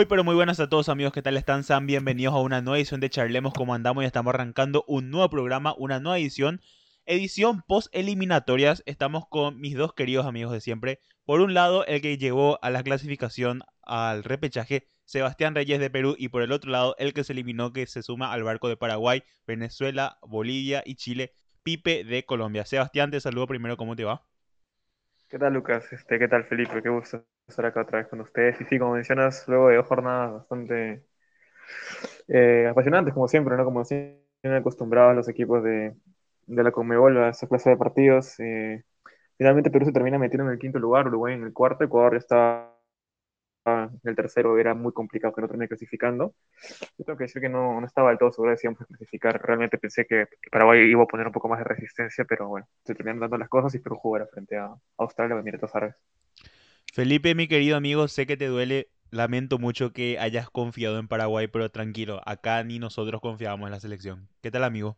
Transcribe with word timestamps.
Muy 0.00 0.06
pero 0.06 0.24
muy 0.24 0.34
buenas 0.34 0.58
a 0.60 0.66
todos 0.66 0.88
amigos, 0.88 1.12
¿qué 1.12 1.20
tal 1.20 1.36
están? 1.36 1.62
Sean 1.62 1.86
bienvenidos 1.86 2.32
a 2.34 2.38
una 2.38 2.62
nueva 2.62 2.78
edición 2.78 3.00
de 3.00 3.10
Charlemos 3.10 3.52
como 3.52 3.74
andamos 3.74 4.02
y 4.02 4.06
estamos 4.06 4.32
arrancando 4.32 4.82
un 4.88 5.10
nuevo 5.10 5.28
programa, 5.28 5.74
una 5.76 6.00
nueva 6.00 6.18
edición, 6.18 6.62
edición 7.04 7.60
post 7.68 7.94
eliminatorias. 7.94 8.82
Estamos 8.86 9.28
con 9.28 9.60
mis 9.60 9.76
dos 9.76 9.92
queridos 9.92 10.24
amigos 10.24 10.54
de 10.54 10.62
siempre. 10.62 11.00
Por 11.26 11.42
un 11.42 11.52
lado, 11.52 11.84
el 11.84 12.00
que 12.00 12.16
llegó 12.16 12.58
a 12.62 12.70
la 12.70 12.82
clasificación 12.82 13.60
al 13.82 14.24
repechaje, 14.24 14.88
Sebastián 15.04 15.54
Reyes 15.54 15.78
de 15.78 15.90
Perú, 15.90 16.14
y 16.16 16.28
por 16.30 16.40
el 16.40 16.52
otro 16.52 16.70
lado, 16.70 16.94
el 16.98 17.12
que 17.12 17.22
se 17.22 17.34
eliminó, 17.34 17.74
que 17.74 17.86
se 17.86 18.02
suma 18.02 18.32
al 18.32 18.42
barco 18.42 18.70
de 18.70 18.78
Paraguay, 18.78 19.22
Venezuela, 19.46 20.16
Bolivia 20.22 20.82
y 20.86 20.94
Chile, 20.94 21.34
Pipe 21.62 22.04
de 22.04 22.24
Colombia. 22.24 22.64
Sebastián, 22.64 23.10
te 23.10 23.20
saludo 23.20 23.46
primero, 23.46 23.76
¿cómo 23.76 23.94
te 23.96 24.04
va? 24.04 24.24
¿Qué 25.28 25.38
tal, 25.38 25.52
Lucas? 25.52 25.92
Este, 25.92 26.18
¿qué 26.18 26.26
tal, 26.26 26.46
Felipe? 26.46 26.82
Qué 26.82 26.88
gusto 26.88 27.22
estar 27.50 27.66
acá 27.66 27.82
otra 27.82 27.98
vez 27.98 28.08
con 28.08 28.20
ustedes. 28.20 28.60
Y 28.60 28.64
sí, 28.64 28.78
como 28.78 28.94
mencionas, 28.94 29.46
luego 29.48 29.68
de 29.68 29.76
dos 29.76 29.86
jornadas 29.86 30.32
bastante 30.34 31.04
eh, 32.28 32.68
apasionantes, 32.70 33.14
como 33.14 33.28
siempre, 33.28 33.56
¿no? 33.56 33.64
Como 33.64 33.84
siempre 33.84 34.20
acostumbrados 34.42 35.14
los 35.16 35.28
equipos 35.28 35.62
de, 35.62 35.94
de 36.46 36.62
la 36.64 36.72
Conmebol 36.72 37.16
a 37.18 37.30
esa 37.30 37.48
clase 37.48 37.70
de 37.70 37.76
partidos. 37.76 38.38
Eh, 38.40 38.84
finalmente 39.38 39.70
Perú 39.70 39.86
se 39.86 39.92
termina 39.92 40.18
metiendo 40.18 40.46
en 40.46 40.52
el 40.52 40.58
quinto 40.58 40.78
lugar, 40.78 41.06
Uruguay 41.08 41.34
en 41.34 41.44
el 41.44 41.52
cuarto, 41.52 41.84
Ecuador 41.84 42.12
ya 42.14 42.18
está 42.18 42.70
en 43.66 44.00
el 44.04 44.16
tercero, 44.16 44.58
era 44.58 44.74
muy 44.74 44.92
complicado 44.92 45.34
que 45.34 45.42
no 45.42 45.48
termine 45.48 45.68
clasificando. 45.68 46.34
Yo 46.98 47.04
tengo 47.04 47.16
que 47.18 47.24
decir 47.24 47.42
que 47.42 47.48
no, 47.48 47.80
no 47.80 47.86
estaba 47.86 48.08
del 48.10 48.18
todo 48.18 48.32
seguro 48.32 48.52
de 48.52 48.56
si 48.56 48.66
íbamos 48.66 48.80
a 48.82 48.86
clasificar. 48.86 49.40
Realmente 49.42 49.78
pensé 49.78 50.06
que, 50.06 50.26
Paraguay 50.50 50.80
iba 50.90 51.02
a 51.02 51.06
poner 51.06 51.26
un 51.26 51.32
poco 51.32 51.48
más 51.48 51.58
de 51.58 51.64
resistencia, 51.64 52.24
pero 52.24 52.48
bueno, 52.48 52.66
se 52.84 52.94
terminaron 52.94 53.20
dando 53.20 53.38
las 53.38 53.48
cosas 53.48 53.74
y 53.74 53.78
Perú 53.78 53.96
jugará 53.96 54.26
frente 54.26 54.56
a 54.56 54.74
Australia 54.98 55.36
o 55.36 55.38
Emiratos 55.38 55.74
Árabes. 55.74 55.96
Felipe, 56.92 57.34
mi 57.34 57.48
querido 57.48 57.76
amigo, 57.76 58.06
sé 58.08 58.26
que 58.26 58.36
te 58.36 58.46
duele. 58.46 58.90
Lamento 59.10 59.58
mucho 59.58 59.92
que 59.92 60.18
hayas 60.20 60.50
confiado 60.50 60.98
en 61.00 61.08
Paraguay, 61.08 61.48
pero 61.48 61.68
tranquilo, 61.70 62.20
acá 62.26 62.62
ni 62.62 62.78
nosotros 62.78 63.20
confiábamos 63.20 63.66
en 63.66 63.72
la 63.72 63.80
selección. 63.80 64.28
¿Qué 64.40 64.50
tal, 64.52 64.62
amigo? 64.64 64.96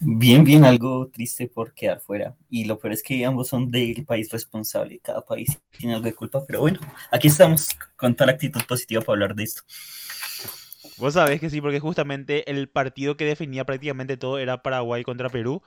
Bien, 0.00 0.44
bien, 0.44 0.64
algo 0.64 1.08
triste 1.08 1.48
por 1.48 1.72
quedar 1.74 2.00
fuera. 2.00 2.36
Y 2.50 2.64
lo 2.66 2.78
peor 2.78 2.92
es 2.92 3.02
que 3.02 3.24
ambos 3.24 3.48
son 3.48 3.70
del 3.70 4.04
país 4.04 4.30
responsable. 4.30 5.00
Cada 5.00 5.24
país 5.24 5.58
tiene 5.70 5.94
algo 5.94 6.04
de 6.06 6.14
culpa, 6.14 6.44
pero 6.46 6.60
bueno, 6.60 6.78
aquí 7.10 7.28
estamos 7.28 7.68
con 7.96 8.14
toda 8.14 8.26
la 8.26 8.32
actitud 8.32 8.60
positiva 8.68 9.02
para 9.02 9.14
hablar 9.14 9.34
de 9.34 9.44
esto. 9.44 9.62
Vos 10.96 11.14
sabés 11.14 11.40
que 11.40 11.50
sí, 11.50 11.60
porque 11.60 11.80
justamente 11.80 12.50
el 12.50 12.68
partido 12.68 13.16
que 13.16 13.24
definía 13.24 13.64
prácticamente 13.64 14.16
todo 14.16 14.38
era 14.38 14.62
Paraguay 14.62 15.02
contra 15.04 15.30
Perú. 15.30 15.62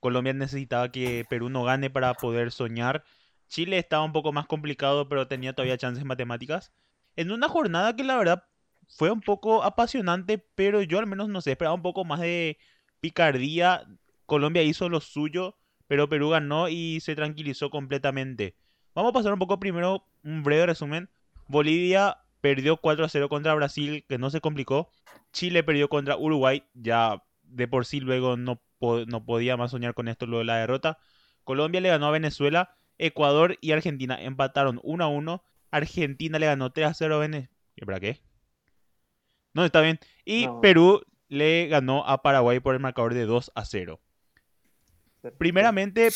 Colombia 0.00 0.34
necesitaba 0.34 0.92
que 0.92 1.26
Perú 1.28 1.50
no 1.50 1.64
gane 1.64 1.90
para 1.90 2.14
poder 2.14 2.52
soñar. 2.52 3.04
Chile 3.54 3.78
estaba 3.78 4.02
un 4.02 4.12
poco 4.12 4.32
más 4.32 4.48
complicado, 4.48 5.08
pero 5.08 5.28
tenía 5.28 5.52
todavía 5.52 5.78
chances 5.78 6.04
matemáticas. 6.04 6.72
En 7.14 7.30
una 7.30 7.48
jornada 7.48 7.94
que 7.94 8.02
la 8.02 8.16
verdad 8.16 8.42
fue 8.88 9.12
un 9.12 9.20
poco 9.20 9.62
apasionante, 9.62 10.38
pero 10.56 10.82
yo 10.82 10.98
al 10.98 11.06
menos 11.06 11.28
no 11.28 11.40
sé, 11.40 11.52
esperaba 11.52 11.76
un 11.76 11.82
poco 11.82 12.04
más 12.04 12.18
de 12.18 12.58
picardía. 12.98 13.86
Colombia 14.26 14.64
hizo 14.64 14.88
lo 14.88 15.00
suyo, 15.00 15.56
pero 15.86 16.08
Perú 16.08 16.30
ganó 16.30 16.68
y 16.68 16.98
se 16.98 17.14
tranquilizó 17.14 17.70
completamente. 17.70 18.56
Vamos 18.92 19.10
a 19.10 19.12
pasar 19.12 19.32
un 19.32 19.38
poco 19.38 19.60
primero 19.60 20.04
un 20.24 20.42
breve 20.42 20.66
resumen. 20.66 21.08
Bolivia 21.46 22.18
perdió 22.40 22.78
4 22.78 23.04
a 23.04 23.08
0 23.08 23.28
contra 23.28 23.54
Brasil, 23.54 24.04
que 24.08 24.18
no 24.18 24.30
se 24.30 24.40
complicó. 24.40 24.90
Chile 25.32 25.62
perdió 25.62 25.88
contra 25.88 26.16
Uruguay, 26.16 26.64
ya 26.74 27.22
de 27.44 27.68
por 27.68 27.86
sí 27.86 28.00
luego 28.00 28.36
no, 28.36 28.60
no 29.06 29.24
podía 29.24 29.56
más 29.56 29.70
soñar 29.70 29.94
con 29.94 30.08
esto 30.08 30.26
luego 30.26 30.40
de 30.40 30.46
la 30.46 30.56
derrota. 30.56 30.98
Colombia 31.44 31.80
le 31.80 31.90
ganó 31.90 32.08
a 32.08 32.10
Venezuela 32.10 32.76
Ecuador 32.98 33.58
y 33.60 33.72
Argentina 33.72 34.20
empataron 34.20 34.80
1 34.82 35.04
a 35.04 35.08
1. 35.08 35.44
Argentina 35.70 36.38
le 36.38 36.46
ganó 36.46 36.72
3 36.72 36.86
a 36.86 36.94
0 36.94 37.16
a 37.16 37.18
Venezuela. 37.18 37.50
¿Para 37.84 38.00
qué? 38.00 38.20
No, 39.52 39.64
está 39.64 39.80
bien. 39.80 39.98
Y 40.24 40.48
Perú 40.62 41.02
le 41.28 41.68
ganó 41.68 42.06
a 42.06 42.22
Paraguay 42.22 42.60
por 42.60 42.74
el 42.74 42.80
marcador 42.80 43.14
de 43.14 43.24
2 43.24 43.52
a 43.54 43.64
0. 43.64 44.00
Primeramente, 45.38 46.08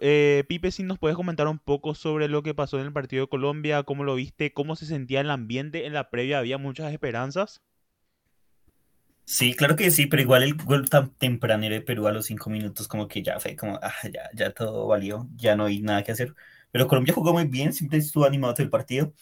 eh, 0.00 0.44
Pipe, 0.48 0.70
si 0.72 0.82
nos 0.82 0.98
puedes 0.98 1.16
comentar 1.16 1.46
un 1.46 1.58
poco 1.58 1.94
sobre 1.94 2.28
lo 2.28 2.42
que 2.42 2.54
pasó 2.54 2.80
en 2.80 2.86
el 2.86 2.92
partido 2.92 3.24
de 3.24 3.28
Colombia, 3.28 3.84
cómo 3.84 4.02
lo 4.02 4.16
viste, 4.16 4.52
cómo 4.52 4.74
se 4.76 4.86
sentía 4.86 5.20
el 5.20 5.30
ambiente 5.30 5.86
en 5.86 5.92
la 5.92 6.10
previa, 6.10 6.38
había 6.38 6.58
muchas 6.58 6.92
esperanzas. 6.92 7.62
Sí, 9.32 9.54
claro 9.54 9.76
que 9.76 9.92
sí, 9.92 10.06
pero 10.06 10.22
igual 10.22 10.42
el 10.42 10.54
gol 10.56 10.90
tan 10.90 11.14
tempranero 11.14 11.72
de 11.76 11.80
Perú 11.82 12.08
a 12.08 12.12
los 12.12 12.26
cinco 12.26 12.50
minutos, 12.50 12.88
como 12.88 13.06
que 13.06 13.22
ya 13.22 13.38
fue 13.38 13.54
como, 13.54 13.78
ah, 13.80 13.94
ya, 14.12 14.28
ya 14.34 14.50
todo 14.52 14.88
valió, 14.88 15.28
ya 15.36 15.54
no 15.54 15.66
hay 15.66 15.80
nada 15.80 16.02
que 16.02 16.10
hacer. 16.10 16.34
Pero 16.72 16.88
Colombia 16.88 17.14
jugó 17.14 17.32
muy 17.32 17.44
bien, 17.46 17.72
siempre 17.72 17.98
estuvo 17.98 18.24
animado 18.24 18.54
todo 18.54 18.64
el 18.64 18.70
partido. 18.70 19.14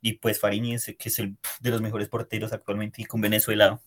Y 0.00 0.14
pues 0.14 0.38
Farini, 0.38 0.76
que 0.78 1.08
es 1.08 1.18
el 1.18 1.36
de 1.60 1.70
los 1.70 1.82
mejores 1.82 2.08
porteros 2.08 2.52
actualmente, 2.52 3.02
y 3.02 3.06
con 3.06 3.20
Venezuela 3.20 3.80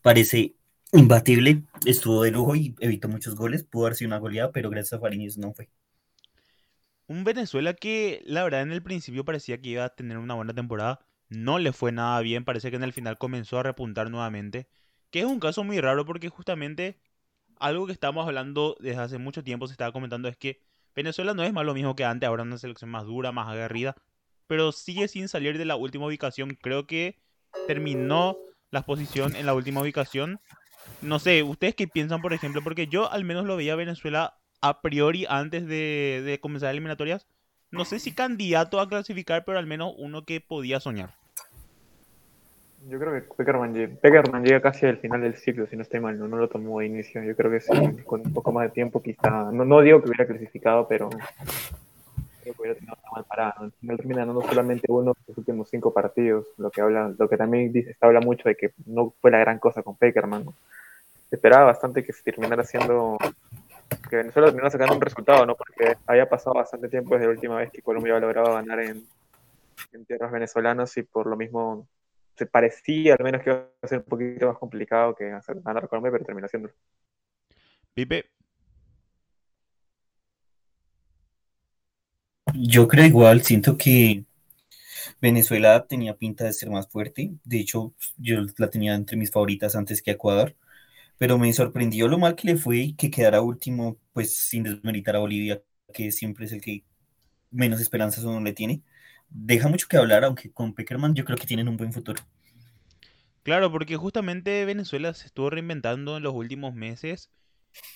parece 0.00 0.54
imbatible, 0.90 1.64
estuvo 1.84 2.22
de 2.22 2.30
lujo 2.30 2.56
y 2.56 2.74
evitó 2.80 3.06
muchos 3.08 3.34
goles. 3.34 3.62
Pudo 3.62 3.84
haber 3.86 3.96
sido 3.96 4.08
una 4.08 4.18
goleada, 4.18 4.52
pero 4.52 4.70
gracias 4.70 4.94
a 4.94 5.00
Farini 5.00 5.28
no 5.36 5.52
fue. 5.52 5.68
Un 7.08 7.24
Venezuela 7.24 7.74
que 7.74 8.22
la 8.24 8.42
verdad 8.42 8.62
en 8.62 8.72
el 8.72 8.82
principio 8.82 9.26
parecía 9.26 9.60
que 9.60 9.68
iba 9.68 9.84
a 9.84 9.94
tener 9.94 10.16
una 10.16 10.32
buena 10.32 10.54
temporada. 10.54 11.00
No 11.28 11.58
le 11.58 11.74
fue 11.74 11.92
nada 11.92 12.18
bien, 12.22 12.46
parece 12.46 12.70
que 12.70 12.76
en 12.76 12.84
el 12.84 12.94
final 12.94 13.18
comenzó 13.18 13.58
a 13.58 13.64
repuntar 13.64 14.10
nuevamente 14.10 14.66
que 15.10 15.20
es 15.20 15.26
un 15.26 15.40
caso 15.40 15.64
muy 15.64 15.80
raro 15.80 16.04
porque 16.04 16.28
justamente 16.28 16.98
algo 17.58 17.86
que 17.86 17.92
estamos 17.92 18.26
hablando 18.26 18.76
desde 18.80 19.00
hace 19.00 19.18
mucho 19.18 19.44
tiempo, 19.44 19.66
se 19.66 19.72
estaba 19.72 19.92
comentando, 19.92 20.28
es 20.28 20.36
que 20.36 20.60
Venezuela 20.94 21.34
no 21.34 21.42
es 21.42 21.52
más 21.52 21.64
lo 21.64 21.74
mismo 21.74 21.96
que 21.96 22.04
antes, 22.04 22.26
ahora 22.26 22.42
una 22.42 22.58
selección 22.58 22.90
más 22.90 23.04
dura, 23.04 23.32
más 23.32 23.48
aguerrida, 23.48 23.96
pero 24.46 24.72
sigue 24.72 25.08
sin 25.08 25.28
salir 25.28 25.58
de 25.58 25.64
la 25.64 25.76
última 25.76 26.06
ubicación. 26.06 26.56
Creo 26.60 26.86
que 26.86 27.18
terminó 27.66 28.36
la 28.70 28.82
posición 28.82 29.36
en 29.36 29.46
la 29.46 29.54
última 29.54 29.80
ubicación. 29.80 30.40
No 31.00 31.18
sé, 31.18 31.42
¿ustedes 31.42 31.74
qué 31.74 31.88
piensan, 31.88 32.20
por 32.20 32.32
ejemplo? 32.32 32.62
Porque 32.62 32.86
yo 32.86 33.10
al 33.10 33.24
menos 33.24 33.46
lo 33.46 33.56
veía 33.56 33.74
Venezuela 33.74 34.38
a 34.60 34.82
priori 34.82 35.26
antes 35.28 35.66
de, 35.66 36.22
de 36.24 36.40
comenzar 36.40 36.70
eliminatorias. 36.70 37.26
No 37.70 37.84
sé 37.84 37.98
si 37.98 38.12
candidato 38.12 38.78
a 38.78 38.88
clasificar, 38.88 39.44
pero 39.44 39.58
al 39.58 39.66
menos 39.66 39.94
uno 39.96 40.24
que 40.24 40.40
podía 40.40 40.78
soñar. 40.78 41.16
Yo 42.86 42.98
creo 42.98 43.12
que 43.12 43.22
Peckerman, 43.22 44.44
llega 44.44 44.60
casi 44.60 44.84
al 44.84 44.98
final 44.98 45.22
del 45.22 45.36
ciclo, 45.36 45.66
si 45.66 45.74
no 45.74 45.82
estoy 45.82 46.00
mal, 46.00 46.18
no, 46.18 46.28
no 46.28 46.36
lo 46.36 46.48
tomó 46.48 46.80
de 46.80 46.86
inicio. 46.86 47.22
Yo 47.22 47.34
creo 47.34 47.50
que 47.50 47.60
sí, 47.60 47.72
con 48.04 48.20
un 48.20 48.32
poco 48.32 48.52
más 48.52 48.64
de 48.64 48.70
tiempo 48.72 49.02
quizá, 49.02 49.50
no, 49.50 49.64
no 49.64 49.80
digo 49.80 50.02
que 50.02 50.08
hubiera 50.08 50.26
clasificado, 50.26 50.86
pero 50.86 51.08
creo 51.08 52.54
que 52.54 52.60
hubiera 52.60 52.74
tenido 52.74 52.94
una 53.02 53.10
mal 53.12 53.24
parada. 53.24 53.54
Al 53.56 53.72
final 53.72 53.96
termina 53.96 54.20
ganando 54.20 54.42
solamente 54.42 54.86
uno 54.88 55.12
de 55.12 55.24
los 55.28 55.38
últimos 55.38 55.70
cinco 55.70 55.94
partidos, 55.94 56.46
lo 56.58 56.70
que 56.70 56.82
habla, 56.82 57.14
lo 57.18 57.26
que 57.26 57.38
también 57.38 57.72
dice, 57.72 57.96
habla 58.02 58.20
mucho 58.20 58.50
de 58.50 58.54
que 58.54 58.72
no 58.84 59.14
fue 59.18 59.30
la 59.30 59.38
gran 59.38 59.58
cosa 59.58 59.82
con 59.82 59.96
Peckerman. 59.96 60.44
Esperaba 61.30 61.64
bastante 61.64 62.04
que 62.04 62.12
se 62.12 62.22
terminara 62.22 62.62
haciendo, 62.62 63.16
que 64.10 64.16
Venezuela 64.16 64.48
terminara 64.48 64.70
sacando 64.70 64.94
un 64.94 65.00
resultado, 65.00 65.46
¿no? 65.46 65.54
Porque 65.54 65.96
había 66.06 66.28
pasado 66.28 66.54
bastante 66.54 66.88
tiempo 66.88 67.14
desde 67.14 67.28
la 67.28 67.32
última 67.32 67.56
vez 67.56 67.70
que 67.70 67.80
Colombia 67.80 68.14
había 68.14 68.26
logrado 68.26 68.54
ganar 68.54 68.80
en, 68.80 69.02
en 69.94 70.04
tierras 70.04 70.30
venezolanas 70.30 70.94
y 70.98 71.02
por 71.02 71.26
lo 71.26 71.36
mismo 71.36 71.86
se 72.36 72.46
parecía 72.46 73.14
al 73.14 73.24
menos 73.24 73.42
que 73.42 73.50
iba 73.50 73.68
a 73.82 73.86
ser 73.88 73.98
un 73.98 74.04
poquito 74.04 74.46
más 74.48 74.58
complicado 74.58 75.14
que 75.14 75.30
hacer 75.32 75.60
ganar 75.60 75.88
Colombia, 75.88 76.12
pero 76.12 76.24
terminó 76.24 76.48
siendo. 76.48 76.70
Pipe. 77.94 78.24
Yo 82.54 82.86
creo 82.88 83.06
igual, 83.06 83.42
siento 83.42 83.76
que 83.76 84.24
Venezuela 85.20 85.86
tenía 85.86 86.16
pinta 86.16 86.44
de 86.44 86.52
ser 86.52 86.70
más 86.70 86.88
fuerte. 86.88 87.32
De 87.44 87.58
hecho, 87.60 87.94
yo 88.16 88.40
la 88.58 88.70
tenía 88.70 88.94
entre 88.94 89.16
mis 89.16 89.30
favoritas 89.30 89.74
antes 89.76 90.02
que 90.02 90.12
Ecuador. 90.12 90.56
Pero 91.18 91.38
me 91.38 91.52
sorprendió 91.52 92.08
lo 92.08 92.18
mal 92.18 92.34
que 92.34 92.48
le 92.48 92.56
fue 92.56 92.78
y 92.78 92.94
que 92.94 93.10
quedara 93.10 93.40
último, 93.40 93.98
pues 94.12 94.36
sin 94.36 94.64
desmeritar 94.64 95.16
a 95.16 95.20
Bolivia, 95.20 95.62
que 95.92 96.10
siempre 96.12 96.46
es 96.46 96.52
el 96.52 96.60
que 96.60 96.84
menos 97.50 97.80
esperanzas 97.80 98.24
uno 98.24 98.40
le 98.40 98.52
tiene 98.52 98.82
deja 99.34 99.68
mucho 99.68 99.88
que 99.88 99.96
hablar, 99.98 100.24
aunque 100.24 100.50
con 100.52 100.74
Peckerman 100.74 101.14
yo 101.14 101.24
creo 101.24 101.36
que 101.36 101.46
tienen 101.46 101.68
un 101.68 101.76
buen 101.76 101.92
futuro. 101.92 102.22
Claro, 103.42 103.70
porque 103.70 103.96
justamente 103.96 104.64
Venezuela 104.64 105.12
se 105.12 105.26
estuvo 105.26 105.50
reinventando 105.50 106.16
en 106.16 106.22
los 106.22 106.32
últimos 106.32 106.74
meses. 106.74 107.30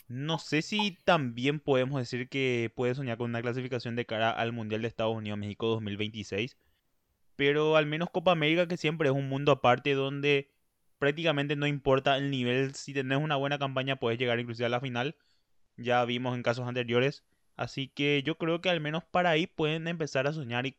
No 0.09 0.39
sé 0.39 0.63
si 0.63 0.99
también 1.05 1.61
podemos 1.61 2.01
decir 2.01 2.29
que 2.29 2.71
puede 2.75 2.95
soñar 2.95 3.17
con 3.17 3.31
una 3.31 3.41
clasificación 3.41 3.97
de 3.97 4.05
cara 4.05 4.31
al 4.31 4.53
Mundial 4.53 4.83
de 4.83 4.89
Estados 4.89 5.17
Unidos-México 5.17 5.69
2026. 5.69 6.59
Pero 7.37 7.77
al 7.77 7.87
menos 7.87 8.11
Copa 8.11 8.33
América, 8.33 8.67
que 8.67 8.77
siempre 8.77 9.09
es 9.09 9.15
un 9.15 9.29
mundo 9.29 9.53
aparte 9.53 9.95
donde 9.95 10.51
prácticamente 10.99 11.57
no 11.57 11.67
importa 11.67 12.17
el 12.17 12.31
nivel. 12.31 12.75
Si 12.75 12.93
tenés 12.93 13.19
una 13.19 13.37
buena 13.37 13.59
campaña, 13.59 13.97
puedes 13.97 14.19
llegar 14.19 14.41
inclusive 14.41 14.67
a 14.67 14.71
la 14.71 14.81
final. 14.81 15.17
Ya 15.77 16.05
vimos 16.05 16.35
en 16.37 16.43
casos 16.43 16.67
anteriores. 16.69 17.25
Así 17.57 17.89
que 17.89 18.23
yo 18.25 18.37
creo 18.39 18.61
que 18.61 18.71
al 18.71 18.81
menos 18.81 19.05
para 19.05 19.31
ahí 19.31 19.47
pueden 19.47 19.89
empezar 19.89 20.27
a 20.27 20.33
soñar 20.33 20.67
y 20.67 20.77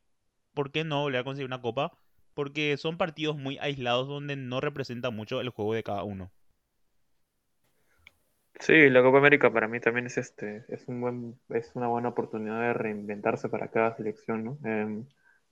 ¿por 0.60 0.72
qué 0.72 0.84
no 0.84 1.04
volver 1.04 1.22
a 1.22 1.24
conseguir 1.24 1.46
una 1.46 1.62
copa? 1.62 1.94
Porque 2.34 2.76
son 2.76 2.98
partidos 2.98 3.38
muy 3.38 3.58
aislados 3.60 4.10
donde 4.10 4.36
no 4.36 4.60
representa 4.60 5.10
mucho 5.10 5.40
el 5.40 5.48
juego 5.52 5.74
de 5.74 5.84
cada 5.84 6.04
uno. 6.04 6.32
Sí, 8.60 8.90
la 8.90 9.02
Copa 9.02 9.20
América 9.20 9.54
para 9.54 9.70
mí 9.70 9.80
también 9.80 10.08
es 10.08 10.18
este, 10.18 10.66
es 10.68 10.86
un 10.90 11.00
buen, 11.00 11.40
es 11.48 11.72
una 11.76 11.88
buena 11.88 12.10
oportunidad 12.10 12.60
de 12.60 12.74
reinventarse 12.74 13.48
para 13.48 13.70
cada 13.70 13.96
selección, 13.96 14.44
¿no? 14.44 14.58
Em, 14.66 15.06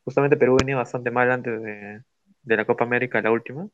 justamente 0.03 0.35
Perú 0.35 0.57
venía 0.59 0.75
bastante 0.75 1.09
mal 1.09 1.31
antes 1.31 1.61
de, 1.61 2.03
la 2.43 2.65
Copa 2.65 2.83
América, 2.83 3.21
la 3.21 3.31
última, 3.31 3.69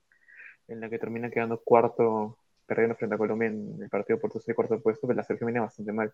en 0.67 0.81
la 0.81 0.87
que 0.87 0.99
termina 0.99 1.31
quedando 1.31 1.59
cuarto, 1.63 2.37
perdiendo 2.67 2.95
frente 2.95 3.15
a 3.15 3.17
Colombia 3.17 3.47
en 3.47 3.81
el 3.81 3.89
partido 3.89 4.19
por 4.19 4.31
tercer 4.31 4.53
cuarto 4.53 4.79
puesto, 4.83 5.07
pero 5.07 5.17
la 5.17 5.23
selección 5.23 5.47
venía 5.47 5.63
bastante 5.63 5.93
mal. 5.93 6.13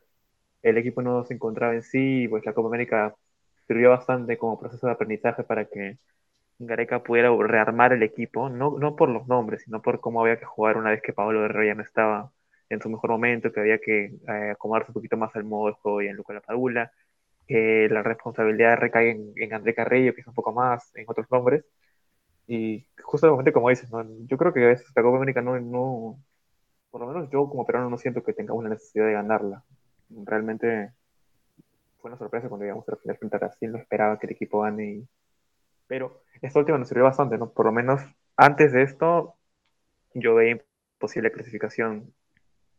El 0.61 0.77
equipo 0.77 1.01
no 1.01 1.25
se 1.25 1.33
encontraba 1.33 1.73
en 1.73 1.83
sí, 1.83 2.23
y 2.23 2.27
pues 2.29 2.45
la 2.45 2.53
Copa 2.53 2.69
América 2.69 3.13
sirvió 3.69 3.91
bastante 3.91 4.37
como 4.39 4.59
proceso 4.59 4.87
de 4.87 4.93
aprendizaje 4.93 5.43
para 5.43 5.65
que 5.65 5.99
Gareca 6.59 7.03
pudiera 7.03 7.29
rearmar 7.37 7.93
el 7.93 8.03
equipo, 8.03 8.49
no, 8.49 8.77
no 8.79 8.95
por 8.95 9.09
los 9.09 9.27
nombres, 9.27 9.63
sino 9.63 9.81
por 9.81 10.01
cómo 10.01 10.21
había 10.21 10.39
que 10.39 10.45
jugar 10.45 10.77
una 10.77 10.91
vez 10.91 11.01
que 11.03 11.13
Pablo 11.13 11.45
Herrera 11.45 11.67
ya 11.73 11.75
no 11.75 11.83
estaba 11.83 12.31
en 12.69 12.81
su 12.81 12.89
mejor 12.89 13.11
momento, 13.11 13.51
que 13.51 13.59
había 13.61 13.79
que 13.79 14.05
eh, 14.27 14.51
acomodarse 14.51 14.91
un 14.91 14.95
poquito 14.95 15.17
más 15.17 15.35
al 15.35 15.43
modo 15.45 15.67
de 15.67 15.73
juego 15.73 16.01
y 16.01 16.07
en 16.07 16.15
Lucas 16.15 16.43
Padula, 16.45 16.91
que 17.47 17.87
la 17.91 18.03
responsabilidad 18.03 18.77
recae 18.77 19.11
en, 19.11 19.33
en, 19.35 19.53
André 19.53 19.75
Carrillo, 19.75 20.13
que 20.15 20.21
es 20.21 20.27
un 20.27 20.35
poco 20.35 20.53
más, 20.53 20.91
en 20.95 21.05
otros 21.07 21.27
nombres. 21.31 21.65
Y 22.47 22.87
justamente 23.03 23.53
como 23.53 23.69
dices, 23.69 23.91
¿no? 23.91 24.03
yo 24.27 24.37
creo 24.37 24.53
que 24.53 24.71
esta 24.71 25.03
Copa 25.03 25.17
América 25.17 25.41
no, 25.41 25.59
no, 25.59 26.19
por 26.91 27.01
lo 27.01 27.07
menos 27.07 27.29
yo 27.31 27.49
como 27.49 27.65
peruano 27.65 27.89
no 27.89 27.97
siento 27.97 28.23
que 28.23 28.33
tenga 28.33 28.53
una 28.53 28.69
necesidad 28.69 29.05
de 29.07 29.13
ganarla. 29.13 29.63
Realmente 30.09 30.93
fue 31.99 32.09
una 32.09 32.17
sorpresa 32.17 32.49
cuando 32.49 32.65
llegamos 32.65 32.87
a 32.87 32.91
la 32.91 32.97
final 32.97 33.17
frente 33.17 33.35
a 33.35 33.39
Brasil, 33.39 33.71
no 33.71 33.77
esperaba 33.77 34.17
que 34.19 34.27
el 34.27 34.33
equipo 34.33 34.61
gane 34.61 34.85
y 34.85 35.07
pero 35.89 36.23
esta 36.41 36.59
última 36.59 36.77
nos 36.77 36.87
sirvió 36.87 37.05
bastante, 37.05 37.37
¿no? 37.39 37.51
Por 37.51 37.65
lo 37.65 37.71
menos 37.71 38.01
antes 38.37 38.71
de 38.71 38.83
esto 38.83 39.35
yo 40.13 40.35
veía 40.35 40.59
imposible 40.93 41.31
clasificación. 41.31 42.13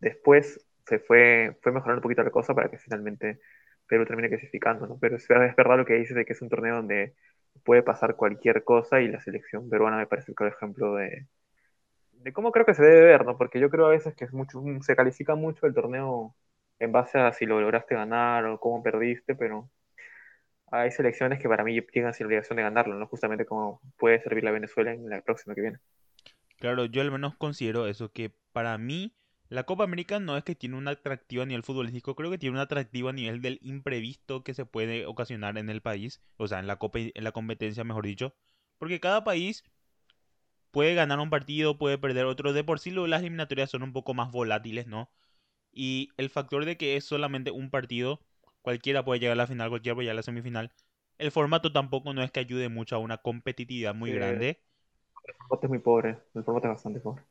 Después 0.01 0.65
se 0.87 1.01
fue, 1.01 1.59
fue 1.63 1.73
mejorando 1.73 1.99
un 1.99 2.03
poquito 2.03 2.23
la 2.23 2.31
cosa 2.31 2.55
para 2.55 2.71
que 2.71 2.79
finalmente 2.79 3.41
Perú 3.87 4.07
termine 4.07 4.29
clasificando, 4.29 4.87
¿no? 4.87 4.99
Pero 5.01 5.17
es, 5.17 5.27
verdad 5.29 5.77
lo 5.77 5.85
que 5.85 5.95
dices 5.95 6.15
de 6.17 6.25
que 6.25 6.35
es 6.35 6.43
un 6.43 6.49
torneo 6.49 6.77
donde 6.77 7.15
puede 7.65 7.83
pasar 7.83 8.17
cualquier 8.17 8.65
cosa 8.65 9.01
y 9.01 9.09
la 9.09 9.21
selección 9.21 9.69
peruana 9.69 9.97
me 9.99 10.07
parece 10.07 10.31
el 10.31 10.37
claro 10.37 10.55
ejemplo 10.55 10.95
de, 10.95 11.27
de 12.13 12.33
cómo 12.33 12.53
creo 12.53 12.65
que 12.67 12.75
se 12.75 12.83
debe 12.85 13.03
ver, 13.03 13.25
¿no? 13.27 13.37
Porque 13.37 13.61
yo 13.61 13.71
creo 13.71 13.87
a 13.87 13.91
veces 13.91 14.15
que 14.15 14.25
es 14.25 14.33
mucho, 14.33 14.63
se 14.83 14.97
califica 14.97 15.35
mucho 15.35 15.67
el 15.67 15.75
torneo 15.75 16.37
en 16.81 16.93
base 16.93 17.19
a 17.19 17.33
si 17.33 17.47
lo 17.47 17.61
lograste 17.61 17.95
ganar 17.95 18.47
o 18.47 18.59
cómo 18.59 18.83
perdiste, 18.83 19.37
pero 19.37 19.71
hay 20.73 20.91
selecciones 20.91 21.39
que 21.39 21.49
para 21.49 21.63
mí 21.63 21.79
llegan 21.93 22.15
sin 22.15 22.27
obligación 22.27 22.57
de 22.57 22.63
ganarlo, 22.63 22.97
¿no? 22.97 23.07
Justamente 23.07 23.45
como 23.45 23.81
puede 23.99 24.21
servir 24.23 24.45
la 24.45 24.51
Venezuela 24.51 24.93
en 24.93 25.09
la 25.09 25.21
próxima 25.21 25.55
que 25.55 25.61
viene. 25.61 25.79
Claro, 26.59 26.87
yo 26.87 27.03
al 27.03 27.11
menos 27.11 27.37
considero 27.37 27.87
eso, 27.87 28.13
que 28.13 28.33
para 28.53 28.77
mí 28.79 29.15
la 29.49 29.65
Copa 29.65 29.85
América 29.85 30.21
no 30.21 30.37
es 30.37 30.45
que 30.45 30.55
tiene 30.55 30.77
un 30.77 30.89
atractivo 30.89 31.43
a 31.43 31.47
nivel 31.47 31.65
futbolístico, 31.65 32.15
creo 32.15 32.31
que 32.31 32.39
tiene 32.39 32.55
un 32.55 32.61
atractivo 32.61 33.09
a 33.09 33.13
nivel 33.13 33.43
del 33.43 33.59
imprevisto 33.63 34.45
que 34.45 34.55
se 34.55 34.65
puede 34.65 35.07
ocasionar 35.07 35.59
en 35.59 35.71
el 35.71 35.83
país, 35.83 36.23
o 36.37 36.47
sea, 36.47 36.61
en 36.61 36.67
la 36.67 36.77
Copa, 36.77 37.01
en 37.01 37.25
la 37.25 37.33
competencia, 37.33 37.83
mejor 37.83 38.07
dicho, 38.07 38.35
porque 38.79 39.01
cada 39.01 39.25
país 39.25 39.65
puede 40.71 40.95
ganar 40.95 41.19
un 41.19 41.31
partido, 41.31 41.79
puede 41.79 41.99
perder 41.99 42.27
otro, 42.27 42.53
de 42.53 42.65
por 42.65 42.79
sí 42.79 42.91
las 42.93 43.21
eliminatorias 43.21 43.71
son 43.71 43.83
un 43.83 43.93
poco 43.93 44.15
más 44.15 44.31
volátiles, 44.31 44.87
¿no? 44.87 45.11
Y 45.73 46.11
el 46.17 46.31
factor 46.31 46.65
de 46.65 46.77
que 46.77 46.97
es 46.97 47.05
solamente 47.05 47.51
un 47.51 47.71
partido 47.71 48.21
Cualquiera 48.63 49.05
puede 49.05 49.21
llegar 49.21 49.33
a 49.33 49.37
la 49.37 49.47
final, 49.47 49.71
cualquiera 49.71 49.95
puede 49.95 50.05
llegar 50.05 50.17
a 50.17 50.21
la 50.21 50.23
semifinal. 50.23 50.73
El 51.19 51.31
formato 51.31 51.73
tampoco 51.73 52.13
no 52.15 52.23
es 52.23 52.31
que 52.31 52.41
ayude 52.41 52.69
mucho 52.69 52.97
a 52.97 52.99
una 52.99 53.19
competitividad 53.19 53.95
muy 53.95 54.13
grande. 54.13 54.61
El 55.25 55.35
formato 55.35 55.67
es 55.67 55.71
muy 55.71 55.79
pobre, 55.79 56.19
el 56.35 56.45
formato 56.45 56.67
es 56.67 56.75
bastante 56.75 57.01
pobre. 57.01 57.23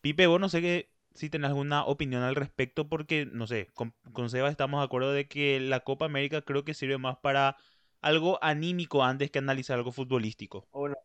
Pipe, 0.00 0.26
vos 0.26 0.40
no 0.40 0.48
sé 0.48 0.60
que, 0.60 0.90
si 1.14 1.30
tenés 1.30 1.50
alguna 1.50 1.84
opinión 1.84 2.22
al 2.22 2.34
respecto, 2.34 2.88
porque, 2.88 3.26
no 3.26 3.46
sé, 3.46 3.68
con, 3.74 3.94
con 4.12 4.30
Seba 4.30 4.48
estamos 4.48 4.80
de 4.80 4.84
acuerdo 4.84 5.12
de 5.12 5.28
que 5.28 5.60
la 5.60 5.80
Copa 5.80 6.06
América 6.06 6.42
creo 6.42 6.64
que 6.64 6.74
sirve 6.74 6.98
más 6.98 7.18
para 7.18 7.56
algo 8.00 8.42
anímico 8.42 9.04
antes 9.04 9.30
que 9.30 9.38
analizar 9.38 9.78
algo 9.78 9.92
futbolístico. 9.92 10.66
Bueno, 10.72 10.96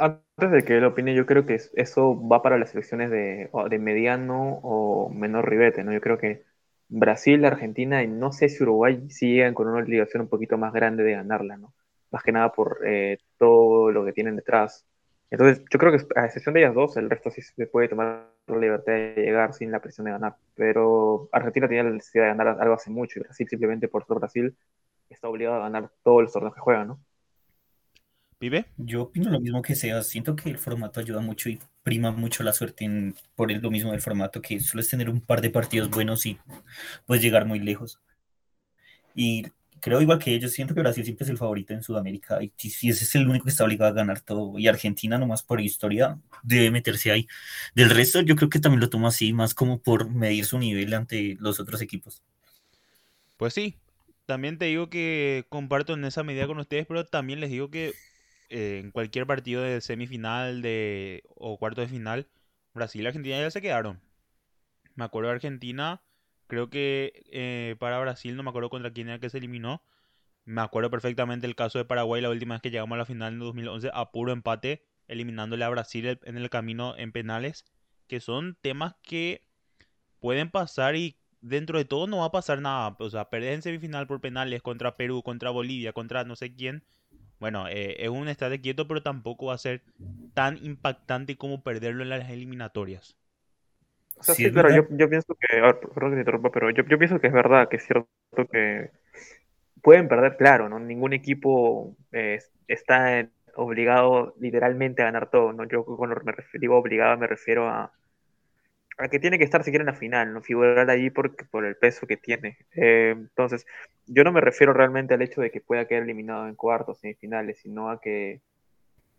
antes 0.00 0.50
de 0.50 0.64
que 0.64 0.80
lo 0.80 0.88
opine, 0.88 1.14
yo 1.14 1.26
creo 1.26 1.46
que 1.46 1.58
eso 1.74 2.28
va 2.28 2.42
para 2.42 2.58
las 2.58 2.70
selecciones 2.70 3.10
de, 3.10 3.50
de 3.70 3.78
mediano 3.78 4.60
o 4.62 5.10
menor 5.10 5.48
ribete, 5.48 5.84
¿no? 5.84 5.92
Yo 5.92 6.00
creo 6.00 6.18
que 6.18 6.44
Brasil, 6.88 7.44
Argentina 7.44 8.02
y 8.02 8.08
no 8.08 8.32
sé 8.32 8.48
si 8.48 8.62
Uruguay 8.62 9.08
siguen 9.10 9.54
con 9.54 9.68
una 9.68 9.82
obligación 9.82 10.22
un 10.22 10.28
poquito 10.28 10.58
más 10.58 10.72
grande 10.72 11.02
de 11.04 11.12
ganarla, 11.12 11.56
¿no? 11.56 11.74
Más 12.10 12.22
que 12.22 12.32
nada 12.32 12.52
por 12.52 12.80
eh, 12.86 13.18
todo 13.38 13.90
lo 13.90 14.04
que 14.04 14.12
tienen 14.12 14.36
detrás. 14.36 14.86
Entonces, 15.30 15.64
yo 15.70 15.78
creo 15.78 15.92
que 15.92 16.06
a 16.20 16.26
excepción 16.26 16.54
de 16.54 16.60
ellas 16.60 16.74
dos, 16.74 16.96
el 16.96 17.10
resto 17.10 17.30
sí 17.30 17.42
se 17.42 17.66
puede 17.66 17.88
tomar 17.88 18.30
la 18.46 18.58
libertad 18.58 18.92
de 18.92 19.14
llegar 19.16 19.54
sin 19.54 19.72
la 19.72 19.80
presión 19.80 20.04
de 20.06 20.12
ganar. 20.12 20.36
Pero 20.54 21.28
Argentina 21.32 21.66
tenía 21.68 21.82
la 21.84 21.90
necesidad 21.90 22.24
de 22.24 22.28
ganar 22.36 22.60
algo 22.60 22.74
hace 22.74 22.90
mucho 22.90 23.18
y 23.18 23.22
Brasil 23.22 23.48
simplemente 23.48 23.88
por 23.88 24.06
ser 24.06 24.18
Brasil 24.18 24.56
está 25.08 25.28
obligado 25.28 25.56
a 25.56 25.60
ganar 25.60 25.90
todos 26.02 26.22
los 26.22 26.32
torneos 26.32 26.54
que 26.54 26.60
juega, 26.60 26.84
¿no? 26.84 27.00
¿Vive? 28.44 28.66
Yo 28.76 29.04
opino 29.04 29.30
lo 29.30 29.40
mismo 29.40 29.62
que 29.62 29.74
sea. 29.74 30.02
Siento 30.02 30.36
que 30.36 30.50
el 30.50 30.58
formato 30.58 31.00
ayuda 31.00 31.22
mucho 31.22 31.48
y 31.48 31.58
prima 31.82 32.10
mucho 32.10 32.42
la 32.42 32.52
suerte 32.52 32.84
en, 32.84 33.16
por 33.34 33.50
el, 33.50 33.62
lo 33.62 33.70
mismo 33.70 33.90
del 33.90 34.02
formato, 34.02 34.42
que 34.42 34.60
sueles 34.60 34.86
tener 34.90 35.08
un 35.08 35.22
par 35.22 35.40
de 35.40 35.48
partidos 35.48 35.88
buenos 35.88 36.26
y 36.26 36.38
puedes 37.06 37.24
llegar 37.24 37.46
muy 37.46 37.58
lejos. 37.58 38.00
Y 39.14 39.46
creo 39.80 40.02
igual 40.02 40.18
que 40.18 40.34
ellos, 40.34 40.52
siento 40.52 40.74
que 40.74 40.82
Brasil 40.82 41.04
siempre 41.04 41.24
es 41.24 41.30
el 41.30 41.38
favorito 41.38 41.72
en 41.72 41.82
Sudamérica 41.82 42.38
y 42.42 42.52
si 42.68 42.90
ese 42.90 43.04
es 43.04 43.14
el 43.14 43.26
único 43.26 43.44
que 43.44 43.50
está 43.50 43.64
obligado 43.64 43.92
a 43.92 43.94
ganar 43.94 44.20
todo. 44.20 44.58
Y 44.58 44.68
Argentina, 44.68 45.16
nomás 45.16 45.42
por 45.42 45.62
historia, 45.62 46.18
debe 46.42 46.70
meterse 46.70 47.12
ahí. 47.12 47.26
Del 47.74 47.88
resto, 47.88 48.20
yo 48.20 48.36
creo 48.36 48.50
que 48.50 48.58
también 48.58 48.80
lo 48.80 48.90
tomo 48.90 49.08
así, 49.08 49.32
más 49.32 49.54
como 49.54 49.80
por 49.80 50.10
medir 50.10 50.44
su 50.44 50.58
nivel 50.58 50.92
ante 50.92 51.38
los 51.40 51.60
otros 51.60 51.80
equipos. 51.80 52.22
Pues 53.38 53.54
sí, 53.54 53.78
también 54.26 54.58
te 54.58 54.66
digo 54.66 54.90
que 54.90 55.46
comparto 55.48 55.94
en 55.94 56.04
esa 56.04 56.22
medida 56.22 56.46
con 56.46 56.58
ustedes, 56.58 56.84
pero 56.86 57.06
también 57.06 57.40
les 57.40 57.48
digo 57.48 57.70
que 57.70 57.94
eh, 58.48 58.80
en 58.82 58.90
cualquier 58.90 59.26
partido 59.26 59.62
de 59.62 59.80
semifinal 59.80 60.62
de, 60.62 61.24
o 61.36 61.58
cuarto 61.58 61.80
de 61.80 61.88
final, 61.88 62.28
Brasil 62.74 63.02
y 63.02 63.06
Argentina 63.06 63.38
ya 63.38 63.50
se 63.50 63.62
quedaron. 63.62 64.00
Me 64.94 65.04
acuerdo 65.04 65.28
de 65.30 65.36
Argentina, 65.36 66.02
creo 66.46 66.70
que 66.70 67.24
eh, 67.32 67.76
para 67.78 67.98
Brasil, 67.98 68.36
no 68.36 68.42
me 68.42 68.50
acuerdo 68.50 68.70
contra 68.70 68.92
quién 68.92 69.08
era 69.08 69.18
que 69.18 69.30
se 69.30 69.38
eliminó. 69.38 69.82
Me 70.44 70.60
acuerdo 70.60 70.90
perfectamente 70.90 71.46
el 71.46 71.56
caso 71.56 71.78
de 71.78 71.84
Paraguay, 71.84 72.20
la 72.22 72.30
última 72.30 72.54
vez 72.56 72.62
que 72.62 72.70
llegamos 72.70 72.96
a 72.96 72.98
la 72.98 73.06
final 73.06 73.32
en 73.34 73.38
2011, 73.40 73.90
a 73.92 74.12
puro 74.12 74.32
empate, 74.32 74.84
eliminándole 75.08 75.64
a 75.64 75.68
Brasil 75.70 76.18
en 76.24 76.36
el 76.36 76.50
camino 76.50 76.96
en 76.96 77.12
penales, 77.12 77.64
que 78.08 78.20
son 78.20 78.56
temas 78.60 78.94
que 79.02 79.42
pueden 80.20 80.50
pasar 80.50 80.96
y 80.96 81.18
dentro 81.40 81.78
de 81.78 81.84
todo 81.84 82.06
no 82.06 82.18
va 82.18 82.26
a 82.26 82.32
pasar 82.32 82.60
nada. 82.60 82.96
O 82.98 83.10
sea, 83.10 83.30
perder 83.30 83.54
en 83.54 83.62
semifinal 83.62 84.06
por 84.06 84.20
penales 84.20 84.62
contra 84.62 84.96
Perú, 84.96 85.22
contra 85.22 85.50
Bolivia, 85.50 85.92
contra 85.92 86.24
no 86.24 86.36
sé 86.36 86.54
quién, 86.54 86.84
bueno, 87.44 87.68
eh, 87.68 87.96
es 87.98 88.08
un 88.08 88.28
estate 88.28 88.62
quieto, 88.62 88.88
pero 88.88 89.02
tampoco 89.02 89.48
va 89.48 89.54
a 89.54 89.58
ser 89.58 89.82
tan 90.32 90.56
impactante 90.64 91.36
como 91.36 91.62
perderlo 91.62 92.02
en 92.02 92.08
las 92.08 92.30
eliminatorias. 92.30 93.18
sí, 94.22 94.50
claro, 94.50 94.70
yo, 94.70 95.10
pienso 95.10 95.34
que, 95.34 95.58
perdón 95.58 96.12
que 96.12 96.14
te 96.14 96.20
interrumpa, 96.20 96.50
pero 96.50 96.70
yo, 96.70 96.86
pienso 96.86 97.20
que 97.20 97.26
es 97.26 97.34
verdad, 97.34 97.68
que 97.68 97.76
es 97.76 97.84
cierto 97.84 98.08
que 98.50 98.92
pueden 99.82 100.08
perder, 100.08 100.38
claro, 100.38 100.70
¿no? 100.70 100.80
Ningún 100.80 101.12
equipo 101.12 101.94
eh, 102.12 102.38
está 102.66 103.28
obligado 103.56 104.34
literalmente 104.40 105.02
a 105.02 105.04
ganar 105.04 105.28
todo, 105.28 105.52
¿no? 105.52 105.68
Yo 105.68 105.84
cuando 105.84 106.16
me 106.24 106.32
refiero 106.32 106.78
obligado 106.78 107.18
me 107.18 107.26
refiero 107.26 107.68
a, 107.68 107.92
a 108.98 109.08
que 109.08 109.18
tiene 109.18 109.38
que 109.38 109.44
estar 109.44 109.64
siquiera 109.64 109.82
en 109.82 109.86
la 109.86 109.94
final, 109.94 110.32
no 110.32 110.40
figurar 110.40 110.88
allí 110.88 111.10
por, 111.10 111.34
por 111.48 111.64
el 111.64 111.76
peso 111.76 112.06
que 112.06 112.16
tiene. 112.16 112.58
Eh, 112.74 113.14
entonces, 113.16 113.66
yo 114.06 114.24
no 114.24 114.32
me 114.32 114.40
refiero 114.40 114.72
realmente 114.72 115.14
al 115.14 115.22
hecho 115.22 115.40
de 115.40 115.50
que 115.50 115.60
pueda 115.60 115.86
quedar 115.86 116.02
eliminado 116.02 116.46
en 116.48 116.54
cuartos, 116.54 117.00
semifinales, 117.00 117.58
sino 117.58 117.90
a 117.90 118.00
que 118.00 118.40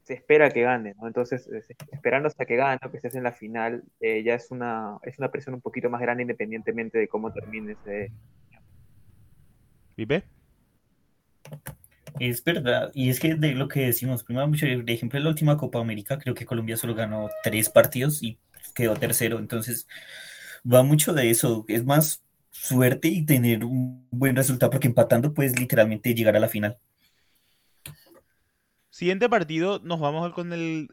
se 0.03 0.13
espera 0.13 0.51
que 0.51 0.61
gane, 0.61 0.93
¿no? 1.01 1.07
Entonces, 1.07 1.49
esperando 1.91 2.27
hasta 2.27 2.45
que 2.45 2.55
gane 2.55 2.79
o 2.85 2.91
que 2.91 2.97
estés 2.97 3.15
en 3.15 3.23
la 3.23 3.31
final, 3.31 3.83
eh, 3.99 4.23
ya 4.23 4.35
es 4.35 4.51
una, 4.51 4.97
es 5.01 5.17
una 5.17 5.31
presión 5.31 5.55
un 5.55 5.61
poquito 5.61 5.89
más 5.89 5.99
grande 5.99 6.21
independientemente 6.21 6.99
de 6.99 7.07
cómo 7.07 7.33
termine 7.33 7.73
ese. 7.73 8.11
¿Vive? 9.97 10.23
Es 12.19 12.43
verdad, 12.43 12.91
y 12.93 13.09
es 13.09 13.19
que 13.19 13.35
de 13.35 13.55
lo 13.55 13.67
que 13.67 13.81
decimos, 13.81 14.23
primero, 14.23 14.47
de 14.47 14.93
ejemplo, 14.93 15.17
en 15.17 15.23
la 15.23 15.29
última 15.31 15.57
Copa 15.57 15.79
América, 15.79 16.17
creo 16.17 16.33
que 16.33 16.45
Colombia 16.45 16.77
solo 16.77 16.95
ganó 16.95 17.29
tres 17.43 17.69
partidos 17.69 18.23
y 18.23 18.37
quedó 18.75 18.93
tercero. 18.95 19.39
Entonces, 19.39 19.87
va 20.71 20.83
mucho 20.83 21.13
de 21.13 21.31
eso. 21.31 21.65
Es 21.67 21.83
más 21.83 22.21
suerte 22.51 23.07
y 23.07 23.25
tener 23.25 23.63
un 23.65 24.07
buen 24.11 24.35
resultado, 24.35 24.69
porque 24.69 24.87
empatando 24.87 25.33
puedes 25.33 25.59
literalmente 25.59 26.13
llegar 26.13 26.35
a 26.35 26.39
la 26.39 26.47
final. 26.47 26.77
Siguiente 28.89 29.27
partido, 29.27 29.79
nos 29.83 29.99
vamos 29.99 30.31
con 30.33 30.53
el 30.53 30.87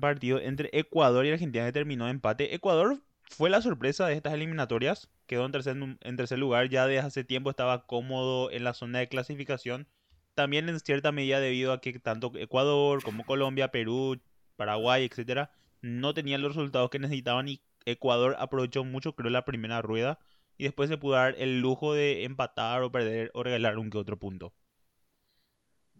partido 0.00 0.38
entre 0.40 0.70
Ecuador 0.72 1.26
y 1.26 1.32
Argentina 1.32 1.66
que 1.66 1.72
terminó 1.72 2.04
en 2.04 2.16
empate. 2.16 2.54
Ecuador 2.54 3.02
fue 3.28 3.50
la 3.50 3.60
sorpresa 3.60 4.06
de 4.06 4.14
estas 4.14 4.34
eliminatorias, 4.34 5.08
quedó 5.26 5.46
en 5.46 5.52
tercer, 5.52 5.76
en 5.76 6.16
tercer 6.16 6.38
lugar, 6.38 6.68
ya 6.68 6.86
desde 6.86 7.06
hace 7.06 7.24
tiempo 7.24 7.50
estaba 7.50 7.86
cómodo 7.86 8.50
en 8.50 8.64
la 8.64 8.74
zona 8.74 9.00
de 9.00 9.08
clasificación, 9.08 9.88
también 10.34 10.68
en 10.68 10.78
cierta 10.78 11.10
medida 11.10 11.40
debido 11.40 11.72
a 11.72 11.80
que 11.80 11.98
tanto 11.98 12.32
Ecuador 12.36 13.02
como 13.02 13.24
Colombia, 13.24 13.72
Perú, 13.72 14.20
Paraguay, 14.56 15.04
etcétera, 15.04 15.50
no 15.82 16.14
tenían 16.14 16.42
los 16.42 16.56
resultados 16.56 16.90
que 16.90 16.98
necesitaban 16.98 17.48
y 17.48 17.62
Ecuador 17.86 18.36
aprovechó 18.38 18.84
mucho, 18.84 19.14
creo, 19.14 19.30
la 19.30 19.44
primera 19.44 19.82
rueda 19.82 20.18
y 20.58 20.64
después 20.64 20.90
se 20.90 20.98
pudo 20.98 21.14
dar 21.14 21.34
el 21.38 21.60
lujo 21.60 21.94
de 21.94 22.24
empatar 22.24 22.82
o 22.82 22.92
perder 22.92 23.30
o 23.34 23.42
regalar 23.42 23.78
un 23.78 23.90
que 23.90 23.98
otro 23.98 24.18
punto. 24.18 24.52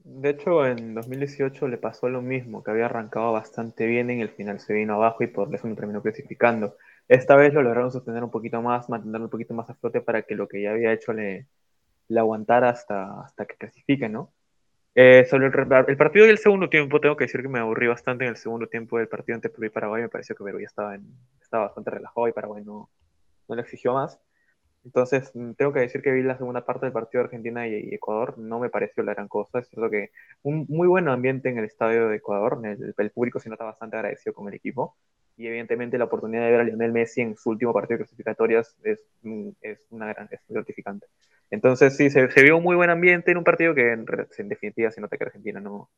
De 0.05 0.31
hecho, 0.31 0.67
en 0.67 0.95
2018 0.95 1.69
le 1.69 1.79
pasó 1.79 2.09
lo 2.09 2.23
mismo, 2.23 2.63
que 2.63 2.71
había 2.71 2.87
arrancado 2.87 3.33
bastante 3.33 3.87
bien, 3.87 4.11
en 4.11 4.21
el 4.21 4.31
final 4.31 4.61
se 4.61 4.73
vino 4.75 4.95
abajo 4.95 5.23
y 5.25 5.29
por 5.29 5.55
eso 5.55 5.69
no 5.69 5.77
terminó 5.77 6.03
clasificando. 6.03 6.77
Esta 7.09 7.37
vez 7.37 7.53
lo 7.55 7.63
lograron 7.63 7.93
sostener 7.93 8.25
un 8.25 8.31
poquito 8.31 8.63
más, 8.63 8.89
mantenerlo 8.89 9.27
un 9.27 9.31
poquito 9.31 9.55
más 9.55 9.69
a 9.71 9.75
flote 9.75 10.01
para 10.01 10.23
que 10.23 10.35
lo 10.35 10.49
que 10.49 10.63
ya 10.63 10.71
había 10.73 10.93
hecho 10.93 11.13
le, 11.13 11.49
le 12.09 12.21
aguantara 12.21 12.71
hasta, 12.71 13.23
hasta 13.23 13.47
que 13.47 13.57
clasifique, 13.57 14.09
¿no? 14.09 14.33
Eh, 15.03 15.25
sobre 15.31 15.47
el, 15.47 15.55
el, 15.89 15.97
partido 15.97 16.27
del 16.27 16.37
segundo 16.37 16.69
tiempo, 16.69 17.01
tengo 17.01 17.17
que 17.17 17.25
decir 17.25 17.41
que 17.41 17.49
me 17.49 17.59
aburrí 17.59 17.87
bastante 17.87 18.25
en 18.25 18.31
el 18.31 18.37
segundo 18.37 18.67
tiempo 18.67 18.99
del 18.99 19.09
partido 19.09 19.35
entre 19.35 19.51
Perú 19.51 19.65
y 19.65 19.71
Paraguay. 19.71 20.03
Me 20.03 20.11
pareció 20.11 20.37
que 20.37 20.45
Perú 20.45 20.61
ya 20.61 20.67
estaba, 20.67 20.95
en, 20.95 21.07
estaba 21.41 21.65
bastante 21.65 21.91
relajado 21.91 22.29
y 22.29 22.33
Paraguay 22.33 22.63
no, 22.63 22.91
no 23.49 23.55
le 23.55 23.63
exigió 23.63 23.95
más. 23.95 24.21
Entonces, 24.85 25.31
mm, 25.35 25.53
tengo 25.53 25.73
que 25.73 25.81
decir 25.81 26.03
que 26.03 26.13
vi 26.13 26.23
la 26.23 26.37
segunda 26.37 26.67
parte 26.67 26.85
del 26.85 26.93
partido 26.93 27.23
de 27.23 27.25
Argentina 27.29 27.67
y, 27.67 27.95
Ecuador. 27.95 28.37
No 28.37 28.59
me 28.59 28.69
pareció 28.69 29.03
la 29.03 29.15
gran 29.15 29.27
cosa. 29.27 29.61
Es 29.61 29.69
cierto 29.69 29.89
que 29.89 30.11
un 30.43 30.67
muy 30.69 30.87
buen 30.87 31.09
ambiente 31.09 31.49
en 31.49 31.57
el 31.57 31.65
estadio 31.65 32.09
de 32.09 32.17
Ecuador. 32.17 32.61
El, 32.63 32.95
el, 32.99 33.11
público 33.11 33.41
se 33.41 33.49
nota 33.49 33.65
bastante 33.65 33.97
agradecido 33.97 34.35
con 34.35 34.49
el 34.49 34.55
equipo. 34.55 34.97
Y 35.41 35.47
evidentemente 35.47 35.97
la 35.97 36.05
oportunidad 36.05 36.45
de 36.45 36.51
ver 36.51 36.61
a 36.61 36.65
Lionel 36.65 36.93
Messi 36.93 37.23
en 37.23 37.35
su 37.35 37.49
último 37.49 37.73
partido 37.73 37.97
de 37.97 38.05
clasificatorias 38.05 38.77
es, 38.85 39.03
mm, 39.23 39.49
es 39.63 39.87
una 39.89 40.09
gran, 40.13 40.29
es 40.31 40.41
gratificante. 40.47 41.07
Entonces 41.51 41.97
sí, 41.97 42.11
se, 42.11 42.27
vio 42.43 42.59
un 42.59 42.63
muy 42.63 42.77
buen 42.77 42.91
ambiente 42.91 43.31
en 43.31 43.39
un 43.39 43.45
partido 43.45 43.75
que 43.75 43.93
en, 43.93 44.05
definitiva 44.51 44.91
se 44.91 45.01
nota 45.01 45.17
que 45.17 45.25
Argentina 45.25 45.59
no, 45.59 45.89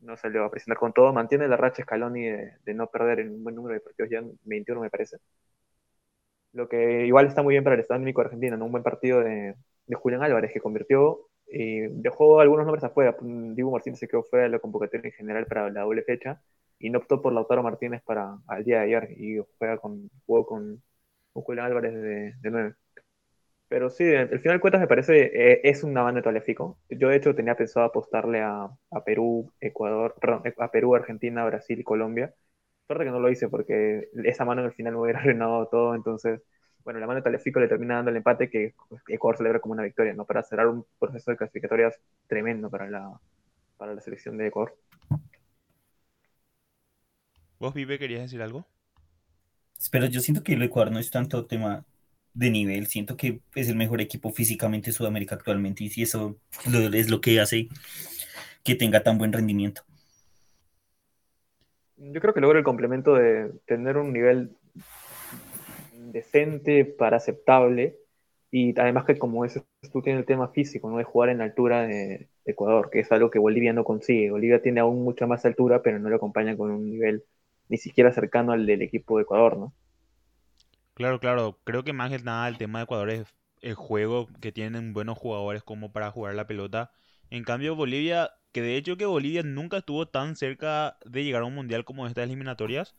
no 0.00 0.16
salió 0.16 0.42
a 0.42 0.50
presionar 0.50 0.78
con 0.78 0.94
todo. 0.94 1.12
Mantiene 1.12 1.48
la 1.48 1.58
racha 1.58 1.82
Scaloni 1.82 2.28
de, 2.30 2.52
de 2.64 2.74
no 2.74 2.86
perder 2.86 3.20
en 3.20 3.34
un 3.34 3.44
buen 3.44 3.56
número 3.56 3.74
de 3.74 3.80
partidos, 3.80 4.10
ya 4.10 4.22
21 4.44 4.80
me 4.80 4.88
parece. 4.88 5.18
Lo 6.54 6.66
que 6.66 7.04
igual 7.06 7.26
está 7.26 7.42
muy 7.42 7.52
bien 7.54 7.64
para 7.64 7.74
el 7.74 7.80
Estado 7.82 8.00
Único 8.00 8.22
de 8.22 8.26
Argentina, 8.28 8.56
¿no? 8.56 8.64
Un 8.64 8.72
buen 8.72 8.82
partido 8.82 9.20
de, 9.20 9.54
de 9.86 9.96
Julián 9.96 10.22
Álvarez 10.22 10.50
que 10.50 10.60
convirtió 10.60 11.28
y 11.46 11.80
dejó 11.88 12.40
algunos 12.40 12.64
nombres 12.64 12.84
afuera. 12.84 13.14
Diego 13.20 13.70
Martínez 13.70 13.98
se 13.98 14.08
quedó 14.08 14.22
fuera 14.22 14.44
de 14.44 14.50
la 14.50 14.60
convocatoria 14.60 15.08
en 15.08 15.12
general 15.12 15.46
para 15.46 15.68
la 15.68 15.82
doble 15.82 16.02
fecha 16.04 16.40
y 16.78 16.90
no 16.90 16.98
optó 16.98 17.20
por 17.22 17.32
Lautaro 17.32 17.62
Martínez 17.62 18.02
para 18.04 18.38
al 18.46 18.64
día 18.64 18.78
de 18.78 18.84
ayer 18.84 19.08
y 19.18 19.38
juega 19.58 19.78
con, 19.78 20.10
jugó 20.26 20.46
con, 20.46 20.82
con 21.32 21.42
Julián 21.42 21.66
Álvarez 21.66 21.94
de, 21.94 22.34
de 22.40 22.50
9. 22.50 22.74
Pero 23.68 23.90
sí, 23.90 24.04
al 24.14 24.40
final 24.40 24.56
de 24.56 24.60
cuentas 24.60 24.80
me 24.80 24.86
parece, 24.88 25.30
eh, 25.52 25.60
es 25.64 25.84
un 25.84 25.96
avance 25.96 26.22
taléfico. 26.22 26.78
Yo 26.88 27.08
de 27.08 27.16
hecho 27.16 27.34
tenía 27.34 27.54
pensado 27.54 27.84
apostarle 27.86 28.40
a, 28.40 28.64
a, 28.90 29.04
Perú, 29.04 29.52
Ecuador, 29.60 30.14
perdón, 30.20 30.42
a 30.58 30.70
Perú, 30.70 30.94
Argentina, 30.94 31.44
Brasil 31.44 31.78
y 31.78 31.84
Colombia. 31.84 32.34
Suerte 32.86 33.04
que 33.04 33.10
no 33.10 33.20
lo 33.20 33.30
hice 33.30 33.48
porque 33.48 34.08
esa 34.24 34.44
mano 34.46 34.64
el 34.64 34.72
final 34.72 34.94
me 34.94 35.00
hubiera 35.00 35.20
arruinado 35.20 35.68
todo. 35.68 35.94
Entonces, 35.94 36.40
bueno, 36.84 36.98
la 37.00 37.06
mano 37.06 37.18
de 37.20 37.24
Taléfico 37.24 37.60
le 37.60 37.68
termina 37.68 37.96
dando 37.96 38.10
el 38.10 38.16
empate 38.16 38.48
que 38.48 38.74
Ecuador 39.08 39.36
celebra 39.36 39.60
como 39.60 39.74
una 39.74 39.82
victoria, 39.82 40.14
¿no? 40.14 40.24
Para 40.24 40.42
cerrar 40.42 40.68
un 40.68 40.86
proceso 40.98 41.30
de 41.30 41.36
clasificatorias 41.36 42.00
tremendo 42.26 42.70
para 42.70 42.88
la, 42.88 43.20
para 43.76 43.94
la 43.94 44.00
selección 44.00 44.38
de 44.38 44.46
Ecuador. 44.48 44.74
¿Vos, 47.60 47.74
Vive, 47.74 47.98
querías 47.98 48.22
decir 48.22 48.40
algo? 48.40 48.64
Pero 49.90 50.06
yo 50.06 50.20
siento 50.20 50.44
que 50.44 50.52
el 50.52 50.62
Ecuador 50.62 50.92
no 50.92 51.00
es 51.00 51.10
tanto 51.10 51.46
tema 51.46 51.84
de 52.32 52.50
nivel. 52.50 52.86
Siento 52.86 53.16
que 53.16 53.40
es 53.54 53.68
el 53.68 53.74
mejor 53.74 54.00
equipo 54.00 54.30
físicamente 54.30 54.86
de 54.86 54.92
Sudamérica 54.92 55.34
actualmente 55.34 55.82
y 55.82 55.88
si 55.88 56.02
eso 56.02 56.36
es 56.92 57.10
lo 57.10 57.20
que 57.20 57.40
hace 57.40 57.68
que 58.62 58.76
tenga 58.76 59.02
tan 59.02 59.18
buen 59.18 59.32
rendimiento. 59.32 59.82
Yo 61.96 62.20
creo 62.20 62.32
que 62.32 62.40
logra 62.40 62.58
el 62.58 62.64
complemento 62.64 63.14
de 63.14 63.50
tener 63.66 63.96
un 63.96 64.12
nivel 64.12 64.56
decente 66.12 66.84
para 66.84 67.16
aceptable 67.16 67.96
y 68.52 68.78
además 68.78 69.04
que 69.04 69.18
como 69.18 69.44
es, 69.44 69.60
tú 69.92 70.00
tienes 70.00 70.20
el 70.20 70.26
tema 70.26 70.48
físico, 70.48 70.88
no 70.88 70.98
de 70.98 71.04
jugar 71.04 71.30
en 71.30 71.38
la 71.38 71.44
altura 71.44 71.82
de 71.82 72.28
Ecuador, 72.44 72.88
que 72.88 73.00
es 73.00 73.10
algo 73.10 73.30
que 73.30 73.40
Bolivia 73.40 73.72
no 73.72 73.82
consigue. 73.82 74.30
Bolivia 74.30 74.62
tiene 74.62 74.78
aún 74.78 75.02
mucha 75.02 75.26
más 75.26 75.44
altura, 75.44 75.82
pero 75.82 75.98
no 75.98 76.08
lo 76.08 76.16
acompaña 76.16 76.56
con 76.56 76.70
un 76.70 76.88
nivel 76.88 77.24
ni 77.68 77.78
siquiera 77.78 78.12
cercano 78.12 78.52
al 78.52 78.66
del 78.66 78.82
equipo 78.82 79.16
de 79.16 79.22
Ecuador, 79.22 79.56
¿no? 79.58 79.74
Claro, 80.94 81.20
claro. 81.20 81.60
Creo 81.64 81.84
que 81.84 81.92
más 81.92 82.10
que 82.10 82.18
nada 82.18 82.48
el 82.48 82.58
tema 82.58 82.80
de 82.80 82.84
Ecuador 82.84 83.10
es 83.10 83.26
el 83.62 83.74
juego, 83.74 84.28
que 84.40 84.52
tienen 84.52 84.92
buenos 84.92 85.18
jugadores 85.18 85.62
como 85.62 85.92
para 85.92 86.10
jugar 86.10 86.34
la 86.34 86.46
pelota. 86.46 86.90
En 87.30 87.44
cambio, 87.44 87.74
Bolivia, 87.76 88.32
que 88.52 88.62
de 88.62 88.76
hecho 88.76 88.96
que 88.96 89.06
Bolivia 89.06 89.42
nunca 89.42 89.78
estuvo 89.78 90.08
tan 90.08 90.36
cerca 90.36 90.98
de 91.04 91.24
llegar 91.24 91.42
a 91.42 91.46
un 91.46 91.54
mundial 91.54 91.84
como 91.84 92.06
estas 92.06 92.24
eliminatorias. 92.24 92.96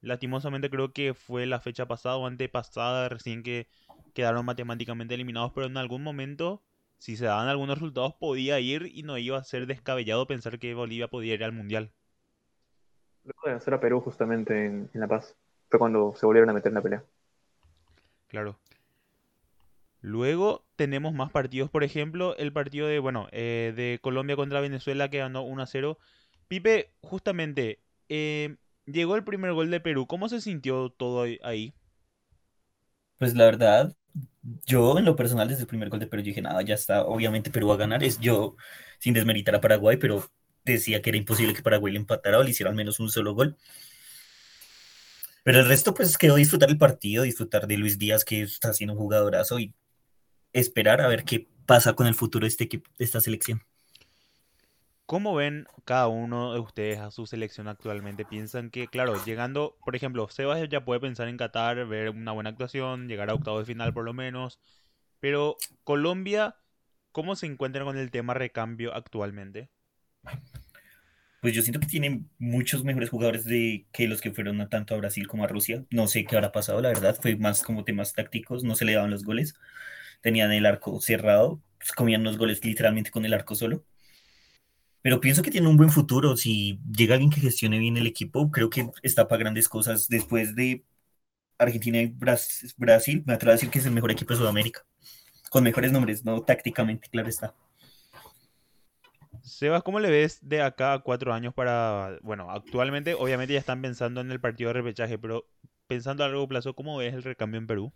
Lastimosamente 0.00 0.70
creo 0.70 0.92
que 0.92 1.14
fue 1.14 1.46
la 1.46 1.60
fecha 1.60 1.86
pasada 1.86 2.16
o 2.16 2.26
antepasada 2.26 3.08
recién 3.08 3.42
que 3.42 3.68
quedaron 4.14 4.46
matemáticamente 4.46 5.14
eliminados, 5.14 5.52
pero 5.54 5.66
en 5.66 5.76
algún 5.76 6.02
momento, 6.02 6.62
si 6.98 7.16
se 7.16 7.26
daban 7.26 7.48
algunos 7.48 7.78
resultados, 7.78 8.14
podía 8.14 8.60
ir 8.60 8.90
y 8.94 9.02
no 9.02 9.18
iba 9.18 9.38
a 9.38 9.44
ser 9.44 9.66
descabellado 9.66 10.26
pensar 10.26 10.58
que 10.58 10.74
Bolivia 10.74 11.08
podía 11.08 11.34
ir 11.34 11.44
al 11.44 11.52
mundial. 11.52 11.92
Luego 13.26 13.42
de 13.44 13.50
vencer 13.50 13.74
a 13.74 13.80
Perú 13.80 14.00
justamente 14.00 14.66
en 14.66 14.88
La 14.94 15.08
Paz, 15.08 15.34
fue 15.68 15.80
cuando 15.80 16.14
se 16.14 16.24
volvieron 16.26 16.48
a 16.48 16.52
meter 16.52 16.70
en 16.70 16.74
la 16.74 16.82
pelea. 16.82 17.04
Claro. 18.28 18.56
Luego 20.00 20.64
tenemos 20.76 21.12
más 21.12 21.32
partidos, 21.32 21.68
por 21.68 21.82
ejemplo, 21.82 22.36
el 22.36 22.52
partido 22.52 22.86
de, 22.86 23.00
bueno, 23.00 23.26
eh, 23.32 23.72
de 23.74 23.98
Colombia 24.00 24.36
contra 24.36 24.60
Venezuela 24.60 25.10
que 25.10 25.18
ganó 25.18 25.42
1 25.42 25.62
a 25.62 25.66
0. 25.66 25.98
Pipe, 26.46 26.92
justamente, 27.00 27.80
eh, 28.08 28.56
llegó 28.84 29.16
el 29.16 29.24
primer 29.24 29.52
gol 29.52 29.70
de 29.70 29.80
Perú. 29.80 30.06
¿Cómo 30.06 30.28
se 30.28 30.40
sintió 30.40 30.90
todo 30.90 31.26
ahí? 31.42 31.74
Pues 33.18 33.34
la 33.34 33.46
verdad, 33.46 33.96
yo 34.64 34.96
en 34.98 35.04
lo 35.04 35.16
personal 35.16 35.48
desde 35.48 35.62
el 35.62 35.68
primer 35.68 35.88
gol 35.88 35.98
de 35.98 36.06
Perú 36.06 36.22
dije, 36.22 36.40
nada, 36.40 36.62
ya 36.62 36.74
está, 36.74 37.04
obviamente 37.04 37.50
Perú 37.50 37.68
va 37.68 37.74
a 37.74 37.78
ganar. 37.78 38.04
Es 38.04 38.20
yo, 38.20 38.54
sin 39.00 39.12
desmeritar 39.12 39.56
a 39.56 39.60
Paraguay, 39.60 39.96
pero 39.96 40.22
decía 40.72 41.02
que 41.02 41.10
era 41.10 41.18
imposible 41.18 41.54
que 41.54 41.62
Paraguay 41.62 41.92
le 41.92 41.98
empatara 42.00 42.38
o 42.38 42.42
le 42.42 42.50
hiciera 42.50 42.70
al 42.70 42.76
menos 42.76 43.00
un 43.00 43.10
solo 43.10 43.34
gol. 43.34 43.56
Pero 45.42 45.60
el 45.60 45.68
resto, 45.68 45.94
pues 45.94 46.18
quedó 46.18 46.34
disfrutar 46.34 46.70
el 46.70 46.78
partido, 46.78 47.22
disfrutar 47.22 47.66
de 47.68 47.76
Luis 47.76 47.98
Díaz, 47.98 48.24
que 48.24 48.42
está 48.42 48.70
haciendo 48.70 48.94
un 48.94 48.98
jugadorazo, 48.98 49.60
y 49.60 49.74
esperar 50.52 51.00
a 51.00 51.08
ver 51.08 51.24
qué 51.24 51.48
pasa 51.66 51.94
con 51.94 52.06
el 52.06 52.14
futuro 52.14 52.44
de, 52.44 52.48
este 52.48 52.64
equipo, 52.64 52.90
de 52.98 53.04
esta 53.04 53.20
selección. 53.20 53.62
¿Cómo 55.06 55.36
ven 55.36 55.68
cada 55.84 56.08
uno 56.08 56.52
de 56.52 56.58
ustedes 56.58 56.98
a 56.98 57.12
su 57.12 57.26
selección 57.26 57.68
actualmente? 57.68 58.24
¿Piensan 58.24 58.70
que, 58.70 58.88
claro, 58.88 59.24
llegando, 59.24 59.76
por 59.84 59.94
ejemplo, 59.94 60.28
Sebas 60.28 60.68
ya 60.68 60.84
puede 60.84 60.98
pensar 60.98 61.28
en 61.28 61.36
Qatar, 61.36 61.86
ver 61.86 62.10
una 62.10 62.32
buena 62.32 62.50
actuación, 62.50 63.06
llegar 63.06 63.30
a 63.30 63.34
octavo 63.34 63.60
de 63.60 63.66
final 63.66 63.94
por 63.94 64.04
lo 64.04 64.14
menos, 64.14 64.58
pero 65.20 65.58
Colombia, 65.84 66.56
¿cómo 67.12 67.36
se 67.36 67.46
encuentra 67.46 67.84
con 67.84 67.96
el 67.96 68.10
tema 68.10 68.34
recambio 68.34 68.94
actualmente? 68.94 69.70
Pues 71.40 71.54
yo 71.54 71.62
siento 71.62 71.80
que 71.80 71.86
tienen 71.86 72.28
muchos 72.38 72.82
mejores 72.84 73.10
jugadores 73.10 73.44
de, 73.44 73.86
que 73.92 74.08
los 74.08 74.20
que 74.20 74.32
fueron 74.32 74.68
tanto 74.68 74.94
a 74.94 74.98
Brasil 74.98 75.28
como 75.28 75.44
a 75.44 75.46
Rusia. 75.46 75.84
No 75.90 76.08
sé 76.08 76.24
qué 76.24 76.36
habrá 76.36 76.52
pasado, 76.52 76.80
la 76.80 76.88
verdad, 76.88 77.16
fue 77.20 77.36
más 77.36 77.62
como 77.62 77.84
temas 77.84 78.12
tácticos, 78.14 78.64
no 78.64 78.74
se 78.74 78.84
le 78.84 78.94
daban 78.94 79.10
los 79.10 79.24
goles, 79.24 79.54
tenían 80.22 80.52
el 80.52 80.66
arco 80.66 81.00
cerrado, 81.00 81.62
pues 81.78 81.92
comían 81.92 82.24
los 82.24 82.38
goles 82.38 82.64
literalmente 82.64 83.10
con 83.10 83.24
el 83.24 83.34
arco 83.34 83.54
solo. 83.54 83.84
Pero 85.02 85.20
pienso 85.20 85.42
que 85.42 85.52
tiene 85.52 85.68
un 85.68 85.76
buen 85.76 85.90
futuro. 85.90 86.36
Si 86.36 86.80
llega 86.90 87.14
alguien 87.14 87.30
que 87.30 87.40
gestione 87.40 87.78
bien 87.78 87.96
el 87.96 88.08
equipo, 88.08 88.50
creo 88.50 88.68
que 88.70 88.90
está 89.04 89.28
para 89.28 89.38
grandes 89.38 89.68
cosas. 89.68 90.08
Después 90.08 90.56
de 90.56 90.84
Argentina 91.58 91.98
y 92.00 92.06
Brasil, 92.06 93.22
me 93.24 93.34
atrevo 93.34 93.52
a 93.52 93.54
decir 93.54 93.70
que 93.70 93.78
es 93.78 93.86
el 93.86 93.92
mejor 93.92 94.10
equipo 94.10 94.34
de 94.34 94.38
Sudamérica. 94.38 94.84
Con 95.48 95.62
mejores 95.62 95.92
nombres, 95.92 96.24
no 96.24 96.42
tácticamente, 96.42 97.08
claro 97.08 97.28
está. 97.28 97.54
Sebas, 99.46 99.84
¿cómo 99.84 100.00
le 100.00 100.10
ves 100.10 100.40
de 100.42 100.60
acá 100.60 100.92
a 100.92 100.98
cuatro 100.98 101.32
años 101.32 101.54
para, 101.54 102.18
bueno, 102.22 102.50
actualmente 102.50 103.14
obviamente 103.14 103.52
ya 103.52 103.60
están 103.60 103.80
pensando 103.80 104.20
en 104.20 104.32
el 104.32 104.40
partido 104.40 104.68
de 104.68 104.74
repechaje, 104.74 105.18
pero 105.18 105.44
pensando 105.86 106.24
a 106.24 106.28
largo 106.28 106.48
plazo, 106.48 106.74
¿cómo 106.74 106.98
ves 106.98 107.14
el 107.14 107.22
recambio 107.22 107.58
en 107.58 107.66
Perú? 107.68 107.92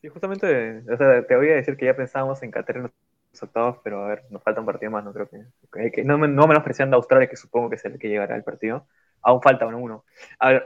Sí, 0.00 0.08
justamente, 0.08 0.84
o 0.88 0.96
sea, 0.96 1.26
te 1.26 1.36
voy 1.36 1.48
a 1.48 1.56
decir 1.56 1.76
que 1.76 1.86
ya 1.86 1.96
pensábamos 1.96 2.44
en 2.44 2.52
Qatar 2.52 2.76
en 2.76 2.82
los 2.84 3.42
octavos, 3.42 3.78
pero 3.82 4.04
a 4.04 4.08
ver, 4.08 4.22
nos 4.30 4.40
falta 4.44 4.60
un 4.60 4.66
partido 4.66 4.92
más, 4.92 5.04
no 5.04 5.12
creo 5.12 5.28
que, 5.28 5.90
que 5.90 6.04
no, 6.04 6.16
no 6.16 6.46
menospreciando 6.46 6.94
a 6.94 6.98
Australia, 6.98 7.28
que 7.28 7.36
supongo 7.36 7.68
que 7.68 7.76
es 7.76 7.84
el 7.84 7.98
que 7.98 8.08
llegará 8.08 8.36
al 8.36 8.44
partido, 8.44 8.86
aún 9.22 9.40
falta 9.42 9.66
uno. 9.66 10.04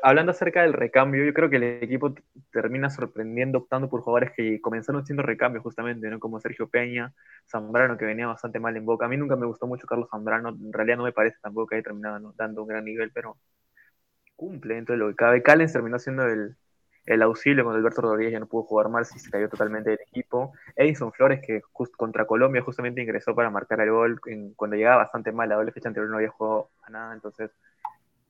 Hablando 0.02 0.32
acerca 0.32 0.62
del 0.62 0.72
recambio, 0.72 1.24
yo 1.24 1.32
creo 1.34 1.50
que 1.50 1.56
el 1.56 1.62
equipo 1.82 2.14
termina 2.50 2.90
sorprendiendo 2.90 3.58
optando 3.58 3.88
por 3.88 4.00
jugadores 4.00 4.32
que 4.36 4.60
comenzaron 4.60 5.04
siendo 5.06 5.22
recambios 5.22 5.62
justamente, 5.62 6.08
¿no? 6.08 6.18
como 6.18 6.40
Sergio 6.40 6.68
Peña, 6.68 7.14
Zambrano, 7.46 7.96
que 7.96 8.04
venía 8.04 8.26
bastante 8.26 8.58
mal 8.60 8.76
en 8.76 8.86
Boca. 8.86 9.06
A 9.06 9.08
mí 9.08 9.16
nunca 9.16 9.36
me 9.36 9.46
gustó 9.46 9.66
mucho 9.66 9.86
Carlos 9.86 10.08
Zambrano, 10.10 10.50
en 10.50 10.72
realidad 10.72 10.96
no 10.98 11.04
me 11.04 11.12
parece 11.12 11.36
tampoco 11.42 11.68
que 11.68 11.76
haya 11.76 11.84
terminado 11.84 12.34
dando 12.36 12.62
un 12.62 12.68
gran 12.68 12.84
nivel, 12.84 13.10
pero 13.12 13.36
cumple 14.36 14.74
dentro 14.74 14.94
de 14.94 14.98
lo 14.98 15.08
que 15.08 15.16
cabe. 15.16 15.42
Callens 15.42 15.72
terminó 15.72 15.98
siendo 15.98 16.26
el, 16.26 16.56
el 17.06 17.22
auxilio 17.22 17.64
cuando 17.64 17.78
Alberto 17.78 18.02
Rodríguez 18.02 18.32
ya 18.32 18.40
no 18.40 18.46
pudo 18.46 18.64
jugar 18.64 18.88
mal, 18.88 19.06
si 19.06 19.18
se 19.18 19.30
cayó 19.30 19.48
totalmente 19.48 19.90
del 19.90 20.00
equipo. 20.00 20.52
Edison 20.74 21.12
Flores, 21.12 21.40
que 21.46 21.62
contra 21.96 22.26
Colombia 22.26 22.62
justamente 22.62 23.00
ingresó 23.02 23.34
para 23.34 23.50
marcar 23.50 23.80
el 23.80 23.90
gol 23.90 24.20
cuando 24.56 24.76
llegaba 24.76 24.98
bastante 24.98 25.32
mal, 25.32 25.48
la 25.48 25.56
doble 25.56 25.72
fecha 25.72 25.88
anterior 25.88 26.10
no 26.10 26.16
había 26.16 26.30
jugado 26.30 26.70
a 26.82 26.90
nada, 26.90 27.14
entonces 27.14 27.50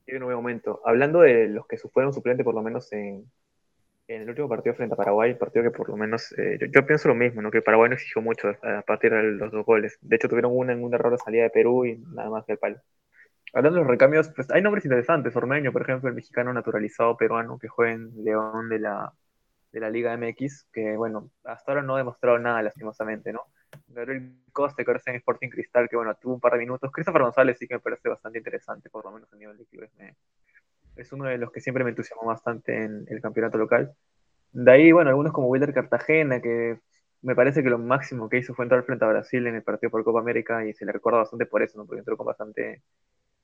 tiene 0.06 0.18
un 0.20 0.26
nuevo 0.26 0.40
momento. 0.42 0.80
Hablando 0.84 1.20
de 1.20 1.48
los 1.48 1.66
que 1.66 1.76
fueron 1.78 2.14
suplentes, 2.14 2.44
por 2.44 2.54
lo 2.54 2.62
menos 2.62 2.92
en, 2.92 3.30
En 4.08 4.22
el 4.22 4.28
último 4.30 4.48
partido 4.48 4.74
frente 4.76 4.94
a 4.94 4.96
Paraguay, 4.96 5.34
partido 5.34 5.64
que 5.64 5.70
por 5.72 5.88
lo 5.90 5.96
menos, 5.96 6.32
eh, 6.38 6.58
yo, 6.72 6.86
pienso 6.86 7.08
lo 7.08 7.14
mismo, 7.16 7.42
¿no? 7.42 7.50
que 7.50 7.62
Paraguay 7.62 7.90
no 7.90 7.96
exigió 7.96 8.22
mucho 8.22 8.50
a 8.62 8.82
partir 8.82 9.12
de 9.12 9.22
los 9.22 9.52
dos 9.52 9.66
goles. 9.66 9.98
De 10.00 10.16
hecho, 10.16 10.28
tuvieron 10.28 10.52
una 10.54 10.72
en 10.72 10.84
un 10.84 10.94
error 10.94 11.12
de 11.12 11.18
salida 11.18 11.44
de 11.44 11.50
Perú 11.50 11.86
y 11.86 11.98
nada 11.98 12.30
más 12.30 12.44
que 12.46 12.52
el 12.52 12.58
palo. 12.58 12.78
Hablando 13.54 13.78
de 13.78 13.82
los 13.84 13.90
recambios, 13.90 14.30
pues 14.34 14.50
hay 14.50 14.62
nombres 14.62 14.84
interesantes. 14.84 15.34
Ormeño, 15.36 15.72
por 15.72 15.82
ejemplo, 15.82 16.08
el 16.08 16.14
mexicano 16.14 16.52
naturalizado 16.52 17.16
peruano 17.16 17.58
que 17.58 17.68
juega 17.68 17.94
en 17.94 18.12
León 18.24 18.68
de 18.68 18.78
la 18.80 19.90
Liga 19.90 20.16
MX, 20.16 20.68
que 20.72 20.96
bueno, 20.96 21.30
hasta 21.44 21.72
ahora 21.72 21.82
no 21.82 21.96
ha 21.96 21.98
demostrado 21.98 22.38
nada, 22.38 22.62
lastimosamente, 22.62 23.32
¿no? 23.32 23.42
Gabriel 23.88 24.32
Coste, 24.52 24.84
que 24.84 24.90
ahora 24.90 24.98
está 24.98 25.10
en 25.10 25.18
Sporting 25.18 25.48
Cristal, 25.48 25.88
que 25.88 25.96
bueno, 25.96 26.14
tuvo 26.14 26.34
un 26.34 26.40
par 26.40 26.52
de 26.52 26.58
minutos. 26.58 26.90
Christopher 26.92 27.22
González 27.22 27.58
sí 27.58 27.66
que 27.66 27.74
me 27.74 27.80
parece 27.80 28.08
bastante 28.08 28.38
interesante, 28.38 28.90
por 28.90 29.04
lo 29.04 29.12
menos 29.12 29.32
a 29.32 29.36
nivel 29.36 29.56
de 29.56 29.66
clubes. 29.66 29.90
es 30.96 31.12
uno 31.12 31.24
de 31.26 31.38
los 31.38 31.52
que 31.52 31.60
siempre 31.60 31.84
me 31.84 31.90
entusiasmó 31.90 32.26
bastante 32.26 32.84
en 32.84 33.06
el 33.08 33.20
campeonato 33.20 33.58
local. 33.58 33.94
De 34.52 34.72
ahí, 34.72 34.92
bueno, 34.92 35.10
algunos 35.10 35.32
como 35.32 35.48
Wilder 35.48 35.74
Cartagena, 35.74 36.40
que 36.40 36.78
me 37.22 37.34
parece 37.34 37.62
que 37.62 37.70
lo 37.70 37.78
máximo 37.78 38.28
que 38.28 38.38
hizo 38.38 38.54
fue 38.54 38.64
entrar 38.64 38.84
frente 38.84 39.04
a 39.04 39.08
Brasil 39.08 39.46
en 39.46 39.56
el 39.56 39.62
partido 39.62 39.90
por 39.90 40.04
Copa 40.04 40.20
América 40.20 40.64
y 40.64 40.72
se 40.74 40.84
le 40.86 40.92
recuerda 40.92 41.18
bastante 41.20 41.46
por 41.46 41.62
eso, 41.62 41.78
¿no? 41.78 41.86
Porque 41.86 42.00
entró 42.00 42.16
con 42.16 42.26
bastante 42.26 42.82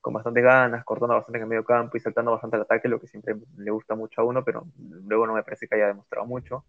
con 0.01 0.13
bastante 0.13 0.41
ganas, 0.41 0.83
cortando 0.83 1.15
bastante 1.15 1.37
en 1.37 1.43
el 1.43 1.49
medio 1.49 1.63
campo 1.63 1.95
y 1.95 1.99
saltando 2.01 2.31
bastante 2.31 2.57
al 2.57 2.63
ataque, 2.63 2.89
lo 2.89 2.99
que 2.99 3.07
siempre 3.07 3.35
le 3.57 3.71
gusta 3.71 3.95
mucho 3.95 4.19
a 4.21 4.25
uno, 4.25 4.43
pero 4.43 4.65
luego 5.05 5.25
no 5.25 5.33
me 5.33 5.43
parece 5.43 5.65
que 5.65 5.75
haya 5.75 5.87
demostrado 5.87 6.27
mucho. 6.27 6.65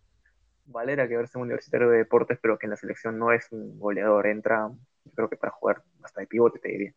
Valera, 0.67 1.09
que 1.09 1.17
verse 1.17 1.39
un 1.39 1.45
universitario 1.45 1.91
de 1.91 1.99
deportes, 1.99 2.39
pero 2.41 2.59
que 2.59 2.67
en 2.67 2.71
la 2.71 2.77
selección 2.77 3.19
no 3.19 3.33
es 3.33 3.51
un 3.53 3.79
goleador, 3.79 4.27
entra, 4.27 4.71
yo 5.05 5.13
creo 5.15 5.29
que 5.29 5.37
para 5.37 5.53
jugar 5.53 5.83
hasta 6.03 6.21
de 6.21 6.27
pivote, 6.27 6.59
te 6.59 6.69
diría. 6.69 6.95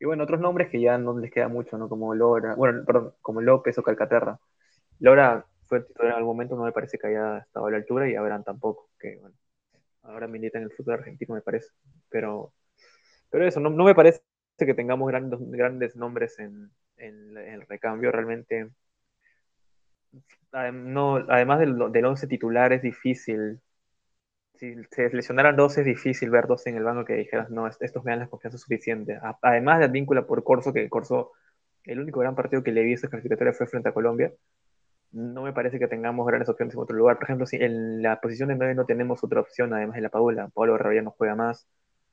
Y 0.00 0.04
bueno, 0.06 0.24
otros 0.24 0.40
nombres 0.40 0.68
que 0.70 0.80
ya 0.80 0.98
no 0.98 1.18
les 1.18 1.30
queda 1.30 1.48
mucho, 1.48 1.78
¿no? 1.78 1.88
Como 1.88 2.14
Lora, 2.14 2.54
bueno, 2.56 2.84
perdón, 2.84 3.14
como 3.22 3.40
López 3.40 3.78
o 3.78 3.82
Calcaterra. 3.82 4.38
Lora 4.98 5.46
fue 5.66 5.82
titular 5.82 6.12
en 6.12 6.18
algún 6.18 6.36
momento, 6.36 6.56
no 6.56 6.64
me 6.64 6.72
parece 6.72 6.98
que 6.98 7.08
haya 7.08 7.38
estado 7.38 7.66
a 7.66 7.70
la 7.70 7.76
altura 7.78 8.08
y 8.08 8.14
Abraham 8.16 8.44
tampoco, 8.44 8.90
que 8.98 9.18
bueno, 9.18 9.36
ahora 10.02 10.26
milita 10.26 10.58
en 10.58 10.64
el 10.64 10.72
fútbol 10.72 10.94
argentino, 10.94 11.34
me 11.34 11.42
parece. 11.42 11.68
Pero, 12.10 12.52
pero 13.30 13.46
eso, 13.46 13.60
no, 13.60 13.70
no 13.70 13.84
me 13.84 13.94
parece 13.94 14.22
que 14.58 14.74
tengamos 14.74 15.08
grandes, 15.08 15.40
grandes 15.40 15.96
nombres 15.96 16.38
en, 16.38 16.70
el 16.96 17.62
recambio. 17.66 18.12
Realmente, 18.12 18.70
no, 20.72 21.16
además 21.28 21.60
del, 21.60 21.78
del 21.92 22.04
11 22.04 22.26
titular, 22.26 22.72
es 22.72 22.82
difícil. 22.82 23.60
Si 24.54 24.74
se 24.90 25.10
lesionaran 25.10 25.56
dos, 25.56 25.76
es 25.78 25.84
difícil 25.84 26.30
ver 26.30 26.46
dos 26.46 26.66
en 26.66 26.76
el 26.76 26.84
banco 26.84 27.04
que 27.04 27.14
dijeras, 27.14 27.50
no, 27.50 27.66
estos 27.66 28.04
me 28.04 28.12
dan 28.12 28.20
la 28.20 28.28
confianza 28.28 28.58
suficiente. 28.58 29.18
Además 29.42 29.80
del 29.80 29.90
vínculo 29.90 30.26
por 30.26 30.44
Corso, 30.44 30.72
que 30.72 30.88
Corso, 30.88 31.32
el 31.84 32.00
único 32.00 32.20
gran 32.20 32.34
partido 32.34 32.62
que 32.62 32.72
le 32.72 32.82
vi 32.82 32.92
esa 32.94 33.08
clasificatoria 33.08 33.52
fue 33.52 33.66
frente 33.66 33.88
a 33.88 33.94
Colombia. 33.94 34.32
No 35.12 35.42
me 35.42 35.52
parece 35.52 35.78
que 35.78 35.88
tengamos 35.88 36.26
grandes 36.26 36.48
opciones 36.48 36.74
en 36.74 36.80
otro 36.80 36.96
lugar. 36.96 37.16
Por 37.16 37.24
ejemplo, 37.24 37.46
si 37.46 37.56
en 37.56 38.02
la 38.02 38.20
posición 38.20 38.48
de 38.48 38.56
9 38.56 38.74
no 38.74 38.86
tenemos 38.86 39.22
otra 39.24 39.40
opción, 39.40 39.74
además 39.74 39.96
de 39.96 40.02
la 40.02 40.08
Paula, 40.08 40.48
Pablo 40.54 40.76
Herrera 40.76 41.02
no 41.02 41.10
juega 41.12 41.34
más. 41.34 41.66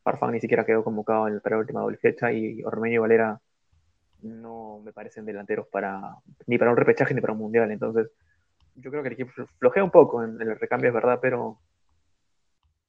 Farfán 0.04 0.32
ni 0.32 0.42
siquiera 0.42 0.66
quedó 0.66 0.84
convocado 0.84 1.28
en, 1.28 1.42
la 1.44 1.58
última 1.58 1.82
doble 1.82 1.98
fecha 1.98 2.32
y 2.32 2.64
Ormeño 2.64 3.02
Valera 3.02 3.40
no 4.22 4.82
me 4.84 4.94
parecen 4.94 5.26
delanteros 5.26 5.68
para 5.68 6.16
ni 6.48 6.58
para 6.58 6.72
un 6.72 6.78
repechaje 6.78 7.14
ni 7.14 7.22
para 7.22 7.34
un 7.34 7.40
mundial. 7.40 7.72
Entonces, 7.72 8.12
yo 8.76 8.92
creo 8.92 9.04
que 9.04 9.10
el 9.10 9.14
equipo 9.14 9.32
flojea 9.58 9.84
un 9.84 9.92
poco 9.92 10.24
en, 10.24 10.42
el 10.42 10.60
recambio, 10.60 10.90
es 10.90 10.94
verdad, 10.94 11.20
pero, 11.22 11.60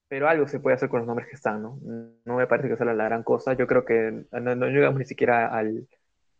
pero 0.08 0.28
algo 0.28 0.46
se 0.46 0.60
puede 0.60 0.76
hacer 0.76 0.88
con 0.88 1.00
los 1.00 1.06
nombres 1.06 1.28
que 1.28 1.36
están, 1.36 1.62
¿no? 1.62 1.78
No 2.24 2.36
me 2.36 2.46
parece 2.46 2.68
que 2.68 2.76
sea 2.76 2.86
la 2.86 3.04
gran 3.04 3.22
cosa. 3.22 3.54
Yo 3.54 3.66
creo 3.66 3.84
que 3.84 4.24
no, 4.32 4.66
llegamos 4.66 4.98
ni 4.98 5.06
siquiera 5.06 5.48
al, 5.48 5.88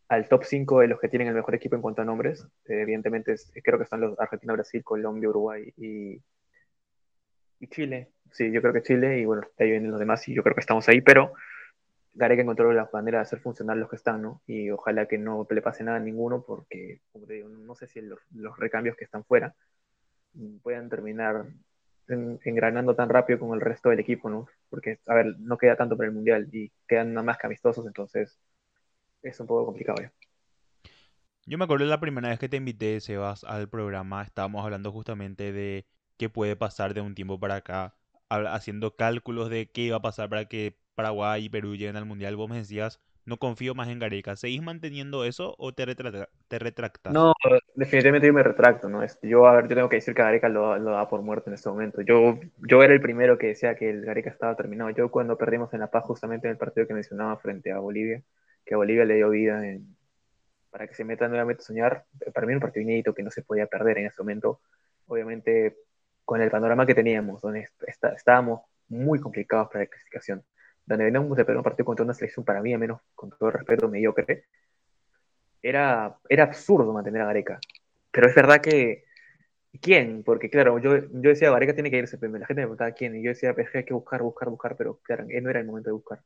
al, 0.09 0.29
top 0.29 0.45
5 0.45 0.81
de 0.81 0.89
los 0.89 1.01
que 1.01 1.09
tienen 1.09 1.29
el 1.29 1.35
mejor 1.35 1.55
equipo 1.55 1.77
en 1.77 1.83
cuanto 1.83 2.03
a 2.03 2.05
nombres. 2.05 2.47
evidentemente, 2.67 3.35
creo 3.63 3.79
que 3.79 3.85
están 3.85 4.01
los 4.01 4.19
Argentina, 4.19 4.53
Brasil, 4.55 4.85
Colombia, 4.85 5.29
Uruguay 5.29 5.73
y, 5.77 6.23
y 7.61 7.67
Chile 7.69 8.13
sí, 8.33 8.51
yo 8.51 8.61
creo 8.61 8.73
que 8.73 8.83
Chile 8.83 9.19
y 9.19 9.25
bueno, 9.25 9.43
ahí 9.59 9.71
vienen 9.71 9.91
los 9.91 10.01
demás 10.01 10.27
y 10.29 10.35
yo 10.35 10.43
creo 10.43 10.55
que 10.55 10.61
estamos 10.61 10.89
ahí, 10.89 11.01
pero 11.01 11.33
Gareca 12.13 12.43
encontró 12.43 12.73
la 12.73 12.89
manera 12.93 13.19
de 13.19 13.23
hacer 13.23 13.41
funcionar 13.41 13.77
los 13.77 13.89
que 13.89 13.97
están, 13.97 14.23
¿no? 14.23 14.43
Y 14.47 14.71
ojalá 14.71 15.07
que 15.07 15.19
no 15.19 15.47
le 15.49 15.63
pase 15.63 15.85
nada 15.85 15.99
a 15.99 16.01
ninguno 16.01 16.43
porque, 16.43 17.01
como 17.13 17.27
te 17.27 17.35
digo, 17.35 17.49
no 17.49 17.75
sé 17.75 17.87
si 17.87 18.01
los, 18.01 18.19
recambios 18.59 18.97
que 18.97 19.05
están 19.05 19.25
fuera 19.25 19.55
puedan 20.63 20.89
terminar 20.89 21.47
engranando 22.09 22.97
tan 22.97 23.09
rápido 23.09 23.39
con 23.39 23.55
el 23.55 23.61
resto 23.61 23.91
del 23.91 24.01
equipo, 24.01 24.29
¿no? 24.29 24.49
Porque, 24.69 24.99
a 25.07 25.15
ver, 25.15 25.37
no 25.39 25.57
queda 25.59 25.77
tanto 25.77 25.97
para 25.97 26.09
el 26.09 26.15
Mundial 26.15 26.49
y 26.53 26.73
quedan 26.89 27.15
nada 27.15 27.25
más 27.25 27.39
que 27.39 27.47
amistosos, 27.47 27.87
entonces 27.87 28.41
es 29.23 29.39
un 29.39 29.47
poco 29.47 29.67
complicado 29.67 30.03
ya. 30.03 30.13
Yo 31.47 31.59
me 31.59 31.65
acuerdo 31.65 31.87
la 31.87 32.01
primera 32.01 32.29
vez 32.29 32.39
que 32.39 32.49
te 32.49 32.57
invité, 32.57 33.01
Sebas, 33.01 33.45
al 33.45 33.69
programa, 33.69 34.23
estábamos 34.23 34.65
hablando 34.65 34.93
justamente 34.93 35.53
de 35.53 35.87
qué 36.17 36.29
puede 36.29 36.57
pasar 36.57 36.95
de 36.95 37.01
un 37.01 37.15
tiempo 37.15 37.39
para 37.39 37.57
acá 37.57 37.95
haciendo 38.29 38.95
cálculos 38.95 39.51
de 39.51 39.71
qué 39.71 39.83
iba 39.83 39.97
a 39.97 40.03
pasar 40.03 40.29
para 40.29 40.45
que 40.45 40.80
Paraguay 40.95 41.45
y 41.45 41.49
Perú 41.49 41.75
lleguen 41.75 41.97
al 41.97 42.07
Mundial, 42.07 42.37
vos 42.37 42.49
me 42.49 42.57
decías, 42.57 43.01
no 43.25 43.37
confío 43.37 43.75
más 43.75 43.89
en 43.89 43.99
Gareca. 43.99 44.37
¿Seguís 44.37 44.63
manteniendo 44.63 45.25
eso 45.25 45.55
o 45.59 45.73
te, 45.73 45.85
retractas? 45.85 47.13
No, 47.13 47.33
definitivamente 47.75 48.27
yo 48.27 48.33
me 48.33 48.43
retracto, 48.43 48.89
¿no? 48.89 49.03
Yo, 49.23 49.47
a 49.47 49.57
ver, 49.57 49.69
yo 49.69 49.77
tengo 49.77 49.89
que 49.89 49.97
decir 49.97 50.15
que 50.15 50.23
Gareca 50.23 50.49
lo, 50.49 50.77
lo, 50.79 50.93
da 50.93 51.09
por 51.09 51.23
muerto 51.23 51.51
en 51.51 51.55
este 51.55 51.69
momento. 51.69 52.01
Yo, 52.03 52.39
yo 52.59 52.83
era 52.83 52.93
el 52.93 53.01
primero 53.01 53.39
que 53.39 53.49
decía 53.49 53.77
que 53.77 53.91
el 53.91 54.05
Gareca 54.05 54.31
estaba 54.31 54.57
terminado. 54.57 54.91
Yo 54.91 55.11
cuando 55.11 55.37
perdimos 55.37 55.73
en 55.75 55.81
La 55.81 55.91
Paz, 55.91 56.05
justamente 56.05 56.49
en 56.49 56.53
el 56.53 56.59
partido 56.59 56.87
que 56.87 56.95
mencionaba 56.95 57.37
frente 57.37 57.71
a 57.73 57.79
Bolivia, 57.79 58.23
que 58.65 58.75
Bolivia 58.75 59.05
le 59.05 59.17
dio 59.17 59.31
vida 59.31 59.63
para 60.71 60.87
que 60.87 60.95
se 60.95 61.05
meta 61.05 61.29
nuevamente 61.29 61.63
a 61.63 61.67
soñar, 61.67 62.05
para 62.33 62.47
mí 62.47 62.53
era 62.53 62.59
un 62.59 62.63
partido 62.63 62.83
inédito 62.83 63.15
que 63.15 63.23
no 63.23 63.31
se 63.31 63.43
podía 63.43 63.67
perder 63.67 63.99
en 63.99 64.07
ese 64.07 64.23
momento. 64.23 64.61
Obviamente 65.07 65.77
con 66.25 66.41
el 66.41 66.51
panorama 66.51 66.87
que 66.87 66.95
teníamos, 66.95 67.43
donde 67.43 67.69
estábamos 68.17 68.63
muy 68.89 69.19
complicados 69.19 69.69
para 69.69 69.81
la 69.81 69.87
clasificación, 69.87 70.45
donde 70.91 71.05
veníamos 71.05 71.37
de 71.37 71.45
perder 71.45 71.59
un 71.59 71.65
partido 71.65 71.85
contra 71.87 72.05
una 72.05 72.15
selección, 72.15 72.45
para 72.45 72.61
mí, 72.63 72.75
a 72.75 72.79
menos 72.79 73.01
con 73.15 73.31
todo 73.31 73.49
el 73.51 73.55
respeto, 73.55 73.89
mediocre, 73.89 74.47
era, 75.63 76.19
era 76.29 76.45
absurdo 76.45 76.93
mantener 76.93 77.23
a 77.23 77.27
Gareca. 77.27 77.61
Pero 78.11 78.29
es 78.29 78.35
verdad 78.35 78.61
que. 78.61 79.05
¿Quién? 79.81 80.25
Porque, 80.25 80.51
claro, 80.51 80.79
yo, 80.81 80.97
yo 80.99 81.31
decía, 81.31 81.51
Gareca 81.51 81.75
tiene 81.75 81.91
que 81.91 81.99
irse, 81.99 82.19
pero 82.19 82.33
la 82.37 82.47
gente 82.47 82.63
me 82.63 82.67
preguntaba 82.67 82.93
quién, 82.93 83.15
y 83.17 83.23
yo 83.23 83.31
decía, 83.31 83.55
pues, 83.55 83.69
hay 83.75 83.85
que 83.85 83.95
buscar, 83.95 84.23
buscar, 84.23 84.49
buscar, 84.51 84.77
pero 84.77 84.99
claro, 85.03 85.25
no 85.27 85.51
era 85.51 85.61
el 85.61 85.67
momento 85.67 85.91
de 85.91 85.95
buscar. 85.95 86.21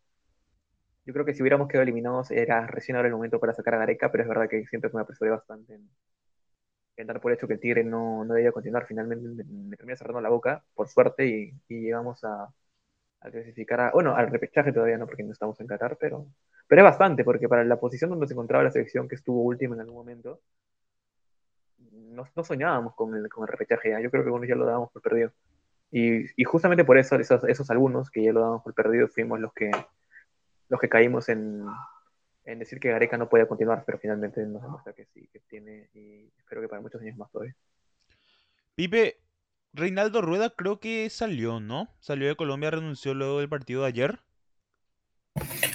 Yo 1.07 1.12
creo 1.12 1.24
que 1.27 1.35
si 1.35 1.42
hubiéramos 1.42 1.68
quedado 1.68 1.83
eliminados, 1.83 2.31
era 2.31 2.66
recién 2.66 2.96
ahora 2.96 3.09
el 3.09 3.14
momento 3.14 3.38
para 3.40 3.53
sacar 3.55 3.74
a 3.74 3.79
Gareca, 3.79 4.11
pero 4.11 4.22
es 4.24 4.29
verdad 4.29 4.48
que 4.48 4.66
siempre 4.66 4.90
me 4.94 5.03
apresuré 5.03 5.31
bastante 5.31 5.74
en, 6.96 7.07
dar 7.07 7.20
por 7.20 7.33
hecho 7.33 7.46
que 7.46 7.55
el 7.55 7.61
Tigre 7.61 7.85
no, 7.85 8.24
no 8.24 8.35
debía 8.35 8.53
continuar. 8.53 8.87
Finalmente 8.87 9.44
me, 9.44 9.77
termina 9.77 9.96
cerrando 9.96 10.20
la 10.22 10.31
boca, 10.31 10.64
por 10.74 10.88
suerte, 10.88 11.27
y, 11.27 11.53
y 11.68 11.81
llegamos 11.83 12.24
a, 12.24 12.48
a, 13.24 13.30
clasificar 13.30 13.80
a, 13.80 13.90
bueno, 13.90 14.14
al 14.14 14.30
repechaje 14.30 14.72
todavía 14.72 14.98
no, 14.98 15.06
porque 15.06 15.22
no 15.22 15.32
estamos 15.32 15.60
en 15.60 15.66
Qatar, 15.66 15.96
pero, 15.98 16.26
pero 16.68 16.82
es 16.82 16.84
bastante, 16.84 17.24
porque 17.24 17.48
para 17.48 17.64
la 17.64 17.80
posición 17.80 18.10
donde 18.10 18.26
se 18.26 18.34
encontraba 18.34 18.62
la 18.62 18.70
selección 18.70 19.08
que 19.08 19.16
estuvo 19.16 19.42
última 19.42 19.74
en 19.74 19.80
algún 19.80 19.96
momento, 19.96 20.40
no, 21.78 22.28
no 22.34 22.44
soñábamos 22.44 22.94
con 22.94 23.14
el, 23.14 23.28
con 23.28 23.44
el 23.44 23.48
repechaje 23.48 23.90
ya. 23.90 24.00
Yo 24.00 24.10
creo 24.10 24.24
que 24.24 24.30
bueno, 24.30 24.46
ya 24.46 24.54
lo 24.54 24.66
dábamos 24.66 24.90
por 24.92 25.02
perdido. 25.02 25.32
Y, 25.90 26.26
y 26.40 26.44
justamente 26.44 26.84
por 26.84 26.98
eso, 26.98 27.16
esos, 27.16 27.44
esos 27.44 27.70
algunos 27.70 28.10
que 28.10 28.22
ya 28.22 28.32
lo 28.32 28.40
dábamos 28.40 28.62
por 28.62 28.74
perdido, 28.74 29.08
fuimos 29.08 29.40
los 29.40 29.52
que, 29.52 29.70
los 30.68 30.80
que 30.80 30.88
caímos 30.88 31.28
en, 31.28 31.64
en 32.44 32.58
decir 32.58 32.78
que 32.80 32.90
Gareca 32.90 33.16
no 33.16 33.28
puede 33.28 33.46
continuar, 33.46 33.84
pero 33.87 33.98
finalmente 33.98 34.44
nos 34.46 34.62
demuestra 34.62 34.92
que 34.92 35.06
sí, 35.06 35.28
que 35.32 35.40
tiene, 35.40 35.88
y 35.94 36.30
espero 36.38 36.60
que 36.60 36.68
para 36.68 36.82
muchos 36.82 37.00
años 37.00 37.16
más 37.16 37.30
todavía. 37.30 37.54
Pipe, 38.74 39.18
Reinaldo 39.74 40.22
Rueda 40.22 40.50
creo 40.50 40.78
que 40.78 41.10
salió, 41.10 41.58
¿no? 41.58 41.88
Salió 41.98 42.28
de 42.28 42.37
Colombia, 42.37 42.70
renunció 42.70 43.12
luego 43.12 43.40
del 43.40 43.48
partido 43.48 43.82
de 43.82 43.88
ayer. 43.88 44.20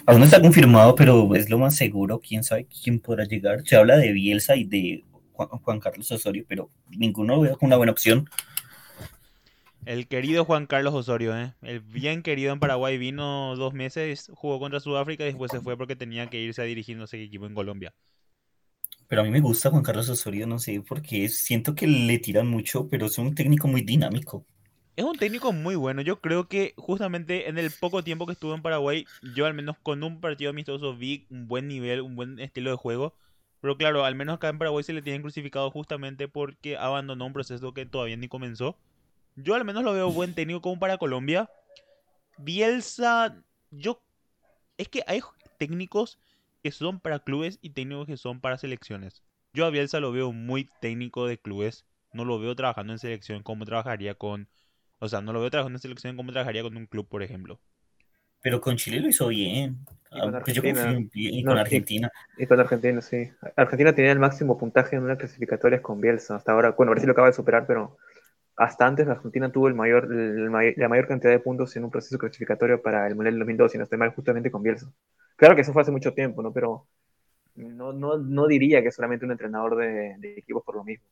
Aún 0.06 0.20
no 0.20 0.26
está 0.26 0.40
confirmado, 0.40 0.96
pero 0.96 1.36
es 1.36 1.50
lo 1.50 1.58
más 1.58 1.76
seguro. 1.76 2.20
Quién 2.20 2.46
sabe 2.46 2.66
quién 2.66 3.02
podrá 3.02 3.26
llegar. 3.26 3.62
Se 3.66 3.76
habla 3.76 3.98
de 3.98 4.14
Bielsa 4.14 4.56
y 4.56 4.64
de 4.64 5.04
Juan, 5.34 5.82
Carlos 5.82 6.10
Osorio, 6.14 6.46
pero 6.48 6.70
ninguno 6.90 7.42
veo 7.42 7.58
una 7.60 7.76
buena 7.76 7.92
opción. 7.92 8.30
El 9.86 10.08
querido 10.08 10.46
Juan 10.46 10.66
Carlos 10.66 10.94
Osorio, 10.94 11.38
¿eh? 11.38 11.54
el 11.62 11.82
bien 11.82 12.22
querido 12.22 12.54
en 12.54 12.60
Paraguay, 12.60 12.98
vino 12.98 13.56
dos 13.58 13.74
meses, 13.74 14.32
jugó 14.34 14.60
contra 14.60 14.80
Sudáfrica 14.80 15.24
y 15.24 15.28
después 15.28 15.52
se 15.52 15.62
fue 15.62 15.78
porque 15.78 15.96
tenía 15.96 16.28
que 16.28 16.40
irse 16.40 16.62
a 16.62 16.66
dirigir 16.66 16.96
no 16.96 17.08
sé 17.08 17.22
equipo 17.22 17.48
en 17.48 17.56
Colombia. 17.56 17.94
Pero 19.10 19.24
a 19.24 19.26
mí 19.26 19.32
me 19.32 19.40
gusta 19.42 19.72
Juan 19.72 19.82
Carlos 19.82 20.08
Osorio, 20.08 20.46
no 20.46 20.60
sé, 20.60 20.84
porque 20.88 21.30
siento 21.30 21.74
que 21.74 21.88
le 21.88 22.20
tiran 22.20 22.48
mucho, 22.48 22.88
pero 22.88 23.08
es 23.08 23.18
un 23.18 23.34
técnico 23.34 23.68
muy 23.68 23.82
dinámico. 23.82 24.46
Es 24.96 25.04
un 25.04 25.18
técnico 25.18 25.52
muy 25.52 25.76
bueno. 25.76 26.04
Yo 26.04 26.22
creo 26.22 26.48
que 26.48 26.76
justamente 26.78 27.50
en 27.50 27.58
el 27.58 27.72
poco 27.72 28.04
tiempo 28.04 28.28
que 28.28 28.34
estuvo 28.34 28.54
en 28.54 28.62
Paraguay, 28.62 29.08
yo 29.34 29.48
al 29.48 29.56
menos 29.56 29.78
con 29.82 30.04
un 30.04 30.22
partido 30.22 30.52
amistoso 30.52 30.96
vi 30.96 31.26
un 31.32 31.48
buen 31.48 31.68
nivel, 31.68 32.02
un 32.02 32.16
buen 32.16 32.40
estilo 32.40 32.70
de 32.70 32.76
juego. 32.78 33.16
Pero 33.62 33.78
claro, 33.78 34.06
al 34.06 34.14
menos 34.14 34.36
acá 34.36 34.50
en 34.50 34.60
Paraguay 34.60 34.84
se 34.84 34.94
le 34.94 35.02
tienen 35.02 35.24
crucificado 35.24 35.72
justamente 35.72 36.28
porque 36.28 36.78
abandonó 36.78 37.26
un 37.26 37.34
proceso 37.34 37.74
que 37.74 37.88
todavía 37.88 38.16
ni 38.16 38.28
comenzó. 38.28 38.78
Yo 39.36 39.56
al 39.56 39.66
menos 39.66 39.84
lo 39.84 39.94
veo 39.94 40.12
buen 40.12 40.36
técnico 40.36 40.62
como 40.62 40.80
para 40.80 41.00
Colombia. 41.00 41.50
Bielsa, 42.38 43.42
yo... 43.72 44.04
Es 44.78 44.88
que 44.88 45.02
hay 45.08 45.22
técnicos 45.58 46.20
que 46.64 46.72
son 46.72 47.00
para 47.00 47.20
clubes 47.20 47.60
y 47.62 47.72
técnicos 47.72 48.08
que 48.08 48.18
son 48.18 48.42
para 48.42 48.58
selecciones. 48.58 49.24
Yo 49.54 49.66
a 49.66 49.70
Bielsa 49.72 50.00
lo 50.00 50.12
veo 50.12 50.32
muy 50.34 50.72
técnico 50.80 51.28
de 51.28 51.40
clubes. 51.40 51.86
no 52.12 52.26
lo 52.26 52.40
veo 52.40 52.56
trabajando 52.56 52.94
en 52.94 53.00
selección 53.00 53.44
como 53.44 53.66
trabajaría 53.66 54.16
con, 54.16 54.50
o 55.00 55.10
sea, 55.10 55.22
no 55.22 55.34
lo 55.34 55.42
veo 55.42 55.52
trabajando 55.52 55.78
en 55.78 55.82
selección 55.82 56.16
como 56.18 56.32
trabajaría 56.32 56.64
con 56.64 56.78
un 56.78 56.88
club, 56.88 57.08
por 57.08 57.24
ejemplo. 57.24 57.60
Pero 58.42 58.60
con 58.60 58.76
Chile 58.76 59.00
lo 59.00 59.08
hizo 59.10 59.28
bien. 59.30 59.80
Y 60.14 60.22
con 60.22 60.36
Ah, 60.36 60.40
pues 60.44 60.54
yo 60.56 60.64
Argentina. 60.64 60.64
confío 60.64 60.98
en- 60.98 61.10
y 61.14 61.44
No, 61.44 61.46
con 61.46 61.58
Argentina. 61.58 62.10
Y 62.38 62.48
con 62.48 62.60
Argentina, 62.60 63.02
sí. 63.02 63.32
Argentina 63.56 63.94
tenía 63.96 64.12
el 64.14 64.20
máximo 64.20 64.58
puntaje 64.58 64.96
en 64.96 65.04
unas 65.04 65.18
clasificatorias 65.20 65.82
con 65.82 66.02
Bielsa. 66.02 66.36
Hasta 66.38 66.52
ahora, 66.54 66.72
bueno, 66.72 66.92
Brasil 66.92 67.08
lo 67.08 67.14
acaba 67.14 67.28
de 67.30 67.34
superar, 67.34 67.66
pero 67.68 67.98
hasta 68.60 68.86
antes 68.88 69.08
Argentina 69.08 69.52
tuvo 69.52 69.70
el 69.70 69.76
mayor, 69.76 70.06
el 70.12 70.52
la 70.78 70.90
mayor 70.90 71.08
cantidad 71.08 71.32
de 71.32 71.40
puntos 71.40 71.76
en 71.78 71.86
un 71.86 71.92
proceso 71.92 72.18
clasificatorio 72.20 72.82
para 72.82 73.08
el 73.08 73.16
Mundial 73.16 73.36
del 73.36 73.40
2002, 73.40 73.72
si 73.72 73.78
no 73.78 73.86
estoy 73.86 73.98
mal, 74.00 74.14
justamente 74.14 74.52
con 74.52 74.64
Bielsa. 74.64 74.92
Claro 75.38 75.56
que 75.56 75.62
eso 75.62 75.74
fue 75.74 75.82
hace 75.84 75.92
mucho 75.92 76.14
tiempo, 76.14 76.44
¿no? 76.44 76.54
Pero 76.54 76.88
no, 77.56 77.94
no, 77.94 78.18
no 78.18 78.48
diría 78.48 78.82
que 78.82 78.90
es 78.90 78.96
solamente 78.96 79.26
un 79.26 79.32
entrenador 79.32 79.78
de, 79.78 80.16
de 80.20 80.40
equipos 80.40 80.64
por 80.64 80.76
lo 80.76 80.84
mismo. 80.84 81.06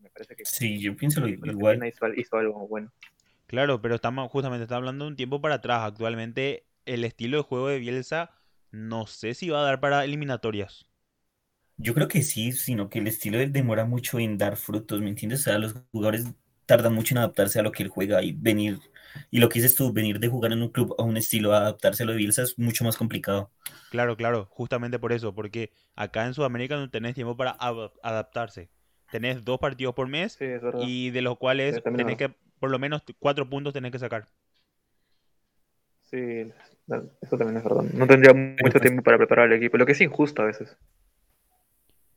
Me 0.00 0.10
parece 0.10 0.36
que 0.36 0.44
Sí, 0.44 0.80
yo 0.80 0.96
pienso 0.96 1.20
lo 1.20 1.28
igual. 1.28 1.86
Hizo, 1.86 2.08
hizo 2.14 2.36
algo 2.36 2.66
bueno. 2.68 2.90
Claro, 3.46 3.80
pero 3.80 3.94
estamos 3.94 4.30
justamente 4.30 4.64
está 4.64 4.76
hablando 4.76 5.04
de 5.04 5.10
un 5.10 5.16
tiempo 5.16 5.40
para 5.40 5.56
atrás. 5.56 5.82
Actualmente 5.84 6.66
el 6.86 7.04
estilo 7.04 7.38
de 7.38 7.42
juego 7.44 7.68
de 7.68 7.78
Bielsa 7.78 8.30
no 8.70 9.06
sé 9.06 9.34
si 9.34 9.48
va 9.50 9.60
a 9.60 9.64
dar 9.64 9.80
para 9.80 10.04
eliminatorias. 10.04 10.86
Yo 11.76 11.94
creo 11.94 12.08
que 12.08 12.22
sí, 12.22 12.52
sino 12.52 12.88
que 12.88 13.00
el 13.00 13.06
estilo 13.08 13.38
de 13.38 13.44
él 13.44 13.52
demora 13.52 13.84
mucho 13.84 14.18
en 14.18 14.38
dar 14.38 14.56
frutos, 14.56 15.00
¿me 15.00 15.08
entiendes? 15.08 15.40
O 15.40 15.42
sea, 15.44 15.58
los 15.58 15.74
jugadores 15.92 16.26
tardan 16.66 16.94
mucho 16.94 17.14
en 17.14 17.18
adaptarse 17.18 17.58
a 17.60 17.62
lo 17.62 17.72
que 17.72 17.82
él 17.82 17.88
juega 17.88 18.22
y 18.22 18.32
venir, 18.32 18.78
y 19.30 19.38
lo 19.38 19.48
que 19.48 19.60
dices 19.60 19.74
tú, 19.74 19.92
venir 19.92 20.18
de 20.18 20.28
jugar 20.28 20.52
en 20.52 20.62
un 20.62 20.68
club 20.70 20.94
a 20.98 21.02
un 21.02 21.16
estilo 21.16 21.52
a 21.54 21.58
adaptarse 21.58 22.02
a 22.02 22.06
lo 22.06 22.12
de 22.12 22.18
Bielsa 22.18 22.42
es 22.42 22.58
mucho 22.58 22.84
más 22.84 22.96
complicado. 22.96 23.50
Claro, 23.90 24.16
claro, 24.16 24.46
justamente 24.50 24.98
por 24.98 25.12
eso, 25.12 25.34
porque 25.34 25.70
acá 25.94 26.26
en 26.26 26.34
Sudamérica 26.34 26.76
no 26.76 26.90
tenés 26.90 27.14
tiempo 27.14 27.36
para 27.36 27.52
ad- 27.52 27.92
adaptarse. 28.02 28.68
Tenés 29.10 29.44
dos 29.44 29.60
partidos 29.60 29.94
por 29.94 30.08
mes 30.08 30.32
Sí, 30.32 30.46
y 30.80 31.10
de 31.10 31.22
los 31.22 31.38
cuales 31.38 31.80
tenés 31.82 32.16
que, 32.16 32.34
por 32.58 32.70
lo 32.70 32.78
menos 32.78 33.02
cuatro 33.20 33.48
puntos 33.48 33.72
tenés 33.72 33.92
que 33.92 33.98
sacar. 33.98 34.26
Sí, 36.02 36.52
eso 37.22 37.38
también 37.38 37.56
es 37.58 37.64
verdad. 37.64 37.82
No 37.94 38.06
tendría 38.06 38.34
mucho 38.34 38.56
pues- 38.72 38.82
tiempo 38.82 39.02
para 39.02 39.18
preparar 39.18 39.46
el 39.46 39.54
equipo, 39.54 39.76
lo 39.76 39.86
que 39.86 39.92
es 39.92 40.00
injusto 40.00 40.42
a 40.42 40.46
veces. 40.46 40.76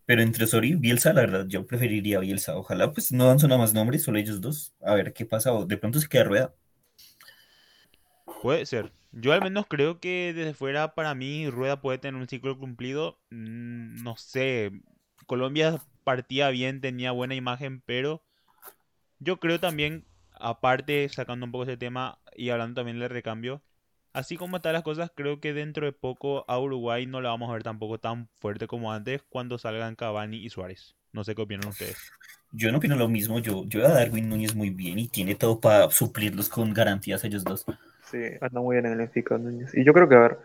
Pero 0.07 0.23
entre 0.23 0.45
Osorio 0.45 0.77
y 0.77 0.79
Bielsa, 0.79 1.13
la 1.13 1.21
verdad, 1.23 1.47
yo 1.49 1.67
preferiría 1.67 2.19
Bielsa. 2.21 2.57
Ojalá 2.57 2.93
pues 2.93 3.13
no 3.13 3.27
dan 3.27 3.37
nada 3.43 3.59
más 3.59 3.75
nombres, 3.75 4.03
solo 4.03 4.19
ellos 4.19 4.41
dos. 4.41 4.75
A 4.81 4.95
ver 4.95 5.13
qué 5.13 5.25
pasa, 5.27 5.51
de 5.67 5.77
pronto 5.77 6.01
se 6.01 6.09
queda 6.09 6.25
rueda. 6.25 6.55
Puede 8.41 8.65
ser. 8.65 8.93
Yo 9.11 9.33
al 9.33 9.41
menos 9.41 9.65
creo 9.67 9.99
que 9.99 10.33
desde 10.35 10.53
fuera 10.53 10.93
para 10.95 11.15
mí 11.15 11.49
Rueda 11.49 11.81
puede 11.81 11.97
tener 11.97 12.19
un 12.21 12.27
ciclo 12.27 12.57
cumplido. 12.57 13.19
Mm, 13.31 14.03
No 14.03 14.15
sé, 14.17 14.71
Colombia 15.27 15.81
partía 16.03 16.49
bien, 16.49 16.81
tenía 16.81 17.11
buena 17.11 17.35
imagen, 17.35 17.81
pero 17.85 18.23
yo 19.19 19.39
creo 19.39 19.59
también, 19.59 20.07
aparte 20.33 21.09
sacando 21.09 21.45
un 21.47 21.51
poco 21.53 21.65
ese 21.65 21.77
tema 21.77 22.19
y 22.35 22.49
hablando 22.51 22.75
también 22.81 22.99
del 22.99 23.09
recambio, 23.11 23.63
así 24.17 24.35
como 24.35 24.57
están 24.57 24.73
las 24.73 24.81
cosas, 24.81 25.11
creo 25.13 25.39
que 25.39 25.53
dentro 25.53 25.85
de 25.85 25.91
poco 25.91 26.43
a 26.47 26.59
Uruguay 26.59 27.05
no 27.05 27.21
la 27.21 27.29
vamos 27.29 27.49
a 27.49 27.53
ver 27.53 27.61
tampoco 27.61 27.99
tan 27.99 28.27
fuerte 28.39 28.65
como 28.65 28.91
antes 28.91 29.21
cuando 29.29 29.59
salgan 29.59 29.95
Cavani 29.95 30.37
y 30.37 30.49
Suárez. 30.49 30.95
No 31.13 31.23
sé 31.23 31.35
qué 31.35 31.43
opinan 31.43 31.67
ustedes. 31.67 32.11
Yo 32.51 32.71
no 32.71 32.79
opino 32.79 32.95
lo 32.95 33.07
mismo, 33.07 33.37
yo, 33.39 33.63
yo 33.65 33.81
veo 33.81 33.89
a 33.89 33.93
Darwin 33.93 34.27
Núñez 34.27 34.55
muy 34.55 34.71
bien 34.71 34.97
y 34.97 35.07
tiene 35.07 35.35
todo 35.35 35.59
para 35.59 35.91
suplirlos 35.91 36.49
con 36.49 36.73
garantías 36.73 37.23
ellos 37.25 37.43
dos. 37.43 37.63
Sí, 38.09 38.17
anda 38.41 38.59
muy 38.59 38.75
bien 38.75 38.87
en 38.87 38.93
el 38.93 38.97
Benfica, 38.97 39.37
Núñez. 39.37 39.75
Y 39.75 39.83
yo 39.83 39.93
creo 39.93 40.09
que, 40.09 40.15
a 40.15 40.19
ver, 40.19 40.37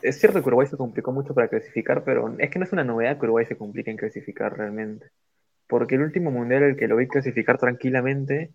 es 0.00 0.18
cierto 0.18 0.40
que 0.40 0.48
Uruguay 0.48 0.68
se 0.68 0.78
complicó 0.78 1.12
mucho 1.12 1.34
para 1.34 1.48
clasificar, 1.48 2.04
pero 2.04 2.34
es 2.38 2.48
que 2.48 2.58
no 2.58 2.64
es 2.64 2.72
una 2.72 2.84
novedad 2.84 3.18
que 3.18 3.24
Uruguay 3.26 3.44
se 3.44 3.56
complique 3.56 3.90
en 3.90 3.98
clasificar 3.98 4.56
realmente. 4.56 5.10
Porque 5.66 5.96
el 5.96 6.02
último 6.02 6.30
mundial, 6.30 6.62
el 6.62 6.76
que 6.76 6.88
lo 6.88 6.96
vi 6.96 7.06
clasificar 7.06 7.58
tranquilamente, 7.58 8.52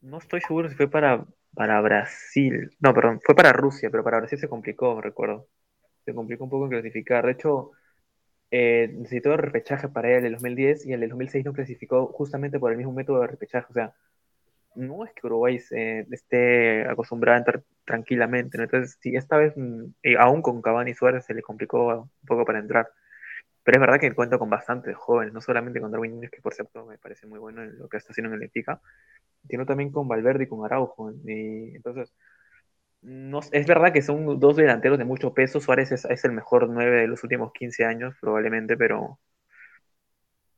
no 0.00 0.18
estoy 0.18 0.40
seguro 0.40 0.68
si 0.68 0.74
fue 0.74 0.90
para, 0.90 1.26
para 1.54 1.80
Brasil. 1.80 2.70
No, 2.80 2.94
perdón, 2.94 3.20
fue 3.24 3.34
para 3.34 3.52
Rusia, 3.52 3.90
pero 3.90 4.04
para 4.04 4.18
Brasil 4.18 4.38
se 4.38 4.48
complicó, 4.48 5.00
recuerdo. 5.00 5.48
Se 6.04 6.14
complicó 6.14 6.44
un 6.44 6.50
poco 6.50 6.64
en 6.66 6.70
clasificar. 6.70 7.26
De 7.26 7.32
hecho, 7.32 7.72
eh, 8.50 8.90
necesitó 8.94 9.36
repechaje 9.36 9.88
para 9.88 10.16
el 10.18 10.32
2010 10.32 10.86
y 10.86 10.92
el 10.92 11.08
2006 11.08 11.44
no 11.44 11.52
clasificó 11.52 12.06
justamente 12.08 12.58
por 12.60 12.72
el 12.72 12.78
mismo 12.78 12.92
método 12.92 13.20
de 13.20 13.28
repechaje. 13.28 13.66
O 13.70 13.74
sea, 13.74 13.94
no 14.74 15.04
es 15.04 15.12
que 15.12 15.26
Uruguay 15.26 15.56
esté 15.56 16.88
acostumbrado 16.88 17.36
a 17.36 17.38
entrar 17.38 17.62
tranquilamente, 17.84 18.58
¿no? 18.58 18.64
Entonces, 18.64 18.98
sí, 19.00 19.14
esta 19.16 19.36
vez, 19.36 19.54
eh, 20.02 20.16
aún 20.18 20.42
con 20.42 20.62
Cavani 20.62 20.92
y 20.92 20.94
Suárez, 20.94 21.24
se 21.26 21.34
le 21.34 21.42
complicó 21.42 22.02
un 22.22 22.26
poco 22.26 22.44
para 22.44 22.58
entrar. 22.58 22.88
Pero 23.64 23.76
es 23.76 23.80
verdad 23.80 24.00
que 24.00 24.12
cuenta 24.12 24.38
con 24.38 24.50
bastantes 24.50 24.96
jóvenes, 24.96 25.32
no 25.32 25.40
solamente 25.40 25.80
con 25.80 25.90
Darwin 25.92 26.12
Núñez, 26.14 26.30
que 26.30 26.40
por 26.40 26.54
cierto 26.54 26.84
me 26.86 26.98
parece 26.98 27.26
muy 27.26 27.38
bueno 27.38 27.62
en 27.62 27.78
lo 27.78 27.88
que 27.88 27.96
está 27.98 28.12
haciendo 28.12 28.28
en 28.30 28.34
el 28.34 28.40
Benfica, 28.40 28.80
sino 29.48 29.66
también 29.66 29.90
con 29.92 30.08
Valverde 30.08 30.44
y 30.44 30.48
con 30.48 30.64
Araujo. 30.64 31.12
Y 31.24 31.76
entonces, 31.76 32.12
no, 33.02 33.40
es 33.52 33.66
verdad 33.66 33.92
que 33.92 34.02
son 34.02 34.38
dos 34.40 34.56
delanteros 34.56 34.98
de 34.98 35.04
mucho 35.04 35.34
peso. 35.34 35.60
Suárez 35.60 35.92
es, 35.92 36.04
es 36.04 36.24
el 36.24 36.32
mejor 36.32 36.68
9 36.68 37.02
de 37.02 37.06
los 37.08 37.22
últimos 37.24 37.52
15 37.52 37.84
años, 37.84 38.14
probablemente, 38.20 38.76
pero, 38.76 39.18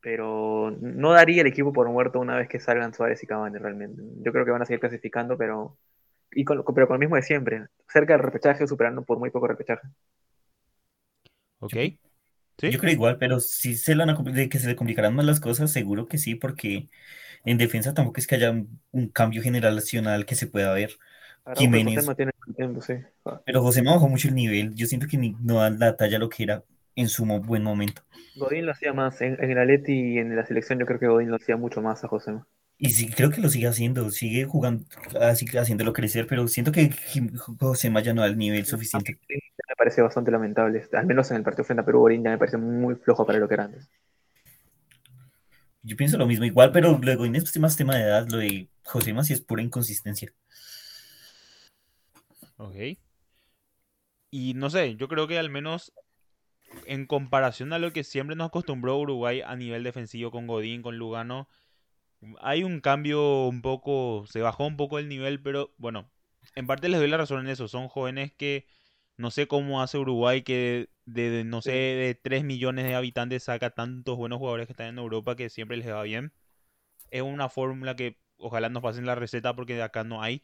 pero 0.01 0.71
no 0.81 1.11
daría 1.13 1.41
el 1.41 1.47
equipo 1.47 1.73
por 1.73 1.89
muerto 1.89 2.19
una 2.19 2.37
vez 2.37 2.47
que 2.47 2.59
salgan 2.59 2.93
Suárez 2.93 3.23
y 3.23 3.27
Cavani 3.27 3.57
realmente. 3.57 4.03
Yo 4.21 4.31
creo 4.31 4.45
que 4.45 4.51
van 4.51 4.61
a 4.61 4.65
seguir 4.65 4.79
clasificando, 4.79 5.37
pero, 5.37 5.77
y 6.31 6.45
con, 6.45 6.63
pero 6.75 6.87
con 6.87 6.95
lo 6.95 6.99
mismo 6.99 7.15
de 7.15 7.23
siempre, 7.23 7.67
cerca 7.89 8.13
del 8.13 8.23
repechaje, 8.23 8.67
superando 8.67 9.03
por 9.03 9.17
muy 9.19 9.31
poco 9.31 9.47
repechaje. 9.47 9.87
¿Ok? 11.59 11.73
Yo, 11.73 11.97
¿Sí? 12.59 12.71
yo 12.71 12.79
creo 12.79 12.93
igual, 12.93 13.17
pero 13.17 13.39
si 13.39 13.75
se 13.75 13.95
van 13.95 14.09
a 14.09 14.13
de 14.15 14.49
que 14.49 14.59
se 14.59 14.67
le 14.67 14.75
complicarán 14.75 15.15
más 15.15 15.25
las 15.25 15.39
cosas, 15.39 15.71
seguro 15.71 16.07
que 16.07 16.17
sí, 16.17 16.35
porque 16.35 16.89
en 17.45 17.57
defensa 17.57 17.93
tampoco 17.93 18.19
es 18.19 18.27
que 18.27 18.35
haya 18.35 18.51
un, 18.51 18.81
un 18.91 19.09
cambio 19.09 19.41
generacional 19.43 20.25
que 20.25 20.35
se 20.35 20.47
pueda 20.47 20.73
ver. 20.73 20.97
Jiménez. 21.53 22.13
El 22.47 22.55
tiempo, 22.55 22.81
sí. 22.81 22.93
Pero 23.43 23.61
José 23.63 23.81
me 23.81 23.91
bajó 23.91 24.07
mucho 24.07 24.27
el 24.27 24.35
nivel. 24.35 24.75
Yo 24.75 24.87
siento 24.87 25.07
que 25.07 25.17
ni- 25.17 25.35
no 25.41 25.55
dan 25.61 25.79
la 25.79 25.95
talla 25.97 26.17
a 26.17 26.19
lo 26.19 26.29
que 26.29 26.43
era 26.43 26.63
en 26.95 27.09
su 27.09 27.25
buen 27.25 27.63
momento. 27.63 28.03
Godín 28.35 28.65
lo 28.65 28.71
hacía 28.71 28.93
más 28.93 29.19
en, 29.21 29.43
en 29.43 29.51
el 29.51 29.57
Atleti 29.59 29.91
y 30.13 30.17
en 30.19 30.35
la 30.35 30.45
selección. 30.45 30.79
Yo 30.79 30.85
creo 30.85 30.99
que 30.99 31.07
Godín 31.07 31.31
lo 31.31 31.35
hacía 31.35 31.57
mucho 31.57 31.81
más 31.81 32.03
a 32.03 32.07
José. 32.07 32.39
Y 32.77 32.91
sí, 32.91 33.09
creo 33.09 33.31
que 33.31 33.41
lo 33.41 33.49
sigue 33.49 33.67
haciendo, 33.67 34.09
sigue 34.11 34.45
jugando, 34.45 34.85
así 35.21 35.45
que 35.45 35.59
haciéndolo 35.59 35.93
crecer, 35.93 36.27
pero 36.27 36.47
siento 36.47 36.71
que 36.73 36.89
José 37.59 37.89
Maya 37.89 38.13
no 38.13 38.21
da 38.21 38.27
el 38.27 38.37
nivel 38.37 38.65
suficiente. 38.65 39.17
Me 39.69 39.75
parece 39.77 40.01
bastante 40.01 40.31
lamentable. 40.31 40.87
Al 40.93 41.05
menos 41.05 41.29
en 41.31 41.37
el 41.37 41.43
partido 41.43 41.63
frente 41.65 41.81
a 41.81 41.85
Perú, 41.85 41.99
Godín 42.01 42.23
ya 42.23 42.31
me 42.31 42.37
parece 42.37 42.57
muy 42.57 42.95
flojo 42.95 43.25
para 43.25 43.39
lo 43.39 43.47
que 43.47 43.53
era 43.55 43.65
antes. 43.65 43.89
Yo 45.85 45.95
pienso 45.95 46.17
lo 46.17 46.25
mismo 46.25 46.45
igual, 46.45 46.71
pero 46.71 46.97
luego 46.99 47.25
en 47.25 47.35
este 47.35 47.59
más 47.59 47.77
tema 47.77 47.95
de 47.95 48.01
edad, 48.01 48.27
lo 48.27 48.37
de 48.37 48.69
José 48.83 49.13
Más 49.13 49.27
sí 49.27 49.33
es 49.33 49.41
pura 49.41 49.61
inconsistencia. 49.61 50.33
Ok. 52.57 52.97
Y 54.31 54.53
no 54.55 54.71
sé, 54.71 54.95
yo 54.95 55.07
creo 55.07 55.27
que 55.27 55.37
al 55.37 55.51
menos 55.51 55.93
en 56.87 57.05
comparación 57.05 57.71
a 57.71 57.77
lo 57.77 57.93
que 57.93 58.03
siempre 58.03 58.35
nos 58.35 58.47
acostumbró 58.47 58.97
Uruguay 58.97 59.41
a 59.41 59.55
nivel 59.55 59.83
defensivo 59.83 60.31
con 60.31 60.47
Godín, 60.47 60.81
con 60.81 60.97
Lugano, 60.97 61.47
hay 62.41 62.63
un 62.63 62.81
cambio 62.81 63.45
un 63.45 63.61
poco, 63.61 64.25
se 64.27 64.41
bajó 64.41 64.65
un 64.65 64.77
poco 64.77 64.97
el 64.97 65.07
nivel, 65.07 65.39
pero 65.39 65.75
bueno, 65.77 66.09
en 66.55 66.65
parte 66.65 66.89
les 66.89 66.99
doy 66.99 67.09
la 67.09 67.17
razón 67.17 67.41
en 67.41 67.49
eso. 67.49 67.67
Son 67.67 67.89
jóvenes 67.89 68.33
que 68.33 68.65
no 69.17 69.29
sé 69.29 69.47
cómo 69.47 69.83
hace 69.83 69.99
Uruguay 69.99 70.41
que 70.41 70.89
de, 71.05 71.43
no 71.43 71.61
sé, 71.61 71.71
de 71.71 72.15
3 72.21 72.43
millones 72.43 72.85
de 72.85 72.95
habitantes 72.95 73.43
saca 73.43 73.69
tantos 73.71 74.17
buenos 74.17 74.39
jugadores 74.39 74.67
que 74.67 74.73
están 74.73 74.87
en 74.87 74.97
Europa 74.99 75.35
que 75.35 75.49
siempre 75.49 75.77
les 75.77 75.87
va 75.89 76.03
bien. 76.03 76.33
Es 77.11 77.21
una 77.23 77.49
fórmula 77.49 77.95
que 77.95 78.19
ojalá 78.37 78.69
nos 78.69 78.83
pasen 78.83 79.05
la 79.05 79.15
receta 79.15 79.55
porque 79.55 79.75
de 79.75 79.83
acá 79.83 80.03
no 80.03 80.21
hay. 80.21 80.43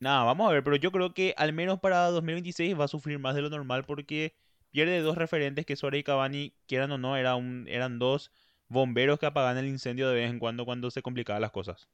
Nada, 0.00 0.24
vamos 0.24 0.48
a 0.50 0.52
ver, 0.52 0.64
pero 0.64 0.76
yo 0.76 0.92
creo 0.92 1.14
que 1.14 1.34
al 1.36 1.52
menos 1.52 1.80
para 1.80 2.06
2026 2.08 2.78
va 2.78 2.84
a 2.84 2.88
sufrir 2.88 3.18
más 3.18 3.34
de 3.34 3.42
lo 3.42 3.50
normal 3.50 3.84
porque 3.84 4.34
pierde 4.70 5.00
dos 5.00 5.16
referentes 5.16 5.64
que 5.66 5.76
Suárez 5.76 6.00
y 6.00 6.04
Cavani, 6.04 6.54
quieran 6.66 6.90
o 6.92 6.98
no, 6.98 7.16
era 7.16 7.36
un, 7.36 7.66
eran 7.68 7.98
dos 7.98 8.32
bomberos 8.68 9.18
que 9.18 9.26
apagan 9.26 9.58
el 9.58 9.68
incendio 9.68 10.08
de 10.08 10.16
vez 10.16 10.30
en 10.30 10.38
cuando 10.40 10.64
cuando 10.64 10.90
se 10.90 11.02
complicaban 11.02 11.42
las 11.42 11.52
cosas. 11.52 11.88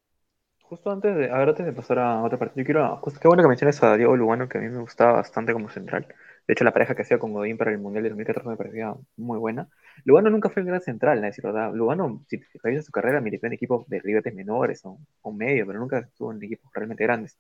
Justo 0.63 0.91
antes 0.93 1.17
de, 1.17 1.31
a 1.31 1.39
ver, 1.39 1.49
antes 1.49 1.67
de 1.67 1.73
pasar 1.73 1.99
a 1.99 2.23
otra 2.23 2.39
parte, 2.39 2.61
yo 2.61 2.65
quiero, 2.65 2.97
justo, 2.99 3.19
qué 3.21 3.27
bueno 3.29 3.43
que 3.43 3.49
menciones 3.49 3.83
a 3.83 3.97
Diego 3.97 4.17
Lugano, 4.17 4.49
que 4.49 4.59
a 4.59 4.61
mí 4.61 4.69
me 4.69 4.79
gustaba 4.81 5.13
bastante 5.15 5.53
como 5.53 5.69
central. 5.71 6.07
De 6.49 6.55
hecho, 6.55 6.65
la 6.65 6.73
pareja 6.73 6.97
que 6.97 7.03
hacía 7.03 7.19
con 7.21 7.33
Godín 7.35 7.59
para 7.59 7.71
el 7.73 7.79
Mundial 7.79 8.05
de 8.05 8.11
2014 8.11 8.49
me 8.51 8.57
parecía 8.57 8.95
muy 9.17 9.39
buena. 9.39 9.69
Lugano 10.05 10.31
nunca 10.31 10.51
fue 10.51 10.63
un 10.63 10.69
gran 10.69 10.81
central, 10.81 11.23
a 11.23 11.27
decir 11.29 11.45
verdad. 11.45 11.73
Lugano, 11.75 12.25
si 12.29 12.41
revisas 12.63 12.87
su 12.87 12.93
carrera, 12.93 13.21
militó 13.21 13.47
en 13.47 13.53
equipos 13.55 13.89
de 13.89 14.01
ligas 14.03 14.25
menores 14.35 14.81
o, 14.85 14.99
o 15.23 15.33
medio, 15.33 15.67
pero 15.67 15.79
nunca 15.81 16.01
estuvo 16.01 16.33
en 16.33 16.43
equipos 16.43 16.71
realmente 16.75 17.05
grandes. 17.05 17.39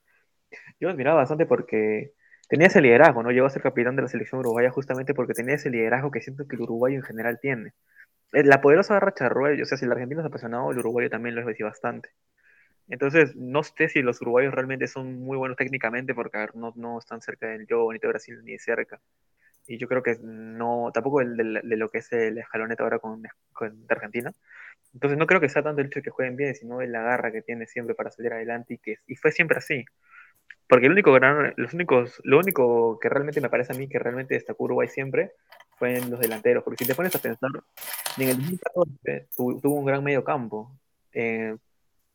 Yo 0.81 0.88
lo 0.88 0.90
admiraba 0.92 1.18
bastante 1.18 1.47
porque 1.47 2.12
tenía 2.49 2.68
ese 2.68 2.81
liderazgo, 2.81 3.23
¿no? 3.23 3.31
Llegó 3.31 3.47
a 3.47 3.51
ser 3.51 3.62
capitán 3.62 3.97
de 3.97 4.03
la 4.03 4.09
selección 4.09 4.40
uruguaya 4.40 4.71
justamente 4.71 5.14
porque 5.14 5.35
tenía 5.35 5.55
ese 5.57 5.71
liderazgo 5.71 6.11
que 6.11 6.21
siento 6.21 6.47
que 6.47 6.57
el 6.57 6.62
uruguayo 6.62 6.97
en 6.97 7.03
general 7.03 7.38
tiene. 7.40 7.73
Eh, 8.33 8.44
La 8.44 8.61
poderosa 8.61 9.01
racha 9.01 9.29
Ruel, 9.29 9.62
o 9.62 9.66
sea, 9.66 9.79
si 9.79 9.85
el 9.87 9.92
argentino 9.92 10.21
es 10.23 10.27
apasionado, 10.27 10.71
el 10.73 10.79
uruguayo 10.79 11.11
también 11.11 11.35
lo 11.35 11.49
es 11.49 11.59
bastante. 11.61 12.11
Entonces, 12.88 13.37
no 13.37 13.62
sé 13.62 13.88
si 13.88 14.03
los 14.03 14.20
uruguayos 14.22 14.55
realmente 14.55 14.88
son 14.88 15.20
muy 15.20 15.37
buenos 15.37 15.57
técnicamente 15.57 16.14
porque 16.14 16.38
a 16.38 16.40
ver, 16.42 16.57
no, 16.57 16.72
no 16.77 16.98
están 16.98 17.20
cerca 17.22 17.48
del 17.48 17.66
yo 17.66 17.92
ni 17.92 17.98
de 17.98 18.09
Brasil 18.09 18.40
ni 18.44 18.53
de 18.53 18.59
cerca. 18.59 19.01
Y 19.66 19.79
yo 19.79 19.88
creo 19.88 20.03
que 20.03 20.18
no, 20.22 20.90
tampoco 20.94 21.20
el, 21.22 21.37
del- 21.37 21.61
de, 21.64 21.77
lo 21.77 21.90
que 21.90 21.98
es 21.98 22.12
el 22.12 22.38
escaloneta 22.38 22.85
ahora 22.85 22.98
con, 23.01 23.22
con 23.53 23.85
Argentina. 23.88 24.33
Entonces 24.94 25.18
no 25.18 25.27
creo 25.27 25.40
que 25.40 25.48
sea 25.51 25.62
tanto 25.62 25.81
el 25.83 25.88
hecho 25.88 26.01
de 26.01 26.05
que 26.05 26.11
jueguen 26.11 26.37
bien, 26.37 26.55
sino 26.55 26.79
de 26.79 26.88
la 26.88 27.03
garra 27.03 27.33
que 27.33 27.42
tiene 27.42 27.66
siempre 27.66 27.94
para 27.96 28.11
salir 28.12 28.33
adelante 28.35 28.74
y 28.74 28.79
que 28.79 28.96
y 29.07 29.16
fue 29.16 29.33
siempre 29.33 29.59
así. 29.59 29.85
Porque 30.68 30.87
el 30.87 30.92
único 30.92 31.12
gran, 31.12 31.55
los 31.57 31.72
únicos, 31.74 32.20
lo 32.24 32.38
único 32.38 32.98
que 33.01 33.09
realmente 33.09 33.40
me 33.40 33.48
parece 33.51 33.72
a 33.72 33.77
mí 33.77 33.88
que 33.88 33.98
realmente 33.98 34.35
destacó 34.35 34.64
Uruguay 34.64 34.88
siempre 34.88 35.33
fue 35.79 35.96
en 35.98 36.11
los 36.11 36.20
delanteros. 36.20 36.62
Porque 36.64 36.85
si 36.85 36.88
te 36.90 36.94
pones 36.94 37.14
a 37.16 37.18
pensar, 37.20 37.51
en 38.18 38.29
el 38.29 38.37
2014 38.37 39.29
tu- 39.37 39.61
tuvo 39.61 39.77
un 39.77 39.87
gran 39.87 40.05
medio 40.05 40.24
campo. 40.24 40.72
Eh, 41.12 41.57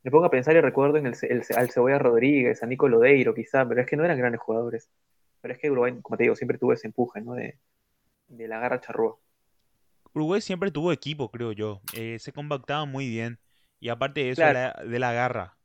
me 0.03 0.11
pongo 0.11 0.25
a 0.25 0.29
pensar 0.31 0.55
y 0.55 0.61
recuerdo 0.61 0.97
en 0.97 1.07
el, 1.07 1.15
el 1.23 1.43
al 1.55 1.71
Cebolla 1.71 1.99
Rodríguez, 1.99 2.61
a 2.63 2.65
Nico 2.67 2.87
Lodeiro 2.89 3.33
quizá, 3.33 3.67
pero 3.67 3.81
es 3.81 3.87
que 3.87 3.95
no 3.97 4.05
eran 4.05 4.17
grandes 4.17 4.41
jugadores. 4.41 4.89
Pero 5.41 5.53
es 5.53 5.59
que 5.59 5.71
Uruguay, 5.71 5.95
como 6.01 6.17
te 6.17 6.23
digo, 6.23 6.35
siempre 6.35 6.57
tuvo 6.57 6.73
ese 6.73 6.87
empuje, 6.87 7.21
¿no? 7.21 7.33
De, 7.33 7.57
de 8.27 8.47
la 8.47 8.59
garra 8.59 8.79
charrúa. 8.81 9.17
Uruguay 10.13 10.41
siempre 10.41 10.71
tuvo 10.71 10.91
equipo, 10.91 11.29
creo 11.29 11.51
yo. 11.51 11.81
Eh, 11.95 12.17
se 12.19 12.31
compactaba 12.31 12.85
muy 12.85 13.09
bien. 13.09 13.39
Y 13.79 13.89
aparte 13.89 14.21
de 14.21 14.29
eso, 14.31 14.41
Claro. 14.41 14.53
la- 14.53 14.83
de 14.85 14.99
la 14.99 15.11
garra. 15.13 15.57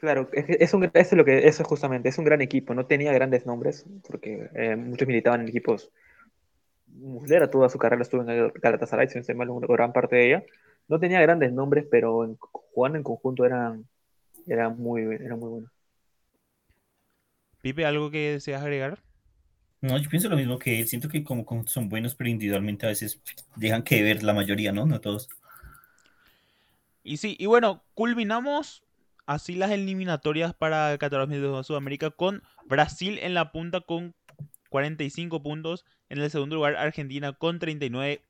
Claro, 0.00 0.28
es, 0.32 0.44
que 0.46 0.56
es 0.60 0.72
un, 0.74 0.84
eso 0.84 0.92
es 0.94 1.12
lo 1.12 1.24
que, 1.24 1.48
eso 1.48 1.62
es 1.62 1.68
justamente, 1.68 2.08
es 2.08 2.18
un 2.18 2.24
gran 2.24 2.40
equipo, 2.40 2.72
no 2.72 2.86
tenía 2.86 3.12
grandes 3.12 3.46
nombres, 3.46 3.84
porque 4.08 4.48
eh, 4.54 4.76
muchos 4.76 5.08
militaban 5.08 5.40
en 5.40 5.48
equipos. 5.48 5.90
Muslera 6.86 7.50
toda 7.50 7.68
su 7.68 7.78
carrera 7.78 8.02
estuvo 8.02 8.22
en 8.22 8.30
el 8.30 8.52
Galatasaray, 8.52 9.08
si 9.08 9.14
no 9.16 9.20
estoy 9.20 9.34
mal, 9.36 9.50
una 9.50 9.66
gran 9.66 9.92
parte 9.92 10.16
de 10.16 10.26
ella. 10.26 10.42
No 10.88 10.98
tenía 10.98 11.20
grandes 11.20 11.52
nombres, 11.52 11.86
pero 11.90 12.24
en, 12.24 12.36
jugando 12.38 12.98
en 12.98 13.04
conjunto 13.04 13.44
eran, 13.44 13.86
eran 14.46 14.78
muy, 14.78 15.02
eran 15.02 15.38
muy 15.38 15.50
buenos. 15.50 15.70
Pipe, 17.60 17.84
¿algo 17.84 18.10
que 18.10 18.32
deseas 18.32 18.62
agregar? 18.62 18.98
No, 19.80 19.96
yo 19.98 20.08
pienso 20.10 20.28
lo 20.28 20.36
mismo 20.36 20.58
que 20.58 20.80
él. 20.80 20.88
Siento 20.88 21.08
que 21.08 21.22
como, 21.22 21.44
son 21.66 21.88
buenos, 21.88 22.14
pero 22.14 22.30
individualmente 22.30 22.86
a 22.86 22.88
veces 22.88 23.20
dejan 23.56 23.82
que 23.82 24.02
ver 24.02 24.22
la 24.22 24.34
mayoría, 24.34 24.72
¿no? 24.72 24.86
No 24.86 25.00
todos. 25.00 25.28
Y 27.02 27.18
sí, 27.18 27.36
y 27.38 27.46
bueno, 27.46 27.84
culminamos 27.94 28.82
así 29.26 29.54
las 29.54 29.70
eliminatorias 29.70 30.54
para 30.54 30.92
el 30.92 30.98
Qatar 30.98 31.20
2022 31.20 31.66
Sudamérica 31.66 32.10
con 32.10 32.42
Brasil 32.66 33.18
en 33.22 33.34
la 33.34 33.52
punta 33.52 33.80
con 33.80 34.14
45 34.70 35.42
puntos. 35.42 35.84
En 36.08 36.18
el 36.18 36.30
segundo 36.30 36.56
lugar, 36.56 36.76
Argentina 36.76 37.32
con 37.32 37.58
39. 37.58 38.22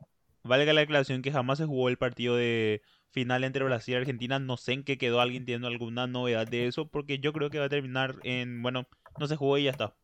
Valga 0.48 0.72
la 0.72 0.80
declaración 0.80 1.22
que 1.22 1.32
jamás 1.32 1.58
se 1.58 1.66
jugó 1.66 1.88
el 1.88 1.98
partido 1.98 2.36
de 2.36 2.82
final 3.10 3.44
entre 3.44 3.64
Brasil 3.64 3.94
y 3.94 3.96
Argentina. 3.98 4.38
No 4.38 4.56
sé 4.56 4.72
en 4.74 4.84
qué 4.84 4.98
quedó 4.98 5.20
alguien 5.20 5.44
tiene 5.46 5.66
alguna 5.66 6.06
novedad 6.06 6.46
de 6.48 6.66
eso, 6.66 6.88
porque 6.88 7.18
yo 7.20 7.32
creo 7.32 7.50
que 7.50 7.58
va 7.60 7.66
a 7.66 7.68
terminar 7.68 8.16
en, 8.24 8.62
bueno, 8.62 8.86
no 9.18 9.26
se 9.28 9.36
jugó 9.36 9.58
y 9.58 9.64
ya 9.64 9.70
está. 9.70 9.94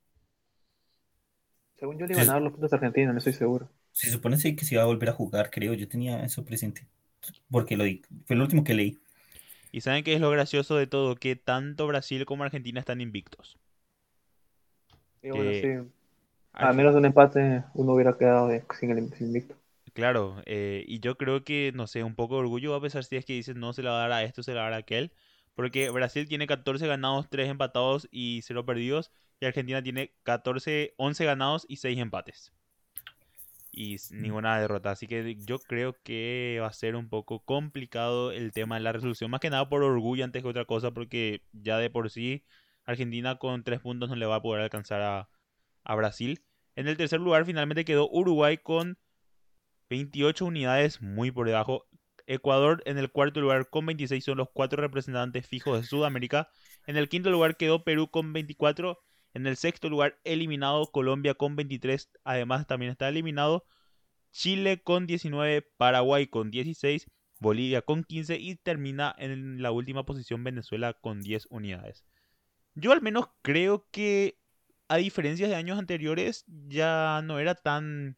Según 1.77 1.99
yo 1.99 2.07
le 2.07 2.15
iban 2.15 2.29
a 2.29 2.33
dar 2.33 2.43
los 2.43 2.51
puntos 2.53 2.73
a 2.73 2.77
Argentina, 2.77 3.13
no 3.13 3.19
estoy 3.19 3.33
seguro. 3.33 3.71
Se 3.93 4.11
supone 4.11 4.37
que 4.57 4.65
se 4.67 4.75
iba 4.75 4.83
a 4.83 4.87
volver 4.87 5.09
a 5.09 5.13
jugar, 5.15 5.51
creo. 5.51 5.73
Yo 5.73 5.89
tenía 5.89 6.23
eso 6.25 6.45
presente. 6.45 6.87
Porque 7.51 7.77
lo 7.77 7.85
di. 7.85 8.03
Fue 8.27 8.37
lo 8.37 8.45
último 8.45 8.65
que 8.65 8.75
leí. 8.75 8.99
Y 9.71 9.83
saben 9.83 10.05
qué 10.05 10.15
es 10.15 10.23
lo 10.23 10.31
gracioso 10.31 10.75
de 10.77 10.87
todo, 10.87 11.17
que 11.17 11.37
tanto 11.37 11.87
Brasil 11.87 12.25
como 12.25 12.45
Argentina 12.45 12.81
están 12.81 13.03
invictos. 13.03 13.59
Y 15.23 15.31
bueno, 15.31 15.53
Que 15.53 15.55
sí. 15.55 15.69
A 16.55 16.73
menos 16.75 16.95
de 16.95 17.01
un 17.01 17.07
empate, 17.07 17.65
uno 17.75 17.95
hubiera 17.95 18.19
quedado 18.19 18.49
de- 18.49 18.65
sin 18.81 18.91
el 18.93 19.13
sin 19.15 19.29
invicto. 19.29 19.57
Claro, 19.95 20.43
eh, 20.47 20.85
y 20.89 21.01
yo 21.01 21.17
creo 21.17 21.43
que, 21.45 21.73
no 21.75 21.87
sé, 21.87 22.03
un 22.05 22.15
poco 22.17 22.35
de 22.35 22.41
orgullo 22.43 22.73
va 22.73 22.79
a 22.79 22.81
pesar 22.83 23.05
si 23.05 23.17
es 23.17 23.25
que 23.25 23.33
dices 23.35 23.57
no 23.57 23.73
se 23.73 23.83
le 23.83 23.89
va 23.91 23.97
a 23.99 24.09
dar 24.09 24.13
a 24.13 24.25
esto, 24.25 24.43
se 24.43 24.53
le 24.53 24.57
va 24.59 24.63
a 24.63 24.71
dar 24.71 24.75
a 24.75 24.77
aquel. 24.79 25.13
Porque 25.55 25.89
Brasil 25.91 26.29
tiene 26.29 26.47
14 26.49 26.87
ganados, 26.89 27.31
3 27.31 27.49
empatados 27.49 28.09
y 28.11 28.43
0 28.43 28.67
perdidos. 28.67 29.11
Y 29.41 29.47
Argentina 29.47 29.83
tiene 29.83 30.13
14, 30.25 30.95
11 30.99 31.25
ganados 31.25 31.65
y 31.69 31.77
6 31.77 31.99
empates. 31.99 32.53
Y 33.73 33.95
s- 33.97 34.15
ninguna 34.17 34.59
derrota. 34.61 34.91
Así 34.93 35.07
que 35.07 35.37
yo 35.45 35.59
creo 35.67 35.97
que 36.03 36.59
va 36.61 36.69
a 36.69 36.73
ser 36.73 36.95
un 36.97 37.09
poco 37.09 37.41
complicado 37.45 38.31
el 38.33 38.53
tema 38.53 38.77
de 38.77 38.83
la 38.83 38.93
resolución. 38.93 39.31
Más 39.31 39.41
que 39.41 39.51
nada 39.51 39.69
por 39.69 39.83
orgullo 39.83 40.25
antes 40.25 40.43
que 40.43 40.49
otra 40.49 40.65
cosa. 40.65 40.93
Porque 40.93 41.43
ya 41.53 41.79
de 41.79 41.91
por 41.91 42.11
sí 42.11 42.45
Argentina 42.85 43.37
con 43.39 43.65
3 43.65 43.81
puntos 43.81 44.09
no 44.09 44.17
le 44.17 44.27
va 44.27 44.37
a 44.37 44.43
poder 44.43 44.63
alcanzar 44.63 45.01
a, 45.03 45.29
a 45.85 45.95
Brasil. 45.97 46.45
En 46.77 46.89
el 46.89 46.97
tercer 46.97 47.21
lugar 47.21 47.45
finalmente 47.47 47.85
quedó 47.85 48.09
Uruguay 48.11 48.59
con 48.59 48.99
28 49.95 50.45
unidades 50.45 51.01
muy 51.01 51.31
por 51.31 51.47
debajo. 51.47 51.87
Ecuador 52.27 52.83
en 52.85 52.99
el 52.99 53.13
cuarto 53.13 53.41
lugar 53.41 53.71
con 53.71 53.87
26 53.87 54.25
son 54.25 54.39
los 54.39 54.49
cuatro 54.53 54.83
representantes 54.83 55.47
fijos 55.47 55.81
de 55.81 55.87
Sudamérica. 55.87 56.49
En 56.89 56.97
el 56.97 57.09
quinto 57.09 57.31
lugar 57.31 57.57
quedó 57.57 57.85
Perú 57.85 58.11
con 58.11 58.33
24. 58.33 58.99
En 59.35 59.47
el 59.47 59.57
sexto 59.57 59.89
lugar 59.89 60.19
eliminado 60.25 60.91
Colombia 60.91 61.35
con 61.35 61.55
23. 61.55 62.11
Además 62.25 62.67
también 62.67 62.91
está 62.91 63.09
eliminado 63.09 63.67
Chile 64.33 64.83
con 64.83 65.07
19, 65.07 65.63
Paraguay 65.77 66.27
con 66.27 66.51
16, 66.51 67.07
Bolivia 67.39 67.83
con 67.83 68.03
15 68.03 68.37
y 68.41 68.57
termina 68.57 69.15
en 69.17 69.63
la 69.63 69.71
última 69.71 70.05
posición 70.05 70.43
Venezuela 70.43 70.95
con 70.95 71.21
10 71.21 71.47
unidades. 71.51 72.05
Yo 72.75 72.91
al 72.91 73.01
menos 73.01 73.29
creo 73.43 73.87
que 73.93 74.41
a 74.89 74.97
diferencia 74.97 75.47
de 75.47 75.55
años 75.55 75.79
anteriores 75.79 76.45
ya 76.49 77.23
no 77.23 77.39
era 77.39 77.55
tan 77.55 78.17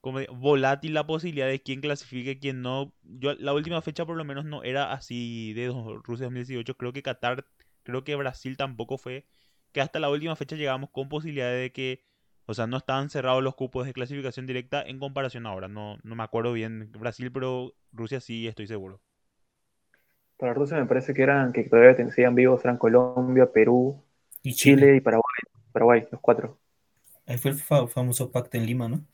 como 0.00 0.18
de- 0.20 0.28
volátil 0.32 0.94
la 0.94 1.06
posibilidad 1.06 1.46
de 1.48 1.62
quién 1.62 1.80
clasifique, 1.80 2.38
quién 2.38 2.62
no. 2.62 2.94
Yo 3.02 3.34
la 3.34 3.52
última 3.54 3.82
fecha 3.82 4.06
por 4.06 4.16
lo 4.16 4.24
menos 4.24 4.44
no 4.44 4.62
era 4.64 4.92
así 4.92 5.52
de 5.54 5.66
dos- 5.66 6.02
Rusia 6.04 6.26
2018. 6.26 6.76
Creo 6.76 6.92
que 6.92 7.02
Qatar, 7.02 7.46
creo 7.82 8.04
que 8.04 8.16
Brasil 8.16 8.56
tampoco 8.56 8.98
fue. 8.98 9.26
Que 9.72 9.80
hasta 9.80 10.00
la 10.00 10.10
última 10.10 10.36
fecha 10.36 10.56
llegamos 10.56 10.90
con 10.90 11.08
posibilidad 11.08 11.50
de 11.52 11.72
que, 11.72 12.04
o 12.46 12.54
sea, 12.54 12.66
no 12.66 12.76
estaban 12.78 13.10
cerrados 13.10 13.42
los 13.42 13.54
cupos 13.54 13.86
de 13.86 13.92
clasificación 13.92 14.46
directa 14.46 14.82
en 14.82 14.98
comparación 14.98 15.46
ahora. 15.46 15.68
No, 15.68 15.98
no 16.02 16.14
me 16.16 16.22
acuerdo 16.24 16.52
bien 16.52 16.90
Brasil, 16.92 17.30
pero 17.32 17.74
Rusia 17.92 18.20
sí 18.20 18.46
estoy 18.48 18.66
seguro. 18.66 19.00
Para 20.38 20.54
Rusia 20.54 20.76
me 20.78 20.86
parece 20.86 21.14
que 21.14 21.22
eran, 21.22 21.52
que 21.52 21.64
todavía 21.64 21.94
ten- 21.96 22.10
seguían 22.10 22.34
vivos, 22.34 22.64
eran 22.64 22.78
Colombia, 22.78 23.52
Perú, 23.52 24.02
Y 24.42 24.54
Chile. 24.54 24.84
Chile 24.84 24.96
y 24.96 25.00
Paraguay. 25.00 25.24
Paraguay, 25.72 26.08
los 26.10 26.20
cuatro. 26.20 26.58
Ahí 27.26 27.38
fue 27.38 27.52
el 27.52 27.58
fa- 27.58 27.86
famoso 27.88 28.30
pacto 28.30 28.58
en 28.58 28.66
Lima, 28.66 28.86
¿no? 28.88 29.06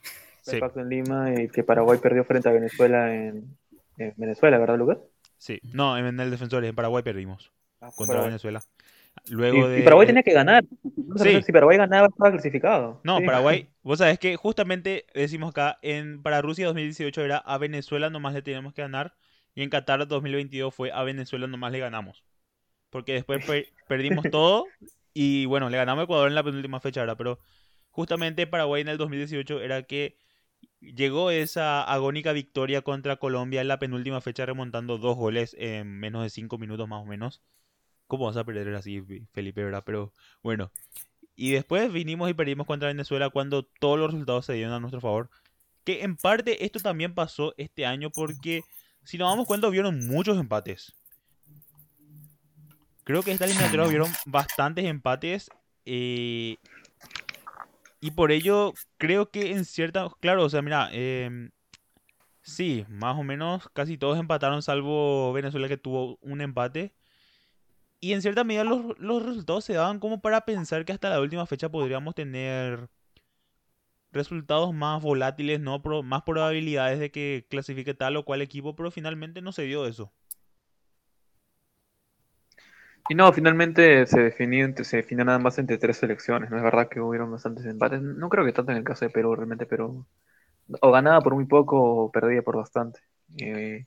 El 0.46 0.52
Sí, 0.52 0.60
pacto 0.60 0.80
en 0.80 0.88
Lima 0.88 1.32
y 1.34 1.48
que 1.48 1.64
Paraguay 1.64 1.98
perdió 1.98 2.24
frente 2.24 2.48
a 2.48 2.52
Venezuela 2.52 3.14
en, 3.14 3.56
en 3.98 4.14
Venezuela, 4.16 4.58
¿verdad, 4.58 4.78
Lucas? 4.78 4.98
sí. 5.38 5.60
No, 5.72 5.98
en 5.98 6.18
el 6.20 6.30
Defensores, 6.30 6.68
en 6.70 6.76
Paraguay 6.76 7.02
perdimos 7.02 7.52
Ah, 7.80 7.90
contra 7.94 8.14
Paraguay. 8.14 8.28
Venezuela. 8.30 8.62
Y, 9.26 9.32
Luego 9.32 9.68
y 9.68 9.72
de... 9.78 9.82
Paraguay 9.82 10.06
tenía 10.06 10.22
que 10.22 10.32
ganar. 10.32 10.64
No 10.96 11.18
Sí. 11.18 11.42
Si 11.42 11.52
Paraguay 11.52 11.76
ganaba, 11.78 12.06
estaba 12.06 12.30
clasificado. 12.32 13.00
No, 13.04 13.18
Sí. 13.18 13.26
Paraguay, 13.26 13.68
vos 13.82 13.98
sabés 13.98 14.18
que 14.18 14.36
justamente 14.36 15.06
decimos 15.14 15.50
acá, 15.50 15.78
en, 15.82 16.22
para 16.22 16.42
Rusia 16.42 16.66
2018 16.66 17.22
era 17.24 17.38
a 17.38 17.58
Venezuela 17.58 18.08
nomás 18.10 18.34
le 18.34 18.42
teníamos 18.42 18.72
que 18.74 18.82
ganar 18.82 19.14
y 19.54 19.62
en 19.62 19.70
Qatar 19.70 20.06
2022 20.06 20.74
fue 20.74 20.92
a 20.92 21.02
Venezuela 21.02 21.46
nomás 21.46 21.72
le 21.72 21.78
ganamos. 21.80 22.24
Porque 22.90 23.12
después 23.14 23.44
per- 23.44 23.66
perdimos 23.88 24.24
todo 24.30 24.64
y 25.12 25.46
bueno, 25.46 25.70
le 25.70 25.76
ganamos 25.76 26.02
a 26.02 26.04
Ecuador 26.04 26.28
en 26.28 26.34
la 26.34 26.44
penúltima 26.44 26.80
fecha, 26.80 27.00
¿verdad? 27.00 27.16
Pero 27.18 27.40
justamente 27.90 28.46
Paraguay 28.46 28.82
en 28.82 28.88
el 28.88 28.98
2018 28.98 29.60
era 29.60 29.82
que 29.82 30.16
llegó 30.80 31.30
esa 31.30 31.82
agónica 31.82 32.32
victoria 32.32 32.82
contra 32.82 33.16
Colombia 33.16 33.60
en 33.60 33.68
la 33.68 33.78
penúltima 33.78 34.20
fecha 34.20 34.46
remontando 34.46 34.98
dos 34.98 35.16
goles 35.16 35.56
en 35.58 35.98
menos 35.98 36.22
de 36.22 36.30
cinco 36.30 36.58
minutos 36.58 36.88
más 36.88 37.02
o 37.02 37.06
menos. 37.06 37.42
¿Cómo 38.06 38.26
vas 38.26 38.36
a 38.36 38.44
perder 38.44 38.74
así, 38.74 39.02
Felipe, 39.32 39.64
verdad? 39.64 39.82
Pero 39.84 40.12
bueno. 40.42 40.70
Y 41.34 41.50
después 41.50 41.92
vinimos 41.92 42.30
y 42.30 42.34
perdimos 42.34 42.66
contra 42.66 42.88
Venezuela 42.88 43.30
cuando 43.30 43.64
todos 43.64 43.98
los 43.98 44.10
resultados 44.10 44.46
se 44.46 44.54
dieron 44.54 44.72
a 44.72 44.80
nuestro 44.80 45.00
favor. 45.00 45.28
Que 45.84 46.02
en 46.02 46.16
parte 46.16 46.64
esto 46.64 46.80
también 46.80 47.14
pasó 47.14 47.54
este 47.58 47.84
año 47.84 48.10
porque, 48.10 48.62
si 49.04 49.18
nos 49.18 49.30
damos 49.30 49.46
cuenta, 49.46 49.68
hubieron 49.68 50.06
muchos 50.06 50.38
empates. 50.38 50.94
Creo 53.04 53.22
que 53.22 53.32
esta 53.32 53.44
eliminatoria 53.44 53.86
hubieron 53.86 54.10
bastantes 54.24 54.84
empates. 54.84 55.50
eh, 55.84 56.56
y 58.00 58.12
por 58.12 58.32
ello, 58.32 58.74
creo 58.98 59.30
que 59.30 59.52
en 59.52 59.64
cierta... 59.64 60.08
Claro, 60.20 60.44
o 60.44 60.48
sea, 60.50 60.62
mira, 60.62 60.88
em, 60.92 61.50
sí, 62.42 62.84
más 62.88 63.16
o 63.18 63.24
menos 63.24 63.68
casi 63.74 63.98
todos 63.98 64.18
empataron, 64.18 64.62
salvo 64.62 65.32
Venezuela 65.32 65.68
que 65.68 65.78
tuvo 65.78 66.18
un 66.22 66.40
empate. 66.40 66.94
Y 68.00 68.12
en 68.12 68.22
cierta 68.22 68.44
medida 68.44 68.64
los, 68.64 68.98
los 68.98 69.22
resultados 69.24 69.64
se 69.64 69.74
daban 69.74 69.98
como 70.00 70.20
para 70.20 70.42
pensar 70.42 70.84
que 70.84 70.92
hasta 70.92 71.10
la 71.10 71.20
última 71.20 71.46
fecha 71.46 71.70
podríamos 71.70 72.14
tener 72.14 72.88
resultados 74.12 74.74
más 74.74 75.02
volátiles, 75.02 75.60
¿no? 75.60 75.80
Más 76.02 76.22
probabilidades 76.22 76.98
de 77.00 77.10
que 77.10 77.46
clasifique 77.50 77.94
tal 77.94 78.16
o 78.16 78.24
cual 78.24 78.42
equipo, 78.42 78.74
pero 78.76 78.90
finalmente 78.90 79.42
no 79.42 79.52
se 79.52 79.62
dio 79.62 79.86
eso. 79.86 80.12
Y 83.08 83.14
no, 83.14 83.32
finalmente 83.32 84.06
se 84.06 84.20
definió, 84.20 84.72
se 84.84 84.98
definió 84.98 85.24
nada 85.24 85.38
más 85.38 85.58
entre 85.58 85.78
tres 85.78 85.98
selecciones. 85.98 86.50
No 86.50 86.56
es 86.56 86.62
verdad 86.62 86.88
que 86.88 87.00
hubieron 87.00 87.30
bastantes 87.30 87.64
empates. 87.66 88.02
No 88.02 88.28
creo 88.28 88.44
que 88.44 88.52
tanto 88.52 88.72
en 88.72 88.78
el 88.78 88.84
caso 88.84 89.04
de 89.04 89.10
Perú, 89.10 89.34
realmente, 89.34 89.66
pero 89.66 90.06
o 90.82 90.92
ganaba 90.92 91.20
por 91.22 91.34
muy 91.34 91.46
poco 91.46 91.78
o 91.82 92.12
perdía 92.12 92.42
por 92.42 92.56
bastante. 92.56 93.00
Eh, 93.38 93.86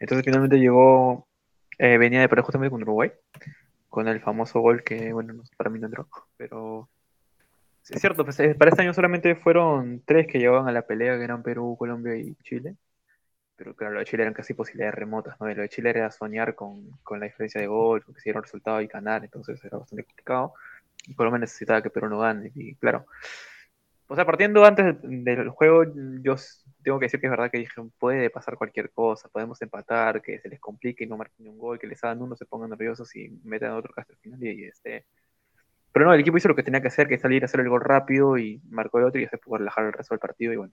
entonces 0.00 0.24
finalmente 0.24 0.58
llegó, 0.58 1.28
eh, 1.78 1.98
venía 1.98 2.20
de 2.20 2.28
perder 2.28 2.44
justamente 2.44 2.70
con 2.72 2.82
Uruguay, 2.82 3.12
con 3.88 4.08
el 4.08 4.20
famoso 4.20 4.60
gol 4.60 4.84
que, 4.84 5.12
bueno, 5.12 5.34
no- 5.34 5.44
para 5.58 5.70
mí 5.70 5.78
no 5.80 5.86
entró, 5.88 6.08
pero 6.36 6.90
es 7.88 8.00
cierto, 8.00 8.24
pues, 8.24 8.40
eh, 8.40 8.54
para 8.54 8.70
este 8.70 8.82
año 8.82 8.94
solamente 8.94 9.34
fueron 9.36 10.02
tres 10.06 10.26
que 10.26 10.38
llegaban 10.38 10.68
a 10.68 10.72
la 10.72 10.82
pelea, 10.86 11.16
que 11.18 11.24
eran 11.24 11.42
Perú, 11.42 11.76
Colombia 11.78 12.16
y 12.16 12.34
Chile. 12.44 12.76
Pero 13.62 13.76
claro, 13.76 13.94
lo 13.94 14.00
de 14.00 14.06
Chile 14.06 14.24
eran 14.24 14.34
casi 14.34 14.54
posibilidades 14.54 14.96
remotas, 14.96 15.40
¿no? 15.40 15.48
Y 15.48 15.54
lo 15.54 15.62
de 15.62 15.68
Chile 15.68 15.90
era 15.90 16.10
soñar 16.10 16.56
con, 16.56 16.90
con 17.04 17.20
la 17.20 17.26
diferencia 17.26 17.60
de 17.60 17.68
gol, 17.68 18.02
con 18.02 18.12
que 18.12 18.20
se 18.20 18.24
diera 18.24 18.40
un 18.40 18.42
resultado 18.42 18.80
y 18.80 18.88
ganar, 18.88 19.22
entonces 19.22 19.64
era 19.64 19.78
bastante 19.78 20.02
complicado. 20.02 20.54
Y 21.06 21.14
Colombia 21.14 21.38
necesitaba 21.38 21.80
que 21.80 21.90
Perú 21.90 22.08
no 22.08 22.18
gane, 22.18 22.50
y 22.56 22.74
claro. 22.74 23.06
O 24.08 24.16
sea, 24.16 24.26
partiendo 24.26 24.64
antes 24.64 24.96
del 25.02 25.48
juego, 25.50 25.84
yo 26.22 26.34
tengo 26.82 26.98
que 26.98 27.06
decir 27.06 27.20
que 27.20 27.26
es 27.26 27.30
verdad 27.30 27.52
que 27.52 27.58
dije, 27.58 27.72
puede 28.00 28.30
pasar 28.30 28.56
cualquier 28.56 28.90
cosa, 28.90 29.28
podemos 29.28 29.62
empatar, 29.62 30.20
que 30.20 30.40
se 30.40 30.48
les 30.48 30.58
complique 30.58 31.04
y 31.04 31.06
no 31.06 31.16
marquen 31.16 31.46
un 31.48 31.56
gol, 31.58 31.78
que 31.78 31.86
les 31.86 32.02
hagan 32.02 32.20
uno, 32.20 32.34
se 32.34 32.46
pongan 32.46 32.70
nerviosos 32.70 33.14
y 33.14 33.30
metan 33.44 33.72
otro 33.72 33.92
casi 33.94 34.12
al 34.12 34.18
final 34.18 34.42
y, 34.42 34.64
y 34.64 34.64
este... 34.64 35.06
Pero 35.92 36.06
no, 36.06 36.14
el 36.14 36.20
equipo 36.20 36.36
hizo 36.36 36.48
lo 36.48 36.56
que 36.56 36.62
tenía 36.64 36.80
que 36.80 36.88
hacer, 36.88 37.06
que 37.06 37.18
salir 37.18 37.42
a 37.42 37.46
hacer 37.46 37.60
el 37.60 37.68
gol 37.68 37.82
rápido 37.82 38.38
y 38.38 38.60
marcó 38.70 38.98
el 38.98 39.04
otro 39.04 39.20
y 39.20 39.22
después 39.22 39.42
pudo 39.42 39.58
relajar 39.58 39.84
el 39.84 39.92
resto 39.92 40.14
del 40.14 40.20
partido 40.20 40.52
y 40.52 40.56
bueno. 40.56 40.72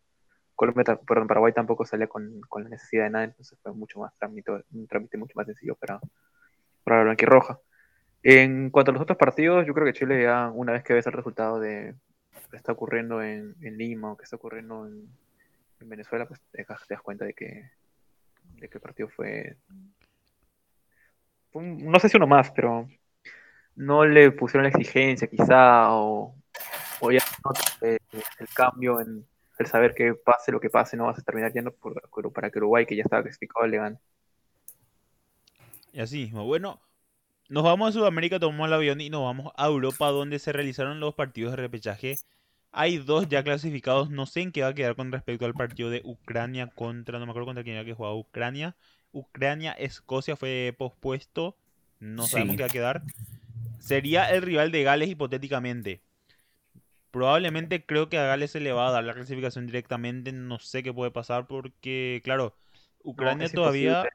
Colombia, 0.59 0.83
perdón, 1.07 1.27
Paraguay 1.29 1.53
tampoco 1.53 1.85
salía 1.85 2.07
con, 2.07 2.41
con 2.49 2.65
la 2.65 2.69
necesidad 2.69 3.05
de 3.05 3.11
nada, 3.11 3.23
entonces 3.23 3.57
fue 3.63 3.71
mucho 3.71 4.01
más 4.01 4.13
trámite, 4.15 4.51
un 4.73 4.87
trámite 4.87 5.17
mucho 5.17 5.31
más 5.37 5.45
sencillo 5.45 5.73
para, 5.75 6.01
para 6.83 6.97
la 6.97 7.03
blanquirroja. 7.05 7.59
En 8.23 8.69
cuanto 8.69 8.91
a 8.91 8.93
los 8.93 9.01
otros 9.01 9.17
partidos, 9.17 9.65
yo 9.65 9.73
creo 9.73 9.85
que 9.85 9.93
Chile 9.93 10.21
ya, 10.21 10.49
una 10.53 10.73
vez 10.73 10.83
que 10.83 10.91
ves 10.93 11.07
el 11.07 11.13
resultado 11.13 11.61
de 11.61 11.95
lo 12.33 12.49
que 12.49 12.57
está 12.57 12.73
ocurriendo 12.73 13.23
en, 13.23 13.55
Lima 13.61 14.11
o 14.11 14.17
que 14.17 14.25
está 14.25 14.35
ocurriendo 14.35 14.85
en, 14.85 15.07
en 15.79 15.87
Venezuela, 15.89 16.25
pues 16.25 16.41
te, 16.51 16.65
das- 16.67 17.01
cuenta 17.01 17.23
de 17.23 17.33
que, 17.33 17.71
de 18.59 18.67
que 18.67 18.77
el 18.79 18.81
partido 18.81 19.07
fue, 19.07 19.55
no 21.53 21.99
sé 22.01 22.09
si 22.09 22.17
uno 22.17 22.27
más, 22.27 22.51
pero 22.51 22.85
no 23.77 24.05
le 24.05 24.31
pusieron 24.31 24.63
la 24.63 24.71
exigencia 24.71 25.29
quizá 25.29 25.93
o, 25.93 26.35
o 26.99 27.11
ya 27.13 27.23
no, 27.45 27.51
eh, 27.87 27.97
el 28.39 28.47
cambio 28.53 28.99
en 28.99 29.25
el 29.59 29.67
saber 29.67 29.93
que 29.95 30.15
pase 30.15 30.51
lo 30.51 30.59
que 30.61 30.69
pase, 30.71 30.97
no 30.97 31.05
vas 31.07 31.19
a 31.19 31.23
terminar 31.23 31.53
yendo 31.53 31.73
por, 31.75 32.01
por- 32.09 32.33
para 32.33 32.51
que 32.51 32.59
Uruguay, 32.59 32.85
que 32.85 32.95
ya 32.95 33.03
estaba 33.03 33.23
clasificado, 33.23 33.67
le 33.67 33.77
gane. 33.77 33.99
Y 35.91 35.99
así 36.01 36.17
mismo. 36.23 36.45
Bueno, 36.45 36.81
nos 37.49 37.63
vamos 37.63 37.89
a 37.89 37.93
Sudamérica, 37.93 38.39
tomamos 38.39 38.67
el 38.67 38.73
avión 38.73 39.01
y 39.01 39.09
nos 39.11 39.23
vamos 39.23 39.53
a 39.57 39.67
Europa, 39.67 40.09
donde 40.09 40.39
se 40.39 40.53
realizaron 40.53 40.99
los 40.99 41.15
partidos 41.15 41.53
de 41.53 41.57
repechaje. 41.57 42.21
Hay 42.71 42.99
dos 42.99 43.29
ya 43.29 43.43
clasificados. 43.43 44.09
No 44.11 44.25
sé 44.27 44.41
en 44.41 44.51
qué 44.51 44.63
va 44.63 44.69
a 44.69 44.75
quedar 44.75 44.95
con 44.95 45.11
respecto 45.11 45.45
al 45.45 45.55
partido 45.55 45.89
de 45.91 46.01
Ucrania 46.05 46.67
contra, 46.75 47.19
no 47.19 47.25
me 47.27 47.31
acuerdo 47.31 47.47
contra 47.47 47.63
quién 47.65 47.77
era 47.77 47.85
que 47.85 47.93
jugaba 47.95 48.15
Ucrania. 48.15 48.77
Ucrania-Escocia 49.13 50.35
fue 50.37 50.75
pospuesto. 50.77 51.57
No 51.99 52.27
sabemos 52.27 52.55
Sí. 52.55 52.57
qué 52.57 52.63
va 52.63 52.67
a 52.67 52.71
quedar. 52.71 53.05
Sería 53.79 54.31
el 54.31 54.41
rival 54.43 54.71
de 54.71 54.83
Gales 54.83 55.09
hipotéticamente. 55.09 56.01
Probablemente 57.11 57.85
creo 57.85 58.09
que 58.09 58.17
a 58.17 58.25
Gales 58.25 58.51
se 58.51 58.59
le 58.59 58.71
va 58.71 58.87
a 58.87 58.91
dar 58.91 59.03
la 59.03 59.13
clasificación 59.13 59.65
directamente. 59.65 60.31
No 60.31 60.59
sé 60.59 60.83
qué 60.83 60.93
puede 60.93 61.11
pasar 61.11 61.47
porque, 61.47 62.21
claro, 62.23 62.55
Ucrania 63.03 63.49
todavía... 63.49 64.07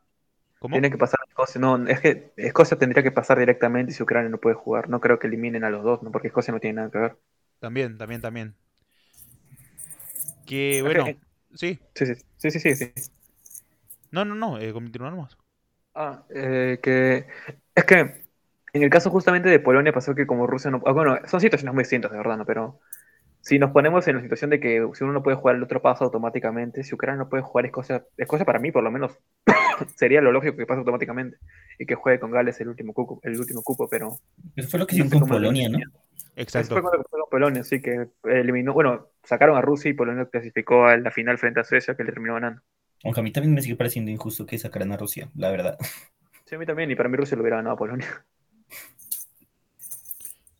Tiene 0.70 0.90
que 0.90 0.96
pasar 0.96 1.20
Escocia. 1.28 1.60
No, 1.60 1.86
es 1.86 2.00
que 2.00 2.32
Escocia 2.36 2.78
tendría 2.78 3.02
que 3.02 3.12
pasar 3.12 3.38
directamente 3.38 3.92
si 3.92 4.02
Ucrania 4.02 4.30
no 4.30 4.38
puede 4.38 4.54
jugar. 4.54 4.88
No 4.88 4.98
creo 4.98 5.18
que 5.18 5.26
eliminen 5.26 5.62
a 5.62 5.68
los 5.68 5.84
dos, 5.84 6.02
¿no? 6.02 6.10
porque 6.10 6.28
Escocia 6.28 6.54
no 6.54 6.60
tiene 6.60 6.76
nada 6.76 6.90
que 6.90 6.98
ver. 6.98 7.18
También, 7.58 7.98
también, 7.98 8.22
también. 8.22 8.54
Que 10.46 10.80
bueno, 10.82 11.06
eh, 11.06 11.18
sí. 11.54 11.78
Sí, 11.94 12.06
sí, 12.06 12.50
sí, 12.50 12.60
sí, 12.60 12.74
sí. 12.74 12.92
No, 14.10 14.24
no, 14.24 14.34
no, 14.34 14.58
eh. 14.58 14.72
Ah, 15.94 16.24
eh, 16.30 16.78
que 16.82 17.26
es 17.74 17.84
que 17.84 18.23
en 18.74 18.82
el 18.82 18.90
caso 18.90 19.08
justamente 19.10 19.48
de 19.48 19.60
Polonia 19.60 19.92
pasó 19.92 20.14
que 20.14 20.26
como 20.26 20.46
Rusia 20.46 20.70
no... 20.70 20.82
ah, 20.84 20.92
bueno, 20.92 21.18
son 21.26 21.40
situaciones 21.40 21.74
muy 21.74 21.84
distintas, 21.84 22.10
de 22.10 22.18
verdad, 22.18 22.36
¿no? 22.36 22.44
Pero 22.44 22.80
si 23.40 23.58
nos 23.58 23.70
ponemos 23.70 24.06
en 24.08 24.16
la 24.16 24.22
situación 24.22 24.50
de 24.50 24.58
que 24.58 24.84
si 24.94 25.04
uno 25.04 25.12
no 25.12 25.22
puede 25.22 25.36
jugar 25.36 25.56
el 25.56 25.62
otro 25.62 25.80
paso 25.80 26.04
automáticamente, 26.04 26.82
si 26.82 26.94
Ucrania 26.94 27.18
no 27.18 27.28
puede 27.28 27.42
jugar 27.44 27.66
Escocia, 27.66 28.04
Escocia 28.16 28.44
para 28.44 28.58
mí 28.58 28.72
por 28.72 28.82
lo 28.82 28.90
menos 28.90 29.16
sería 29.96 30.20
lo 30.20 30.32
lógico 30.32 30.56
que 30.56 30.66
pase 30.66 30.80
automáticamente 30.80 31.38
y 31.78 31.86
que 31.86 31.94
juegue 31.94 32.18
con 32.18 32.32
Gales 32.32 32.60
el 32.60 32.68
último 32.68 32.92
cupo, 32.92 33.20
el 33.22 33.38
último 33.38 33.62
cupo, 33.62 33.88
pero 33.88 34.20
Eso 34.56 34.68
fue 34.68 34.80
lo 34.80 34.86
que 34.86 34.96
no 34.96 35.04
hicieron 35.04 35.10
con 35.10 35.26
Polonia, 35.28 35.68
¿no? 35.68 35.78
definían. 35.78 35.92
Eso 36.54 36.58
Exacto. 36.58 36.74
fue 36.74 36.82
cuando 36.82 37.04
fue 37.08 37.20
con 37.20 37.30
Polonia, 37.30 37.62
sí, 37.64 37.80
que 37.80 38.08
eliminó, 38.24 38.72
bueno, 38.72 39.08
sacaron 39.22 39.56
a 39.56 39.60
Rusia 39.60 39.90
y 39.90 39.94
Polonia 39.94 40.26
clasificó 40.26 40.86
a 40.86 40.96
la 40.96 41.12
final 41.12 41.38
frente 41.38 41.60
a 41.60 41.64
Suecia 41.64 41.94
que 41.96 42.04
le 42.04 42.12
terminó 42.12 42.34
ganando. 42.34 42.62
Aunque 43.04 43.20
a 43.20 43.22
mí 43.22 43.30
también 43.32 43.54
me 43.54 43.62
sigue 43.62 43.76
pareciendo 43.76 44.10
injusto 44.10 44.46
que 44.46 44.58
sacaran 44.58 44.92
a 44.92 44.96
Rusia, 44.96 45.30
la 45.36 45.50
verdad. 45.50 45.78
Sí, 46.46 46.54
a 46.54 46.58
mí 46.58 46.66
también, 46.66 46.90
y 46.90 46.94
para 46.96 47.08
mí 47.08 47.16
Rusia 47.16 47.36
lo 47.36 47.42
hubiera 47.42 47.56
ganado 47.56 47.74
a 47.74 47.78
Polonia. 47.78 48.24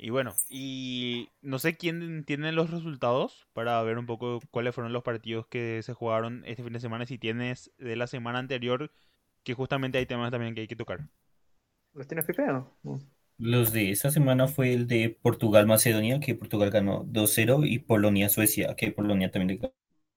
Y 0.05 0.11
bueno, 0.11 0.35
y 0.51 1.31
no 1.40 1.59
sé 1.59 1.79
quién 1.79 2.25
tiene 2.27 2.53
los 2.53 2.69
resultados 2.69 3.47
para 3.55 3.83
ver 3.83 3.97
un 3.97 4.05
poco 4.05 4.38
cuáles 4.51 4.75
fueron 4.75 4.93
los 4.93 5.03
partidos 5.03 5.47
que 5.47 5.81
se 5.83 5.95
jugaron 5.95 6.43
este 6.45 6.62
fin 6.62 6.75
de 6.75 6.81
semana. 6.81 7.07
Si 7.07 7.17
tienes 7.17 7.73
de 7.79 7.97
la 7.97 8.07
semana 8.07 8.38
anterior, 8.38 8.93
que 9.45 9.55
justamente 9.55 9.97
hay 9.97 10.05
temas 10.05 10.31
también 10.31 10.55
que 10.55 10.61
hay 10.61 10.69
que 10.69 10.77
tocar. 10.77 11.09
¿Los 11.95 12.07
tienes 12.07 12.27
pipeo? 12.27 12.71
No. 12.83 13.01
Los 13.38 13.73
de 13.73 13.93
esta 13.93 14.11
semana 14.11 14.47
fue 14.47 14.75
el 14.75 14.87
de 14.87 15.19
Portugal-Macedonia, 15.23 16.21
que 16.21 16.35
Portugal 16.35 16.69
ganó 16.69 17.07
2-0, 17.07 17.67
y 17.67 17.79
Polonia-Suecia, 17.79 18.77
que 18.77 18.93
Polonia 18.93 19.31
también 19.31 19.59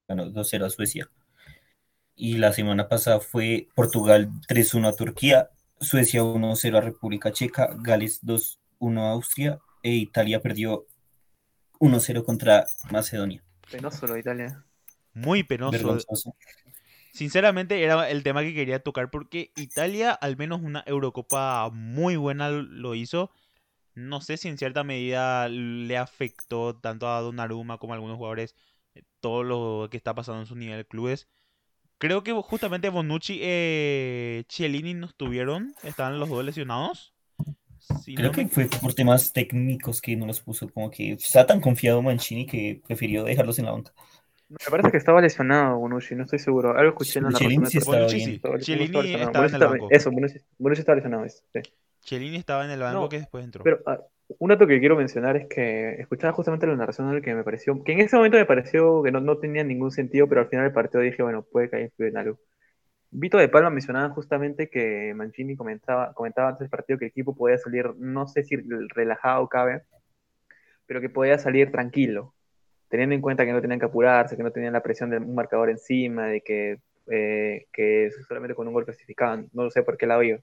ganó 0.06 0.26
2-0 0.26 0.66
a 0.66 0.70
Suecia. 0.70 1.10
Y 2.14 2.40
la 2.40 2.52
semana 2.52 2.90
pasada 2.90 3.22
fue 3.22 3.70
Portugal 3.74 4.32
3-1 4.50 4.90
a 4.90 4.94
Turquía, 4.98 5.50
Suecia 5.80 6.24
1-0 6.24 6.78
a 6.78 6.82
República 6.82 7.32
Checa, 7.32 7.74
Gales 7.80 8.22
2-1 8.22 9.00
a 9.00 9.12
Austria, 9.12 9.62
e 9.88 9.96
Italia 9.96 10.42
perdió 10.42 10.86
1-0 11.80 12.26
contra 12.26 12.66
Macedonia. 12.92 13.42
Penoso 13.72 14.06
lo 14.06 14.16
de 14.16 14.20
Italia. 14.20 14.66
Muy 15.14 15.44
penoso. 15.44 15.72
Vergonzoso. 15.72 16.36
Sinceramente 17.14 17.82
era 17.82 18.10
el 18.10 18.22
tema 18.22 18.42
que 18.42 18.54
quería 18.54 18.84
tocar 18.84 19.10
porque 19.10 19.52
Italia 19.56 20.12
al 20.12 20.36
menos 20.36 20.62
una 20.62 20.84
Eurocopa 20.86 21.70
muy 21.72 22.18
buena 22.18 22.50
lo 22.50 22.96
hizo. 22.96 23.32
No 23.96 24.20
sé 24.20 24.36
si 24.36 24.50
en 24.50 24.58
cierta 24.58 24.84
medida 24.84 25.48
le 25.48 25.98
afectó 25.98 26.76
tanto 26.76 27.10
a 27.10 27.22
Donnarumma 27.22 27.78
como 27.78 27.94
a 27.94 27.96
algunos 27.96 28.18
jugadores 28.18 28.56
eh, 28.94 29.04
todo 29.22 29.44
lo 29.44 29.88
que 29.90 29.98
está 29.98 30.14
pasando 30.14 30.42
en 30.42 30.48
su 30.48 30.56
nivel 30.56 30.78
de 30.78 30.86
clubes. 30.86 31.30
Creo 31.98 32.24
que 32.24 32.34
justamente 32.34 32.90
Bonucci 32.90 33.40
y 33.42 34.44
Chiellini 34.50 34.94
no 34.94 35.08
estuvieron, 35.08 35.74
estaban 35.82 36.20
los 36.20 36.30
dos 36.30 36.44
lesionados. 36.44 37.14
Si 38.04 38.16
Creo 38.16 38.28
no 38.30 38.34
que 38.34 38.44
me- 38.44 38.50
fue 38.50 38.68
por 38.82 38.94
temas 38.94 39.32
técnicos 39.32 40.02
que 40.02 40.16
no 40.16 40.26
los 40.26 40.40
puso, 40.42 40.70
como 40.70 40.92
que 40.92 41.14
está 41.14 41.46
tan 41.46 41.62
confiado 41.62 42.02
Mancini 42.02 42.46
que 42.46 42.82
prefirió 42.86 43.24
dejarlos 43.24 43.60
en 43.60 43.66
la 43.66 43.72
banca. 43.72 43.92
Me 44.50 44.58
parece 44.70 44.92
que 44.92 44.98
estaba 44.98 45.20
lesionado 45.22 45.78
Bonucci, 45.78 46.16
no 46.16 46.24
estoy 46.24 46.40
seguro. 46.40 46.72
Algo 46.78 46.90
escuché 46.92 47.20
en 47.20 47.26
la 47.26 47.32
Chiellini 47.34 47.58
narración. 47.58 47.72
sí 47.72 47.78
estaba 47.80 47.98
Bonucci 47.98 48.16
bien. 48.18 48.30
sí, 48.30 48.36
Estaba- 48.36 48.58
Chiellini 48.60 48.86
estaba 48.86 49.04
lesionado. 49.04 49.28
estaba 49.30 49.46
en 49.48 49.54
el 49.54 49.60
Bonucci 49.60 49.80
banco. 49.82 49.96
Eso, 49.96 50.12
Bonucci, 50.12 50.40
Bonucci 50.58 50.80
estaba 50.82 50.96
lesionado. 50.96 51.26
sí. 51.30 51.60
Chiellini 52.02 52.38
estaba 52.38 52.66
en 52.66 52.72
el 52.72 52.80
banco 52.80 53.00
No, 53.02 53.10
que 53.10 53.18
después 53.20 53.44
entró. 53.44 53.64
Pero 53.64 53.80
ah, 53.86 54.00
un 54.40 54.50
dato 54.50 54.68
que 54.68 54.80
quiero 54.80 54.96
mencionar 54.96 55.36
es 55.36 55.48
que 55.50 55.96
escuchaba 56.00 56.32
justamente 56.34 56.66
la 56.68 56.76
narración 56.78 57.12
del 57.12 57.22
que 57.22 57.34
me 57.36 57.44
pareció, 57.44 57.84
que 57.84 57.92
en 57.94 58.00
ese 58.00 58.16
momento 58.16 58.38
me 58.38 58.46
pareció 58.46 59.04
que 59.04 59.12
no, 59.12 59.20
no 59.20 59.38
tenía 59.38 59.64
ningún 59.66 59.92
sentido, 59.92 60.28
pero 60.30 60.42
al 60.42 60.48
final 60.48 60.66
del 60.66 60.74
partido 60.74 61.02
dije, 61.02 61.22
bueno, 61.24 61.42
puede 61.44 61.66
influido 61.84 62.12
en 62.12 62.18
algo. 62.18 62.40
Vito 63.10 63.38
de 63.38 63.48
Palma 63.48 63.70
mencionaba 63.70 64.10
justamente 64.14 64.70
que 64.70 65.14
Mancini 65.16 65.56
comentaba, 65.56 66.14
comentaba 66.14 66.50
antes 66.50 66.62
del 66.62 66.70
partido 66.70 67.00
que 67.00 67.06
el 67.06 67.12
equipo 67.12 67.36
podía 67.36 67.58
salir, 67.58 67.96
no 67.98 68.28
sé 68.28 68.44
si 68.44 68.58
relajado 68.90 69.48
cabe, 69.48 69.84
pero 70.86 71.02
que 71.02 71.10
podía 71.10 71.38
salir 71.38 71.72
tranquilo, 71.72 72.34
teniendo 72.90 73.16
en 73.16 73.22
cuenta 73.22 73.46
que 73.46 73.54
no 73.54 73.62
tenían 73.62 73.80
que 73.80 73.86
apurarse, 73.86 74.36
que 74.36 74.44
no 74.44 74.52
tenían 74.52 74.74
la 74.74 74.84
presión 74.84 75.10
de 75.10 75.18
un 75.18 75.36
marcador 75.36 75.70
encima, 75.70 76.28
de 76.28 76.42
que, 76.42 76.80
eh, 77.08 77.68
que 77.72 78.12
solamente 78.28 78.56
con 78.56 78.68
un 78.68 78.74
gol 78.74 78.86
clasificaban, 78.86 79.50
no 79.54 79.70
sé 79.70 79.84
por 79.84 79.98
qué 79.98 80.06
lado 80.06 80.24
iba. 80.24 80.40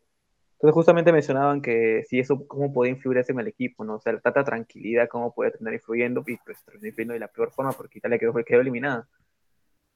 Entonces 0.54 0.74
justamente 0.74 1.12
mencionaban 1.12 1.60
que 1.60 2.04
si 2.08 2.18
eso, 2.20 2.46
cómo 2.48 2.72
podía 2.72 2.92
influir 2.92 3.22
en 3.28 3.40
el 3.40 3.48
equipo, 3.48 3.84
¿no? 3.84 3.96
O 3.96 4.00
sea, 4.00 4.18
tanta 4.20 4.44
tranquilidad, 4.44 5.08
cómo 5.08 5.34
podía 5.34 5.50
terminar 5.50 5.74
influyendo, 5.74 6.24
y 6.26 6.38
pues 6.38 6.64
terminó 6.64 6.88
influyendo 6.88 7.14
de 7.14 7.20
la 7.20 7.28
peor 7.28 7.50
forma 7.52 7.72
porque 7.72 7.98
Italia 7.98 8.18
quedó, 8.18 8.32
quedó 8.44 8.60
eliminada. 8.62 9.06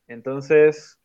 Entonces, 0.09 0.99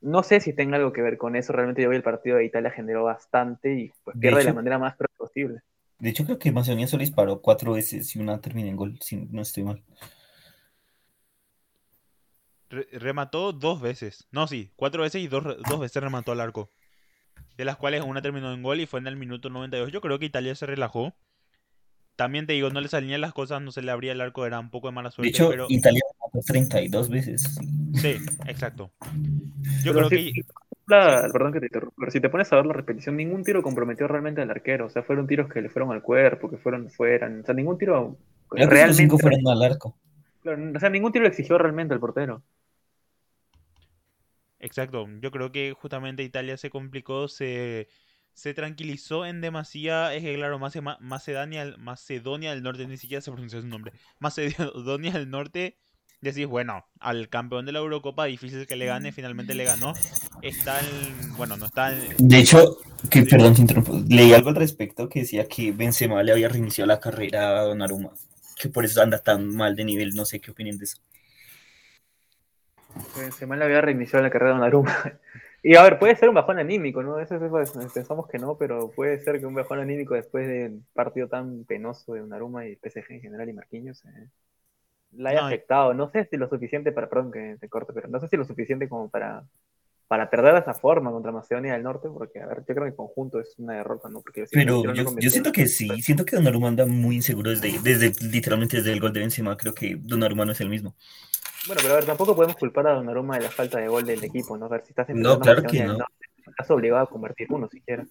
no 0.00 0.22
sé 0.22 0.40
si 0.40 0.52
tenga 0.52 0.76
algo 0.76 0.92
que 0.92 1.02
ver 1.02 1.18
con 1.18 1.36
eso, 1.36 1.52
realmente 1.52 1.82
yo 1.82 1.90
vi 1.90 1.96
el 1.96 2.02
partido 2.02 2.36
de 2.36 2.44
Italia 2.44 2.70
generó 2.70 3.04
bastante 3.04 3.74
y 3.74 3.92
pues 4.04 4.14
De 4.16 4.20
pierde 4.20 4.38
de 4.38 4.44
la 4.44 4.50
hecho- 4.50 4.56
manera 4.56 4.78
más 4.78 4.96
cruel 4.96 5.10
posible. 5.16 5.60
De 5.98 6.08
hecho, 6.10 6.24
creo 6.24 6.38
que 6.38 6.50
Macedonia 6.52 6.86
solo 6.86 7.02
disparó 7.02 7.40
cuatro 7.42 7.72
veces 7.72 8.16
y 8.16 8.20
una 8.20 8.40
termina 8.40 8.70
en 8.70 8.76
gol, 8.76 8.98
si 9.02 9.16
no 9.16 9.42
estoy 9.42 9.64
mal. 9.64 9.82
Re- 12.70 12.88
remató 12.92 13.52
dos 13.52 13.80
veces. 13.80 14.26
No, 14.30 14.46
sí, 14.46 14.70
cuatro 14.76 15.02
veces 15.02 15.22
y 15.22 15.28
dos, 15.28 15.44
dos 15.68 15.80
veces 15.80 16.02
remató 16.02 16.32
al 16.32 16.40
arco. 16.40 16.70
De 17.56 17.64
las 17.64 17.76
cuales 17.76 18.02
una 18.02 18.22
terminó 18.22 18.52
en 18.54 18.62
gol 18.62 18.80
y 18.80 18.86
fue 18.86 19.00
en 19.00 19.06
el 19.08 19.16
minuto 19.16 19.50
92. 19.50 19.92
Yo 19.92 20.00
creo 20.00 20.18
que 20.18 20.26
Italia 20.26 20.54
se 20.54 20.66
relajó. 20.66 21.14
También 22.16 22.46
te 22.46 22.52
digo, 22.52 22.70
no 22.70 22.80
le 22.80 22.88
salían 22.88 23.20
las 23.20 23.32
cosas, 23.32 23.60
no 23.62 23.72
se 23.72 23.82
le 23.82 23.90
abría 23.90 24.12
el 24.12 24.20
arco, 24.20 24.46
era 24.46 24.60
un 24.60 24.70
poco 24.70 24.88
de 24.88 24.92
mala 24.92 25.08
De 25.10 25.14
suerte, 25.14 25.30
hecho, 25.30 25.48
pero 25.48 25.66
Italia 25.68 26.02
32 26.46 27.08
veces. 27.08 27.42
sí, 27.94 28.16
exacto. 28.46 28.92
Yo 29.82 29.92
Pero 29.94 30.08
creo 30.08 30.08
si- 30.08 30.32
que 30.32 30.42
la- 30.86 31.28
perdón 31.32 31.52
que 31.52 31.60
te 31.60 31.66
interrumpa, 31.66 31.94
pero 31.98 32.10
si 32.10 32.20
te 32.20 32.28
pones 32.28 32.52
a 32.52 32.56
ver 32.56 32.66
la 32.66 32.72
repetición, 32.72 33.16
ningún 33.16 33.44
tiro 33.44 33.62
comprometió 33.62 34.08
realmente 34.08 34.40
al 34.42 34.50
arquero, 34.50 34.86
o 34.86 34.90
sea, 34.90 35.02
fueron 35.02 35.26
tiros 35.26 35.48
que 35.52 35.62
le 35.62 35.68
fueron 35.68 35.92
al 35.92 36.02
cuerpo, 36.02 36.50
que 36.50 36.56
fueron 36.58 36.90
fuera, 36.90 37.28
o 37.28 37.44
sea, 37.44 37.54
ningún 37.54 37.78
tiro 37.78 38.18
realmente, 38.50 39.16
fueron 39.18 39.46
al 39.48 39.62
arco. 39.62 39.96
claro, 40.42 40.72
o 40.74 40.80
sea, 40.80 40.90
ningún 40.90 41.12
tiro 41.12 41.22
le 41.24 41.28
exigió 41.30 41.58
realmente 41.58 41.94
al 41.94 42.00
portero. 42.00 42.42
Exacto, 44.58 45.08
yo 45.20 45.30
creo 45.30 45.52
que 45.52 45.72
justamente 45.72 46.22
Italia 46.22 46.56
se 46.58 46.68
complicó, 46.68 47.28
se, 47.28 47.88
se 48.34 48.52
tranquilizó 48.52 49.24
en 49.24 49.40
demasía, 49.40 50.14
es 50.14 50.22
que 50.22 50.34
claro, 50.34 50.58
Mace- 50.58 50.82
Ma- 50.82 50.98
Macedonia, 51.00 51.74
Macedonia 51.78 52.50
del 52.50 52.62
Norte, 52.62 52.86
ni 52.86 52.96
siquiera 52.98 53.22
se 53.22 53.30
pronuncia 53.30 53.60
su 53.60 53.66
nombre, 53.68 53.92
Macedonia 54.18 55.12
del 55.12 55.30
Norte, 55.30 55.76
decís, 56.20 56.46
bueno, 56.46 56.86
al 57.00 57.28
campeón 57.28 57.66
de 57.66 57.72
la 57.72 57.78
Eurocopa, 57.80 58.24
difícil 58.26 58.66
que 58.66 58.76
le 58.76 58.86
gane, 58.86 59.12
finalmente 59.12 59.54
le 59.54 59.64
ganó, 59.64 59.98
está 60.40 60.80
en, 60.80 61.36
bueno, 61.36 61.56
no 61.56 61.66
está 61.66 61.92
en, 61.92 62.16
De 62.18 62.38
hecho, 62.38 62.76
que, 63.10 63.22
perdón, 63.22 63.54
te 63.54 63.62
interrumpo. 63.62 63.92
Leí 64.08 64.32
algo 64.32 64.50
al 64.50 64.56
respecto 64.56 65.08
que 65.08 65.20
decía 65.20 65.48
que 65.48 65.72
Benzema 65.72 66.22
le 66.22 66.32
había 66.32 66.48
reiniciado 66.48 66.86
la 66.86 67.00
carrera 67.00 67.58
a 67.60 67.62
Donnarumma, 67.64 68.10
que 68.60 68.68
por 68.68 68.84
eso 68.84 69.02
anda 69.02 69.18
tan 69.18 69.48
mal 69.48 69.74
de 69.76 69.84
nivel, 69.84 70.14
no 70.14 70.24
sé 70.24 70.40
qué 70.40 70.50
opinan 70.50 70.78
de 70.78 70.84
eso. 70.84 70.98
Benzema 73.16 73.56
le 73.56 73.64
había 73.64 73.80
reiniciado 73.80 74.22
la 74.22 74.30
carrera 74.30 74.52
de 74.52 74.58
Donnarumma. 74.58 74.94
Y 75.62 75.76
a 75.76 75.82
ver, 75.82 75.98
puede 75.98 76.16
ser 76.16 76.30
un 76.30 76.34
bajón 76.34 76.58
anímico, 76.58 77.02
¿no? 77.02 77.20
Eso, 77.20 77.36
eso- 77.36 77.60
eso- 77.60 77.80
pensamos 77.92 78.26
que 78.28 78.38
no, 78.38 78.56
pero 78.56 78.92
puede 78.92 79.20
ser 79.20 79.38
que 79.40 79.44
un 79.44 79.52
bajón 79.54 79.78
anímico 79.78 80.14
después 80.14 80.48
de 80.48 80.68
un 80.68 80.86
partido 80.94 81.28
tan 81.28 81.64
penoso 81.66 82.14
de 82.14 82.20
Donnarumma 82.20 82.66
y 82.66 82.76
PSG 82.76 83.10
en 83.16 83.20
general 83.20 83.46
y 83.50 83.52
Marquinhos 83.52 84.02
eh, 84.06 84.28
le 85.12 85.28
haya 85.30 85.40
No, 85.40 85.46
afectado. 85.46 85.94
No 85.94 86.10
sé 86.10 86.26
si 86.30 86.36
lo 86.36 86.48
suficiente 86.48 86.92
para, 86.92 87.08
perdón 87.08 87.32
que 87.32 87.56
te 87.60 87.68
corte, 87.68 87.92
pero 87.92 88.08
no 88.08 88.20
sé 88.20 88.28
si 88.28 88.36
lo 88.36 88.44
suficiente 88.44 88.88
como 88.88 89.08
para, 89.10 89.44
para 90.08 90.30
perder 90.30 90.54
de 90.54 90.60
esa 90.60 90.74
forma 90.74 91.10
contra 91.12 91.32
Macedonia 91.32 91.74
del 91.74 91.82
Norte, 91.84 92.08
porque 92.10 92.40
a 92.40 92.46
ver, 92.46 92.58
yo 92.60 92.66
creo 92.74 92.82
que 92.84 92.90
en 92.90 92.96
conjunto 92.96 93.40
es 93.40 93.54
una 93.58 93.74
derrota, 93.74 94.08
¿no? 94.08 94.22
Porque 94.22 94.46
Pero 94.50 94.92
yo, 94.92 95.30
siento 95.30 95.52
que 95.52 95.66
sí, 95.68 96.02
siento 96.02 96.24
que 96.24 96.36
Donnarumma 96.36 96.68
anda 96.68 96.84
muy 96.86 97.16
inseguro 97.16 97.50
desde, 97.50 97.78
desde 97.80 98.12
literalmente 98.26 98.78
desde 98.78 98.92
el 98.92 99.00
gol 99.00 99.12
de 99.12 99.20
Benzema, 99.20 99.56
creo 99.56 99.74
que 99.74 99.96
Donnarumma 100.00 100.44
no 100.44 100.52
es 100.52 100.60
el 100.60 100.68
mismo. 100.68 100.96
Bueno, 101.66 101.80
pero 101.82 101.94
a 101.94 101.96
ver, 101.96 102.06
tampoco 102.06 102.34
podemos 102.34 102.56
culpar 102.56 102.86
a 102.86 102.94
Donnarumma 102.94 103.36
de 103.36 103.44
la 103.44 103.50
falta 103.50 103.78
de 103.78 103.88
gol 103.88 104.04
del 104.06 104.22
equipo, 104.24 104.56
¿no? 104.56 104.66
A 104.66 104.68
ver, 104.70 104.82
si 104.84 104.90
estás 104.90 105.08
No, 105.08 105.38
enfrentando 105.38 105.44
a 105.46 105.54
claro 105.54 105.62
que 105.66 105.80
no. 105.82 105.92
Norte, 105.98 106.26
estás 106.46 106.70
obligado 106.70 107.04
a 107.04 107.08
convertir 107.10 107.48
uno 107.50 107.68
siquiera. 107.68 108.06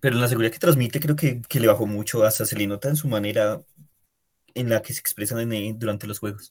Pero 0.00 0.16
la 0.16 0.28
seguridad 0.28 0.52
que 0.52 0.58
transmite 0.58 1.00
creo 1.00 1.16
que, 1.16 1.40
que 1.48 1.60
le 1.60 1.68
bajó 1.68 1.86
mucho, 1.86 2.24
hasta 2.24 2.44
se 2.44 2.56
le 2.58 2.66
nota 2.66 2.88
en 2.88 2.96
su 2.96 3.08
manera 3.08 3.60
en 4.54 4.68
la 4.68 4.82
que 4.82 4.92
se 4.92 5.00
expresan 5.00 5.52
en, 5.52 5.78
durante 5.78 6.06
los 6.06 6.18
juegos. 6.18 6.50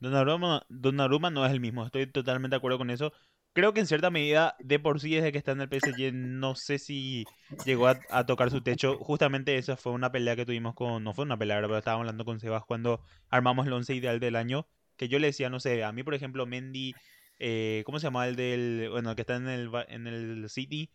Donnarumma, 0.00 0.64
Donnarumma 0.68 1.30
no 1.30 1.44
es 1.44 1.52
el 1.52 1.60
mismo, 1.60 1.84
estoy 1.84 2.06
totalmente 2.10 2.54
de 2.54 2.58
acuerdo 2.58 2.78
con 2.78 2.90
eso. 2.90 3.12
Creo 3.52 3.72
que 3.74 3.80
en 3.80 3.86
cierta 3.86 4.10
medida, 4.10 4.54
de 4.60 4.78
por 4.78 5.00
sí, 5.00 5.14
desde 5.14 5.32
que 5.32 5.38
está 5.38 5.52
en 5.52 5.60
el 5.62 5.68
PSG, 5.68 6.12
no 6.12 6.54
sé 6.54 6.78
si 6.78 7.24
llegó 7.64 7.88
a, 7.88 7.98
a 8.10 8.24
tocar 8.26 8.50
su 8.50 8.62
techo. 8.62 8.98
Justamente 8.98 9.56
esa 9.56 9.76
fue 9.76 9.92
una 9.92 10.12
pelea 10.12 10.36
que 10.36 10.46
tuvimos 10.46 10.74
con, 10.74 11.02
no 11.02 11.12
fue 11.14 11.24
una 11.24 11.36
pelea, 11.36 11.60
pero 11.60 11.76
estábamos 11.78 12.02
hablando 12.04 12.24
con 12.24 12.38
Sebas 12.38 12.64
cuando 12.64 13.02
armamos 13.30 13.66
el 13.66 13.72
once 13.72 13.94
ideal 13.94 14.20
del 14.20 14.36
año. 14.36 14.68
Que 14.96 15.08
yo 15.08 15.18
le 15.18 15.28
decía, 15.28 15.50
no 15.50 15.58
sé, 15.60 15.82
a 15.82 15.90
mí, 15.92 16.02
por 16.04 16.14
ejemplo, 16.14 16.46
Mendy, 16.46 16.94
eh, 17.38 17.82
¿cómo 17.86 17.98
se 17.98 18.04
llama 18.06 18.28
el 18.28 18.36
del, 18.36 18.88
bueno, 18.90 19.10
el 19.10 19.16
que 19.16 19.22
está 19.22 19.36
en 19.36 19.48
el, 19.48 19.70
en 19.88 20.06
el 20.06 20.48
City? 20.50 20.90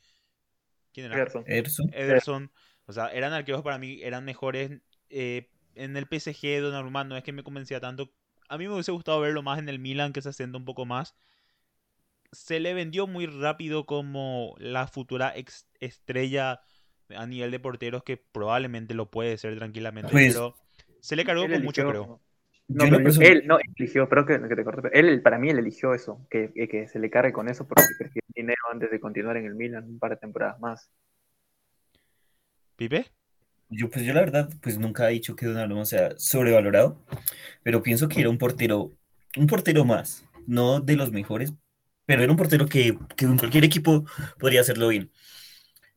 ¿Quién 0.94 1.08
era? 1.08 1.18
Ederson. 1.18 1.44
Ederson. 1.48 1.90
Ederson, 1.94 2.52
o 2.86 2.94
sea, 2.94 3.08
eran 3.08 3.34
arqueros 3.34 3.62
para 3.64 3.78
mí, 3.78 4.00
eran 4.04 4.24
mejores. 4.24 4.72
eh, 5.10 5.50
en 5.76 5.98
el 5.98 6.08
PSG, 6.08 6.62
Donnarumma 6.62 7.04
no 7.04 7.18
es 7.18 7.24
que 7.24 7.32
me 7.34 7.44
convencía 7.44 7.80
tanto. 7.80 8.12
A 8.50 8.58
mí 8.58 8.68
me 8.68 8.74
hubiese 8.74 8.92
gustado 8.92 9.22
verlo 9.22 9.42
más 9.44 9.60
en 9.60 9.70
el 9.70 9.80
Milan, 9.80 10.14
que 10.14 10.22
se 10.22 10.30
asienta 10.30 10.58
un 10.58 10.66
poco 10.66 10.86
más. 10.86 11.16
Se 12.32 12.60
le 12.60 12.74
vendió 12.74 13.06
muy 13.08 13.28
rápido 13.28 13.86
como 13.86 14.56
la 14.58 14.88
futura 14.88 15.34
ex- 15.36 15.68
estrella 15.80 16.62
a 17.16 17.28
nivel 17.28 17.52
de 17.52 17.60
porteros, 17.60 18.04
que 18.04 18.18
probablemente 18.18 18.94
lo 18.96 19.10
puede 19.12 19.38
ser 19.38 19.56
tranquilamente, 19.58 20.18
Pues, 20.18 20.20
pero 20.20 20.58
se 21.00 21.16
le 21.16 21.26
cargó 21.26 21.50
con 21.50 21.62
mucho, 21.62 21.86
creo. 21.86 22.12
No, 22.68 22.90
pero 22.90 23.02
él 23.20 23.44
no 23.46 23.58
eligió, 23.78 24.10
pero 24.10 24.26
que, 24.26 24.42
que 24.42 24.56
te 24.56 24.64
corte, 24.64 24.82
pero 24.82 24.94
él, 24.96 25.22
para 25.22 25.38
mí, 25.38 25.50
él 25.50 25.60
eligió 25.60 25.94
eso, 25.94 26.26
que, 26.30 26.52
que, 26.54 26.68
que 26.68 26.88
se 26.88 27.00
le 27.00 27.10
cargue 27.10 27.34
con 27.34 27.50
eso 27.50 27.68
porque 27.68 27.84
prefiere 28.00 28.26
dinero 28.36 28.62
antes 28.72 28.90
de 28.92 29.00
continuar 29.00 29.38
en 29.38 29.46
el 29.46 29.56
Milan 29.56 29.86
un 29.90 30.00
par 30.00 30.12
de 30.12 30.18
temporadas 30.18 30.60
más. 30.60 30.90
¿Pipe? 32.76 33.06
Yo, 33.76 33.90
pues 33.90 34.06
yo 34.06 34.14
la 34.14 34.22
verdad, 34.22 34.50
pues 34.62 34.78
nunca 34.78 35.10
he 35.10 35.14
dicho 35.14 35.36
que 35.36 35.46
Donnarumma 35.48 35.86
sea 35.86 36.12
sobrevalorado, 36.18 37.00
pero 37.64 37.84
pienso 37.84 38.08
que 38.08 38.22
era 38.22 38.30
un 38.30 38.38
portero, 38.38 38.94
un 39.38 39.48
portero 39.48 39.86
más, 39.86 40.26
no 40.48 40.80
de 40.82 40.96
los 40.96 41.12
mejores, 41.12 41.54
pero 42.06 42.24
era 42.24 42.32
un 42.32 42.38
portero 42.38 42.68
que, 42.68 42.98
que 43.18 43.26
en 43.26 43.38
cualquier 43.38 43.66
equipo 43.66 44.06
podría 44.40 44.62
hacerlo 44.62 44.90
bien. 44.90 45.12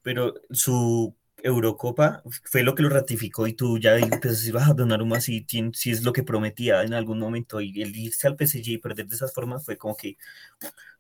Pero 0.03 0.35
su 0.51 1.17
Eurocopa 1.43 2.23
fue 2.45 2.63
lo 2.63 2.75
que 2.75 2.83
lo 2.83 2.89
ratificó 2.91 3.47
y 3.47 3.55
tú 3.55 3.79
ya 3.79 3.97
empiezas 3.99 4.25
a 4.25 4.41
decir, 4.43 4.57
ah, 4.59 4.75
Donnarumma 4.75 5.19
tiene, 5.47 5.71
sí 5.75 5.91
es 5.91 6.03
lo 6.05 6.13
que 6.13 6.23
prometía 6.23 6.83
en 6.83 6.95
algún 6.95 7.19
momento 7.19 7.61
y 7.61 7.83
el 7.83 7.97
irse 7.97 8.27
al 8.29 8.37
PSG 8.37 8.73
y 8.73 8.79
perder 8.79 9.07
de 9.07 9.17
esas 9.17 9.35
formas 9.35 9.65
fue 9.65 9.77
como 9.77 9.97
que 9.97 10.17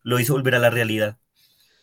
lo 0.03 0.21
hizo 0.21 0.35
volver 0.35 0.57
a 0.57 0.59
la 0.61 0.71
realidad. 0.71 1.19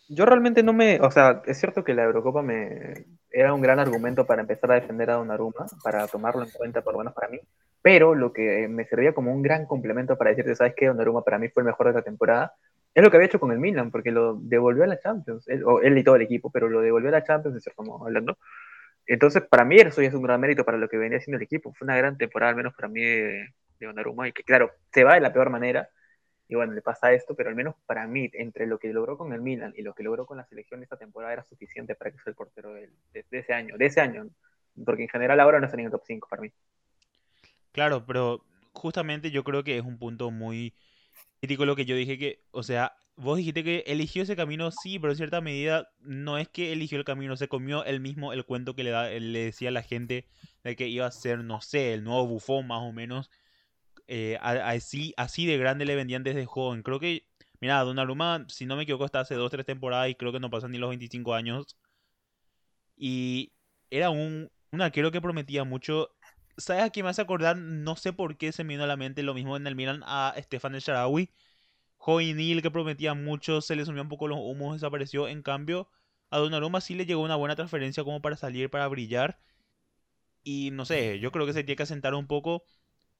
Yo 0.10 0.26
realmente 0.26 0.64
no 0.64 0.74
me, 0.74 1.00
o 1.02 1.12
sea, 1.12 1.42
es 1.46 1.60
cierto 1.60 1.84
que 1.84 1.94
la 1.94 2.04
Eurocopa 2.04 2.42
me 2.42 3.06
era 3.34 3.54
un 3.54 3.62
gran 3.62 3.80
argumento 3.80 4.26
para 4.26 4.42
empezar 4.42 4.72
a 4.72 4.76
defender 4.76 5.10
a 5.10 5.16
Donnarumma, 5.16 5.66
para 5.84 6.08
tomarlo 6.08 6.44
en 6.44 6.52
cuenta, 6.52 6.82
por 6.82 6.94
lo 6.94 7.00
menos 7.00 7.14
para 7.14 7.28
mí, 7.28 7.40
pero 7.82 8.14
lo 8.14 8.32
que 8.32 8.68
me 8.68 8.86
servía 8.86 9.14
como 9.14 9.34
un 9.34 9.42
gran 9.42 9.66
complemento 9.66 10.16
para 10.18 10.30
decirte, 10.30 10.56
¿sabes 10.56 10.76
qué? 10.78 10.86
Donnarumma 10.86 11.24
para 11.24 11.40
mí 11.40 11.50
fue 11.50 11.62
el 11.62 11.68
mejor 11.68 11.88
de 11.88 11.94
la 11.94 12.04
temporada, 12.04 12.54
es 12.94 13.04
lo 13.04 13.10
que 13.10 13.18
había 13.18 13.26
hecho 13.26 13.40
con 13.40 13.52
el 13.52 13.58
Milan, 13.58 13.90
porque 13.90 14.12
lo 14.12 14.36
devolvió 14.36 14.84
a 14.84 14.88
la 14.88 15.00
Champions, 15.00 15.48
él, 15.48 15.64
o 15.66 15.82
él 15.82 15.98
y 15.98 16.04
todo 16.04 16.16
el 16.16 16.22
equipo, 16.22 16.52
pero 16.52 16.70
lo 16.70 16.82
devolvió 16.82 17.10
a 17.10 17.14
la 17.14 17.24
Champions, 17.24 17.56
de 17.56 17.62
cierto 17.62 17.82
modo 17.84 18.06
hablando. 18.06 18.38
Entonces, 19.08 19.44
para 19.44 19.66
mí 19.66 19.78
eso 19.78 20.02
ya 20.02 20.10
es 20.10 20.14
un 20.14 20.22
gran 20.22 20.40
mérito 20.40 20.64
para 20.64 20.78
lo 20.78 20.88
que 20.88 20.98
venía 20.98 21.18
haciendo 21.18 21.38
el 21.38 21.44
equipo. 21.44 21.74
Fue 21.74 21.86
una 21.86 21.98
gran 21.98 22.18
temporada, 22.18 22.52
al 22.52 22.56
menos 22.56 22.74
para 22.76 22.88
mí, 22.88 23.02
de, 23.02 23.50
de 23.80 23.88
Donnarumma, 23.88 24.28
y 24.28 24.32
que 24.32 24.44
claro, 24.44 24.72
se 24.94 25.04
va 25.04 25.16
de 25.16 25.22
la 25.22 25.34
peor 25.34 25.50
manera, 25.50 25.90
y 26.54 26.56
bueno, 26.56 26.74
le 26.74 26.82
pasa 26.84 27.14
esto, 27.14 27.36
pero 27.36 27.50
al 27.50 27.56
menos 27.56 27.76
para 27.86 28.08
mí, 28.08 28.30
entre 28.34 28.68
lo 28.68 28.80
que 28.80 28.94
logró 28.94 29.18
con 29.18 29.34
el 29.34 29.42
Milan 29.42 29.74
y 29.76 29.82
lo 29.82 29.94
que 29.96 30.04
logró 30.04 30.26
con 30.28 30.38
la 30.38 30.46
selección 30.46 30.84
esta 30.84 30.98
temporada, 30.98 31.34
era 31.34 31.44
suficiente 31.46 31.96
para 31.96 32.12
que 32.12 32.18
sea 32.20 32.32
el 32.32 32.36
portero 32.36 32.74
de, 32.74 32.92
de- 33.14 33.26
ese 33.32 33.54
año, 33.54 33.78
de 33.78 33.86
ese 33.88 34.02
año, 34.02 34.30
porque 34.86 35.04
en 35.04 35.10
general 35.10 35.40
ahora 35.40 35.60
no 35.60 35.66
está 35.66 35.78
en 35.80 35.86
el 35.86 35.92
top 35.92 36.04
5 36.06 36.28
para 36.30 36.44
mí. 36.44 36.52
Claro, 37.72 38.06
pero 38.06 38.46
justamente 38.74 39.32
yo 39.32 39.44
creo 39.44 39.64
que 39.64 39.78
es 39.78 39.84
un 39.84 39.98
punto 39.98 40.32
muy 40.32 40.74
crítico 41.42 41.66
lo 41.66 41.76
que 41.76 41.86
yo 41.86 41.96
dije 41.96 42.18
que, 42.20 42.44
o 42.52 42.64
sea, 42.64 42.94
vos 43.18 43.38
dijiste 43.38 43.64
que 43.64 43.84
eligió 43.88 44.24
ese 44.24 44.36
camino, 44.36 44.72
sí, 44.72 45.00
pero 45.00 45.14
en 45.14 45.18
cierta 45.18 45.42
medida 45.42 45.90
no 46.00 46.38
es 46.38 46.50
que 46.50 46.74
eligió 46.74 46.98
el 47.00 47.06
camino, 47.06 47.38
se 47.38 47.48
comió 47.50 47.86
él 47.86 48.00
mismo 48.02 48.34
el 48.34 48.46
cuento 48.46 48.76
que 48.76 48.84
le, 48.84 48.92
da, 48.92 49.10
le 49.10 49.46
decía 49.46 49.70
a 49.70 49.72
la 49.74 49.84
gente 49.84 50.28
de 50.64 50.76
que 50.76 50.88
iba 50.90 51.06
a 51.08 51.12
ser, 51.12 51.44
no 51.44 51.62
sé, 51.62 51.94
el 51.94 52.04
nuevo 52.04 52.28
bufón 52.28 52.68
más 52.68 52.82
o 52.82 52.92
menos. 52.94 53.32
Eh, 54.08 54.38
así, 54.42 55.14
así 55.18 55.46
de 55.46 55.58
grande 55.58 55.86
le 55.86 55.96
vendían 55.96 56.24
desde 56.24 56.46
joven. 56.46 56.84
Creo 56.84 57.00
que, 57.00 57.26
mira, 57.60 57.82
Donnarumma, 57.82 58.46
si 58.50 58.66
no 58.66 58.76
me 58.76 58.84
equivoco, 58.84 59.06
está 59.06 59.22
hace 59.22 59.36
2-3 59.36 59.66
temporadas 59.66 60.10
y 60.10 60.16
creo 60.16 60.32
que 60.32 60.40
no 60.40 60.50
pasan 60.50 60.72
ni 60.72 60.78
los 60.78 60.90
25 60.90 61.34
años. 61.34 61.78
Y 62.96 63.52
era 63.90 64.10
un, 64.10 64.50
un 64.72 64.82
arquero 64.82 65.12
que 65.12 65.22
prometía 65.22 65.64
mucho. 65.64 66.10
¿Sabes 66.58 66.84
a 66.84 66.90
quién 66.90 67.06
me 67.06 67.10
hace 67.12 67.22
acordar? 67.22 67.58
No 67.58 67.96
sé 67.96 68.14
por 68.14 68.38
qué 68.38 68.52
se 68.52 68.64
me 68.64 68.74
vino 68.76 68.84
a 68.84 68.88
la 68.88 68.98
mente 68.98 69.24
lo 69.24 69.34
mismo 69.34 69.58
en 69.58 69.68
el 69.68 69.76
Milan 69.76 70.04
a 70.06 70.34
Stefan 70.38 70.76
El 70.76 70.82
Shaarawy. 70.82 71.32
Jovenil 71.98 72.62
que 72.62 72.72
prometía 72.72 73.14
mucho, 73.14 73.62
se 73.62 73.76
le 73.76 73.86
sumió 73.86 74.02
un 74.02 74.10
poco 74.10 74.28
los 74.28 74.40
humos, 74.40 74.74
desapareció. 74.76 75.28
En 75.28 75.42
cambio, 75.42 75.90
a 76.30 76.38
Donnarumma 76.40 76.82
sí 76.82 76.96
le 76.96 77.06
llegó 77.06 77.22
una 77.22 77.36
buena 77.38 77.56
transferencia 77.56 78.04
como 78.04 78.22
para 78.22 78.36
salir, 78.38 78.70
para 78.70 78.88
brillar. 78.88 79.40
Y 80.44 80.72
no 80.72 80.86
sé, 80.86 81.20
yo 81.20 81.32
creo 81.32 81.46
que 81.46 81.54
se 81.54 81.64
tiene 81.64 81.78
que 81.78 81.84
asentar 81.84 82.14
un 82.14 82.28
poco. 82.28 82.64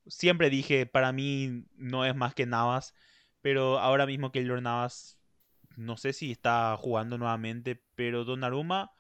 Siempre 0.08 0.50
dije, 0.50 0.86
para 0.86 1.12
mí 1.12 1.66
no 1.76 2.06
es 2.06 2.16
más 2.16 2.34
que 2.36 2.46
Navas, 2.46 2.94
pero 3.42 3.80
ahora 3.80 4.06
mismo 4.06 4.32
que 4.32 4.40
Keylor 4.40 4.62
Navas, 4.62 5.18
no 5.78 5.98
sé 5.98 6.14
si 6.14 6.32
está 6.32 6.76
jugando 6.78 7.18
nuevamente, 7.18 7.82
pero 7.96 8.26
Donnarumma 8.26 8.92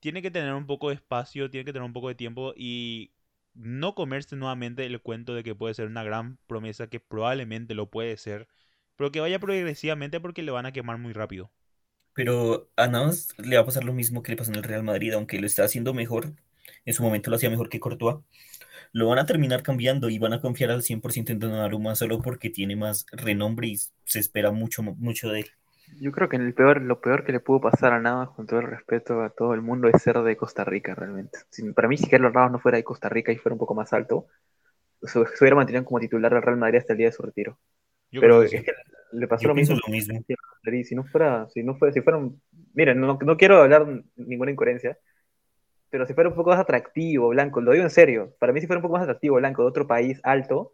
tiene 0.00 0.22
que 0.22 0.30
tener 0.30 0.54
un 0.54 0.66
poco 0.66 0.88
de 0.90 0.96
espacio, 0.96 1.50
tiene 1.50 1.64
que 1.64 1.72
tener 1.72 1.86
un 1.86 1.92
poco 1.92 2.08
de 2.08 2.14
tiempo 2.16 2.54
y 2.56 3.12
no 3.54 3.94
comerse 3.94 4.36
nuevamente 4.36 4.86
el 4.86 5.00
cuento 5.02 5.34
de 5.34 5.42
que 5.44 5.54
puede 5.54 5.74
ser 5.74 5.88
una 5.88 6.04
gran 6.04 6.38
promesa, 6.46 6.88
que 6.88 7.00
probablemente 7.00 7.74
lo 7.74 7.90
puede 7.90 8.16
ser, 8.16 8.48
pero 8.96 9.12
que 9.12 9.20
vaya 9.20 9.38
progresivamente 9.40 10.20
porque 10.20 10.42
le 10.42 10.52
van 10.52 10.66
a 10.66 10.72
quemar 10.72 10.98
muy 10.98 11.12
rápido. 11.12 11.52
Pero 12.12 12.70
a 12.76 12.86
Navas 12.88 13.28
le 13.38 13.56
va 13.56 13.62
a 13.62 13.64
pasar 13.64 13.84
lo 13.84 13.94
mismo 13.94 14.22
que 14.22 14.32
le 14.32 14.36
pasó 14.36 14.50
en 14.50 14.56
el 14.58 14.62
Real 14.64 14.82
Madrid, 14.82 15.14
aunque 15.14 15.40
lo 15.40 15.46
está 15.46 15.64
haciendo 15.64 15.94
mejor. 15.94 16.34
En 16.84 16.94
su 16.94 17.02
momento 17.02 17.30
lo 17.30 17.36
hacía 17.36 17.50
mejor 17.50 17.68
que 17.68 17.80
Courtois. 17.80 18.18
Lo 18.92 19.08
van 19.08 19.18
a 19.20 19.26
terminar 19.26 19.62
cambiando 19.62 20.10
y 20.10 20.18
van 20.18 20.34
a 20.34 20.40
confiar 20.42 20.70
al 20.72 20.82
100% 20.84 21.32
en 21.32 21.40
Donnarumma 21.40 21.94
solo 21.96 22.20
porque 22.22 22.50
tiene 22.50 22.76
más 22.76 23.06
renombre 23.12 23.68
y 23.68 23.78
se 24.04 24.20
espera 24.20 24.52
mucho, 24.52 24.82
mucho 24.82 25.30
de 25.30 25.40
él. 25.40 25.50
Yo 26.00 26.12
creo 26.12 26.28
que 26.28 26.36
en 26.36 26.42
el 26.42 26.54
peor, 26.54 26.80
lo 26.82 27.00
peor 27.00 27.24
que 27.24 27.32
le 27.32 27.40
pudo 27.40 27.60
pasar 27.60 27.92
a 27.92 28.00
Navas, 28.00 28.30
con 28.30 28.46
todo 28.46 28.60
el 28.60 28.66
respeto 28.66 29.22
a 29.22 29.30
todo 29.30 29.54
el 29.54 29.62
mundo, 29.62 29.88
es 29.88 30.02
ser 30.02 30.18
de 30.22 30.36
Costa 30.36 30.64
Rica 30.64 30.94
realmente. 30.94 31.38
Si- 31.50 31.72
para 31.72 31.88
mí, 31.88 31.96
si 31.96 32.08
Keylor 32.08 32.32
Navas 32.34 32.52
no 32.52 32.58
fuera 32.60 32.76
de 32.78 32.84
Costa 32.84 33.08
Rica 33.08 33.32
y 33.32 33.36
fuera 33.36 33.54
un 33.54 33.58
poco 33.58 33.74
más 33.74 33.92
alto, 33.92 34.26
se, 35.02 35.12
se 35.12 35.20
hubiera 35.44 35.56
mantenido 35.56 35.84
como 35.84 36.00
titular 36.00 36.32
del 36.34 36.42
Real 36.42 36.58
Madrid 36.58 36.78
hasta 36.80 36.94
el 36.94 36.98
día 36.98 37.08
de 37.08 37.12
su 37.12 37.22
retiro. 37.24 37.58
Yo 38.10 38.20
Pero 38.20 38.40
creo 38.40 38.48
que 38.50 38.58
es 38.58 38.62
sí. 38.62 38.64
que 38.64 38.72
le 39.12 39.28
pasó 39.28 39.46
Yo 39.46 39.50
lo 39.50 39.54
mismo 39.54 39.76
lo 39.76 39.88
mismo. 39.92 40.24
Si 40.84 40.94
no 40.94 41.04
fuera, 41.04 41.48
si 41.50 41.62
no 41.62 41.76
fuera, 41.76 41.92
si 41.92 42.00
miren, 42.74 43.00
no, 43.00 43.18
no 43.22 43.36
quiero 43.36 43.62
hablar 43.62 43.86
ninguna 44.16 44.50
incoherencia, 44.50 44.98
pero 45.90 46.06
si 46.06 46.14
fuera 46.14 46.30
un 46.30 46.36
poco 46.36 46.50
más 46.50 46.60
atractivo, 46.60 47.28
blanco, 47.28 47.60
lo 47.60 47.72
digo 47.72 47.84
en 47.84 47.90
serio, 47.90 48.34
para 48.38 48.52
mí 48.52 48.60
si 48.60 48.66
fuera 48.66 48.78
un 48.78 48.82
poco 48.82 48.94
más 48.94 49.02
atractivo, 49.02 49.36
blanco, 49.36 49.62
de 49.62 49.68
otro 49.68 49.86
país 49.86 50.20
alto, 50.24 50.72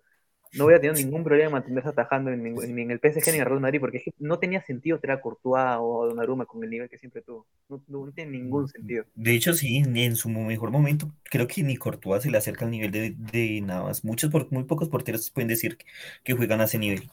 no 0.52 0.66
hubiera 0.66 0.80
tenido 0.80 0.94
ningún 0.94 1.24
problema 1.24 1.48
en 1.48 1.52
mantenerse 1.52 1.88
atajando 1.90 2.30
en, 2.30 2.42
ni 2.44 2.82
en 2.82 2.90
el 2.90 3.00
PSG 3.00 3.32
ni 3.32 3.38
en 3.38 3.42
el 3.42 3.46
Real 3.48 3.60
Madrid, 3.60 3.80
porque 3.80 3.98
es 3.98 4.04
que 4.04 4.12
no 4.18 4.38
tenía 4.38 4.62
sentido 4.62 5.00
tener 5.00 5.16
a 5.18 5.20
Courtois 5.20 5.76
o 5.80 6.04
a 6.04 6.06
Donnarumma 6.08 6.46
con 6.46 6.62
el 6.64 6.70
nivel 6.70 6.88
que 6.88 6.98
siempre 6.98 7.22
tuvo. 7.22 7.46
No, 7.68 7.82
no- 7.88 8.06
no 8.06 8.12
tiene 8.12 8.32
ningún 8.32 8.68
sentido. 8.68 9.04
De 9.16 9.34
hecho, 9.34 9.54
sí, 9.54 9.82
ni 9.82 10.04
en 10.04 10.14
su 10.16 10.28
mejor 10.28 10.70
momento, 10.70 11.12
creo 11.24 11.46
que 11.48 11.62
ni 11.64 11.76
Courtois 11.76 12.22
se 12.22 12.30
le 12.30 12.38
acerca 12.38 12.64
al 12.64 12.70
nivel 12.70 12.90
de, 12.92 13.10
de 13.16 13.60
Navas. 13.60 14.04
Muchos, 14.04 14.30
por, 14.30 14.50
muy 14.52 14.64
pocos 14.64 14.88
porteros 14.88 15.30
pueden 15.30 15.48
decir 15.48 15.76
que, 15.76 15.86
que 16.24 16.34
juegan 16.34 16.60
a 16.60 16.64
ese 16.64 16.78
nivel. 16.78 17.10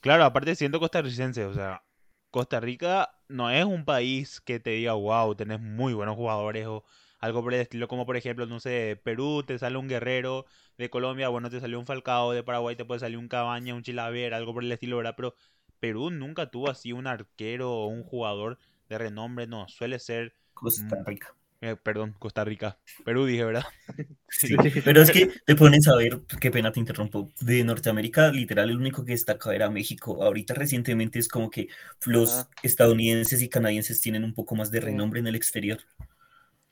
Claro, 0.00 0.24
aparte 0.24 0.54
siendo 0.54 0.80
costarricense, 0.80 1.44
o 1.44 1.52
sea, 1.54 1.82
Costa 2.30 2.60
Rica 2.60 3.10
no 3.28 3.50
es 3.50 3.64
un 3.64 3.84
país 3.84 4.40
que 4.40 4.60
te 4.60 4.70
diga, 4.70 4.92
wow, 4.92 5.34
tenés 5.34 5.60
muy 5.60 5.94
buenos 5.94 6.16
jugadores 6.16 6.66
o 6.66 6.84
algo 7.20 7.42
por 7.42 7.54
el 7.54 7.60
estilo, 7.60 7.88
como 7.88 8.06
por 8.06 8.16
ejemplo, 8.16 8.46
no 8.46 8.60
sé, 8.60 9.00
Perú 9.02 9.42
te 9.42 9.58
sale 9.58 9.76
un 9.76 9.88
Guerrero, 9.88 10.46
de 10.76 10.90
Colombia, 10.90 11.28
bueno, 11.28 11.50
te 11.50 11.60
salió 11.60 11.78
un 11.78 11.86
Falcao, 11.86 12.32
de 12.32 12.44
Paraguay 12.44 12.76
te 12.76 12.84
puede 12.84 13.00
salir 13.00 13.18
un 13.18 13.28
Cabaña, 13.28 13.74
un 13.74 13.82
Chilaver, 13.82 14.34
algo 14.34 14.54
por 14.54 14.62
el 14.62 14.70
estilo, 14.70 14.98
¿verdad? 14.98 15.14
Pero 15.16 15.34
Perú 15.80 16.10
nunca 16.10 16.50
tuvo 16.50 16.70
así 16.70 16.92
un 16.92 17.06
arquero 17.06 17.72
o 17.72 17.86
un 17.86 18.04
jugador 18.04 18.58
de 18.88 18.98
renombre, 18.98 19.46
no, 19.46 19.66
suele 19.68 19.98
ser, 19.98 20.34
Costa 20.54 21.02
Rica. 21.04 21.34
Eh, 21.60 21.76
perdón, 21.76 22.14
Costa 22.18 22.44
Rica, 22.44 22.78
Perú 23.04 23.26
dije, 23.26 23.44
¿verdad? 23.44 23.64
Sí, 24.30 24.56
pero 24.84 25.02
es 25.02 25.10
que 25.10 25.30
te 25.46 25.56
pones 25.56 25.88
a 25.88 25.96
ver, 25.96 26.20
qué 26.40 26.50
pena 26.50 26.70
te 26.70 26.80
interrumpo, 26.80 27.32
de 27.40 27.64
Norteamérica, 27.64 28.30
literal, 28.30 28.70
el 28.70 28.76
único 28.76 29.04
que 29.04 29.12
destaca 29.12 29.54
era 29.54 29.70
México. 29.70 30.22
Ahorita 30.22 30.54
recientemente 30.54 31.18
es 31.18 31.28
como 31.28 31.50
que 31.50 31.68
los 32.06 32.30
Ajá. 32.30 32.48
estadounidenses 32.62 33.42
y 33.42 33.48
canadienses 33.48 34.00
tienen 34.00 34.24
un 34.24 34.34
poco 34.34 34.54
más 34.54 34.70
de 34.70 34.80
renombre 34.80 35.20
en 35.20 35.28
el 35.28 35.34
exterior. 35.36 35.78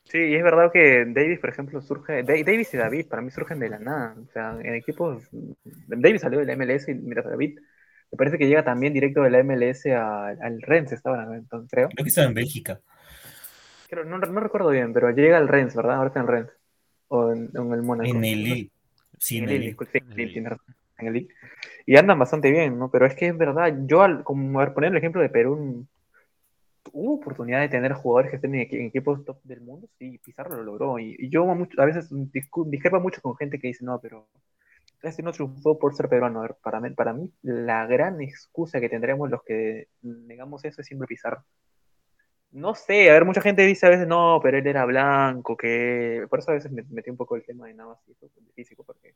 Sí, 0.03 0.19
y 0.19 0.35
es 0.35 0.43
verdad 0.43 0.71
que 0.71 1.05
Davis, 1.07 1.39
por 1.39 1.49
ejemplo, 1.49 1.81
surge. 1.81 2.23
Da- 2.23 2.33
Davis 2.45 2.73
y 2.73 2.77
David, 2.77 3.07
para 3.09 3.21
mí 3.21 3.29
surgen 3.29 3.59
de 3.59 3.69
la 3.69 3.79
nada. 3.79 4.15
O 4.21 4.25
sea, 4.31 4.57
en 4.61 4.75
equipos. 4.75 5.27
Davis 5.87 6.21
salió 6.21 6.39
de 6.39 6.45
la 6.45 6.53
MLS 6.53 6.91
y 6.91 6.95
mira, 6.95 7.21
David, 7.23 7.59
me 8.11 8.17
parece 8.17 8.37
que 8.37 8.47
llega 8.47 8.63
también 8.63 8.93
directo 8.93 9.21
de 9.21 9.29
la 9.31 9.39
MLS 9.39 9.93
a- 9.93 10.27
al 10.29 10.61
Rennes, 10.61 10.93
estaba 10.93 11.35
entonces, 11.35 11.69
creo. 11.69 11.89
Creo 11.89 12.03
que 12.05 12.09
estaba 12.09 12.27
en 12.27 12.33
Bélgica. 12.33 12.81
Creo- 13.87 14.03
no, 14.05 14.17
no 14.17 14.39
recuerdo 14.39 14.69
bien, 14.69 14.93
pero 14.93 15.09
llega 15.11 15.37
al 15.37 15.47
Rennes, 15.47 15.75
¿verdad? 15.75 15.95
Ahora 15.95 16.07
está 16.07 16.19
en 16.19 16.27
Rennes. 16.27 16.51
O 17.09 17.31
en, 17.31 17.49
en 17.53 17.71
el 17.73 17.81
Mónaco. 17.83 18.09
En 18.09 18.23
el 18.23 18.43
Lille. 18.43 18.71
Sí, 19.17 19.37
En 19.37 19.43
en 19.45 19.49
el 19.49 19.59
Lille, 19.61 19.69
En 19.69 21.07
el 21.07 21.13
sí, 21.13 21.19
Lille. 21.19 21.27
Y 21.85 21.95
andan 21.97 22.19
bastante 22.19 22.51
bien, 22.51 22.77
¿no? 22.77 22.91
Pero 22.91 23.05
es 23.05 23.15
que 23.15 23.27
es 23.27 23.37
verdad, 23.37 23.73
yo 23.85 24.01
al, 24.01 24.23
como 24.23 24.59
a 24.59 24.65
ver, 24.65 24.73
poner 24.73 24.91
el 24.91 24.97
ejemplo 24.97 25.21
de 25.21 25.29
Perú, 25.29 25.85
hubo 26.91 27.15
oportunidad 27.15 27.61
de 27.61 27.69
tener 27.69 27.93
jugadores 27.93 28.29
que 28.31 28.37
estén 28.37 28.55
en, 28.55 28.67
equi- 28.67 28.79
en 28.79 28.85
equipos 28.87 29.23
top 29.25 29.37
del 29.43 29.61
mundo, 29.61 29.87
sí, 29.99 30.17
Pizarro 30.23 30.55
lo 30.57 30.63
logró. 30.63 30.99
Y, 30.99 31.15
y 31.19 31.29
yo 31.29 31.45
mucho- 31.45 31.81
a 31.81 31.85
veces 31.85 32.09
discrepo 32.65 32.99
mucho 32.99 33.21
con 33.21 33.35
gente 33.37 33.59
que 33.59 33.67
dice, 33.67 33.85
no, 33.85 33.99
pero 34.01 34.27
este 35.03 35.21
no 35.23 35.31
triunfó 35.31 35.77
por 35.77 35.95
ser 35.95 36.09
peruano. 36.09 36.39
A 36.39 36.43
ver, 36.43 36.55
para 36.61 36.79
mí, 36.81 36.89
para 36.91 37.13
mí, 37.13 37.31
la 37.43 37.85
gran 37.85 38.19
excusa 38.21 38.79
que 38.79 38.89
tendremos 38.89 39.29
los 39.29 39.43
que 39.43 39.87
negamos 40.01 40.65
eso 40.65 40.81
es 40.81 40.87
siempre 40.87 41.07
Pizarro. 41.07 41.43
No 42.51 42.73
sé, 42.75 43.09
a 43.09 43.13
ver, 43.13 43.25
mucha 43.25 43.41
gente 43.41 43.61
dice 43.63 43.85
a 43.85 43.89
veces, 43.89 44.07
no, 44.07 44.39
pero 44.41 44.57
él 44.57 44.65
era 44.67 44.85
blanco, 44.85 45.55
que... 45.57 46.25
Por 46.29 46.39
eso 46.39 46.51
a 46.51 46.53
veces 46.55 46.71
me 46.71 46.83
metí 46.89 47.09
un 47.09 47.17
poco 47.17 47.35
el 47.35 47.45
tema 47.45 47.67
de 47.67 47.73
eso, 47.73 48.25
de 48.35 48.51
físico, 48.55 48.83
porque 48.83 49.15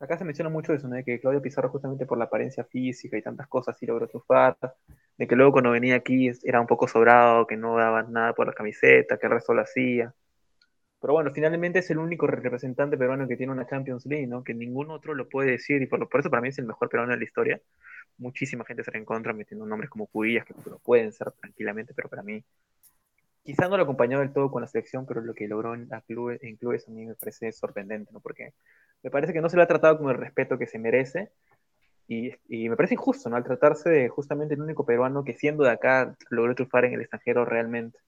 acá 0.00 0.18
se 0.18 0.24
menciona 0.24 0.50
mucho 0.50 0.74
eso, 0.74 0.88
¿no? 0.88 0.96
De 0.96 1.04
que 1.04 1.20
Claudio 1.20 1.42
Pizarro 1.42 1.70
justamente 1.70 2.06
por 2.06 2.18
la 2.18 2.24
apariencia 2.26 2.64
física 2.64 3.18
y 3.18 3.22
tantas 3.22 3.48
cosas 3.48 3.78
sí 3.78 3.86
logró 3.86 4.08
triunfar, 4.08 4.58
de 5.18 5.28
que 5.28 5.36
luego 5.36 5.52
cuando 5.52 5.72
venía 5.72 5.96
aquí 5.96 6.30
era 6.44 6.60
un 6.60 6.66
poco 6.68 6.88
sobrado, 6.88 7.46
que 7.46 7.56
no 7.56 7.76
daba 7.78 8.04
nada 8.04 8.34
por 8.34 8.46
la 8.48 8.54
camiseta, 8.54 9.18
que 9.18 9.26
el 9.26 9.32
resto 9.34 9.54
lo 9.54 9.62
hacía. 9.62 10.14
Pero 11.00 11.12
bueno, 11.14 11.30
finalmente 11.32 11.78
es 11.80 11.90
el 11.90 11.98
único 11.98 12.26
representante 12.26 12.98
peruano 12.98 13.28
que 13.28 13.36
tiene 13.36 13.52
una 13.52 13.66
Champions 13.66 14.04
League, 14.06 14.26
¿no? 14.26 14.42
Que 14.44 14.54
ningún 14.54 14.90
otro 14.90 15.14
lo 15.14 15.28
puede 15.28 15.52
decir, 15.52 15.80
y 15.82 15.86
por, 15.86 16.00
lo- 16.00 16.08
por 16.08 16.20
eso 16.20 16.30
para 16.30 16.42
mí 16.42 16.48
es 16.48 16.58
el 16.58 16.66
mejor 16.66 16.88
peruano 16.88 17.12
de 17.12 17.18
la 17.18 17.24
historia. 17.24 17.60
Muchísima 18.18 18.64
gente 18.64 18.82
será 18.84 18.98
en 18.98 19.04
contra, 19.04 19.32
metiendo 19.32 19.66
nombres 19.66 19.90
como 19.90 20.06
Cubillas, 20.08 20.44
que 20.46 20.54
lo 20.70 20.78
pueden 20.80 21.12
ser 21.12 21.30
tranquilamente, 21.32 21.94
pero 21.94 22.08
para 22.08 22.22
mí, 22.24 22.44
quizá 23.44 23.68
no 23.68 23.76
lo 23.76 23.82
acompañó 23.84 24.20
del 24.20 24.32
todo 24.32 24.50
con 24.50 24.62
la 24.62 24.68
selección, 24.68 25.06
pero 25.06 25.20
lo 25.20 25.34
que 25.34 25.48
logró 25.48 25.74
en, 25.74 25.88
la 25.88 26.00
clubes, 26.02 26.42
en 26.42 26.56
clubes 26.56 26.86
a 26.88 26.90
mí 26.90 27.06
me 27.06 27.14
parece 27.14 27.52
sorprendente, 27.52 28.12
¿no? 28.12 28.20
Porque 28.20 28.54
me 29.02 29.10
parece 29.10 29.32
que 29.32 29.40
no 29.40 29.48
se 29.48 29.56
lo 29.56 29.62
ha 29.62 29.66
tratado 29.66 29.98
con 29.98 30.10
el 30.10 30.16
respeto 30.18 30.58
que 30.58 30.66
se 30.66 30.78
merece, 30.78 31.30
y, 32.08 32.32
y 32.48 32.68
me 32.68 32.76
parece 32.76 32.94
injusto, 32.94 33.30
¿no? 33.30 33.36
Al 33.36 33.44
tratarse 33.44 33.90
de 33.90 34.08
justamente 34.08 34.54
el 34.54 34.62
único 34.62 34.86
peruano 34.86 35.24
que 35.24 35.34
siendo 35.36 35.64
de 35.64 35.70
acá 35.72 36.16
logró 36.30 36.54
triunfar 36.54 36.84
en 36.86 36.94
el 36.94 37.02
extranjero 37.02 37.44
realmente. 37.44 37.98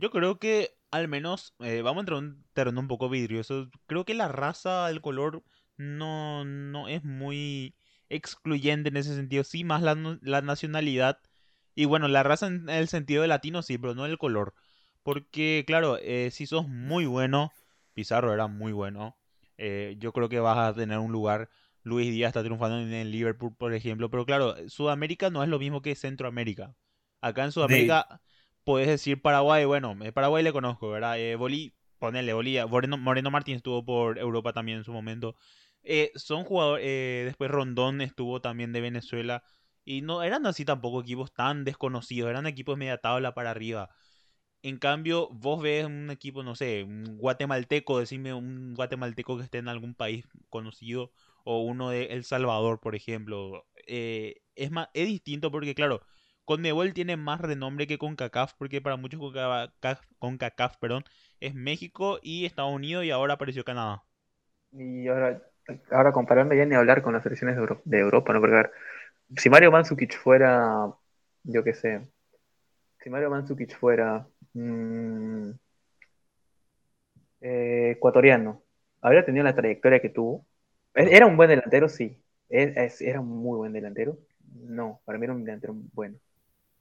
Yo 0.00 0.10
creo 0.10 0.38
que 0.38 0.70
al 0.90 1.08
menos 1.08 1.54
eh, 1.60 1.82
vamos 1.82 1.98
a 1.98 2.02
entrar 2.02 2.18
en 2.18 2.24
un 2.24 2.44
terreno 2.54 2.80
un 2.80 2.88
poco 2.88 3.08
vidrioso. 3.08 3.70
Creo 3.86 4.04
que 4.04 4.14
la 4.14 4.28
raza, 4.28 4.88
el 4.90 5.00
color, 5.02 5.44
no, 5.76 6.44
no 6.44 6.88
es 6.88 7.04
muy 7.04 7.74
excluyente 8.08 8.88
en 8.88 8.96
ese 8.96 9.14
sentido. 9.14 9.44
Sí, 9.44 9.62
más 9.64 9.82
la, 9.82 9.94
la 10.22 10.40
nacionalidad. 10.42 11.20
Y 11.74 11.84
bueno, 11.84 12.08
la 12.08 12.22
raza 12.22 12.46
en 12.46 12.68
el 12.68 12.88
sentido 12.88 13.22
de 13.22 13.28
latino 13.28 13.62
sí, 13.62 13.78
pero 13.78 13.94
no 13.94 14.06
el 14.06 14.18
color. 14.18 14.54
Porque, 15.02 15.64
claro, 15.66 15.98
eh, 15.98 16.30
si 16.32 16.46
sos 16.46 16.66
muy 16.68 17.06
bueno, 17.06 17.52
Pizarro 17.94 18.32
era 18.32 18.46
muy 18.46 18.72
bueno. 18.72 19.16
eh, 19.58 19.96
yo 19.98 20.12
creo 20.12 20.28
que 20.28 20.40
vas 20.40 20.58
a 20.58 20.74
tener 20.74 20.98
un 20.98 21.12
lugar. 21.12 21.50
Luis 21.82 22.10
Díaz 22.10 22.28
está 22.30 22.42
triunfando 22.42 22.78
en 22.80 22.92
el 22.92 23.10
Liverpool, 23.10 23.54
por 23.56 23.74
ejemplo. 23.74 24.10
Pero 24.10 24.24
claro, 24.26 24.56
Sudamérica 24.68 25.30
no 25.30 25.42
es 25.42 25.48
lo 25.48 25.58
mismo 25.58 25.82
que 25.82 25.94
Centroamérica. 25.94 26.74
Acá 27.20 27.44
en 27.44 27.52
De, 27.68 28.04
Puedes 28.64 28.88
decir 28.88 29.20
Paraguay, 29.22 29.64
bueno, 29.64 29.96
eh, 30.02 30.12
Paraguay 30.12 30.42
le 30.44 30.52
conozco, 30.52 30.90
¿verdad? 30.90 31.18
Eh, 31.18 31.34
Bolí, 31.36 31.74
ponele, 31.98 32.32
Bolí, 32.34 32.58
Moreno, 32.68 32.98
Moreno 32.98 33.30
Martín 33.30 33.56
estuvo 33.56 33.84
por 33.84 34.18
Europa 34.18 34.52
también 34.52 34.78
en 34.78 34.84
su 34.84 34.92
momento. 34.92 35.34
Eh, 35.82 36.12
son 36.14 36.44
jugadores, 36.44 36.84
eh, 36.86 37.22
después 37.26 37.50
Rondón 37.50 38.00
estuvo 38.00 38.40
también 38.40 38.72
de 38.72 38.80
Venezuela. 38.80 39.42
Y 39.84 40.02
no 40.02 40.22
eran 40.22 40.46
así 40.46 40.64
tampoco 40.64 41.00
equipos 41.00 41.32
tan 41.32 41.64
desconocidos, 41.64 42.30
eran 42.30 42.46
equipos 42.46 42.76
media 42.78 42.98
tabla 42.98 43.34
para 43.34 43.50
arriba. 43.50 43.90
En 44.62 44.78
cambio, 44.78 45.28
vos 45.32 45.62
ves 45.62 45.86
un 45.86 46.10
equipo, 46.10 46.42
no 46.42 46.54
sé, 46.54 46.82
un 46.84 47.16
guatemalteco, 47.16 47.98
decime 47.98 48.34
un 48.34 48.74
guatemalteco 48.74 49.38
que 49.38 49.44
esté 49.44 49.58
en 49.58 49.68
algún 49.68 49.94
país 49.94 50.26
conocido, 50.50 51.12
o 51.44 51.60
uno 51.62 51.88
de 51.90 52.06
El 52.06 52.24
Salvador, 52.24 52.78
por 52.80 52.94
ejemplo. 52.94 53.66
eh, 53.86 54.36
es 54.54 54.70
más, 54.70 54.88
es 54.94 55.06
distinto 55.08 55.50
porque, 55.50 55.74
claro, 55.74 56.02
Conmebol 56.50 56.92
tiene 56.94 57.16
más 57.16 57.40
renombre 57.40 57.86
que 57.86 57.98
CONCACAF, 57.98 58.54
porque 58.58 58.80
para 58.80 58.96
muchos 58.96 59.20
CONCACAF, 59.20 60.00
CONCACAF, 60.18 60.76
perdón, 60.78 61.04
es 61.40 61.54
México 61.54 62.18
y 62.22 62.44
Estados 62.46 62.74
Unidos 62.74 63.04
y 63.04 63.10
ahora 63.12 63.34
apareció 63.34 63.64
Canadá. 63.64 64.02
Y 64.72 65.08
ahora, 65.08 65.42
ahora 65.90 66.12
comparando 66.12 66.54
ya 66.54 66.64
ni 66.64 66.74
hablar 66.74 67.02
con 67.02 67.12
las 67.12 67.22
selecciones 67.22 67.56
de, 67.56 67.60
Euro- 67.62 67.82
de 67.84 67.98
Europa, 67.98 68.32
¿no? 68.32 68.40
Porque 68.40 68.54
ver, 68.56 68.72
si 69.36 69.50
Mario 69.50 69.72
Mandzukic 69.72 70.16
fuera, 70.18 70.92
yo 71.44 71.64
qué 71.64 71.74
sé, 71.74 72.08
si 73.02 73.10
Mario 73.10 73.30
Mandzukic 73.30 73.76
fuera 73.78 74.28
mm, 74.54 75.50
eh, 77.40 77.92
ecuatoriano, 77.96 78.62
habría 79.00 79.24
tenido 79.24 79.44
la 79.44 79.54
trayectoria 79.54 80.00
que 80.00 80.08
tuvo. 80.10 80.46
¿E- 80.94 81.16
¿Era 81.16 81.26
un 81.26 81.36
buen 81.36 81.48
delantero? 81.50 81.88
Sí. 81.88 82.22
¿Es- 82.48 82.76
es- 82.76 83.00
¿Era 83.02 83.20
un 83.20 83.28
muy 83.28 83.56
buen 83.58 83.72
delantero? 83.72 84.18
No, 84.54 85.00
para 85.04 85.18
mí 85.18 85.24
era 85.24 85.34
un 85.34 85.44
delantero 85.44 85.74
bueno. 85.92 86.18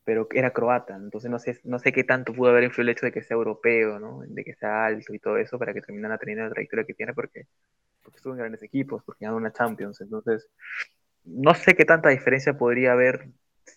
Pero 0.09 0.27
era 0.33 0.51
croata, 0.51 0.95
entonces 0.95 1.29
no 1.29 1.37
sé, 1.37 1.59
no 1.65 1.77
sé 1.77 1.93
qué 1.93 2.03
tanto 2.03 2.33
pudo 2.33 2.49
haber 2.49 2.63
influido 2.63 2.89
el 2.89 2.97
hecho 2.97 3.05
de 3.05 3.11
que 3.11 3.21
sea 3.21 3.35
europeo, 3.35 3.99
¿no? 3.99 4.21
De 4.25 4.43
que 4.43 4.55
sea 4.55 4.87
alto 4.87 5.13
y 5.13 5.19
todo 5.19 5.37
eso 5.37 5.59
para 5.59 5.71
que 5.71 5.81
terminara 5.81 6.17
teniendo 6.17 6.45
la 6.45 6.49
trayectoria 6.49 6.83
que 6.83 6.95
tiene, 6.95 7.13
porque, 7.13 7.45
porque 8.01 8.17
estuvo 8.17 8.33
en 8.33 8.39
grandes 8.39 8.63
equipos, 8.63 9.03
porque 9.05 9.25
ganó 9.25 9.37
una 9.37 9.53
Champions. 9.53 10.01
Entonces, 10.01 10.49
no 11.25 11.53
sé 11.53 11.75
qué 11.75 11.85
tanta 11.85 12.09
diferencia 12.09 12.57
podría 12.57 12.93
haber 12.93 13.29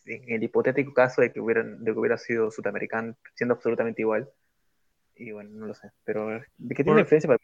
en 0.07 0.33
el 0.37 0.43
hipotético 0.43 0.95
caso 0.95 1.21
de 1.21 1.35
que, 1.35 1.41
hubieran, 1.41 1.85
de 1.85 1.93
que 1.93 1.99
hubiera 1.99 2.17
sido 2.17 2.51
sudamericano, 2.51 3.15
siendo 3.35 3.53
absolutamente 3.53 4.01
igual. 4.01 4.27
Y 5.15 5.33
bueno, 5.33 5.51
no 5.53 5.67
lo 5.67 5.75
sé. 5.75 5.91
Pero 6.05 6.31
de 6.31 6.75
qué 6.75 6.83
tiene 6.83 6.93
Por, 6.93 7.01
influencia 7.01 7.29
para 7.29 7.41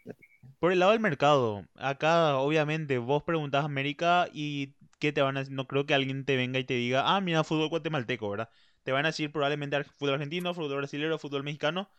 por 0.59 0.73
el 0.73 0.79
lado 0.79 0.93
del 0.93 1.01
mercado, 1.01 1.67
acá 1.75 2.39
obviamente 2.39 2.97
vos 2.97 3.23
preguntás 3.23 3.65
a 3.65 3.67
América 3.67 4.29
y 4.33 4.75
¿qué 4.99 5.13
te 5.13 5.23
van 5.23 5.37
a 5.37 5.41
decir? 5.41 5.55
No 5.55 5.67
creo 5.67 5.87
que 5.87 5.95
alguien 5.95 6.25
te 6.25 6.37
venga 6.37 6.59
y 6.59 6.65
te 6.65 6.75
diga, 6.75 7.03
ah, 7.07 7.21
mira, 7.21 7.45
fútbol 7.45 7.69
guatemalteco, 7.69 8.31
¿verdad? 8.31 8.51
Te 8.89 8.93
van 8.93 9.05
a 9.05 9.09
decir 9.09 9.31
probablemente 9.31 9.85
fútbol 9.85 10.15
argentino, 10.15 10.55
fútbol 10.55 10.79
brasileño, 10.79 11.19
fútbol 11.19 11.43
mexicano. 11.43 11.91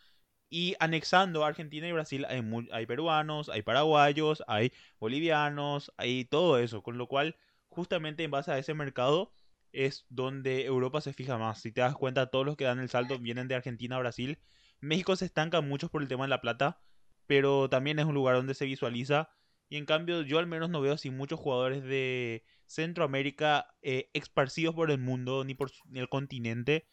Y 0.50 0.76
anexando 0.80 1.46
a 1.46 1.48
Argentina 1.50 1.88
y 1.88 1.92
Brasil 1.92 2.26
hay, 2.26 2.86
peruanos, 2.88 3.48
hay 3.50 3.62
paraguayos, 3.62 4.44
hay 4.48 4.74
bolivianos, 5.00 5.94
hay 5.98 6.26
todo 6.26 6.58
eso. 6.58 6.82
Con 6.82 6.98
lo 6.98 7.06
cual, 7.06 7.36
justamente 7.68 8.24
en 8.24 8.32
base 8.32 8.52
a 8.52 8.58
ese 8.58 8.74
mercado 8.74 9.32
es 9.72 10.08
donde 10.10 10.66
Europa 10.66 11.00
se 11.00 11.14
fija 11.14 11.38
más. 11.38 11.62
Si 11.62 11.72
te 11.72 11.82
das 11.82 11.94
cuenta, 11.94 12.32
todos 12.32 12.44
los 12.44 12.58
que 12.58 12.64
dan 12.64 12.80
el 12.80 12.90
salto 12.90 13.20
vienen 13.20 13.48
de 13.48 13.54
Argentina 13.54 13.98
a 13.98 14.00
Brasil. 14.00 14.40
México 14.80 15.16
se 15.16 15.26
estanca 15.26 15.62
mucho 15.62 15.90
por 15.90 16.02
el 16.02 16.08
tema 16.08 16.24
de 16.24 16.30
la 16.30 16.42
plata, 16.42 16.82
pero 17.28 17.70
también 17.70 18.00
es 18.00 18.06
un 18.06 18.16
lugar 18.16 18.36
donde 18.36 18.56
se 18.56 18.66
visualiza. 18.66 19.30
Y 19.70 19.78
en 19.78 19.86
cambio, 19.86 20.24
yo 20.24 20.40
al 20.40 20.48
menos 20.48 20.72
no 20.72 20.82
veo 20.82 20.94
así 20.94 21.12
muchos 21.12 21.40
jugadores 21.40 21.84
de 21.84 22.44
Centroamérica 22.70 23.68
eh, 23.82 24.10
esparcidos 24.14 24.76
por 24.76 24.92
el 24.92 25.00
mundo 25.00 25.44
ni 25.46 25.56
por 25.56 25.72
el 25.94 26.10
continente, 26.10 26.88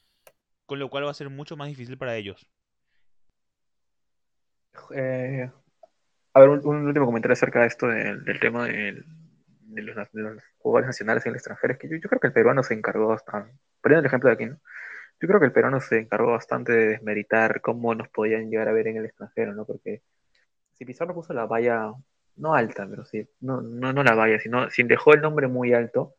con 0.67 0.79
lo 0.81 0.91
cual 0.91 1.07
va 1.07 1.13
a 1.13 1.15
ser 1.15 1.31
mucho 1.31 1.57
más 1.57 1.69
difícil 1.69 1.99
para 1.99 2.17
ellos. 2.17 2.49
Eh, 4.95 5.51
A 6.35 6.41
ver, 6.41 6.51
un, 6.51 6.87
último 6.87 7.07
comentario 7.07 7.35
acerca 7.35 7.63
de 7.63 7.69
esto 7.69 7.89
del, 7.89 8.41
tema 8.41 8.67
del- 8.67 9.05
de, 9.63 9.83
los, 9.83 9.97
de 10.13 10.23
los 10.23 10.43
jugadores 10.59 10.89
nacionales 10.89 11.27
en 11.27 11.31
el 11.33 11.37
extranjero. 11.37 11.75
Es 11.75 11.81
que 11.81 11.89
yo, 11.91 11.97
yo 11.99 12.09
creo 12.11 12.21
que 12.21 12.29
el 12.29 12.33
peruano 12.35 12.63
se 12.65 12.75
encargó 12.75 13.09
bastante, 13.09 13.53
poniendo 13.83 14.01
el 14.03 14.07
ejemplo 14.07 14.29
de 14.31 14.35
aquí, 14.35 14.47
¿no? 14.47 14.61
Yo 15.21 15.29
creo 15.29 15.41
que 15.41 15.47
el 15.47 15.53
peruano 15.53 15.81
se 15.81 15.99
encargó 16.01 16.33
bastante 16.33 16.73
de 16.73 16.89
desmeritar 16.89 17.61
cómo 17.63 17.95
nos 17.95 18.09
podían 18.11 18.51
llegar 18.51 18.69
a 18.69 18.73
ver 18.73 18.89
en 18.89 18.99
el 18.99 19.07
extranjero, 19.07 19.55
¿no? 19.55 19.67
Porque 19.67 20.03
si 20.75 20.85
Pizarro 20.87 21.15
puso 21.15 21.35
la 21.35 21.47
valla, 21.47 21.93
no 22.37 22.55
alta, 22.55 22.87
pero 22.89 23.05
sí, 23.05 23.29
no, 23.41 23.61
no, 23.63 23.93
no 23.93 24.03
la 24.05 24.15
valla, 24.15 24.39
sino 24.41 24.71
si 24.71 24.83
dejó 24.85 25.15
el 25.15 25.21
nombre 25.23 25.49
muy 25.49 25.73
alto, 25.75 26.15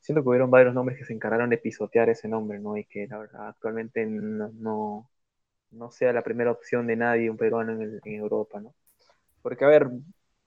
siento 0.00 0.22
que 0.22 0.28
hubieron 0.28 0.50
varios 0.50 0.74
nombres 0.74 0.98
que 0.98 1.04
se 1.04 1.12
encargaron 1.14 1.50
de 1.50 1.58
pisotear 1.58 2.08
ese 2.10 2.28
nombre, 2.28 2.58
¿no? 2.60 2.76
Y 2.76 2.84
que 2.86 3.06
la 3.08 3.18
verdad 3.18 3.48
actualmente 3.48 4.06
no, 4.06 4.50
no, 4.54 5.10
no 5.72 5.90
sea 5.92 6.12
la 6.12 6.22
primera 6.22 6.52
opción 6.52 6.86
de 6.86 6.96
nadie, 6.96 7.30
un 7.30 7.36
peruano 7.38 7.72
en, 7.72 7.82
el- 7.82 8.00
en 8.04 8.14
Europa, 8.20 8.60
¿no? 8.60 8.74
Porque, 9.42 9.64
a 9.64 9.68
ver, 9.68 9.88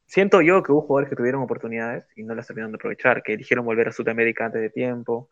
siento 0.07 0.41
yo 0.41 0.63
que 0.63 0.71
hubo 0.71 0.81
jugadores 0.81 1.09
que 1.09 1.15
tuvieron 1.15 1.43
oportunidades 1.43 2.05
y 2.15 2.23
no 2.23 2.35
las 2.35 2.47
terminaron 2.47 2.71
de 2.73 2.77
aprovechar, 2.77 3.23
que 3.23 3.33
eligieron 3.33 3.65
volver 3.65 3.89
a 3.89 3.91
Sudamérica 3.93 4.45
antes 4.45 4.61
de 4.61 4.69
tiempo, 4.69 5.29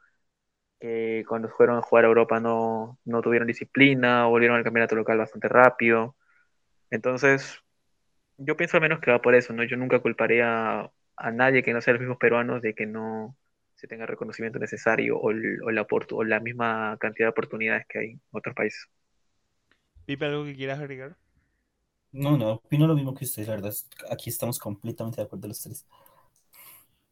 que 0.79 1.23
cuando 1.27 1.49
fueron 1.49 1.77
a 1.77 1.81
jugar 1.81 2.05
a 2.05 2.07
Europa 2.09 2.39
no, 2.39 2.99
no 3.05 3.21
tuvieron 3.21 3.47
disciplina, 3.47 4.25
volvieron 4.27 4.57
al 4.57 4.63
campeonato 4.63 4.95
local 4.95 5.17
bastante 5.17 5.47
rápido. 5.47 6.15
Entonces, 6.91 7.62
yo 8.45 8.57
pienso 8.57 8.77
al 8.77 8.81
menos 8.81 8.99
que 8.99 9.11
va 9.11 9.21
por 9.21 9.35
eso, 9.35 9.53
¿no? 9.53 9.63
Yo 9.63 9.77
nunca 9.77 9.99
culparía 10.01 10.91
a 11.17 11.31
nadie 11.31 11.63
que 11.63 11.73
no 11.73 11.81
sea 11.81 11.93
los 11.93 12.01
mismos 12.01 12.17
peruanos 12.17 12.61
de 12.61 12.73
que 12.75 12.85
no 12.85 13.37
se 13.75 13.87
tenga 13.87 14.03
el 14.03 14.07
reconocimiento 14.09 14.59
necesario 14.59 15.17
o, 15.19 15.31
el- 15.31 15.61
o 15.63 15.71
la, 15.71 15.85
o 15.89 16.23
la 16.23 16.39
misma 16.39 16.97
cantidad 16.99 17.27
de 17.27 17.31
oportunidades 17.31 17.85
que 17.87 17.99
hay 17.99 18.05
en 18.11 18.21
otros 18.31 18.55
países. 18.55 18.87
Pipe, 20.05 20.25
¿algo 20.25 20.45
que 20.45 20.55
quieras 20.55 20.79
agregar? 20.79 21.17
No, 22.13 22.37
no, 22.37 22.53
opino 22.53 22.87
lo 22.87 22.95
mismo 22.95 23.13
que 23.13 23.25
ustedes, 23.25 23.47
la 23.49 23.55
verdad. 23.55 23.73
Aquí 24.09 24.29
estamos 24.29 24.57
completamente 24.59 25.17
de 25.17 25.23
acuerdo 25.25 25.47
los 25.49 25.59
tres. 25.61 25.85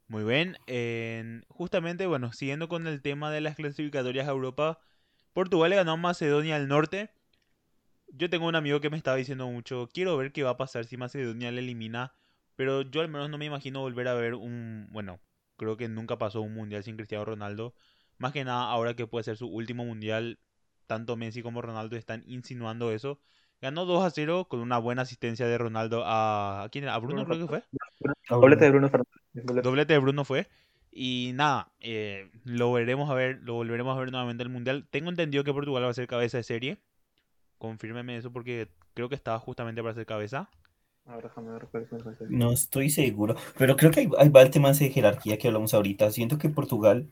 Muy 0.08 0.24
bien. 0.24 0.58
en- 0.68 1.46
justamente, 1.50 2.06
bueno, 2.08 2.34
siguiendo 2.34 2.68
con 2.70 2.86
el 2.88 3.02
tema 3.02 3.32
de 3.32 3.42
las 3.42 3.56
clasificatorias 3.56 4.28
a 4.28 4.32
Europa, 4.32 4.80
Portugal 5.34 5.70
le 5.70 5.78
ganó 5.78 5.94
a 5.94 5.98
Macedonia 5.98 6.60
del 6.60 6.68
Norte. 6.68 7.12
Yo 8.12 8.30
tengo 8.30 8.48
un 8.48 8.56
amigo 8.56 8.82
que 8.82 8.90
me 8.90 8.98
estaba 8.98 9.18
diciendo 9.18 9.48
mucho, 9.48 9.90
quiero 9.94 10.18
ver 10.18 10.32
qué 10.32 10.44
va 10.44 10.52
a 10.52 10.58
pasar 10.58 10.86
si 10.86 10.98
Macedonia 10.98 11.52
le 11.52 11.60
elimina, 11.60 12.14
pero 12.56 12.82
yo 12.82 13.02
al 13.02 13.08
menos 13.10 13.30
no 13.30 13.38
me 13.38 13.46
imagino 13.46 13.80
volver 13.80 14.08
a 14.08 14.14
ver 14.14 14.36
un, 14.36 14.88
bueno, 14.92 15.20
creo 15.58 15.78
que 15.78 15.88
nunca 15.88 16.18
pasó 16.18 16.42
un 16.42 16.54
mundial 16.54 16.84
sin 16.84 16.96
Cristiano 16.98 17.26
Ronaldo. 17.26 17.74
Más 18.18 18.34
que 18.34 18.44
nada, 18.44 18.70
ahora 18.70 18.96
que 18.96 19.08
puede 19.08 19.24
ser 19.24 19.38
su 19.38 19.48
último 19.48 19.86
mundial, 19.86 20.40
tanto 20.88 21.16
Messi 21.16 21.42
como 21.42 21.62
Ronaldo 21.62 21.96
están 21.96 22.24
insinuando 22.28 22.92
eso. 22.92 23.20
Ganó 23.62 23.86
2 23.86 24.04
a 24.04 24.10
0 24.10 24.48
con 24.50 24.60
una 24.60 24.78
buena 24.80 25.04
asistencia 25.04 25.48
de 25.48 25.58
Ronaldo 25.58 26.04
a... 26.06 26.64
¿A 26.64 26.70
quién 26.70 26.84
era? 26.84 26.96
¿A 26.96 27.00
Bruno 27.00 27.24
Bruno 27.24 27.48
creo 27.48 27.62
que 27.62 27.64
fue? 27.64 27.80
Doblete 28.28 28.66
de 28.66 28.72
Bruno 28.72 28.90
Fernández. 28.90 29.64
doblete. 29.64 29.94
De 29.94 30.00
Bruno 30.00 30.26
fue. 30.26 30.48
Y 30.92 31.32
nada, 31.36 31.72
eh, 31.80 32.30
lo 32.44 32.74
veremos 32.74 33.10
a 33.10 33.14
ver, 33.14 33.40
lo 33.44 33.54
volveremos 33.54 33.96
a 33.96 34.00
ver 34.00 34.12
nuevamente 34.12 34.44
en 34.44 34.48
el 34.48 34.54
Mundial. 34.54 34.88
Tengo 34.90 35.10
entendido 35.10 35.44
que 35.44 35.54
Portugal 35.54 35.84
va 35.84 35.90
a 35.90 35.94
ser 35.94 36.08
cabeza 36.08 36.38
de 36.38 36.44
serie. 36.44 36.80
Confírmeme 37.62 38.18
eso 38.18 38.32
porque 38.34 38.70
creo 38.96 39.08
que 39.08 39.14
estaba 39.14 39.38
justamente 39.38 39.84
para 39.84 39.94
ser 39.94 40.08
cabeza. 40.08 40.50
A 41.06 41.16
ver, 41.16 41.26
déjame 41.26 41.52
ver 41.52 41.68
cuál 41.70 41.84
es 41.84 41.92
el. 42.22 42.40
No 42.40 42.52
estoy 42.52 42.90
seguro, 42.90 43.36
pero 43.56 43.76
creo 43.78 43.92
que 43.92 44.00
ahí, 44.00 44.10
ahí 44.18 44.30
va 44.30 44.42
el 44.42 44.50
tema 44.50 44.72
de 44.72 44.90
jerarquía 44.90 45.38
que 45.38 45.48
hablamos 45.48 45.76
ahorita. 45.76 46.10
Siento 46.10 46.40
que 46.40 46.50
Portugal 46.50 47.12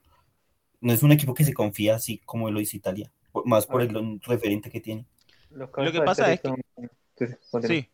no 0.81 0.91
es 0.91 1.03
un 1.03 1.11
equipo 1.11 1.35
que 1.35 1.43
se 1.43 1.53
confía 1.53 1.93
así 1.93 2.17
como 2.25 2.49
lo 2.49 2.59
hizo 2.59 2.75
Italia, 2.75 3.11
más 3.45 3.67
por 3.67 3.83
el 3.83 3.89
ver. 3.89 4.03
referente 4.23 4.71
que 4.71 4.81
tiene. 4.81 5.05
Los 5.51 5.69
Lo 5.77 5.91
que 5.91 6.01
pasa 6.01 6.33
es 6.33 6.41
que- 6.41 6.47
son- 6.47 7.61
Sí, 7.61 7.67
sí. 7.67 7.89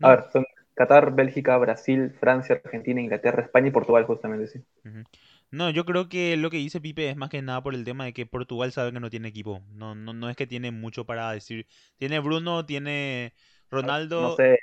A 0.00 0.10
ver, 0.10 0.24
son 0.32 0.44
Qatar, 0.74 1.12
Bélgica, 1.16 1.56
Brasil, 1.58 2.12
Francia, 2.20 2.60
Argentina, 2.64 3.00
Inglaterra, 3.00 3.42
España 3.42 3.68
y 3.68 3.72
Portugal, 3.72 4.04
justamente, 4.04 4.46
sí. 4.46 4.64
Ujú. 4.84 5.02
No, 5.50 5.70
yo 5.70 5.84
creo 5.84 6.08
que 6.08 6.36
lo 6.36 6.50
que 6.50 6.58
dice 6.58 6.80
Pipe 6.80 7.08
es 7.08 7.16
más 7.16 7.30
que 7.30 7.40
nada 7.40 7.62
por 7.62 7.74
el 7.74 7.84
tema 7.84 8.04
de 8.04 8.12
que 8.12 8.26
Portugal 8.26 8.70
sabe 8.72 8.92
que 8.92 9.00
no 9.00 9.08
tiene 9.10 9.28
equipo. 9.28 9.62
No, 9.72 9.94
no, 9.94 10.12
no 10.12 10.28
es 10.28 10.36
que 10.36 10.46
tiene 10.46 10.70
mucho 10.72 11.06
para 11.06 11.32
decir. 11.32 11.66
Tiene 11.96 12.18
Bruno, 12.20 12.66
tiene 12.66 13.32
Ronaldo. 13.70 14.22
No 14.22 14.36
sé, 14.36 14.58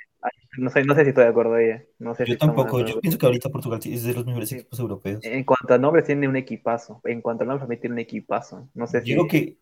no 0.58 0.70
sé, 0.70 0.84
no 0.84 0.94
sé 0.94 1.02
si 1.02 1.08
estoy 1.08 1.24
de 1.24 1.30
acuerdo 1.30 1.54
ahí. 1.54 1.66
eh. 1.66 1.88
No 1.98 2.14
sé 2.14 2.24
si 2.24 2.32
Yo 2.32 2.38
tampoco, 2.38 2.80
yo 2.80 3.00
pienso 3.00 3.18
que 3.18 3.26
ahorita 3.26 3.50
Portugal 3.50 3.80
es 3.84 4.04
de 4.04 4.14
los 4.14 4.24
mejores 4.26 4.48
Sí. 4.50 4.56
equipos 4.56 4.78
europeos. 4.78 5.20
En 5.24 5.44
cuanto 5.44 5.74
a 5.74 5.78
nombres, 5.78 6.04
tiene 6.04 6.28
un 6.28 6.36
equipazo. 6.36 7.00
En 7.04 7.20
cuanto 7.20 7.42
a 7.42 7.46
nombres, 7.46 7.62
también 7.62 7.80
tiene 7.80 7.94
un 7.94 8.00
equipazo. 8.00 8.68
No 8.74 8.86
sé 8.86 9.02
si. 9.02 9.10
Yo 9.10 9.26
creo 9.26 9.28
que 9.28 9.56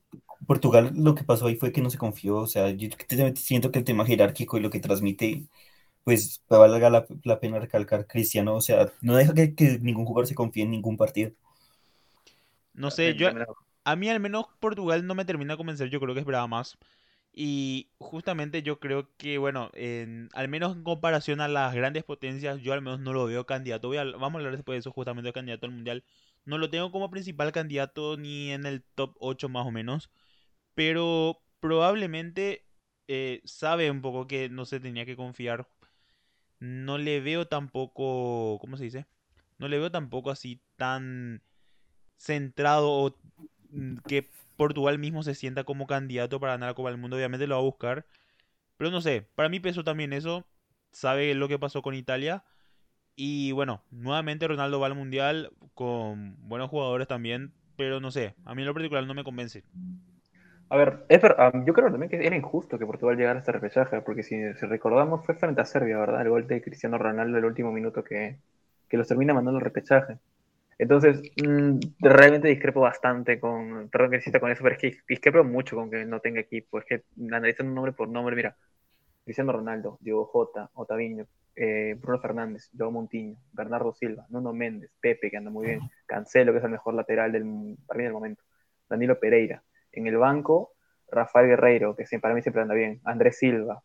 Portugal 0.47 0.93
lo 0.95 1.15
que 1.15 1.25
pasó 1.25 1.47
ahí 1.47 1.57
fue 1.57 1.73
que 1.73 1.81
no 1.81 1.91
se 1.91 1.99
confió, 1.99 2.37
o 2.37 2.47
sea, 2.47 2.71
yo 2.71 2.89
siento 3.35 3.71
que 3.71 3.79
el 3.79 3.85
tema 3.85 4.05
jerárquico 4.05 4.59
y 4.59 4.61
lo 4.61 4.71
que 4.71 4.81
transmite, 4.81 5.45
pues 6.05 6.43
valga 6.49 6.91
la, 6.91 7.07
la 7.25 7.41
pena 7.41 7.59
recalcar 7.61 8.07
Cristiano, 8.07 8.55
o 8.57 8.61
sea, 8.61 8.93
no 9.03 9.17
deja 9.17 9.35
que, 9.35 9.55
que 9.55 9.79
ningún 9.81 10.07
jugador 10.07 10.27
se 10.29 10.35
confíe 10.35 10.65
en 10.65 10.71
ningún 10.73 10.97
partido. 10.97 11.33
No 12.73 12.91
sé, 12.91 13.15
yo, 13.15 13.29
A 13.85 13.97
mí 13.97 14.11
al 14.11 14.21
menos 14.21 14.47
Portugal 14.61 15.07
no 15.07 15.15
me 15.17 15.25
termina 15.27 15.55
de 15.55 15.59
convencer, 15.59 15.91
yo 15.91 16.01
creo 16.01 16.15
que 16.15 16.21
esperaba 16.21 16.49
más. 16.49 16.79
Y 17.33 17.91
justamente 17.99 18.63
yo 18.65 18.81
creo 18.81 19.11
que, 19.19 19.39
bueno, 19.39 19.71
en- 19.75 20.29
al 20.35 20.49
menos 20.49 20.77
en 20.77 20.85
comparación 20.85 21.41
a 21.43 21.49
las 21.49 21.75
grandes 21.75 22.05
potencias, 22.05 22.61
yo 22.63 22.73
al 22.75 22.83
menos 22.83 23.01
no 23.01 23.13
lo 23.13 23.27
veo 23.27 23.47
candidato. 23.47 23.89
Voy 23.89 23.99
a- 23.99 24.05
vamos 24.05 24.35
a 24.37 24.39
hablar 24.39 24.57
después 24.57 24.77
de 24.77 24.81
eso, 24.81 24.93
justamente 24.93 25.29
de 25.29 25.33
candidato 25.35 25.67
al 25.67 25.73
Mundial. 25.75 26.05
No 26.47 26.59
lo 26.59 26.71
tengo 26.71 26.93
como 26.93 27.11
principal 27.11 27.53
candidato 27.53 28.17
ni 28.19 28.51
en 28.53 28.67
el 28.67 28.83
top 28.97 29.17
8 29.21 29.49
más 29.51 29.67
o 29.67 29.71
menos. 29.73 30.11
Pero 30.75 31.43
probablemente 31.61 32.67
eh, 33.09 33.43
sabe 33.45 33.91
un 33.91 34.03
poco 34.03 34.27
que 34.27 34.49
no 34.49 34.65
se 34.67 34.81
tenía 34.81 35.07
que 35.07 35.17
confiar. 35.17 35.69
No 36.65 36.97
le 36.97 37.21
veo 37.21 37.47
tampoco, 37.47 38.59
¿cómo 38.59 38.79
se 38.79 38.85
dice? 38.85 39.07
No 39.59 39.69
le 39.69 39.79
veo 39.79 39.91
tampoco 39.91 40.31
así 40.31 40.63
tan 40.77 41.43
centrado 42.17 42.91
o 42.91 43.17
mm, 43.71 43.97
que 44.07 44.31
Portugal 44.57 44.99
mismo 44.99 45.23
se 45.23 45.35
sienta 45.35 45.65
como 45.65 45.87
candidato 45.87 46.41
para 46.41 46.55
ganar 46.55 46.71
la 46.71 46.75
Copa 46.75 46.89
del 46.89 46.99
Mundo. 46.99 47.17
Obviamente 47.17 47.47
lo 47.47 47.57
va 47.57 47.61
a 47.61 47.65
buscar. 47.65 48.07
Pero 48.79 48.91
no 48.91 49.03
sé, 49.03 49.29
para 49.35 49.51
mí 49.51 49.61
pesó 49.61 49.85
también 49.85 50.15
eso. 50.15 50.47
Sabe 50.91 51.35
lo 51.35 51.49
que 51.49 51.59
pasó 51.59 51.83
con 51.83 51.95
Italia. 51.95 52.45
Y 53.15 53.53
bueno, 53.53 53.83
nuevamente 53.91 54.49
Ronaldo 54.49 54.81
va 54.81 54.87
al 54.87 54.95
Mundial 54.95 55.53
con 55.75 56.37
buenos 56.49 56.71
jugadores 56.71 57.09
también. 57.09 57.53
Pero 57.77 58.01
no 58.01 58.11
sé, 58.11 58.37
a 58.47 58.55
mí 58.55 58.63
en 58.63 58.69
lo 58.69 58.75
particular 58.75 59.07
no 59.07 59.15
me 59.15 59.25
convence. 59.25 59.65
A 60.71 60.77
ver, 60.77 61.05
yo 61.67 61.75
creo 61.75 61.91
también 61.91 62.09
que 62.09 62.27
era 62.27 62.37
injusto 62.37 62.79
que 62.79 62.87
Portugal 62.87 63.17
llegara 63.17 63.37
a 63.37 63.41
este 63.41 63.53
repechaje, 63.53 64.01
porque 64.01 64.23
si, 64.23 64.37
recordamos 64.53 65.25
fue 65.25 65.35
frente 65.35 65.61
a 65.61 65.65
Serbia, 65.65 65.99
¿verdad? 65.99 66.23
El 66.23 66.31
gol 66.31 66.47
de 66.47 66.63
Cristiano 66.63 66.99
Ronaldo 66.99 67.39
el 67.39 67.45
último 67.45 67.71
minuto 67.71 68.03
que, 68.03 68.39
que 68.89 68.97
los 68.97 69.07
termina 69.07 69.35
mandando 69.35 69.59
al 69.59 69.65
repechaje. 69.65 70.19
Entonces, 70.79 71.23
mm, 71.43 71.79
realmente 72.01 72.49
discrepo 72.49 72.81
bastante 72.81 73.39
con, 73.39 73.89
perdón 73.91 74.11
que 74.11 74.17
insista 74.17 74.41
con 74.41 74.51
eso, 74.51 74.63
pero 74.63 74.75
es 74.75 74.81
que 74.81 74.97
discrepo 75.09 75.45
mucho 75.45 75.77
con 75.77 75.91
que 75.91 76.05
no 76.05 76.21
tenga 76.21 76.41
equipo. 76.41 76.79
Es 76.79 76.85
que 76.85 77.05
analizando 77.21 77.73
nombre 77.75 77.93
por 77.93 78.09
nombre, 78.09 78.35
mira, 78.35 78.57
Cristiano 79.25 79.53
Ronaldo, 79.53 79.99
Diego 80.01 80.25
Jota, 80.27 80.71
Otaviño, 80.75 81.27
eh, 81.57 81.97
Bruno 82.01 82.19
Fernández, 82.21 82.71
Joao 82.77 82.91
Montiño, 82.91 83.37
Bernardo 83.53 83.93
Silva, 83.95 84.27
Nuno 84.31 84.53
Méndez, 84.53 84.91
Pepe, 85.01 85.31
que 85.31 85.37
anda 85.37 85.51
muy 85.51 85.67
bien, 85.67 85.81
Cancelo, 86.07 86.53
que 86.53 86.59
es 86.59 86.65
el 86.65 86.71
mejor 86.71 86.95
lateral 86.95 87.33
del, 87.33 87.77
para 87.87 87.99
mí 87.99 88.05
del 88.05 88.13
momento, 88.13 88.43
Danilo 88.89 89.19
Pereira. 89.19 89.63
En 89.97 90.07
el 90.07 90.17
banco, 90.17 90.73
Rafael 91.11 91.47
Guerreiro, 91.49 91.95
que 91.97 92.05
para 92.19 92.35
mí 92.35 92.43
siempre 92.43 92.63
anda 92.63 92.75
bien, 92.75 93.01
Andrés 93.05 93.39
Silva, 93.39 93.83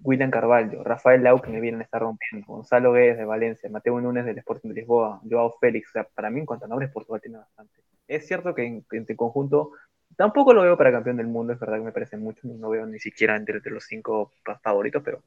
William 0.00 0.30
Carvalho, 0.30 0.82
Rafael 0.82 1.22
Lau, 1.22 1.40
que 1.40 1.50
me 1.50 1.60
viene 1.60 1.78
a 1.78 1.82
estar 1.82 2.02
rompiendo, 2.02 2.46
Gonzalo 2.46 2.92
Guedes 2.92 3.16
de 3.18 3.24
Valencia, 3.24 3.70
Mateo 3.70 4.00
Núñez 4.00 4.24
del 4.24 4.38
Sporting 4.38 4.68
de 4.70 4.74
Lisboa, 4.74 5.20
Joao 5.28 5.56
Félix, 5.60 5.88
o 5.88 5.92
sea, 5.92 6.04
para 6.04 6.30
mí 6.30 6.40
en 6.40 6.46
cuanto 6.46 6.64
a 6.66 6.68
nombres, 6.68 6.90
Portugal 6.90 7.20
tiene 7.20 7.38
bastante. 7.38 7.72
Es 8.06 8.26
cierto 8.26 8.54
que 8.54 8.64
en, 8.66 8.84
en 8.90 9.16
conjunto 9.16 9.70
tampoco 10.16 10.52
lo 10.52 10.62
veo 10.62 10.76
para 10.76 10.92
campeón 10.92 11.16
del 11.16 11.26
mundo, 11.26 11.52
es 11.52 11.58
verdad 11.60 11.78
que 11.78 11.84
me 11.84 11.92
parece 11.92 12.16
mucho, 12.16 12.40
no 12.44 12.70
veo 12.70 12.86
ni 12.86 12.98
siquiera 12.98 13.36
entre, 13.36 13.60
los 13.70 13.84
cinco 13.84 14.32
favoritos, 14.62 15.02
pero 15.02 15.22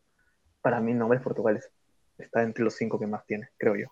para 0.62 0.80
mí 0.80 0.94
nombres 0.94 1.22
Portugal 1.22 1.58
es- 1.58 1.72
está 2.18 2.44
entre 2.44 2.64
los 2.64 2.76
cinco 2.76 3.00
que 3.00 3.08
más 3.08 3.26
tiene, 3.26 3.50
creo 3.58 3.76
yo. 3.76 3.88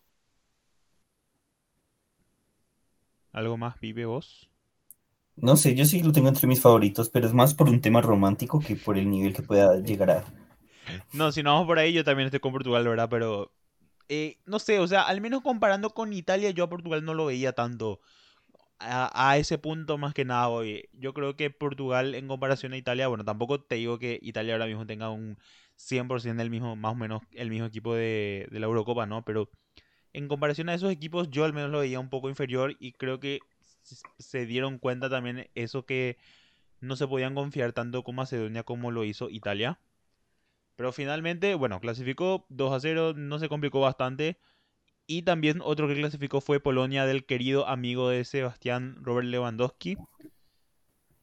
¿Algo 3.31 3.57
más, 3.57 3.77
Pipe, 3.77 4.05
vos? 4.05 4.49
No 5.37 5.57
sé, 5.57 5.75
yo 5.75 5.85
sí 5.85 6.01
lo 6.01 6.11
tengo 6.11 6.29
entre 6.29 6.47
mis 6.47 6.61
favoritos, 6.61 7.09
pero 7.09 7.27
es 7.27 7.33
más 7.33 7.53
por 7.53 7.69
un 7.69 7.81
tema 7.81 8.01
romántico 8.01 8.59
que 8.59 8.75
por 8.75 8.97
el 8.97 9.09
nivel 9.09 9.33
que 9.33 9.43
pueda 9.43 9.79
llegar 9.79 10.11
a. 10.11 10.23
No, 11.11 11.31
si 11.31 11.43
no 11.43 11.53
vamos 11.53 11.67
por 11.67 11.79
ahí, 11.79 11.93
yo 11.93 12.03
también 12.03 12.27
estoy 12.27 12.39
con 12.39 12.51
Portugal, 12.51 12.87
¿verdad? 12.87 13.09
Pero 13.09 13.51
eh, 14.09 14.37
no 14.45 14.59
sé, 14.59 14.79
o 14.79 14.87
sea, 14.87 15.03
al 15.03 15.21
menos 15.21 15.41
comparando 15.41 15.91
con 15.91 16.13
Italia, 16.13 16.51
yo 16.51 16.63
a 16.65 16.69
Portugal 16.69 17.03
no 17.05 17.13
lo 17.13 17.25
veía 17.27 17.53
tanto. 17.53 18.01
A, 18.79 19.31
a 19.31 19.37
ese 19.37 19.57
punto 19.57 19.97
más 19.97 20.13
que 20.13 20.25
nada 20.25 20.49
hoy. 20.49 20.89
Yo 20.93 21.13
creo 21.13 21.35
que 21.37 21.49
Portugal 21.49 22.15
en 22.15 22.27
comparación 22.27 22.73
a 22.73 22.77
Italia, 22.77 23.07
bueno, 23.07 23.25
tampoco 23.25 23.61
te 23.61 23.75
digo 23.75 23.99
que 23.99 24.19
Italia 24.21 24.53
ahora 24.53 24.67
mismo 24.67 24.85
tenga 24.85 25.09
un 25.11 25.37
100% 25.77 26.37
del 26.37 26.49
mismo, 26.51 26.75
más 26.75 26.93
o 26.93 26.95
menos 26.95 27.21
el 27.33 27.49
mismo 27.49 27.67
equipo 27.67 27.95
de, 27.95 28.47
de 28.51 28.59
la 28.59 28.67
Eurocopa, 28.67 29.05
¿no? 29.05 29.23
Pero 29.25 29.49
en 30.13 30.27
comparación 30.27 30.69
a 30.69 30.73
esos 30.75 30.91
equipos, 30.91 31.29
yo 31.31 31.45
al 31.45 31.53
menos 31.53 31.71
lo 31.71 31.79
veía 31.79 31.99
un 31.99 32.09
poco 32.09 32.29
inferior 32.29 32.75
y 32.79 32.93
creo 32.93 33.19
que 33.19 33.39
se 34.19 34.45
dieron 34.45 34.79
cuenta 34.79 35.09
también 35.09 35.49
eso 35.55 35.85
que 35.85 36.17
no 36.81 36.95
se 36.95 37.07
podían 37.07 37.35
confiar 37.35 37.73
tanto 37.73 38.03
con 38.03 38.15
Macedonia 38.15 38.63
como 38.63 38.91
lo 38.91 39.03
hizo 39.03 39.29
Italia. 39.29 39.79
Pero 40.75 40.91
finalmente, 40.91 41.55
bueno, 41.55 41.79
clasificó 41.79 42.45
2 42.49 42.73
a 42.73 42.79
0, 42.79 43.13
no 43.15 43.39
se 43.39 43.49
complicó 43.49 43.79
bastante. 43.79 44.39
Y 45.07 45.23
también 45.23 45.61
otro 45.63 45.87
que 45.87 45.95
clasificó 45.95 46.41
fue 46.41 46.59
Polonia 46.59 47.05
del 47.05 47.25
querido 47.25 47.67
amigo 47.67 48.09
de 48.09 48.25
Sebastián 48.25 48.97
Robert 49.01 49.27
Lewandowski. 49.27 49.97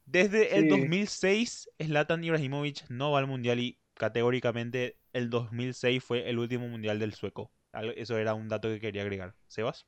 Desde 0.05 0.57
el 0.57 0.63
Sí. 0.63 0.69
2006, 0.69 1.69
Zlatan 1.81 2.23
Ibrahimovic 2.23 2.89
no 2.89 3.11
va 3.11 3.19
al 3.19 3.27
mundial 3.27 3.59
y 3.59 3.79
categóricamente 3.95 4.99
el 5.13 5.29
2006 5.29 6.03
fue 6.03 6.29
el 6.29 6.39
último 6.39 6.67
mundial 6.67 6.99
del 6.99 7.13
sueco. 7.13 7.51
Eso 7.95 8.17
era 8.17 8.33
un 8.33 8.47
dato 8.49 8.67
que 8.69 8.79
quería 8.79 9.01
agregar. 9.01 9.35
¿Sebas? 9.47 9.87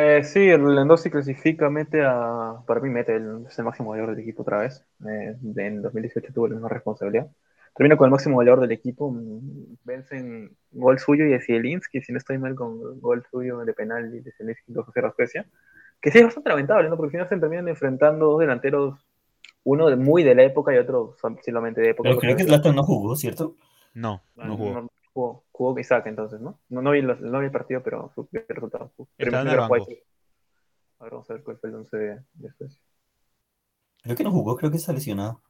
Eh, 0.00 0.22
sí, 0.22 0.40
el 0.48 0.62
Lewandowski 0.62 1.10
clasifica, 1.10 1.68
mete 1.70 2.04
a. 2.04 2.62
Para 2.66 2.80
mí, 2.80 2.88
mete, 2.88 3.16
el, 3.16 3.46
es 3.48 3.58
el 3.58 3.64
máximo 3.64 3.88
goleador 3.88 4.14
del 4.14 4.22
equipo 4.22 4.42
otra 4.42 4.58
vez. 4.58 4.84
Eh, 5.08 5.34
en 5.56 5.82
2018 5.82 6.32
tuvo 6.32 6.46
la 6.48 6.54
misma 6.54 6.68
responsabilidad. 6.68 7.28
Termina 7.74 7.96
con 7.96 8.06
el 8.06 8.12
máximo 8.12 8.36
goleador 8.36 8.60
del 8.60 8.72
equipo. 8.72 9.10
mm, 9.10 9.76
Vencen 9.84 10.56
gol 10.70 10.98
suyo 11.00 11.24
y 11.24 11.30
de 11.30 11.40
Zielinski, 11.40 12.00
si 12.00 12.12
no 12.12 12.18
estoy 12.18 12.38
mal, 12.38 12.54
con 12.54 13.00
gol 13.00 13.24
suyo 13.30 13.58
de 13.58 13.72
penal 13.72 14.14
y 14.14 14.20
de 14.20 14.32
Zielinski 14.32 14.72
2 14.72 14.86
a 14.88 14.92
0 14.94 15.08
a 15.08 15.12
Suecia. 15.14 15.46
Que 16.00 16.12
sí 16.12 16.18
es 16.18 16.24
bastante 16.24 16.50
lamentable, 16.50 16.88
¿no? 16.88 16.96
Porque 16.96 17.08
al 17.08 17.12
final 17.12 17.28
se 17.28 17.38
terminan 17.40 17.66
enfrentando 17.68 18.26
dos 18.26 18.40
delanteros, 18.40 19.00
uno 19.64 19.88
de- 19.88 19.96
muy 19.96 20.22
de 20.22 20.34
la 20.36 20.44
época 20.44 20.72
y 20.72 20.78
otro 20.78 21.16
solamente 21.44 21.80
de 21.80 21.90
época. 21.90 22.08
Pero 22.10 22.20
creo 22.20 22.36
que 22.36 22.44
Zlatan 22.44 22.76
no 22.76 22.84
jugó, 22.84 23.16
¿cierto? 23.16 23.56
No, 23.94 24.22
Ah, 24.38 24.46
no 24.46 24.56
jugó. 24.56 24.80
no 24.80 24.90
jugó, 25.18 25.44
jugó 25.52 25.78
Isaac 25.80 26.06
entonces, 26.06 26.40
¿no? 26.40 26.60
No, 26.68 26.82
no 26.82 26.90
vi, 26.92 27.02
los- 27.02 27.20
no 27.20 27.40
vi 27.40 27.46
el 27.46 27.52
partido, 27.52 27.82
pero 27.82 28.10
supe 28.14 28.44
el 28.48 28.54
resultado. 28.56 28.92
Estaba 29.18 29.42
en 29.42 29.48
el 29.48 29.56
Primero. 29.56 29.66
Isaac. 29.66 29.98
A 31.00 31.04
ver, 31.04 31.12
vamos 31.12 31.30
a 31.30 31.34
ver 31.34 31.42
cuál 31.42 31.58
fue 31.58 31.70
el 31.70 31.76
11 31.76 31.96
de, 31.96 32.24
de 32.34 32.52
Suecia. 32.52 32.80
Creo 34.02 34.16
que 34.16 34.24
no 34.24 34.30
jugó, 34.32 34.56
creo 34.56 34.70
que 34.70 34.76
está 34.78 34.92
lesionado. 34.92 35.40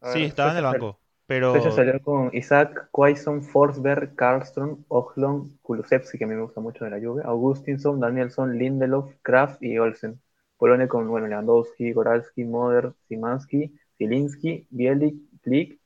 A 0.00 0.12
Sí, 0.12 0.18
ver, 0.18 0.28
estaba 0.28 0.52
en 0.52 0.58
el 0.58 0.64
banco. 0.64 0.98
Pero 1.26 1.52
Suecia 1.52 1.70
salió 1.72 2.00
con 2.02 2.30
Isaac, 2.34 2.88
Quaison, 2.92 3.42
Forsberg, 3.42 4.14
Karlström, 4.16 4.84
Ohlon, 4.88 5.58
Kulusevski, 5.62 6.18
que 6.18 6.24
a 6.24 6.26
mí 6.26 6.34
me 6.34 6.42
gusta 6.42 6.60
mucho 6.60 6.84
de 6.84 6.90
la 6.90 6.98
Juve, 7.00 7.22
Augustinson, 7.24 8.00
Danielson, 8.00 8.58
Lindelof, 8.58 9.12
Kraft 9.22 9.62
y 9.62 9.78
Olsen. 9.78 10.20
Polonia 10.58 10.88
con 10.88 11.08
bueno, 11.08 11.26
Lewandowski, 11.28 11.92
Goralski, 11.92 12.44
Moder, 12.44 12.92
Simanski, 13.08 13.74
Zielinski, 13.96 14.66
Bielik, 14.70 15.16
Klik, 15.42 15.80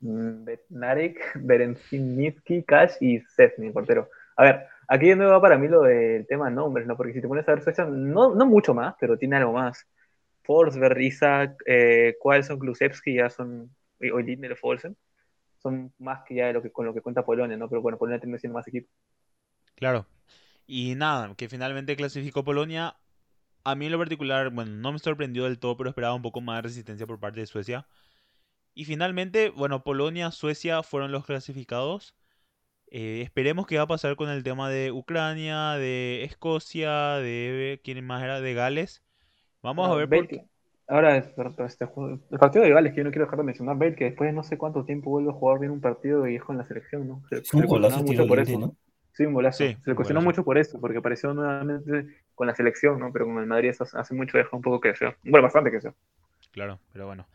mm, 0.00 0.44
Bednarek, 0.44 1.18
Berenchinitsky, 1.36 2.62
Cash 2.64 2.94
y 3.00 3.20
Szczesny, 3.20 3.68
el 3.68 3.72
portero. 3.72 4.08
A 4.36 4.44
ver, 4.44 4.66
aquí 4.88 5.08
de 5.08 5.16
nuevo 5.16 5.32
va 5.32 5.40
para 5.40 5.58
mí 5.58 5.68
lo 5.68 5.82
del 5.82 6.26
tema 6.26 6.50
nombres, 6.50 6.86
¿no? 6.86 6.96
Porque 6.96 7.12
si 7.12 7.20
te 7.20 7.28
pones 7.28 7.48
a 7.48 7.54
ver 7.54 7.62
Suecia, 7.62 7.84
no, 7.84 8.34
no 8.34 8.46
mucho 8.46 8.74
más, 8.74 8.94
pero 9.00 9.18
tiene 9.18 9.36
algo 9.36 9.52
más. 9.52 9.86
Forsberg, 10.42 11.00
Isaac, 11.00 11.62
eh, 11.66 12.16
Quaison, 12.20 12.58
Kulusevski 12.58 13.14
ya 13.14 13.28
son, 13.28 13.74
o 14.12 14.18
Lindelof, 14.18 14.64
Olsen, 14.64 14.96
son 15.62 15.92
más 15.98 16.20
que 16.26 16.36
ya 16.36 16.46
de 16.46 16.54
lo 16.54 16.62
que, 16.62 16.72
con 16.72 16.86
lo 16.86 16.94
que 16.94 17.02
cuenta 17.02 17.24
Polonia, 17.24 17.56
¿no? 17.56 17.68
Pero 17.68 17.82
bueno, 17.82 17.98
Polonia 17.98 18.20
tiene 18.20 18.38
siendo 18.38 18.58
más 18.58 18.66
equipo. 18.68 18.88
Claro. 19.74 20.06
Y 20.66 20.94
nada, 20.94 21.34
que 21.36 21.48
finalmente 21.48 21.96
clasificó 21.96 22.44
Polonia. 22.44 22.96
A 23.64 23.74
mí 23.74 23.86
en 23.86 23.92
lo 23.92 23.98
particular, 23.98 24.50
bueno, 24.50 24.70
no 24.72 24.92
me 24.92 24.98
sorprendió 24.98 25.44
del 25.44 25.58
todo, 25.58 25.76
pero 25.76 25.90
esperaba 25.90 26.14
un 26.14 26.22
poco 26.22 26.40
más 26.40 26.58
de 26.58 26.62
resistencia 26.62 27.06
por 27.06 27.20
parte 27.20 27.40
de 27.40 27.46
Suecia. 27.46 27.86
Y 28.78 28.84
finalmente, 28.84 29.50
bueno, 29.50 29.82
Polonia, 29.82 30.30
Suecia 30.30 30.84
fueron 30.84 31.10
los 31.10 31.26
clasificados. 31.26 32.14
Eh, 32.92 33.22
esperemos 33.22 33.66
qué 33.66 33.76
va 33.76 33.82
a 33.82 33.86
pasar 33.88 34.14
con 34.14 34.28
el 34.30 34.44
tema 34.44 34.70
de 34.70 34.92
Ucrania, 34.92 35.72
de 35.72 36.22
Escocia, 36.22 37.16
de... 37.16 37.80
¿Quién 37.82 38.04
más 38.06 38.22
era? 38.22 38.40
De 38.40 38.54
Gales. 38.54 39.02
Vamos 39.62 39.90
a 39.90 39.96
ver 39.96 40.06
Bale, 40.06 40.22
porque... 40.22 40.44
Ahora, 40.86 41.16
este 41.16 41.86
juego- 41.86 42.20
el 42.30 42.38
partido 42.38 42.64
de 42.64 42.70
Gales, 42.70 42.92
que 42.92 42.98
yo 42.98 43.04
no 43.04 43.10
quiero 43.10 43.24
dejar 43.26 43.40
de 43.40 43.46
mencionar, 43.46 43.76
Bale, 43.78 43.96
que 43.96 44.04
después 44.04 44.28
de 44.28 44.32
no 44.32 44.44
sé 44.44 44.56
cuánto 44.56 44.84
tiempo 44.84 45.10
vuelve 45.10 45.30
a 45.30 45.34
jugar 45.34 45.58
bien 45.58 45.72
un 45.72 45.80
partido 45.80 46.28
y 46.28 46.36
es 46.36 46.44
con 46.44 46.56
la 46.56 46.64
selección, 46.64 47.08
¿no? 47.08 47.20
Se, 47.30 47.44
se 47.44 47.56
le 47.56 47.66
tiro 47.66 47.90
mucho 48.04 48.28
por 48.28 48.38
eso. 48.38 48.60
¿no? 48.60 48.76
Sí, 49.12 49.26
un 49.26 49.34
golazo. 49.34 49.58
Sí, 49.58 49.76
se 49.82 49.90
le 49.90 49.96
cuestionó 49.96 50.20
golazo. 50.20 50.24
mucho 50.24 50.44
por 50.44 50.56
eso, 50.56 50.80
porque 50.80 50.98
apareció 50.98 51.34
nuevamente 51.34 52.22
con 52.36 52.46
la 52.46 52.54
selección, 52.54 53.00
¿no? 53.00 53.12
Pero 53.12 53.24
con 53.24 53.38
el 53.40 53.46
Madrid 53.46 53.72
hace 53.80 54.14
mucho 54.14 54.38
deja 54.38 54.56
un 54.56 54.62
poco 54.62 54.80
que 54.80 54.90
desear. 54.90 55.16
Bueno, 55.24 55.42
bastante 55.42 55.70
que 55.70 55.78
desear. 55.78 55.94
Claro, 56.52 56.78
pero 56.92 57.06
bueno. 57.06 57.26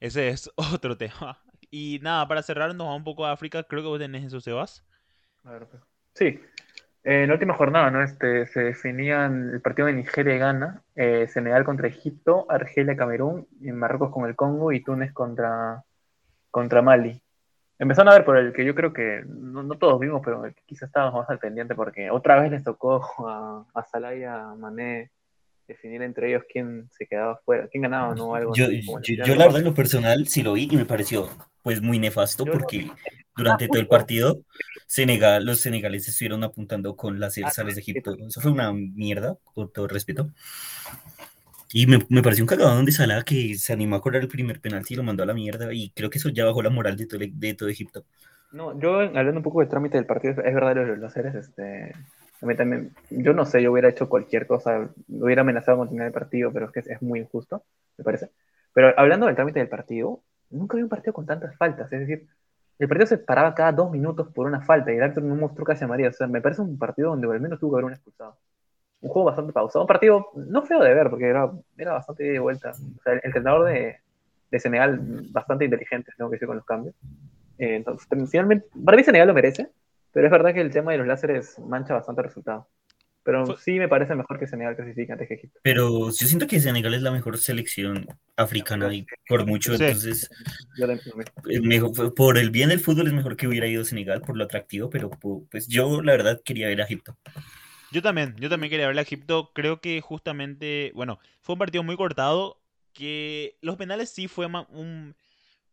Ese 0.00 0.30
es 0.30 0.50
otro 0.56 0.96
tema. 0.96 1.38
Y 1.70 2.00
nada, 2.02 2.26
para 2.26 2.42
cerrar, 2.42 2.74
nos 2.74 2.86
vamos 2.86 2.98
un 2.98 3.04
poco 3.04 3.26
a 3.26 3.32
África. 3.32 3.62
Creo 3.62 3.82
que 3.82 3.88
vos 3.88 3.98
tenés 3.98 4.24
eso, 4.24 4.40
Sebas. 4.40 4.84
Pues. 5.42 5.68
Sí, 6.14 6.40
en 7.04 7.28
la 7.28 7.34
última 7.34 7.54
jornada, 7.54 7.90
¿no? 7.90 8.02
Este, 8.02 8.46
se 8.46 8.60
definían 8.60 9.50
el 9.50 9.60
partido 9.60 9.86
de 9.86 9.94
Nigeria 9.94 10.34
y 10.34 10.38
Ghana, 10.38 10.82
eh, 10.96 11.28
Senegal 11.28 11.64
contra 11.64 11.88
Egipto, 11.88 12.46
Argelia, 12.48 12.96
Camerún, 12.96 13.46
y 13.60 13.72
Marruecos 13.72 14.10
con 14.10 14.28
el 14.28 14.36
Congo 14.36 14.72
y 14.72 14.82
Túnez 14.82 15.12
contra, 15.12 15.84
contra 16.50 16.82
Mali. 16.82 17.22
Empezaron 17.78 18.12
a 18.12 18.16
ver 18.16 18.24
por 18.24 18.36
el 18.36 18.52
que 18.52 18.64
yo 18.64 18.74
creo 18.74 18.92
que 18.92 19.22
no, 19.26 19.62
no 19.62 19.78
todos 19.78 19.98
vimos, 20.00 20.20
pero 20.24 20.42
quizás 20.66 20.88
estábamos 20.88 21.20
más 21.20 21.30
al 21.30 21.38
pendiente 21.38 21.74
porque 21.74 22.10
otra 22.10 22.38
vez 22.40 22.50
les 22.50 22.64
tocó 22.64 23.02
a, 23.26 23.64
a 23.72 23.84
Salah 23.84 24.14
y 24.14 24.24
a 24.24 24.54
Mané 24.56 25.10
definir 25.70 26.02
entre 26.02 26.28
ellos 26.28 26.42
quién 26.52 26.88
se 26.90 27.06
quedaba 27.06 27.40
fuera, 27.44 27.68
quién 27.68 27.82
ganaba, 27.82 28.14
¿no? 28.14 28.34
Algo 28.34 28.54
Yo, 28.54 28.66
así, 28.66 28.82
yo, 28.82 29.24
yo 29.24 29.34
la 29.34 29.44
verdad 29.46 29.60
en 29.60 29.64
lo 29.66 29.74
personal 29.74 30.26
sí 30.26 30.42
lo 30.42 30.52
vi 30.54 30.68
y 30.70 30.76
me 30.76 30.84
pareció 30.84 31.28
pues 31.62 31.80
muy 31.82 31.98
nefasto 31.98 32.44
Yo 32.44 32.52
no- 32.52 32.58
porque 32.58 32.90
durante 33.36 33.68
todo 33.68 33.78
el 33.78 33.86
partido 33.88 34.40
Senegal, 34.86 35.44
los 35.44 35.60
senegaleses 35.60 36.08
estuvieron 36.08 36.42
apuntando 36.42 36.96
con 36.96 37.20
láseres 37.20 37.56
a 37.58 37.64
los 37.64 37.76
de 37.76 37.80
Egipto. 37.80 38.16
Eso 38.26 38.40
fue 38.40 38.50
una 38.50 38.72
mierda, 38.72 39.36
con 39.54 39.72
todo 39.72 39.86
respeto. 39.86 40.30
Y 41.72 41.86
me, 41.86 42.00
me 42.08 42.22
pareció 42.22 42.42
un 42.42 42.48
cagadón 42.48 42.84
de 42.84 42.90
Salah 42.92 43.22
que 43.22 43.56
se 43.56 43.72
animó 43.72 43.96
a 43.96 44.00
cobrar 44.00 44.22
el 44.22 44.28
primer 44.28 44.60
penalti 44.60 44.94
y 44.94 44.96
lo 44.96 45.04
mandó 45.04 45.22
a 45.22 45.26
la 45.26 45.34
mierda 45.34 45.72
y 45.72 45.90
creo 45.90 46.10
que 46.10 46.18
eso 46.18 46.28
ya 46.28 46.44
bajó 46.44 46.62
la 46.62 46.70
moral 46.70 46.96
de 46.96 47.06
todo, 47.06 47.20
de 47.22 47.54
todo 47.54 47.68
Egipto. 47.68 48.04
No, 48.50 48.76
yo 48.80 48.98
hablando 48.98 49.36
un 49.36 49.42
poco 49.44 49.60
del 49.60 49.68
trámite 49.68 49.96
del 49.96 50.06
partido, 50.06 50.32
es 50.42 50.54
verdad 50.54 50.74
lo 50.74 50.80
de 50.82 50.88
los 50.88 50.98
láseres, 50.98 51.36
este, 51.36 51.92
a 52.42 52.46
mí 52.46 52.54
también, 52.56 52.94
yo 53.10 53.32
no 53.34 53.44
sé, 53.44 53.62
yo 53.62 53.72
hubiera 53.72 53.88
hecho 53.88 54.08
cualquier 54.08 54.46
cosa, 54.46 54.88
hubiera 55.08 55.42
amenazado 55.42 55.78
con 55.78 55.88
terminar 55.88 56.08
el 56.08 56.12
partido, 56.12 56.52
pero 56.52 56.66
es 56.66 56.72
que 56.72 56.80
es, 56.80 56.86
es 56.88 57.02
muy 57.02 57.20
injusto, 57.20 57.64
me 57.98 58.04
parece. 58.04 58.30
Pero 58.72 58.92
hablando 58.96 59.26
del 59.26 59.34
trámite 59.34 59.60
del 59.60 59.68
partido, 59.68 60.20
nunca 60.50 60.76
vi 60.76 60.82
un 60.82 60.88
partido 60.88 61.12
con 61.12 61.26
tantas 61.26 61.56
faltas, 61.56 61.92
es 61.92 62.00
decir, 62.00 62.26
el 62.80 62.88
partido 62.88 63.06
se 63.06 63.18
paraba 63.18 63.54
cada 63.54 63.72
dos 63.72 63.90
minutos 63.90 64.28
por 64.32 64.46
una 64.46 64.62
falta 64.62 64.90
y 64.90 64.96
el 64.96 65.02
árbitro 65.02 65.22
no 65.22 65.36
mostró 65.36 65.64
casi 65.64 65.84
amarilla, 65.84 66.08
o 66.08 66.12
sea, 66.12 66.26
me 66.26 66.40
parece 66.40 66.62
un 66.62 66.78
partido 66.78 67.10
donde 67.10 67.26
al 67.28 67.40
menos 67.40 67.60
tuvo 67.60 67.72
que 67.72 67.74
haber 67.76 67.84
un 67.84 67.92
expulsado. 67.92 68.38
Un 69.02 69.10
juego 69.10 69.26
bastante 69.26 69.52
pausado, 69.52 69.82
un 69.82 69.86
partido 69.86 70.28
no 70.34 70.62
feo 70.62 70.82
de 70.82 70.94
ver, 70.94 71.10
porque 71.10 71.26
era, 71.26 71.50
era 71.76 71.92
bastante 71.92 72.34
y 72.34 72.38
vuelta. 72.38 72.70
O 72.70 73.02
sea, 73.02 73.14
el 73.14 73.20
entrenador 73.22 73.66
de, 73.66 73.96
de 74.50 74.60
Senegal, 74.60 74.98
bastante 75.30 75.66
inteligente, 75.66 76.12
tengo 76.16 76.30
que 76.30 76.36
decir, 76.36 76.48
con 76.48 76.56
los 76.56 76.64
cambios. 76.64 76.94
Eh, 77.58 77.76
entonces, 77.76 78.08
finalmente, 78.30 78.66
para 78.82 78.96
mí 78.96 79.04
Senegal 79.04 79.28
lo 79.28 79.34
merece, 79.34 79.70
pero 80.12 80.26
es 80.26 80.32
verdad 80.32 80.54
que 80.54 80.60
el 80.60 80.70
tema 80.70 80.92
de 80.92 80.98
los 80.98 81.06
láseres 81.06 81.58
mancha 81.58 81.94
bastante 81.94 82.22
el 82.22 82.28
resultado. 82.28 82.68
Pero 83.22 83.44
Fue- 83.44 83.56
sí 83.58 83.78
me 83.78 83.86
parece 83.86 84.14
mejor 84.14 84.38
que 84.38 84.46
Senegal 84.46 84.76
clasifique 84.76 85.12
antes 85.12 85.28
que 85.28 85.34
Egipto. 85.34 85.60
Pero 85.62 86.06
yo 86.06 86.26
siento 86.26 86.46
que 86.46 86.58
Senegal 86.58 86.94
es 86.94 87.02
la 87.02 87.10
mejor 87.10 87.36
selección 87.36 88.06
africana 88.36 88.92
y 88.94 89.06
por 89.28 89.46
mucho, 89.46 89.76
Sí. 89.76 89.84
entonces 89.84 90.30
Yo 90.78 90.86
mejor- 91.62 92.14
por 92.14 92.38
el 92.38 92.50
bien 92.50 92.70
del 92.70 92.80
fútbol 92.80 93.08
es 93.08 93.12
mejor 93.12 93.36
que 93.36 93.46
hubiera 93.46 93.66
ido 93.66 93.84
Senegal 93.84 94.22
por 94.22 94.36
lo 94.38 94.44
atractivo, 94.44 94.88
pero 94.88 95.10
pu- 95.10 95.46
pues 95.50 95.68
yo 95.68 96.00
la 96.02 96.12
verdad 96.12 96.40
quería 96.44 96.68
ver 96.68 96.80
a 96.80 96.84
Egipto. 96.84 97.16
Yo 97.92 98.00
también, 98.02 98.36
yo 98.38 98.48
también 98.48 98.70
quería 98.70 98.86
verle 98.86 99.00
a 99.00 99.02
Egipto. 99.02 99.50
Creo 99.52 99.80
que 99.80 100.00
justamente, 100.00 100.92
bueno, 100.94 101.18
fue 101.42 101.54
un 101.54 101.58
partido 101.58 101.82
muy 101.82 101.96
cortado. 101.96 102.56
Que 102.92 103.56
los 103.62 103.76
penales 103.76 104.10
sí 104.10 104.26
fue 104.28 104.46
un. 104.46 105.14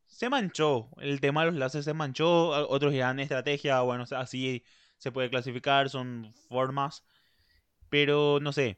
Se 0.07 0.29
manchó. 0.29 0.89
El 0.97 1.19
tema 1.21 1.41
de 1.45 1.51
los 1.51 1.59
láseres 1.59 1.85
se 1.85 1.93
manchó. 1.93 2.49
Otros 2.69 2.91
dirán 2.91 3.19
estrategia. 3.19 3.81
Bueno, 3.81 4.03
o 4.03 4.05
sea, 4.07 4.21
así 4.21 4.63
se 4.97 5.11
puede 5.11 5.29
clasificar. 5.29 5.89
Son 5.89 6.33
formas. 6.49 7.03
Pero 7.89 8.39
no 8.41 8.51
sé. 8.51 8.77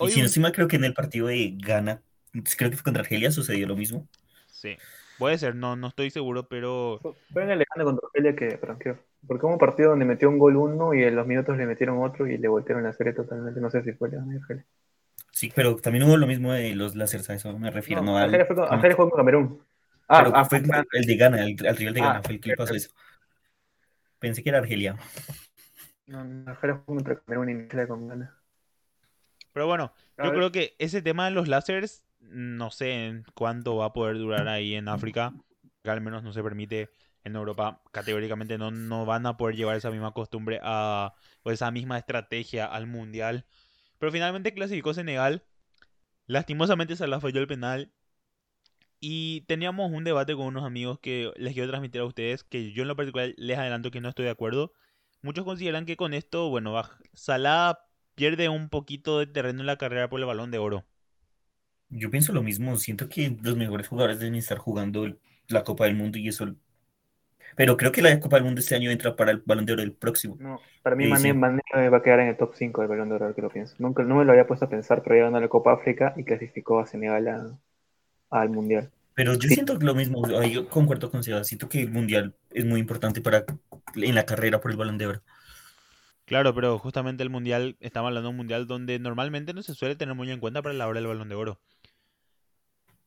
Y 0.00 0.08
si 0.10 0.22
un- 0.22 0.42
mal, 0.42 0.52
creo 0.52 0.68
que 0.68 0.76
en 0.76 0.84
el 0.84 0.94
partido 0.94 1.28
de 1.28 1.54
Ghana, 1.56 2.02
creo 2.56 2.70
que 2.70 2.76
fue 2.76 2.84
contra 2.84 3.02
Argelia, 3.02 3.30
sucedió 3.30 3.66
lo 3.66 3.76
mismo. 3.76 4.06
Sí, 4.48 4.76
puede 5.18 5.38
ser, 5.38 5.54
no, 5.54 5.76
no 5.76 5.88
estoy 5.88 6.10
seguro, 6.10 6.48
pero. 6.48 7.00
Fue 7.32 7.42
en 7.44 7.50
el 7.50 7.58
Lejano 7.60 7.84
contra 7.84 8.08
Argelia 8.08 8.34
que, 8.36 8.58
que- 8.80 8.96
porque 9.26 9.46
hubo 9.46 9.52
un 9.52 9.58
partido 9.58 9.90
donde 9.90 10.04
metió 10.04 10.28
un 10.28 10.38
gol 10.38 10.56
uno 10.56 10.92
y 10.94 11.02
en 11.02 11.14
los 11.16 11.26
minutos 11.26 11.56
le 11.56 11.66
metieron 11.66 12.02
otro 12.02 12.26
y 12.26 12.36
le 12.36 12.48
voltearon 12.48 12.82
la 12.84 12.92
serie 12.92 13.12
totalmente. 13.12 13.60
No 13.60 13.70
sé 13.70 13.82
si 13.82 13.92
fue 13.92 14.10
Lejano 14.10 14.32
y 14.32 14.36
Argelia. 14.36 14.66
Sí, 15.30 15.52
pero 15.54 15.76
también 15.76 16.04
hubo 16.04 16.16
lo 16.16 16.26
mismo 16.26 16.52
de 16.52 16.74
los 16.74 16.94
láseres, 16.96 17.28
a 17.30 17.34
eso 17.34 17.56
me 17.58 17.70
refiero, 17.70 18.02
no, 18.02 18.12
No, 18.12 18.18
al- 18.18 18.24
Argelia, 18.24 18.46
fue 18.46 18.56
con, 18.56 18.72
Argelia 18.72 18.96
jugó 18.96 19.10
con 19.10 19.18
Camerún. 19.18 19.62
Ah, 20.08 20.22
pero 20.24 20.36
ah, 20.36 20.44
fue 20.44 20.62
ah, 20.72 20.84
el 20.92 21.06
de 21.06 21.16
Ghana, 21.16 21.44
el, 21.44 21.66
al 21.66 21.76
rival 21.76 21.94
de 21.94 22.00
Ah, 22.00 22.02
Ghana 22.02 22.22
fue 22.22 22.34
el 22.34 22.40
que 22.40 22.50
le 22.50 22.56
pasó 22.56 22.74
eso. 22.74 22.90
Pensé 24.18 24.42
que 24.42 24.50
era 24.50 24.58
Argelia. 24.58 24.96
no, 26.06 26.24
no, 26.24 26.54
jugó 26.56 26.84
contra 26.84 27.20
Camerún 27.20 27.50
y 27.50 27.54
Nigeria 27.54 27.86
con 27.88 28.08
Ghana. 28.08 28.36
Pero 29.52 29.66
bueno, 29.66 29.92
A 30.18 30.24
yo 30.24 30.30
ver. 30.30 30.32
creo 30.32 30.52
que 30.52 30.74
ese 30.78 31.02
tema 31.02 31.24
de 31.26 31.30
los 31.30 31.48
láseres, 31.48 32.04
no 32.20 32.70
sé 32.70 33.06
en 33.06 33.24
cuánto 33.34 33.76
va 33.76 33.86
a 33.86 33.92
poder 33.92 34.18
durar 34.18 34.48
ahí 34.48 34.74
en 34.74 34.88
África, 34.88 35.34
que 35.82 35.90
al 35.90 36.00
menos 36.00 36.22
no 36.22 36.32
se 36.32 36.42
permite 36.42 36.90
en 37.24 37.36
Europa, 37.36 37.82
categóricamente 37.92 38.58
no, 38.58 38.70
no 38.70 39.04
van 39.06 39.26
a 39.26 39.36
poder 39.36 39.56
llevar 39.56 39.76
esa 39.76 39.90
misma 39.90 40.12
costumbre 40.12 40.60
a, 40.62 41.14
o 41.42 41.50
esa 41.50 41.70
misma 41.70 41.98
estrategia 41.98 42.66
al 42.66 42.86
Mundial. 42.86 43.46
Pero 43.98 44.12
finalmente 44.12 44.54
clasificó 44.54 44.94
Senegal, 44.94 45.44
lastimosamente 46.26 46.96
Salah 46.96 47.20
falló 47.20 47.40
el 47.40 47.46
penal 47.48 47.92
Y 49.08 49.42
teníamos 49.42 49.92
un 49.92 50.02
debate 50.04 50.34
con 50.34 50.46
unos 50.46 50.64
amigos 50.64 50.98
que 51.00 51.30
les 51.36 51.54
quiero 51.54 51.68
transmitir 51.68 52.00
a 52.00 52.04
ustedes, 52.06 52.42
que 52.44 52.72
yo 52.72 52.82
en 52.82 52.88
lo 52.88 52.96
particular 52.96 53.32
les 53.36 53.56
adelanto 53.58 53.90
que 53.92 54.00
no 54.00 54.08
estoy 54.08 54.24
de 54.24 54.32
acuerdo. 54.32 54.72
Muchos 55.22 55.44
consideran 55.44 55.86
que 55.86 55.96
con 55.96 56.12
esto, 56.14 56.50
bueno, 56.50 56.72
va- 56.72 56.90
Salah 57.14 57.78
pierde 58.16 58.48
un 58.48 58.68
poquito 58.68 59.18
de 59.20 59.26
terreno 59.28 59.60
en 59.60 59.66
la 59.66 59.78
carrera 59.78 60.08
por 60.08 60.18
el 60.20 60.26
balón 60.26 60.50
de 60.50 60.58
oro. 60.58 60.84
Yo 61.88 62.10
pienso 62.10 62.32
lo 62.32 62.42
mismo, 62.42 62.76
siento 62.76 63.08
que 63.08 63.36
los 63.42 63.56
mejores 63.56 63.88
jugadores 63.88 64.18
deben 64.18 64.34
estar 64.36 64.58
jugando 64.58 65.06
la 65.48 65.64
Copa 65.64 65.84
del 65.86 65.94
Mundo 65.96 66.18
y 66.18 66.28
eso. 66.28 66.54
Pero 67.56 67.76
creo 67.76 67.92
que 67.92 68.02
la 68.02 68.18
Copa 68.20 68.36
del 68.36 68.44
Mundo 68.44 68.60
este 68.60 68.74
año 68.74 68.90
entra 68.90 69.16
para 69.16 69.30
el 69.32 69.42
Balón 69.44 69.66
de 69.66 69.72
Oro 69.74 69.82
el 69.82 69.92
próximo. 69.92 70.38
No, 70.38 70.60
para 70.82 70.96
mí 70.96 71.06
Mané, 71.08 71.32
sí. 71.32 71.38
Mané 71.38 71.62
va 71.90 71.96
a 71.98 72.02
quedar 72.02 72.20
en 72.20 72.28
el 72.28 72.36
top 72.36 72.54
5 72.54 72.80
del 72.82 72.88
Balón 72.90 73.08
de 73.08 73.14
Oro, 73.16 73.34
que 73.34 73.42
lo 73.42 73.50
pienso. 73.50 73.74
Nunca, 73.78 74.02
no 74.02 74.16
me 74.16 74.24
lo 74.24 74.32
había 74.32 74.46
puesto 74.46 74.66
a 74.66 74.68
pensar, 74.68 75.02
pero 75.02 75.16
ya 75.16 75.22
ganó 75.24 75.40
la 75.40 75.48
Copa 75.48 75.72
África 75.72 76.12
y 76.16 76.24
clasificó 76.24 76.78
a 76.80 76.86
Senegal 76.86 77.28
a- 77.28 77.58
al 78.30 78.50
Mundial. 78.50 78.92
Pero 79.16 79.32
yo 79.34 79.48
Sí. 79.48 79.54
siento 79.54 79.76
lo 79.80 79.94
mismo, 79.94 80.24
ahí 80.38 80.52
yo 80.52 80.68
concuerdo 80.68 81.10
con 81.10 81.24
Seba, 81.24 81.42
siento 81.42 81.68
que 81.68 81.80
el 81.80 81.90
Mundial 81.90 82.34
es 82.50 82.64
muy 82.66 82.78
importante 82.80 83.20
para 83.22 83.44
en 83.96 84.14
la 84.14 84.26
carrera 84.26 84.60
por 84.60 84.70
el 84.70 84.76
Balón 84.76 84.98
de 84.98 85.06
Oro. 85.06 85.22
Claro, 86.26 86.54
pero 86.54 86.78
justamente 86.78 87.22
el 87.22 87.30
mundial, 87.30 87.76
estamos 87.80 88.08
hablando 88.08 88.28
de 88.28 88.30
un 88.32 88.36
mundial 88.36 88.66
donde 88.66 88.98
normalmente 88.98 89.54
no 89.54 89.62
se 89.62 89.74
suele 89.74 89.94
tener 89.96 90.14
muy 90.14 90.30
en 90.30 90.40
cuenta 90.40 90.60
para 90.60 90.74
la 90.74 90.86
hora 90.88 90.98
del 91.00 91.06
balón 91.06 91.28
de 91.28 91.36
oro. 91.36 91.60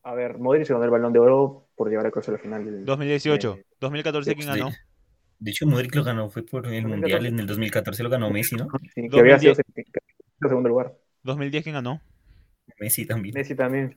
A 0.02 0.14
ver, 0.14 0.38
Modric 0.38 0.66
ganó 0.68 0.84
el 0.84 0.90
Balón 0.90 1.12
de 1.12 1.18
Oro 1.18 1.68
por 1.76 1.90
llevar 1.90 2.06
a 2.06 2.10
Kroos 2.10 2.26
a 2.30 2.32
la 2.32 2.38
final 2.38 2.64
del... 2.64 2.84
2018, 2.86 3.56
eh, 3.60 3.66
2014, 3.78 4.34
¿quién 4.34 4.50
De, 4.50 4.58
ganó? 4.58 4.70
de 5.38 5.50
hecho, 5.50 5.66
Modric 5.66 5.94
lo 5.94 6.02
ganó, 6.02 6.30
fue 6.30 6.42
por 6.42 6.64
el 6.66 6.82
2014. 6.82 6.96
Mundial, 6.96 7.26
en 7.26 7.40
el 7.40 7.46
2014 7.46 8.02
lo 8.02 8.08
ganó 8.08 8.30
Messi, 8.30 8.56
¿no? 8.56 8.66
sí, 8.94 9.06
que 9.10 9.20
había 9.20 9.38
sido 9.38 9.52
2010. 9.54 9.86
en 10.40 10.48
segundo 10.48 10.68
lugar. 10.70 10.96
2010, 11.22 11.62
¿quién 11.62 11.74
ganó? 11.74 12.00
Messi 12.78 13.04
también. 13.04 13.34
Messi 13.34 13.54
también. 13.54 13.94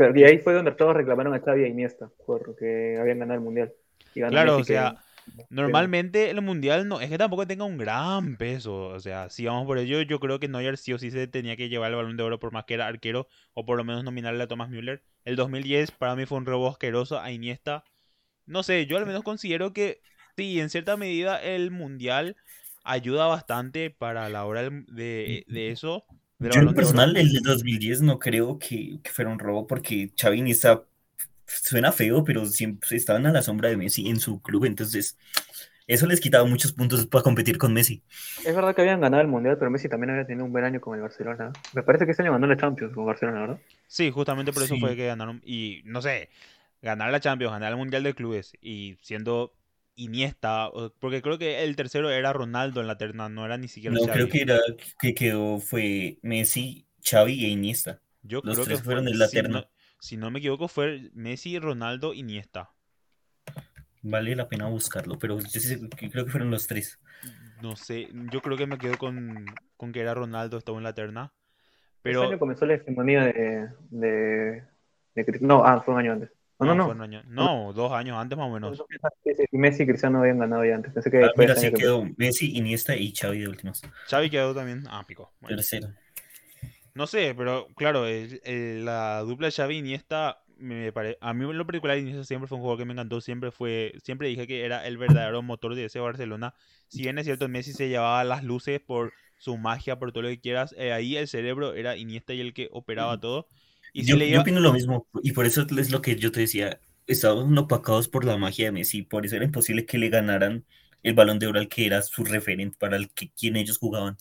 Pero 0.00 0.18
y 0.18 0.24
ahí 0.24 0.38
fue 0.38 0.54
donde 0.54 0.72
todos 0.72 0.96
reclamaron 0.96 1.34
a 1.34 1.40
Xavi 1.40 1.60
y 1.60 1.64
a 1.64 1.68
Iniesta, 1.68 2.10
porque 2.26 2.96
habían 2.98 3.18
ganado 3.18 3.34
el 3.38 3.44
Mundial. 3.44 3.70
Y 4.14 4.20
Claro, 4.22 4.56
o 4.56 4.64
sea, 4.64 4.96
que- 4.96 5.44
Normalmente 5.50 6.30
el 6.30 6.40
mundial 6.40 6.88
no 6.88 7.02
es 7.02 7.10
que 7.10 7.18
tampoco 7.18 7.46
tenga 7.46 7.64
un 7.64 7.76
gran 7.76 8.36
peso. 8.38 8.86
O 8.86 8.98
sea, 8.98 9.28
si 9.28 9.44
vamos 9.44 9.66
por 9.66 9.76
ello, 9.76 10.00
yo 10.00 10.18
creo 10.18 10.40
que 10.40 10.48
Neuer 10.48 10.78
sí 10.78 10.94
o 10.94 10.98
sí 10.98 11.10
se 11.10 11.26
tenía 11.28 11.54
que 11.56 11.68
llevar 11.68 11.90
el 11.90 11.96
balón 11.96 12.16
de 12.16 12.22
oro 12.22 12.40
por 12.40 12.50
más 12.50 12.64
que 12.64 12.74
era 12.74 12.86
arquero 12.86 13.28
o 13.52 13.66
por 13.66 13.76
lo 13.76 13.84
menos 13.84 14.02
nominarle 14.02 14.42
a 14.42 14.48
Thomas 14.48 14.70
Müller. 14.70 15.02
El 15.26 15.36
2010 15.36 15.90
para 15.90 16.16
mí 16.16 16.24
fue 16.24 16.38
un 16.38 16.46
robo 16.46 16.68
asqueroso 16.68 17.20
a 17.20 17.30
Iniesta. 17.30 17.84
No 18.46 18.62
sé, 18.62 18.86
yo 18.86 18.96
al 18.96 19.06
menos 19.06 19.22
considero 19.22 19.72
que 19.74 20.00
sí, 20.36 20.60
en 20.60 20.70
cierta 20.70 20.96
medida 20.96 21.42
el 21.42 21.70
mundial 21.70 22.36
ayuda 22.82 23.26
bastante 23.26 23.90
para 23.90 24.30
la 24.30 24.46
hora 24.46 24.62
de 24.62 25.44
eso. 25.46 26.06
Yo 26.48 26.60
en 26.60 26.66
Oro. 26.68 26.74
personal, 26.74 27.16
el 27.16 27.32
de 27.32 27.40
2010 27.44 28.02
no 28.02 28.18
creo 28.18 28.58
que, 28.58 29.00
que 29.02 29.10
fuera 29.10 29.30
un 29.30 29.38
robo 29.38 29.66
porque 29.66 30.12
Xavi 30.20 30.36
y 30.38 30.40
Iniesta 30.40 30.84
suena 31.46 31.92
feo, 31.92 32.24
pero 32.24 32.46
siempre 32.46 32.96
estaban 32.96 33.26
a 33.26 33.32
la 33.32 33.42
sombra 33.42 33.68
de 33.70 33.76
Messi 33.76 34.08
en 34.08 34.20
su 34.20 34.40
club, 34.42 34.64
entonces 34.66 35.18
eso 35.86 36.06
les 36.06 36.20
quitaba 36.20 36.46
muchos 36.46 36.72
puntos 36.72 37.06
para 37.06 37.24
competir 37.24 37.58
con 37.58 37.74
Messi. 37.74 38.02
Es 38.42 38.54
verdad 38.54 38.74
que 38.74 38.82
habían 38.82 39.00
ganado 39.00 39.22
el 39.22 39.28
Mundial, 39.28 39.56
pero 39.58 39.70
Messi 39.70 39.88
también 39.88 40.10
había 40.10 40.26
tenido 40.26 40.44
un 40.44 40.52
buen 40.52 40.64
año 40.64 40.78
con 40.80 40.94
el 40.94 41.00
Barcelona. 41.02 41.52
Me 41.72 41.82
parece 41.82 42.04
que 42.06 42.12
ese 42.12 42.22
año 42.22 42.32
ganó 42.32 42.46
la 42.46 42.56
Champions 42.56 42.92
con 42.94 43.06
Barcelona, 43.06 43.40
¿verdad? 43.40 43.60
Sí, 43.86 44.10
justamente 44.10 44.52
por 44.52 44.62
eso 44.62 44.76
Sí. 44.76 44.78
fue 44.78 44.96
que 44.96 45.06
ganaron. 45.06 45.42
Y 45.44 45.82
no 45.84 46.00
sé, 46.02 46.30
ganar 46.82 47.10
la 47.10 47.20
Champions, 47.20 47.52
ganar 47.52 47.72
el 47.72 47.78
Mundial 47.78 48.02
de 48.04 48.14
Clubes 48.14 48.52
y 48.60 48.96
siendo 49.02 49.52
Iniesta, 50.00 50.70
porque 50.98 51.22
creo 51.22 51.38
que 51.38 51.62
el 51.64 51.76
tercero 51.76 52.10
era 52.10 52.32
Ronaldo 52.32 52.80
en 52.80 52.86
la 52.86 52.98
terna, 52.98 53.28
no 53.28 53.44
era 53.44 53.58
ni 53.58 53.68
siquiera 53.68 53.96
No, 53.96 54.02
Xavi. 54.06 54.12
creo 54.14 54.28
que 54.28 54.42
era 54.42 54.58
que 55.00 55.14
quedó 55.14 55.58
fue 55.60 56.18
Messi, 56.22 56.86
Xavi 57.04 57.44
e 57.44 57.48
Iniesta. 57.48 58.00
Yo 58.22 58.42
los 58.42 58.54
creo 58.54 58.64
que 58.66 58.74
tres 58.74 58.82
fueron 58.82 59.04
fue- 59.04 59.12
en 59.12 59.18
la 59.18 59.28
si 59.28 59.36
terna. 59.36 59.60
no, 59.60 59.66
si 59.98 60.16
no 60.16 60.30
me 60.30 60.38
equivoco, 60.38 60.68
fue 60.68 61.10
Messi, 61.14 61.58
Ronaldo, 61.58 62.14
Iniesta. 62.14 62.70
Vale 64.02 64.34
la 64.34 64.48
pena 64.48 64.66
buscarlo, 64.66 65.18
pero 65.18 65.38
yo 65.38 65.46
sí 65.48 65.60
sé 65.60 65.78
que 65.90 66.10
creo 66.10 66.24
que 66.24 66.30
fueron 66.30 66.50
los 66.50 66.66
tres. 66.66 66.98
No 67.62 67.76
sé, 67.76 68.08
yo 68.32 68.40
creo 68.40 68.56
que 68.56 68.66
me 68.66 68.78
quedo 68.78 68.96
con, 68.98 69.44
con 69.76 69.92
que 69.92 70.00
era 70.00 70.14
Ronaldo, 70.14 70.56
estaba 70.56 70.78
en 70.78 70.84
la 70.84 70.94
terna. 70.94 71.32
Ese 72.02 72.02
Pero 72.02 72.22
año 72.24 72.38
comenzó 72.38 72.64
la 72.66 72.74
hegemonía 72.74 73.24
de, 73.24 73.68
de, 73.90 74.64
No, 75.40 75.64
ah, 75.64 75.80
fue 75.82 75.94
un 75.94 76.00
año 76.00 76.12
antes. 76.12 76.30
No, 76.60 76.66
no, 76.66 76.74
no, 76.74 76.78
no. 76.78 76.84
fue 76.86 76.94
un 76.94 77.02
año- 77.02 77.22
no, 77.26 77.72
dos 77.72 77.92
años 77.92 78.16
antes 78.18 78.36
más 78.38 78.48
o 78.48 78.52
menos. 78.52 78.84
Messi 79.52 79.82
y 79.82 79.86
Cristiano 79.86 80.20
habían 80.20 80.38
ganado 80.38 80.64
ya 80.64 80.74
antes. 80.76 80.92
Pensé 80.92 81.10
que 81.10 81.24
Ah, 81.24 81.30
mira, 81.36 81.52
ese 81.54 81.68
sí 81.68 81.72
que- 81.72 81.78
quedó 81.80 82.04
Messi, 82.16 82.56
Iniesta 82.56 82.94
y 82.96 83.12
Xavi 83.14 83.40
de 83.40 83.48
últimos. 83.48 83.82
Xavi 84.08 84.30
quedó 84.30 84.54
también. 84.54 84.84
Ah, 84.88 85.04
pico. 85.06 85.32
Bueno. 85.40 85.56
Tercero. 85.56 85.88
No 86.94 87.06
sé, 87.06 87.34
pero 87.36 87.66
claro, 87.76 88.06
el- 88.06 88.40
el- 88.44 88.84
la 88.84 89.20
dupla 89.20 89.50
Xavi 89.50 89.78
Iniesta 89.78 90.42
me 90.58 90.92
pare... 90.92 91.16
a 91.22 91.32
mí 91.32 91.48
en 91.48 91.56
lo 91.56 91.64
particular 91.64 91.96
Iniesta 91.96 92.24
siempre 92.24 92.46
fue 92.48 92.56
un 92.56 92.62
jugador 92.62 92.80
que 92.80 92.84
me 92.84 92.92
encantó, 92.92 93.20
siempre 93.22 93.50
fue 93.50 93.94
siempre 94.02 94.28
dije 94.28 94.46
que 94.46 94.64
era 94.66 94.86
el 94.86 94.98
verdadero 94.98 95.40
motor 95.40 95.74
de 95.74 95.86
ese 95.86 96.00
Barcelona. 96.00 96.52
Si 96.88 97.00
bien 97.02 97.18
es 97.18 97.24
cierto 97.24 97.48
Messi 97.48 97.72
se 97.72 97.88
llevaba 97.88 98.22
las 98.24 98.44
luces 98.44 98.80
por 98.80 99.12
su 99.38 99.56
magia, 99.56 99.98
por 99.98 100.12
todo 100.12 100.24
lo 100.24 100.28
que 100.28 100.40
quieras, 100.40 100.74
eh, 100.76 100.92
ahí 100.92 101.16
el 101.16 101.28
cerebro 101.28 101.72
era 101.74 101.96
Iniesta 101.96 102.34
y 102.34 102.40
el 102.42 102.52
que 102.52 102.68
operaba 102.72 103.18
todo. 103.18 103.46
Y 103.92 104.04
si 104.04 104.12
Yo, 104.14 104.16
opino 104.36 104.60
lo 104.60 104.72
mismo, 104.72 105.06
y 105.22 105.32
por 105.32 105.46
eso 105.46 105.66
es 105.78 105.90
lo 105.90 106.02
que 106.02 106.16
yo 106.16 106.32
te 106.32 106.40
decía, 106.40 106.80
estaban 107.06 107.56
opacados 107.58 108.08
por 108.08 108.24
la 108.24 108.36
magia 108.36 108.66
de 108.66 108.72
Messi, 108.72 109.02
por 109.02 109.26
eso 109.26 109.36
era 109.36 109.44
imposible 109.44 109.86
que 109.86 109.98
le 109.98 110.08
ganaran 110.10 110.64
el 111.02 111.14
balón 111.14 111.38
de 111.38 111.46
oro 111.46 111.58
al 111.60 111.68
que 111.68 111.86
era 111.86 112.02
su 112.02 112.24
referente 112.24 112.76
para 112.78 112.96
el 112.96 113.10
que 113.12 113.30
quien 113.32 113.56
ellos 113.56 113.78
jugaban. 113.78 114.16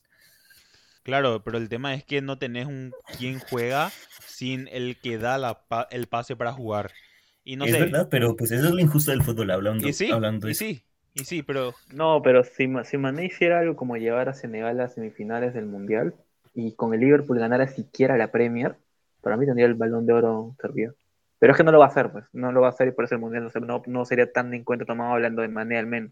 Claro, 1.04 1.44
pero 1.44 1.58
el 1.58 1.70
tema 1.70 1.94
es 1.96 2.04
que 2.06 2.22
no 2.22 2.38
tenés 2.40 2.66
un 2.68 2.96
quien 3.12 3.40
juega 3.40 3.98
sin 4.24 4.68
el 4.70 5.00
que 5.02 5.18
da 5.18 5.38
la 5.38 5.68
pa- 5.68 5.88
el 5.92 6.08
pase 6.08 6.36
para 6.36 6.54
jugar. 6.54 6.98
Y 7.44 7.56
no 7.56 7.68
es 7.68 7.78
sé, 7.78 7.78
verdad, 7.78 8.10
pero 8.12 8.36
pues 8.36 8.52
eso 8.52 8.66
es 8.68 8.72
lo 8.74 8.80
injusto 8.82 9.12
del 9.12 9.24
fútbol, 9.24 9.52
hablando, 9.52 9.88
y 9.88 9.94
sí, 9.94 10.10
hablando 10.10 10.48
de 10.48 10.52
y 10.52 10.54
eso. 10.54 10.66
sí, 10.66 10.86
y 11.14 11.26
sí, 11.26 11.44
pero 11.44 11.80
No, 11.88 12.22
pero 12.22 12.44
si, 12.44 12.68
si 12.86 12.98
Mané 12.98 13.26
hiciera 13.26 13.60
algo 13.60 13.76
como 13.76 13.98
llevar 13.98 14.30
a 14.30 14.34
Senegal 14.34 14.80
a 14.82 14.90
semifinales 14.90 15.54
del 15.54 15.66
Mundial 15.66 16.16
y 16.54 16.74
con 16.76 16.94
el 16.94 17.00
Liverpool 17.02 17.40
ganara 17.40 17.68
siquiera 17.68 18.18
la 18.18 18.32
Premier, 18.32 18.78
para 19.22 19.38
mí 19.38 19.46
tendría 19.46 19.66
el 19.68 19.76
balón 19.76 20.06
de 20.06 20.14
oro 20.14 20.56
servido. 20.62 20.94
Pero 21.40 21.54
es 21.54 21.58
que 21.58 21.64
no 21.64 21.72
lo 21.72 21.80
va 21.80 21.86
a 21.86 21.88
hacer, 21.90 22.12
pues. 22.12 22.26
No 22.34 22.52
lo 22.52 22.62
va 22.62 22.68
a 22.68 22.70
hacer 22.72 22.90
y 22.90 22.92
por 22.92 23.06
eso 23.06 23.16
el 23.16 23.22
Mundial 23.22 23.50
no, 23.62 23.82
no, 23.86 24.06
sería 24.06 24.32
tan 24.32 24.54
en 24.54 24.64
cuenta 24.64 24.86
tomado 24.86 25.14
hablando 25.14 25.42
de 25.42 25.48
Mané 25.48 25.78
al 25.78 25.88
menos. 25.88 26.12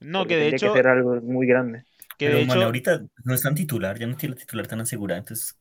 No, 0.00 0.20
Porque 0.20 0.34
que 0.36 0.36
de 0.36 0.56
hecho, 0.56 0.72
que 0.72 0.78
ser 0.78 0.88
algo 0.88 1.20
muy 1.20 1.46
grande. 1.46 1.84
que 2.16 2.26
Pero 2.26 2.38
de 2.38 2.44
Mané 2.46 2.60
hecho, 2.60 2.66
ahorita 2.66 3.02
no 3.24 3.34
es 3.34 3.42
tan 3.42 3.54
titular, 3.54 3.98
ya 3.98 4.06
no 4.06 4.16
tiene 4.16 4.34
la 4.34 4.40
titular 4.40 4.66
tan 4.66 4.80
asegurada, 4.80 5.18
entonces 5.18 5.58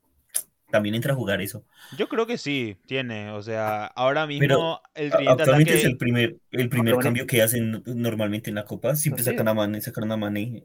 también 0.71 0.95
entra 0.95 1.13
a 1.13 1.15
jugar 1.15 1.41
eso. 1.41 1.65
yo 1.97 2.07
creo 2.07 2.27
que 2.27 2.37
sí, 2.37 2.77
tiene, 2.85 3.31
o 3.31 3.41
sea, 3.41 3.85
ahora 3.85 4.27
Pero 4.27 4.57
mismo 4.57 4.81
el 4.93 5.11
A- 5.11 5.15
tridente 5.17 5.31
Actualmente 5.41 5.73
ataque, 5.73 5.79
es 5.79 5.85
el 5.85 5.97
primer, 5.97 6.35
el 6.51 6.69
primer 6.69 6.93
Mané- 6.95 7.03
cambio 7.03 7.27
que 7.27 7.41
hacen 7.41 7.83
normalmente 7.85 8.49
en 8.49 8.55
la 8.55 8.65
Copa, 8.65 8.95
siempre 8.95 9.23
sacan 9.23 9.47
es. 9.47 9.51
a 9.51 9.53
Mané, 9.55 9.81
sacaron 9.81 10.11
a 10.11 10.17
Mané. 10.17 10.63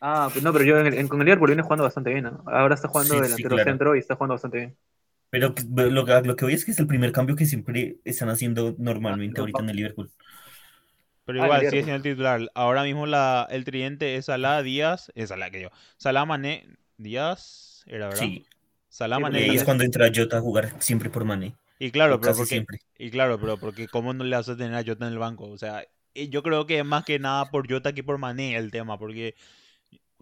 Ah, 0.00 0.30
pues 0.32 0.42
no, 0.44 0.52
pero 0.52 0.64
yo 0.64 0.78
en, 0.78 0.92
en- 0.94 1.08
con 1.08 1.20
el 1.20 1.26
Liverpool 1.26 1.48
viene 1.50 1.62
jugando 1.62 1.84
bastante 1.84 2.10
bien, 2.10 2.24
¿no? 2.24 2.42
Ahora 2.46 2.74
está 2.74 2.88
jugando 2.88 3.20
Sí, 3.20 3.24
sí, 3.24 3.46
delantero 3.46 3.58
claro. 3.58 3.60
centro 3.60 3.94
y 3.96 3.98
está 4.00 4.14
jugando 4.16 4.34
bastante 4.34 4.58
bien. 4.58 4.78
Pero 5.30 5.48
lo, 5.48 6.04
que- 6.04 6.22
lo 6.24 6.34
que 6.36 6.44
voy 6.44 6.54
es 6.54 6.64
que 6.64 6.72
es 6.72 6.78
el 6.80 6.86
primer 6.88 7.12
cambio 7.12 7.36
que 7.36 7.46
siempre 7.46 7.98
están 8.04 8.28
haciendo 8.28 8.74
normalmente 8.78 9.40
Ah, 9.40 9.40
ahorita 9.40 9.62
en 9.62 9.70
el 9.70 9.76
Liverpool. 9.76 10.10
pero 11.24 11.38
Ah, 11.38 11.50
igual 11.50 11.66
sigue 11.66 11.82
siendo 11.82 11.96
el 11.96 12.02
titular. 12.02 12.40
Ahora 12.54 12.84
mismo 12.84 13.06
la, 13.06 13.46
el 13.50 13.64
tridente 13.64 14.16
es 14.16 14.26
Salah 14.26 14.62
Díaz, 14.62 15.10
es 15.14 15.28
Salah 15.30 15.50
que 15.50 15.62
yo, 15.62 15.70
Salah 15.96 16.24
Mané 16.24 16.66
Díaz, 16.98 17.82
era 17.86 18.08
verdad, 18.08 18.32
Sí, 18.32 18.46
Salah 18.88 19.18
Sí, 19.18 19.20
Mané 19.20 19.54
es 19.54 19.64
cuando 19.64 19.84
entra 19.84 20.10
Jota 20.14 20.38
a 20.38 20.40
jugar 20.40 20.82
siempre 20.82 21.10
por 21.10 21.24
Mané, 21.24 21.54
Y 21.78 21.90
claro, 21.90 22.20
pero 22.20 22.34
porque, 22.34 22.46
siempre. 22.46 22.78
y 22.98 23.10
claro, 23.10 23.38
pero 23.40 23.58
porque 23.58 23.88
cómo 23.88 24.14
no 24.14 24.24
le 24.24 24.36
hace 24.36 24.56
tener 24.56 24.74
a 24.74 24.84
Jota 24.84 25.06
en 25.06 25.12
el 25.12 25.18
banco, 25.18 25.48
o 25.50 25.58
sea, 25.58 25.84
yo 26.14 26.42
creo 26.42 26.66
que 26.66 26.78
es 26.78 26.84
más 26.84 27.04
que 27.04 27.18
nada 27.18 27.50
por 27.50 27.70
Jota 27.70 27.92
que 27.92 28.02
por 28.04 28.18
Mané 28.18 28.56
el 28.56 28.70
tema, 28.70 28.98
porque 28.98 29.34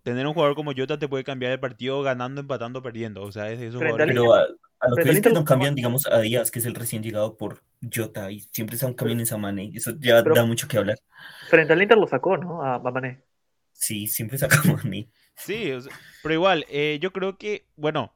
tener 0.05 0.25
un 0.29 0.35
jugador 0.35 0.55
como 0.55 0.73
Jota 0.77 0.99
te 0.99 1.09
puede 1.09 1.25
cambiar 1.25 1.51
el 1.51 1.59
partido 1.59 2.01
ganando, 2.03 2.41
empatando, 2.43 2.81
perdiendo, 2.83 3.23
o 3.23 3.33
sea, 3.33 3.51
es 3.51 3.59
de 3.59 3.67
esos 3.67 3.81
Frente 3.81 4.03
al 4.05 4.11
jugadores 4.13 4.15
que- 4.15 4.21
Pero 4.21 4.35
a, 4.35 4.87
a 4.87 4.89
lo 4.91 4.97
que 4.97 5.03
Frente 5.03 5.11
al 5.11 5.17
es 5.17 5.23
que 5.23 5.29
Inter 5.29 5.33
no 5.33 5.41
lo 5.41 5.45
cambian, 5.45 5.75
digamos, 5.75 6.07
a 6.07 6.21
Díaz, 6.21 6.51
que 6.53 6.61
es 6.61 6.67
el 6.67 6.75
recién 6.77 7.03
llegado 7.03 7.37
por 7.37 7.63
Jota, 7.93 8.31
y 8.31 8.41
siempre 8.53 8.77
están 8.77 8.95
cambiando 8.95 9.25
esa 9.25 9.37
Mané, 9.39 9.65
y 9.65 9.79
eso 9.79 9.91
ya 9.99 10.23
Pero- 10.23 10.37
da 10.37 10.45
mucho 10.45 10.69
que 10.69 10.79
hablar. 10.79 10.99
Frente 11.49 11.73
al 11.73 11.83
Inter 11.83 11.99
lo 11.99 12.07
sacó, 12.07 12.37
¿no? 12.37 12.63
A, 12.63 12.77
a 12.77 12.79
Mané. 12.79 13.23
Sí, 13.73 14.07
siempre 14.07 14.39
saca 14.39 14.61
a 14.61 14.73
Mané. 14.73 15.09
Sí, 15.37 15.73
o 15.73 15.81
sea, 15.81 15.93
pero 16.23 16.35
igual, 16.35 16.65
eh, 16.69 16.99
yo 17.01 17.13
creo 17.13 17.39
que, 17.39 17.67
bueno, 17.77 18.15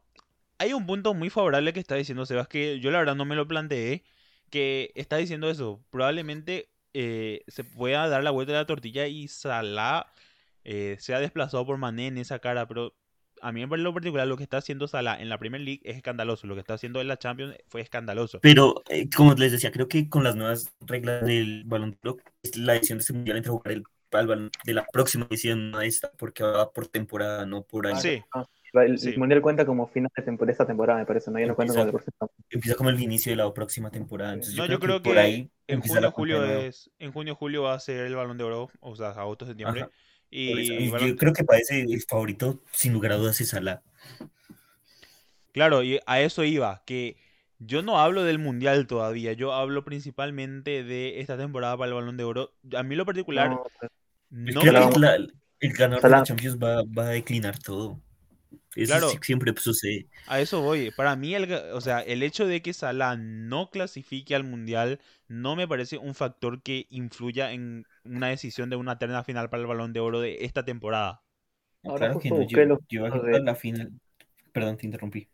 hay 0.59 0.73
un 0.73 0.87
punto 0.87 1.15
muy 1.15 1.31
favorable 1.31 1.73
que 1.73 1.81
está 1.81 1.95
diciendo 1.97 2.25
Sebas, 2.27 2.47
que 2.49 2.79
yo 2.81 2.91
la 2.91 2.99
verdad 2.99 3.17
no 3.17 3.25
me 3.25 3.35
lo 3.35 3.49
planteé, 3.49 4.05
que 4.51 4.93
está 4.95 5.17
diciendo 5.17 5.51
eso, 5.51 5.83
probablemente 5.91 6.69
eh, 6.95 7.43
se 7.49 7.65
pueda 7.65 8.09
dar 8.09 8.23
la 8.25 8.31
vuelta 8.31 8.53
de 8.53 8.59
la 8.59 8.67
tortilla 8.67 9.07
y 9.07 9.29
Salah 9.29 10.07
eh, 10.65 10.97
sea 10.99 11.21
desplazado 11.21 11.65
por 11.67 11.79
Mané 11.79 12.09
en 12.09 12.19
esa 12.19 12.39
cara, 12.39 12.67
pero 12.67 12.95
a 13.41 13.53
mí 13.53 13.63
en 13.63 13.83
lo 13.85 13.95
particular 13.95 14.27
lo 14.27 14.37
que 14.37 14.43
está 14.43 14.57
haciendo 14.57 14.89
Salah 14.89 15.21
en 15.21 15.29
la 15.29 15.39
Premier 15.39 15.63
League 15.63 15.81
es 15.85 15.97
escandaloso, 15.97 16.47
lo 16.47 16.55
que 16.55 16.61
está 16.61 16.75
haciendo 16.75 17.01
en 17.01 17.09
la 17.09 17.19
Champions 17.19 17.57
fue 17.69 17.81
escandaloso. 17.81 18.41
Pero, 18.41 18.83
eh, 18.89 19.09
como 19.15 19.35
les 19.35 19.53
decía, 19.53 19.71
creo 19.71 19.89
que 19.89 20.09
con 20.09 20.25
las 20.25 20.35
nuevas 20.37 20.73
reglas 20.81 21.25
del 21.25 21.63
Balón 21.65 21.93
de 22.03 22.11
Oro, 22.11 22.19
la 22.57 22.75
edición 22.77 22.99
de 22.99 23.03
este 23.03 23.13
mundial 23.13 23.37
entre 23.37 23.51
jugar 23.53 23.73
el, 23.73 23.85
al 24.11 24.27
balón 24.27 24.51
de 24.65 24.75
la 24.75 24.87
próxima 24.93 25.27
edición, 25.31 25.71
no 25.71 25.81
esta, 25.81 26.11
porque 26.13 26.43
va 26.43 26.73
por 26.73 26.89
temporada, 26.89 27.47
no 27.47 27.63
por 27.63 27.87
año. 27.87 28.01
Sí, 28.01 28.23
Ah, 28.33 28.45
El, 28.85 28.99
Sí. 28.99 29.17
mundial 29.17 29.41
cuenta 29.41 29.65
como 29.65 29.87
final 29.87 30.11
de, 30.15 30.23
tempo- 30.23 30.45
de 30.45 30.53
esta 30.53 30.67
temporada, 30.67 30.99
me 30.99 31.07
parece, 31.07 31.31
¿no? 31.31 31.39
Ya 31.39 31.47
no 31.47 31.55
cuenta 31.57 31.75
como 31.75 31.99
el. 31.99 32.05
Empieza 32.51 32.77
como 32.77 32.91
el 32.91 33.01
inicio 33.01 33.33
de 33.33 33.37
la 33.37 33.53
próxima 33.55 33.91
temporada. 33.91 34.35
Entonces, 34.35 34.57
No, 34.57 34.67
yo, 34.67 34.73
yo 34.73 34.79
creo 34.79 35.03
por 35.03 35.15
que 35.15 35.19
ahí 35.21 35.51
en 35.67 35.81
junio, 35.81 36.11
julio 36.11 36.45
es, 36.45 36.91
en 36.99 37.13
junio, 37.13 37.35
julio 37.35 37.63
va 37.63 37.75
a 37.75 37.81
ser 37.81 38.05
el 38.07 38.15
Balón 38.15 38.37
de 38.37 38.45
Oro, 38.45 38.71
o 38.81 38.95
sea, 38.95 39.11
agosto, 39.11 39.47
septiembre. 39.47 39.83
Ajá. 39.83 39.91
Y 40.31 40.91
yo 41.09 41.17
creo 41.17 41.33
que 41.33 41.45
parece 41.45 41.81
el 41.83 42.03
favorito, 42.03 42.61
sin 42.73 42.93
lugar 42.93 43.13
a 43.13 43.17
dudas, 43.17 43.41
es 43.41 43.49
Salah. 43.49 43.83
Claro, 45.53 45.83
y 45.83 45.99
a 46.07 46.21
eso 46.21 46.45
iba, 46.45 46.83
que 46.85 47.17
yo 47.59 47.83
no 47.83 47.99
hablo 47.99 48.23
del 48.23 48.39
Mundial 48.39 48.87
todavía, 48.87 49.33
yo 49.33 49.53
hablo 49.53 49.85
principalmente 49.85 50.85
de 50.85 51.21
esta 51.21 51.37
temporada 51.37 51.77
para 51.77 51.89
el 51.89 51.95
Balón 51.95 52.17
de 52.17 52.25
Oro. 52.25 52.53
A 52.77 52.83
mí 52.83 52.95
lo 52.95 53.05
particular 53.07 53.49
No, 53.51 53.63
pues, 53.81 53.91
Es 54.47 54.57
que 54.59 54.73
la- 54.73 55.17
el 55.61 55.73
ganador 55.73 56.03
de 56.03 56.09
la 56.11 56.23
Champions 56.23 56.59
va, 56.59 56.83
va 56.85 57.07
a 57.07 57.11
declinar 57.11 57.59
todo. 57.59 58.01
Eso 58.77 58.93
Claro. 58.93 59.09
siempre 59.23 59.53
sucede. 59.57 60.07
A 60.27 60.41
eso 60.41 60.61
voy. 60.63 60.91
Para 60.91 61.17
mí, 61.17 61.35
el, 61.35 61.53
o 61.73 61.81
sea, 61.81 62.01
el 62.01 62.23
hecho 62.23 62.47
de 62.47 62.63
que 62.63 62.73
Salah 62.73 63.17
no 63.17 63.71
clasifique 63.71 64.35
al 64.35 64.45
Mundial 64.45 65.01
no 65.27 65.57
me 65.57 65.67
parece 65.67 65.99
un 65.99 66.15
factor 66.15 66.63
que 66.63 66.87
influya 66.91 67.53
en 67.53 67.85
una 68.05 68.29
decisión 68.29 68.71
de 68.71 68.77
una 68.77 68.99
terna 68.99 69.25
final 69.25 69.51
para 69.51 69.63
el 69.63 69.67
Balón 69.67 69.93
de 69.93 70.01
Oro 70.01 70.21
de 70.21 70.45
esta 70.45 70.65
temporada. 70.65 71.23
Ahora 71.85 72.07
claro 72.07 72.21
que 72.21 72.31
no, 72.31 72.43
yo, 72.43 72.65
los 73.09 73.25
de- 73.25 73.41
la 73.41 73.55
final. 73.55 73.93
Perdón, 74.53 74.77
te 74.77 74.87
interrumpí. 74.87 75.29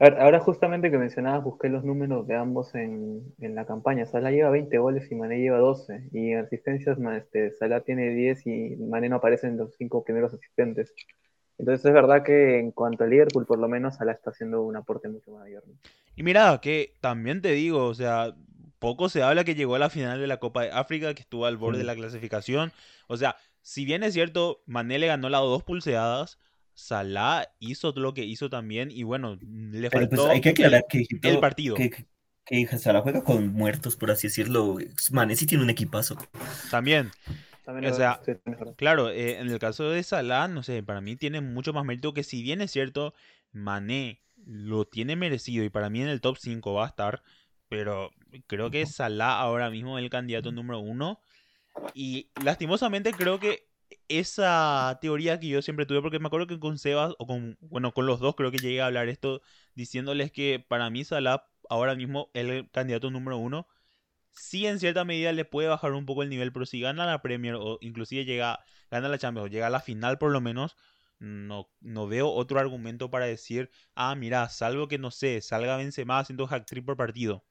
A 0.00 0.04
ver, 0.10 0.20
ahora 0.20 0.40
justamente 0.40 0.90
que 0.90 0.98
mencionabas, 0.98 1.44
busqué 1.44 1.68
los 1.68 1.84
números 1.84 2.26
de 2.26 2.34
ambos 2.34 2.74
en, 2.74 3.22
en 3.38 3.54
la 3.54 3.64
campaña. 3.64 4.06
Salah 4.06 4.30
lleva 4.32 4.50
20 4.50 4.76
goles 4.78 5.10
y 5.10 5.14
Mané 5.14 5.38
lleva 5.38 5.58
12. 5.58 6.08
Y 6.12 6.32
en 6.32 6.40
asistencias, 6.40 6.98
este, 7.16 7.52
Salah 7.52 7.80
tiene 7.82 8.10
10 8.10 8.44
y 8.46 8.76
Mané 8.76 9.08
no 9.08 9.16
aparece 9.16 9.46
en 9.46 9.56
los 9.56 9.74
cinco 9.76 10.04
primeros 10.04 10.34
asistentes. 10.34 10.92
Entonces 11.58 11.84
es 11.84 11.92
verdad 11.92 12.24
que 12.24 12.58
en 12.58 12.72
cuanto 12.72 13.04
a 13.04 13.06
Liverpool, 13.06 13.46
por 13.46 13.58
lo 13.58 13.68
menos 13.68 13.96
Salah 13.96 14.12
está 14.12 14.30
haciendo 14.30 14.62
un 14.62 14.76
aporte 14.76 15.08
mucho 15.08 15.30
mayor. 15.32 15.62
¿no? 15.66 15.74
Y 16.16 16.22
mira, 16.22 16.58
que 16.60 16.94
también 17.00 17.42
te 17.42 17.52
digo, 17.52 17.84
o 17.84 17.94
sea, 17.94 18.34
poco 18.78 19.08
se 19.08 19.22
habla 19.22 19.44
que 19.44 19.54
llegó 19.54 19.76
a 19.76 19.78
la 19.78 19.90
final 19.90 20.20
de 20.20 20.26
la 20.26 20.38
Copa 20.38 20.62
de 20.62 20.70
África, 20.70 21.14
que 21.14 21.22
estuvo 21.22 21.46
al 21.46 21.56
borde 21.56 21.78
de 21.78 21.84
la 21.84 21.94
clasificación. 21.94 22.72
O 23.06 23.16
sea, 23.16 23.36
si 23.62 23.84
bien 23.84 24.02
es 24.02 24.14
cierto, 24.14 24.62
Mané 24.66 24.98
le 24.98 25.06
ganó 25.06 25.28
las 25.28 25.40
dos 25.40 25.62
pulseadas, 25.62 26.38
Salah 26.74 27.46
hizo 27.60 27.92
lo 27.96 28.14
que 28.14 28.24
hizo 28.24 28.50
también 28.50 28.90
y 28.90 29.04
bueno, 29.04 29.38
le 29.40 29.90
Pero 29.90 30.08
pues 30.08 30.20
faltó 30.20 30.30
hay 30.32 30.40
que 30.40 30.50
aclarar 30.50 30.84
que, 30.88 31.06
el 31.22 31.38
partido. 31.38 31.76
que, 31.76 31.88
que, 31.88 32.06
que 32.44 32.78
Salah 32.78 33.00
juega 33.00 33.22
con 33.22 33.52
muertos, 33.52 33.96
por 33.96 34.10
así 34.10 34.26
decirlo. 34.26 34.76
Mané 35.12 35.36
sí 35.36 35.46
tiene 35.46 35.62
un 35.62 35.70
equipazo. 35.70 36.16
también. 36.70 37.10
También 37.64 37.92
O 37.92 37.96
sea. 37.96 38.20
Claro, 38.76 39.10
eh, 39.10 39.38
en 39.38 39.50
el 39.50 39.58
caso 39.58 39.90
de 39.90 40.02
Salah, 40.02 40.48
no 40.48 40.62
sé, 40.62 40.82
para 40.82 41.00
mí 41.00 41.16
tiene 41.16 41.40
mucho 41.40 41.72
más 41.72 41.84
mérito 41.84 42.12
que 42.12 42.22
si 42.22 42.42
bien 42.42 42.60
es 42.60 42.70
cierto, 42.70 43.14
Mané 43.52 44.20
lo 44.46 44.84
tiene 44.84 45.16
merecido 45.16 45.64
y 45.64 45.70
para 45.70 45.88
mí 45.90 46.02
en 46.02 46.08
el 46.08 46.20
top 46.20 46.36
5 46.38 46.74
va 46.74 46.84
a 46.84 46.88
estar, 46.88 47.22
pero 47.68 48.10
creo 48.46 48.70
que 48.70 48.84
Salah 48.86 49.40
ahora 49.40 49.70
mismo 49.70 49.98
es 49.98 50.04
el 50.04 50.10
candidato 50.10 50.52
número 50.52 50.80
uno 50.80 51.20
y 51.94 52.28
lastimosamente 52.42 53.12
creo 53.12 53.40
que 53.40 53.66
esa 54.08 54.98
teoría 55.00 55.40
que 55.40 55.48
yo 55.48 55.62
siempre 55.62 55.86
tuve, 55.86 56.02
porque 56.02 56.18
me 56.18 56.26
acuerdo 56.26 56.46
que 56.46 56.58
con 56.58 56.78
Sebas, 56.78 57.14
o 57.18 57.26
con, 57.26 57.56
bueno, 57.60 57.92
con 57.92 58.06
los 58.06 58.20
dos 58.20 58.34
creo 58.34 58.50
que 58.50 58.58
llegué 58.58 58.80
a 58.80 58.86
hablar 58.86 59.08
esto, 59.08 59.40
diciéndoles 59.74 60.32
que 60.32 60.64
para 60.66 60.90
mí 60.90 61.04
Salah 61.04 61.46
ahora 61.68 61.94
mismo 61.94 62.30
es 62.34 62.44
el 62.44 62.70
candidato 62.70 63.10
número 63.10 63.38
uno. 63.38 63.66
Sí, 64.34 64.66
en 64.66 64.78
cierta 64.80 65.04
medida 65.04 65.32
le 65.32 65.44
puede 65.44 65.68
bajar 65.68 65.92
un 65.92 66.06
poco 66.06 66.22
el 66.22 66.28
nivel, 66.28 66.52
pero 66.52 66.66
si 66.66 66.80
gana 66.80 67.06
la 67.06 67.22
Premier 67.22 67.54
o 67.56 67.78
inclusive 67.80 68.24
llega, 68.24 68.64
gana 68.90 69.08
la 69.08 69.18
Champions 69.18 69.46
o 69.46 69.50
llega 69.50 69.66
a 69.68 69.70
la 69.70 69.80
final 69.80 70.18
por 70.18 70.30
lo 70.32 70.40
menos, 70.40 70.76
no, 71.18 71.68
no 71.80 72.06
veo 72.08 72.30
otro 72.30 72.58
argumento 72.60 73.10
para 73.10 73.26
decir, 73.26 73.70
ah, 73.94 74.14
mira, 74.14 74.48
salvo 74.48 74.88
que 74.88 74.98
no 74.98 75.10
sé, 75.10 75.40
salga 75.40 75.76
Benzema 75.76 76.18
haciendo 76.20 76.46
hack 76.46 76.66
trick 76.66 76.84
por 76.84 76.96
partido. 76.96 77.44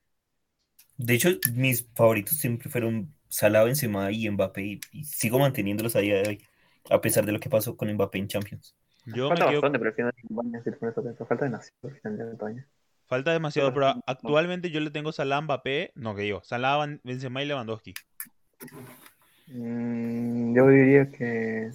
De 0.97 1.13
hecho, 1.15 1.29
mis 1.53 1.87
favoritos 1.95 2.37
siempre 2.37 2.69
fueron 2.69 3.13
Salah, 3.29 3.63
Benzema 3.63 4.11
y 4.11 4.29
Mbappé. 4.29 4.63
Y, 4.63 4.79
y 4.91 5.03
sigo 5.05 5.39
manteniéndolos 5.39 5.95
a 5.95 5.99
día 5.99 6.21
de 6.21 6.29
hoy, 6.29 6.47
a 6.89 7.01
pesar 7.01 7.25
de 7.25 7.31
lo 7.31 7.39
que 7.39 7.49
pasó 7.49 7.75
con 7.77 7.91
Mbappé 7.93 8.19
en 8.19 8.27
Champions. 8.27 8.75
Yo 9.05 9.31
me 9.31 9.37
Falta 9.37 9.45
quedo, 9.45 9.61
bastante, 9.61 9.79
pero 9.79 9.89
al 9.89 9.95
final 9.95 10.13
de 10.63 11.25
falta 11.25 11.45
demasiado 11.45 11.77
al 11.83 11.95
final 11.99 12.17
de 12.17 12.25
campaña. 12.25 12.67
Falta 13.13 13.31
demasiado, 13.31 13.71
Pero 13.73 13.93
actualmente 14.07 14.71
yo 14.71 14.79
le 14.79 14.89
tengo 14.89 15.11
Salah, 15.11 15.39
Mbappé, 15.41 15.91
no 15.95 16.15
que 16.15 16.23
digo, 16.23 16.41
Salah, 16.43 16.83
Benzema 17.03 17.43
y 17.43 17.45
Lewandowski. 17.45 17.93
Mm, 19.47 20.55
yo 20.55 20.67
diría 20.69 21.11
que 21.11 21.69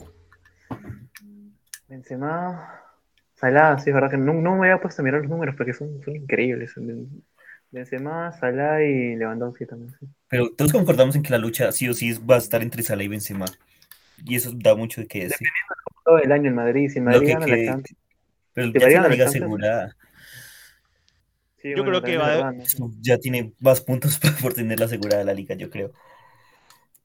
Benzema, 1.89 2.80
Salah, 3.34 3.78
sí 3.78 3.91
es 3.91 3.95
verdad 3.95 4.11
que 4.11 4.16
no, 4.16 4.32
no 4.34 4.57
me 4.57 4.68
había 4.70 4.80
puesto 4.82 5.01
a 5.01 5.05
mirar 5.05 5.20
los 5.20 5.30
números 5.30 5.55
porque 5.57 5.72
son, 5.72 6.03
son 6.05 6.16
increíbles. 6.16 6.74
Benzema, 7.70 8.32
Salah 8.32 8.82
y 8.82 9.14
Lewandowski 9.16 9.66
también. 9.66 9.95
sí. 10.01 10.07
Pero 10.28 10.51
todos 10.57 10.72
concordamos 10.72 11.14
en 11.14 11.22
que 11.22 11.30
la 11.30 11.39
lucha 11.39 11.70
sí 11.70 11.89
o 11.89 11.95
sí 11.95 12.14
va 12.28 12.34
a 12.34 12.39
estar 12.39 12.62
entre 12.62 12.82
Salah 12.82 13.05
y 13.05 13.09
Benzema. 13.09 13.47
Y 14.24 14.34
eso 14.34 14.51
da 14.55 14.74
mucho 14.74 15.01
de 15.03 15.07
qué 15.07 15.24
decir. 15.28 15.47
Todo 16.05 16.18
el 16.18 16.32
año 16.32 16.49
en 16.49 16.57
Madrid, 16.57 16.91
si 16.91 17.01
Madrid 17.01 17.26
que- 17.28 17.32
gana 17.34 17.47
que- 17.47 17.57
la 17.57 17.72
Champions. 17.72 17.99
Pero 18.55 18.72
¿Te 18.72 18.80
ya 18.91 19.01
la 19.03 19.09
liga 19.09 19.26
asegurada. 19.26 19.95
Sí, 21.62 21.70
Yo 21.74 21.84
creo 21.84 22.02
que 22.02 22.16
va 22.16 22.30
de- 22.30 22.64
¿no? 22.78 22.90
Ya 23.00 23.18
tiene 23.18 23.52
más 23.61 23.80
puntos 23.80 24.18
por 24.42 24.54
tener 24.54 24.78
la 24.78 24.86
asegurada 24.86 25.24
la 25.24 25.34
liga, 25.34 25.54
yo 25.54 25.70
creo. 25.70 25.92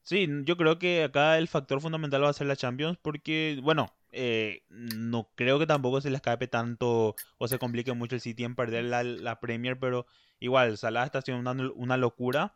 Sí, 0.02 0.28
yo 0.44 0.56
creo 0.56 0.78
que 0.78 1.04
acá 1.04 1.38
el 1.38 1.48
factor 1.48 1.80
fundamental 1.80 2.22
va 2.22 2.28
a 2.28 2.32
ser 2.34 2.46
la 2.46 2.56
Champions 2.56 2.98
porque, 3.00 3.58
bueno, 3.62 3.86
eh, 4.12 4.62
no 4.68 5.30
creo 5.34 5.58
que 5.58 5.66
tampoco 5.66 6.00
se 6.00 6.10
le 6.10 6.16
escape 6.16 6.46
tanto 6.46 7.16
o 7.38 7.48
se 7.48 7.58
complique 7.58 7.92
mucho 7.94 8.14
el 8.14 8.20
City 8.20 8.44
en 8.44 8.54
perder 8.54 8.84
la, 8.84 9.02
la 9.02 9.40
Premier, 9.40 9.78
pero 9.78 10.06
igual, 10.40 10.76
Salah 10.76 11.04
está 11.04 11.20
haciendo 11.20 11.50
una, 11.50 11.70
una 11.74 11.96
locura. 11.96 12.54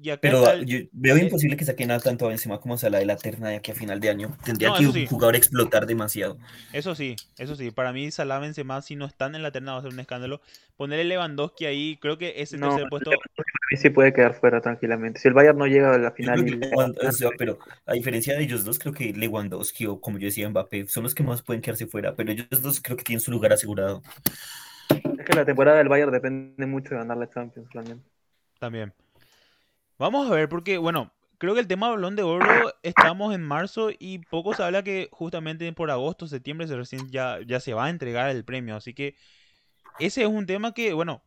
Y 0.00 0.10
acá 0.10 0.20
Pero 0.22 0.38
está 0.38 0.52
el- 0.52 0.66
yo 0.66 0.78
veo 0.92 1.16
imposible 1.18 1.56
que 1.56 1.64
saquen 1.64 1.90
a 1.90 1.98
tanto 1.98 2.26
a 2.26 2.28
Benzema 2.28 2.60
como 2.60 2.74
a 2.74 2.78
Salah 2.78 2.98
de 2.98 3.06
la 3.06 3.16
terna 3.16 3.48
de 3.48 3.56
aquí 3.56 3.72
a 3.72 3.74
final 3.74 3.98
de 3.98 4.10
año. 4.10 4.36
Tendría 4.44 4.68
No, 4.68 4.76
que 4.76 4.86
un 4.86 4.92
sí. 4.92 5.06
jugador 5.06 5.34
explotar 5.34 5.86
demasiado. 5.86 6.38
Eso 6.72 6.94
sí, 6.94 7.16
eso 7.36 7.56
sí, 7.56 7.70
para 7.72 7.92
mí 7.92 8.10
Salah 8.10 8.38
Benzema 8.38 8.80
si 8.82 8.94
no 8.94 9.06
están 9.06 9.34
en 9.34 9.42
la 9.42 9.50
terna 9.50 9.72
va 9.72 9.78
a 9.78 9.82
ser 9.82 9.92
un 9.92 9.98
escándalo. 10.00 10.40
Poner 10.76 11.00
el 11.00 11.08
Lewandowski 11.08 11.66
ahí, 11.66 11.98
creo 12.00 12.16
que 12.16 12.34
ese 12.40 12.56
No, 12.58 12.68
tercer 12.70 12.88
puesto, 12.88 13.10
sí 13.76 13.90
puede 13.90 14.12
quedar 14.12 14.34
fuera 14.34 14.60
tranquilamente. 14.60 15.18
Si 15.18 15.26
el 15.26 15.34
Bayern 15.34 15.58
no 15.58 15.66
llega 15.66 15.92
a 15.92 15.98
la 15.98 16.12
final 16.12 16.46
y 16.48 16.60
o 16.72 17.12
sea, 17.12 17.30
pero 17.36 17.58
a 17.84 17.92
diferencia 17.94 18.34
de 18.36 18.44
ellos 18.44 18.64
dos, 18.64 18.78
creo 18.78 18.92
que 18.94 19.12
Lewandowski 19.12 19.86
o 19.86 20.00
como 20.00 20.18
yo 20.18 20.26
decía 20.26 20.48
Mbappé 20.48 20.86
son 20.86 21.02
los 21.02 21.14
que 21.14 21.24
más 21.24 21.42
pueden 21.42 21.60
quedarse 21.60 21.86
fuera, 21.88 22.14
pero 22.14 22.30
ellos 22.30 22.46
dos 22.62 22.80
creo 22.80 22.96
que 22.96 23.02
tienen 23.04 23.20
su 23.20 23.32
lugar 23.32 23.52
asegurado. 23.52 24.02
es 25.18 25.24
que 25.24 25.32
la 25.34 25.44
temporada 25.44 25.78
del 25.78 25.88
Bayern 25.88 26.12
depende 26.12 26.66
mucho 26.66 26.90
de 26.90 26.96
ganar 26.96 27.16
la 27.16 27.28
Champions 27.28 27.68
también. 27.72 28.02
También. 28.60 28.92
Vamos 29.98 30.30
a 30.30 30.34
ver, 30.34 30.48
porque, 30.48 30.78
bueno, 30.78 31.12
creo 31.38 31.54
que 31.54 31.60
el 31.60 31.66
tema 31.66 31.90
Balón 31.90 32.14
de 32.14 32.22
Oro, 32.22 32.72
estamos 32.84 33.34
en 33.34 33.42
marzo 33.42 33.90
y 33.98 34.18
poco 34.18 34.54
se 34.54 34.62
habla 34.62 34.84
que 34.84 35.08
justamente 35.10 35.72
por 35.72 35.90
agosto, 35.90 36.28
septiembre, 36.28 36.68
se 36.68 36.76
recién 36.76 37.10
ya, 37.10 37.40
ya 37.44 37.58
se 37.58 37.74
va 37.74 37.86
a 37.86 37.90
entregar 37.90 38.30
el 38.30 38.44
premio. 38.44 38.76
Así 38.76 38.94
que 38.94 39.16
ese 39.98 40.22
es 40.22 40.28
un 40.28 40.46
tema 40.46 40.72
que, 40.72 40.92
bueno, 40.92 41.22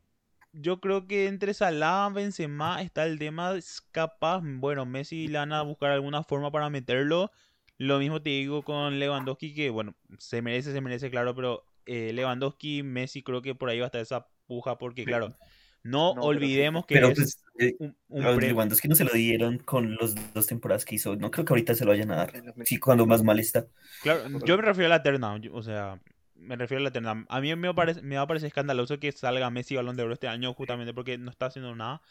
yo 0.54 0.80
creo 0.80 1.06
que 1.06 1.28
entre 1.28 1.54
Salah, 1.54 2.10
Benzema 2.14 2.82
está 2.82 3.06
el 3.06 3.20
tema, 3.20 3.56
capaz, 3.92 4.42
bueno, 4.42 4.86
Messi 4.86 5.28
le 5.28 5.38
van 5.38 5.52
a 5.52 5.64
buscar 5.64 5.92
alguna 5.92 6.24
forma 6.24 6.50
para 6.50 6.70
meterlo. 6.70 7.30
Lo 7.78 8.00
mismo 8.00 8.22
te 8.22 8.30
digo 8.30 8.64
con 8.64 9.00
Lewandowski, 9.00 9.54
que, 9.54 9.70
bueno, 9.70 9.96
se 10.18 10.42
merece, 10.42 10.72
se 10.72 10.80
merece, 10.80 11.10
claro, 11.10 11.36
pero 11.36 11.66
eh, 11.86 12.14
Lewandowski, 12.14 12.84
Messi, 12.84 13.22
creo 13.22 13.42
que 13.42 13.54
por 13.54 13.70
ahí 13.70 13.80
va 13.80 13.86
a 13.86 13.88
estar 13.88 14.02
esa 14.02 14.28
puja, 14.48 14.78
porque, 14.78 15.04
claro, 15.04 15.36
no, 15.84 16.10
No, 16.10 16.14
pero- 16.16 16.26
olvidemos 16.28 16.86
que 16.86 16.96
Pero 16.96 17.08
es 17.10 17.16
pues 17.16 17.44
eh, 17.60 17.76
un, 17.80 17.96
un 18.10 18.40
Lewandowski 18.40 18.88
no 18.88 18.96
se 18.96 19.04
lo 19.04 19.12
dieron 19.14 19.58
con 19.60 19.96
los 19.96 20.16
dos 20.34 20.48
temporadas 20.48 20.86
que 20.86 20.96
hizo. 20.96 21.16
No 21.16 21.32
creo 21.32 21.46
que 21.46 21.54
ahorita 21.54 21.74
se 21.76 21.86
lo 21.86 21.92
vayan 21.92 22.12
a 22.12 22.16
dar. 22.18 22.34
Los 22.56 22.68
Sí, 22.68 22.78
cuando 22.78 23.06
más 23.06 23.24
mal 23.24 23.40
está. 23.40 23.66
Claro, 24.04 24.22
yo 24.46 24.58
me 24.58 24.64
refiero 24.64 24.88
a 24.88 24.98
la 24.98 25.04
terna, 25.04 25.40
o 25.52 25.62
sea, 25.64 26.00
me 26.36 26.56
refiero 26.56 26.82
a 26.82 26.84
la 26.86 26.92
terna. 26.92 27.26
A 27.30 27.42
mí 27.42 27.56
me, 27.56 27.74
parece, 27.74 28.02
me 28.02 28.16
va 28.16 28.24
a 28.24 28.28
parecer 28.28 28.48
escandaloso 28.48 29.00
que 29.00 29.12
salga 29.12 29.50
Messi 29.50 29.76
Balón 29.76 29.96
de 29.96 30.04
Oro 30.04 30.14
este 30.14 30.28
año 30.28 30.54
justamente 30.54 30.94
porque 30.94 31.18
no 31.18 31.30
está 31.32 31.48
haciendo 31.48 31.76
nada. 31.76 32.02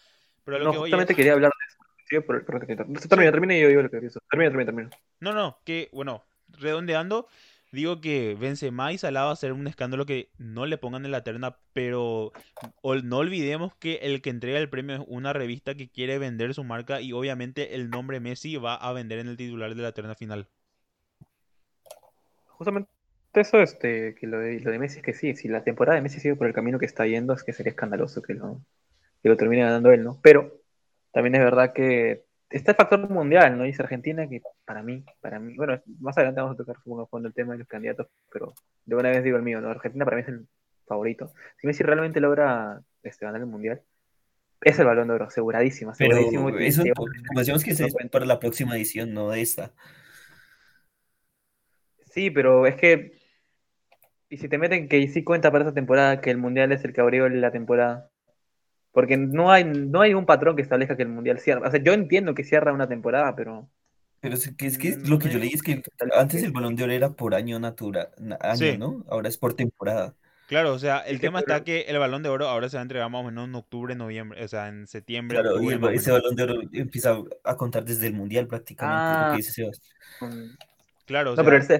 Pero 0.44 0.58
lo 0.58 0.64
No, 0.66 0.72
que 0.72 0.78
justamente 0.78 1.12
es- 1.12 1.16
quería 1.16 1.32
hablar 1.34 1.50
de 1.50 1.66
eso. 1.66 1.78
Sí, 2.08 2.16
pero- 2.26 2.44
pero- 2.44 2.60
pero- 2.66 2.86
Termina, 3.08 3.30
termina 3.32 3.56
y 3.56 3.60
yo 3.60 3.68
digo 3.68 3.82
lo 3.82 3.90
que 3.90 3.98
pienso. 3.98 4.20
Termina, 4.30 4.50
termina, 4.50 4.66
termina. 4.66 4.90
No, 5.20 5.32
no, 5.32 5.58
que, 5.64 5.88
bueno, 5.92 6.24
redondeando, 6.58 7.28
digo 7.72 8.00
que 8.00 8.36
Benzema 8.38 8.92
y 8.92 8.98
Salah 8.98 9.24
va 9.24 9.32
a 9.32 9.36
ser 9.36 9.52
un 9.52 9.66
escándalo 9.66 10.06
que 10.06 10.30
no 10.38 10.66
le 10.66 10.78
pongan 10.78 11.04
en 11.04 11.12
la 11.12 11.22
terna, 11.22 11.56
pero 11.72 12.32
no 12.82 13.18
olvidemos 13.18 13.74
que 13.76 13.96
el 13.96 14.22
que 14.22 14.30
entrega 14.30 14.58
el 14.58 14.70
premio 14.70 14.96
es 14.96 15.02
una 15.06 15.32
revista 15.32 15.74
que 15.74 15.88
quiere 15.88 16.18
vender 16.18 16.54
su 16.54 16.64
marca 16.64 17.00
y 17.00 17.12
obviamente 17.12 17.74
el 17.74 17.90
nombre 17.90 18.20
Messi 18.20 18.56
va 18.56 18.74
a 18.74 18.92
vender 18.92 19.18
en 19.18 19.28
el 19.28 19.36
titular 19.36 19.74
de 19.74 19.82
la 19.82 19.92
terna 19.92 20.14
final. 20.14 20.48
Justamente 22.46 22.90
eso, 23.34 23.60
este, 23.60 24.14
que 24.16 24.26
lo 24.26 24.40
de, 24.40 24.60
lo 24.60 24.70
de 24.70 24.78
Messi 24.78 24.98
es 24.98 25.04
que 25.04 25.14
sí, 25.14 25.34
si 25.34 25.48
la 25.48 25.62
temporada 25.62 25.96
de 25.96 26.02
Messi 26.02 26.20
sigue 26.20 26.36
por 26.36 26.46
el 26.46 26.52
camino 26.52 26.78
que 26.78 26.86
está 26.86 27.06
yendo, 27.06 27.32
es 27.32 27.44
que 27.44 27.52
sería 27.52 27.70
escandaloso 27.70 28.22
que 28.22 28.34
lo, 28.34 28.60
que 29.22 29.28
lo 29.28 29.36
termine 29.36 29.62
ganando 29.62 29.92
él, 29.92 30.02
¿no? 30.02 30.18
Pero 30.20 30.60
también 31.12 31.36
es 31.36 31.40
verdad 31.40 31.72
que 31.72 32.24
está 32.50 32.72
el 32.72 32.76
factor 32.76 33.08
mundial, 33.08 33.56
¿no? 33.56 33.64
Dice 33.64 33.82
Argentina 33.82 34.28
que 34.28 34.42
para 34.64 34.82
mí, 34.82 35.04
para 35.20 35.38
mí, 35.38 35.54
bueno, 35.56 35.80
más 36.00 36.16
adelante 36.18 36.40
vamos 36.40 36.54
a 36.54 36.58
tocar 36.58 36.76
supongo 36.76 37.06
fondo 37.06 37.28
el 37.28 37.34
tema 37.34 37.52
de 37.52 37.60
los 37.60 37.68
candidatos, 37.68 38.08
pero 38.32 38.54
de 38.84 38.96
una 38.96 39.10
vez 39.10 39.24
digo 39.24 39.36
el 39.36 39.42
mío, 39.42 39.60
¿no? 39.60 39.70
Argentina 39.70 40.04
para 40.04 40.16
mí 40.16 40.22
es 40.22 40.28
el 40.28 40.46
favorito. 40.86 41.32
Si 41.58 41.66
Messi 41.66 41.82
realmente 41.82 42.20
logra 42.20 42.80
este, 43.02 43.24
ganar 43.24 43.40
el 43.40 43.46
mundial, 43.46 43.80
es 44.62 44.78
el 44.78 44.86
balón 44.86 45.08
de 45.08 45.14
oro, 45.14 45.24
aseguradísimo, 45.26 45.92
Pero 45.96 46.16
aseguradísimo. 46.16 46.54
que- 46.54 46.66
eso, 46.66 46.82
que- 46.82 46.92
decíamos 47.34 47.64
que 47.64 47.70
es 47.70 47.94
para 48.10 48.26
la 48.26 48.38
próxima 48.40 48.76
edición, 48.76 49.14
no 49.14 49.30
de 49.30 49.40
esta. 49.40 49.72
Sí, 52.10 52.30
pero 52.30 52.66
es 52.66 52.76
que. 52.76 53.12
Y 54.28 54.38
si 54.38 54.48
te 54.48 54.58
meten 54.58 54.88
que 54.88 55.06
sí 55.08 55.24
cuenta 55.24 55.50
para 55.50 55.64
esta 55.64 55.74
temporada, 55.74 56.20
que 56.20 56.30
el 56.30 56.38
mundial 56.38 56.72
es 56.72 56.84
el 56.84 56.92
que 56.92 57.00
abrió 57.00 57.28
la 57.28 57.50
temporada. 57.50 58.09
Porque 58.92 59.16
no 59.16 59.52
hay, 59.52 59.64
no 59.64 60.00
hay 60.00 60.14
un 60.14 60.26
patrón 60.26 60.56
que 60.56 60.62
establezca 60.62 60.96
que 60.96 61.02
el 61.04 61.08
mundial 61.08 61.38
cierra. 61.38 61.68
O 61.68 61.70
sea, 61.70 61.80
yo 61.82 61.92
entiendo 61.92 62.34
que 62.34 62.44
cierra 62.44 62.72
una 62.72 62.88
temporada, 62.88 63.34
pero. 63.36 63.68
Pero 64.20 64.34
es 64.34 64.52
que, 64.56 64.66
es 64.66 64.76
que 64.78 64.96
lo 65.06 65.18
que 65.18 65.30
yo 65.30 65.38
leí 65.38 65.50
es 65.54 65.62
que 65.62 65.82
antes 66.14 66.42
el 66.42 66.52
Balón 66.52 66.76
de 66.76 66.84
Oro 66.84 66.92
era 66.92 67.10
por 67.10 67.34
año 67.34 67.58
natural, 67.58 68.08
na- 68.18 68.36
año, 68.40 68.56
Sí. 68.56 68.76
¿no? 68.78 69.04
Ahora 69.08 69.28
es 69.28 69.38
por 69.38 69.54
temporada. 69.54 70.14
Claro, 70.46 70.74
o 70.74 70.78
sea, 70.80 70.98
el 70.98 71.16
Sí, 71.16 71.20
tema 71.22 71.40
pero- 71.40 71.54
está 71.54 71.64
que 71.64 71.82
el 71.82 71.96
balón 72.00 72.24
de 72.24 72.28
oro 72.28 72.48
ahora 72.48 72.68
se 72.68 72.76
va 72.76 72.80
a 72.80 72.82
entregar 72.82 73.08
más 73.08 73.20
o 73.20 73.24
menos 73.24 73.46
en 73.46 73.54
octubre, 73.54 73.94
noviembre, 73.94 74.44
o 74.44 74.48
sea, 74.48 74.66
en 74.66 74.88
septiembre, 74.88 75.38
Claro, 75.40 75.62
y 75.62 75.68
el- 75.68 75.84
ese. 75.94 76.10
Balón 76.10 76.34
de 76.34 76.42
Oro 76.42 76.54
empieza 76.72 77.16
a 77.44 77.56
contar 77.56 77.84
desde 77.84 78.08
el 78.08 78.14
Mundial 78.14 78.48
prácticamente, 78.48 78.96
lo 79.00 79.26
Ah. 79.26 79.30
que 79.30 79.36
dice 79.36 79.52
Sebas. 79.52 79.80
Claro, 81.06 81.32
o 81.32 81.36
No, 81.36 81.44
pero 81.44 81.56
el, 81.56 81.62
el 81.70 81.78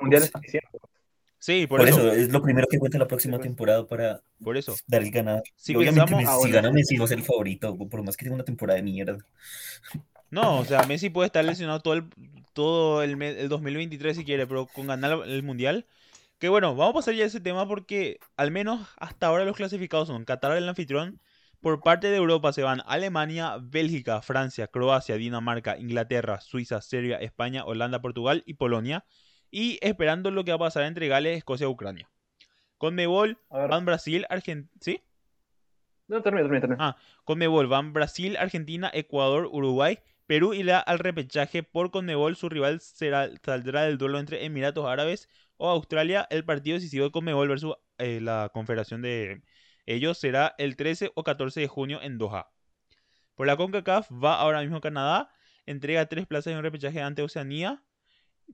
mundial 0.00 0.22
es 0.22 0.32
diciembre. 0.40 0.70
Sí, 1.46 1.66
por, 1.68 1.78
Por 1.78 1.88
eso, 1.88 2.00
eso, 2.00 2.12
es 2.12 2.32
lo 2.32 2.42
primero 2.42 2.66
que 2.68 2.78
cuenta 2.78 2.98
la 2.98 3.06
próxima 3.06 3.38
temporada 3.38 3.86
para 3.86 4.20
por 4.42 4.56
eso. 4.56 4.74
dar 4.88 5.02
el 5.02 5.12
ganador. 5.12 5.44
Si 5.54 5.74
pensamos- 5.74 6.10
Messi, 6.10 6.42
si 6.42 6.50
gana 6.50 6.72
Messi 6.72 6.96
va 6.96 7.04
a 7.04 7.08
ser 7.08 7.18
el 7.18 7.24
favorito, 7.24 7.76
por 7.76 8.02
más 8.02 8.16
que 8.16 8.24
tenga 8.24 8.34
una 8.34 8.44
temporada 8.44 8.76
de 8.76 8.82
mierda. 8.82 9.18
No, 10.30 10.58
o 10.58 10.64
sea, 10.64 10.82
Messi 10.82 11.08
puede 11.08 11.26
estar 11.26 11.44
lesionado 11.44 11.80
todo 11.80 11.94
el, 11.94 12.04
todo 12.52 13.02
el, 13.04 13.22
el 13.22 13.48
2023 13.48 14.16
si 14.16 14.24
quiere, 14.24 14.46
pero 14.46 14.66
con 14.66 14.88
ganar 14.88 15.20
el 15.24 15.42
Mundial. 15.44 15.86
Que 16.38 16.48
bueno, 16.48 16.74
vamos 16.74 16.90
a 16.90 16.94
pasar 16.96 17.14
ya 17.14 17.24
a 17.24 17.28
ese 17.28 17.40
tema 17.40 17.66
porque 17.66 18.18
al 18.36 18.50
menos 18.50 18.86
hasta 18.98 19.28
ahora 19.28 19.44
los 19.44 19.56
clasificados 19.56 20.08
son 20.08 20.24
Qatar 20.24 20.56
el 20.56 20.68
anfitrión. 20.68 21.20
Por 21.60 21.80
parte 21.80 22.08
de 22.10 22.16
Europa 22.16 22.52
se 22.52 22.62
van 22.62 22.82
Alemania, 22.86 23.56
Bélgica, 23.60 24.20
Francia, 24.20 24.66
Croacia, 24.66 25.16
Dinamarca, 25.16 25.78
Inglaterra, 25.78 26.40
Suiza, 26.40 26.82
Serbia, 26.82 27.16
España, 27.18 27.64
Holanda, 27.64 28.02
Portugal 28.02 28.42
y 28.46 28.54
Polonia. 28.54 29.04
Y 29.50 29.78
esperando 29.80 30.30
lo 30.30 30.44
que 30.44 30.52
va 30.52 30.56
a 30.56 30.60
pasar 30.60 30.84
entre 30.84 31.08
Gales, 31.08 31.38
Escocia, 31.38 31.68
Ucrania. 31.68 32.10
Con 32.78 32.94
Mebol 32.94 33.38
A 33.50 33.58
ver. 33.60 33.70
van 33.70 33.84
Brasil, 33.84 34.26
Argentina. 34.28 34.70
¿Sí? 34.80 35.02
No, 36.08 36.22
termina, 36.22 36.44
termina, 36.44 36.60
termina. 36.60 36.88
Ah, 36.88 36.96
Conmebol 37.24 37.66
van 37.66 37.92
Brasil, 37.92 38.36
Argentina, 38.36 38.90
Ecuador, 38.92 39.48
Uruguay. 39.50 39.98
Perú 40.26 40.54
irá 40.54 40.78
al 40.78 40.98
repechaje 40.98 41.62
por 41.62 41.90
Conmebol. 41.90 42.36
Su 42.36 42.48
rival 42.48 42.80
será, 42.80 43.28
saldrá 43.44 43.82
del 43.82 43.98
duelo 43.98 44.18
entre 44.18 44.44
Emiratos 44.44 44.86
Árabes 44.86 45.28
o 45.56 45.68
Australia. 45.68 46.26
El 46.30 46.44
partido 46.44 46.74
decisivo 46.74 47.06
de 47.06 47.10
Conmebol 47.12 47.48
versus 47.48 47.74
eh, 47.98 48.20
la 48.20 48.50
confederación 48.52 49.02
de 49.02 49.42
ellos 49.86 50.18
será 50.18 50.54
el 50.58 50.76
13 50.76 51.12
o 51.14 51.24
14 51.24 51.60
de 51.60 51.68
junio 51.68 52.00
en 52.02 52.18
Doha. 52.18 52.50
Por 53.34 53.46
la 53.46 53.56
CONCACAF 53.56 54.10
va 54.12 54.34
ahora 54.34 54.60
mismo 54.60 54.80
Canadá. 54.80 55.30
Entrega 55.64 56.06
tres 56.06 56.26
plazas 56.26 56.52
en 56.52 56.58
un 56.58 56.64
repechaje 56.64 57.02
ante 57.02 57.22
Oceanía. 57.22 57.82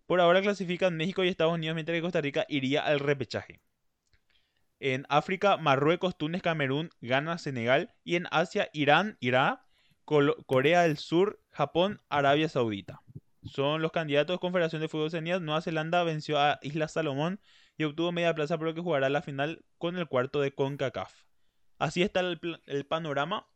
Por 0.06 0.20
ahora 0.20 0.42
clasifican 0.42 0.96
México 0.96 1.24
y 1.24 1.28
Estados 1.28 1.54
Unidos, 1.54 1.74
mientras 1.74 1.96
que 1.96 2.02
Costa 2.02 2.20
Rica 2.20 2.44
iría 2.48 2.84
al 2.84 3.00
repechaje. 3.00 3.60
En 4.80 5.06
África, 5.08 5.56
Marruecos, 5.56 6.18
Túnez, 6.18 6.42
Camerún, 6.42 6.90
Ghana, 7.00 7.38
Senegal. 7.38 7.94
Y 8.04 8.16
en 8.16 8.26
Asia, 8.30 8.68
Irán, 8.72 9.16
irá, 9.20 9.64
Corea 10.04 10.82
del 10.82 10.98
Sur, 10.98 11.40
Japón, 11.50 12.00
Arabia 12.08 12.48
Saudita. 12.48 13.00
Son 13.44 13.82
los 13.82 13.92
candidatos 13.92 14.34
de 14.34 14.40
Confederación 14.40 14.82
de 14.82 14.88
Fútbol 14.88 15.06
Oceanía. 15.06 15.38
Nueva 15.40 15.62
Zelanda 15.62 16.02
venció 16.04 16.38
a 16.38 16.58
Isla 16.62 16.88
Salomón 16.88 17.40
y 17.76 17.84
obtuvo 17.84 18.12
media 18.12 18.34
plaza, 18.34 18.58
pero 18.58 18.74
que 18.74 18.80
jugará 18.80 19.08
la 19.08 19.22
final 19.22 19.64
con 19.78 19.96
el 19.96 20.08
cuarto 20.08 20.40
de 20.40 20.52
CONCACAF. 20.52 21.12
Así 21.78 22.02
está 22.02 22.20
el, 22.20 22.40
el 22.66 22.86
panorama. 22.86 23.48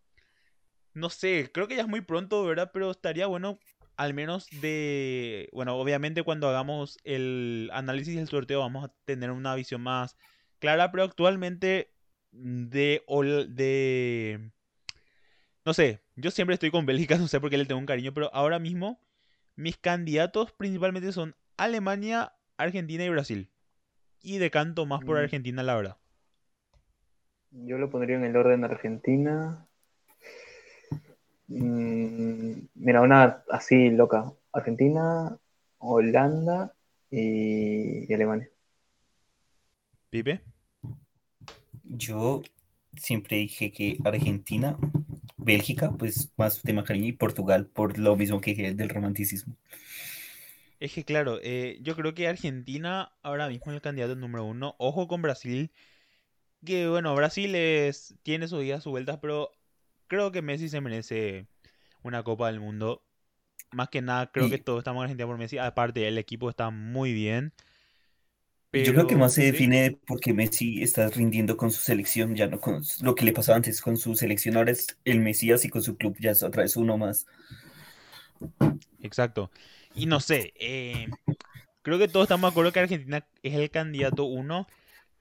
No 0.94 1.10
sé, 1.10 1.50
creo 1.52 1.68
que 1.68 1.76
ya 1.76 1.82
es 1.82 1.88
muy 1.88 2.00
pronto, 2.00 2.44
¿verdad? 2.44 2.70
Pero 2.72 2.90
estaría 2.90 3.26
bueno 3.26 3.58
al 3.96 4.14
menos 4.14 4.48
de... 4.60 5.48
Bueno, 5.52 5.76
obviamente 5.76 6.22
cuando 6.22 6.48
hagamos 6.48 6.98
el 7.04 7.70
análisis 7.72 8.16
del 8.16 8.28
sorteo 8.28 8.60
vamos 8.60 8.84
a 8.84 8.92
tener 9.04 9.30
una 9.30 9.54
visión 9.54 9.82
más 9.82 10.16
clara, 10.58 10.90
pero 10.90 11.04
actualmente 11.04 11.92
de... 12.32 13.02
de 13.48 14.50
no 15.64 15.74
sé, 15.74 16.00
yo 16.14 16.30
siempre 16.30 16.54
estoy 16.54 16.70
con 16.70 16.86
Bélgica, 16.86 17.16
no 17.18 17.28
sé 17.28 17.40
por 17.40 17.50
qué 17.50 17.58
le 17.58 17.66
tengo 17.66 17.80
un 17.80 17.86
cariño, 17.86 18.12
pero 18.14 18.32
ahora 18.34 18.58
mismo 18.58 19.00
mis 19.56 19.76
candidatos 19.78 20.52
principalmente 20.52 21.12
son 21.12 21.34
Alemania, 21.56 22.34
Argentina 22.58 23.04
y 23.04 23.08
Brasil. 23.08 23.50
Y 24.22 24.38
decanto 24.38 24.86
más 24.86 25.02
por 25.02 25.16
Mm. 25.16 25.20
Argentina, 25.20 25.62
la 25.62 25.74
verdad. 25.76 25.96
Yo 27.50 27.76
lo 27.78 27.90
pondría 27.90 28.16
en 28.16 28.24
el 28.24 28.36
orden 28.36 28.62
Argentina. 28.64 29.65
Mm, 31.48 32.52
mira, 32.74 33.02
una 33.02 33.44
así 33.50 33.90
loca. 33.90 34.32
Argentina, 34.52 35.38
Holanda 35.78 36.74
y, 37.10 38.10
y 38.10 38.14
Alemania. 38.14 38.48
Pipe. 40.10 40.40
Yo 41.84 42.42
siempre 42.96 43.36
dije 43.36 43.70
que 43.70 43.98
Argentina, 44.04 44.76
Bélgica, 45.36 45.92
pues 45.92 46.32
más 46.36 46.62
tema 46.62 46.84
cariño, 46.84 47.06
y 47.08 47.12
Portugal, 47.12 47.66
por 47.66 47.98
lo 47.98 48.16
mismo 48.16 48.40
que 48.40 48.50
dije 48.52 48.74
del 48.74 48.88
romanticismo. 48.88 49.54
Es 50.80 50.92
que 50.92 51.04
claro, 51.04 51.38
eh, 51.42 51.78
yo 51.82 51.96
creo 51.96 52.14
que 52.14 52.28
Argentina 52.28 53.12
ahora 53.22 53.48
mismo 53.48 53.72
es 53.72 53.76
el 53.76 53.82
candidato 53.82 54.14
número 54.16 54.44
uno. 54.44 54.74
Ojo 54.78 55.08
con 55.08 55.22
Brasil. 55.22 55.72
Que 56.64 56.88
bueno, 56.88 57.14
Brasil 57.14 57.54
es, 57.54 58.14
tiene 58.22 58.48
sus 58.48 58.60
días, 58.60 58.82
sus 58.82 58.90
vueltas, 58.90 59.18
pero 59.20 59.52
creo 60.08 60.32
que 60.32 60.42
Messi 60.42 60.68
se 60.68 60.80
merece 60.80 61.46
una 62.02 62.22
Copa 62.22 62.48
del 62.48 62.60
Mundo. 62.60 63.02
Más 63.72 63.88
que 63.88 64.02
nada, 64.02 64.30
creo 64.30 64.46
Y- 64.46 64.50
que 64.50 64.58
todos 64.58 64.78
estamos 64.78 65.00
en 65.00 65.04
Argentina 65.04 65.26
por 65.26 65.38
Messi. 65.38 65.58
Aparte, 65.58 66.06
el 66.08 66.18
equipo 66.18 66.50
está 66.50 66.70
muy 66.70 67.12
bien. 67.12 67.52
Yo 68.72 68.92
creo 68.92 69.06
que 69.06 69.16
más 69.16 69.32
se 69.32 69.44
define 69.44 69.98
porque 70.06 70.34
Messi 70.34 70.82
está 70.82 71.08
rindiendo 71.08 71.56
con 71.56 71.70
su 71.70 71.80
selección, 71.80 72.36
ya 72.36 72.46
no 72.46 72.60
con 72.60 72.82
lo 73.00 73.14
que 73.14 73.24
le 73.24 73.32
pasaba 73.32 73.56
antes 73.56 73.80
con 73.80 73.96
su 73.96 74.14
selección, 74.14 74.56
ahora 74.56 74.72
es 74.72 74.98
el 75.04 75.20
Mesías 75.20 75.64
y 75.64 75.70
con 75.70 75.82
su 75.82 75.96
club 75.96 76.16
ya 76.20 76.32
es 76.32 76.42
otra 76.42 76.62
vez 76.62 76.76
uno 76.76 76.98
más. 76.98 77.26
exacto. 79.02 79.50
Y 79.94 80.06
no 80.06 80.20
sé, 80.20 80.52
eh, 80.56 81.08
creo 81.82 81.98
que 81.98 82.08
todos 82.08 82.26
estamos 82.26 82.50
de 82.50 82.52
acuerdo 82.52 82.72
que 82.72 82.80
Argentina 82.80 83.26
es 83.42 83.54
el 83.54 83.70
candidato 83.70 84.24
uno. 84.26 84.68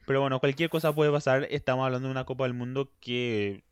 Pero 0.08 0.22
bueno, 0.22 0.40
cualquier 0.42 0.72
cosa 0.72 0.96
puede 0.96 1.12
pasar. 1.12 1.48
Estamos 1.52 1.86
hablando 1.86 2.10
de 2.10 2.14
una 2.14 2.26
Copa 2.26 2.46
del 2.46 2.56
Mundo 2.56 2.92
que 3.02 3.65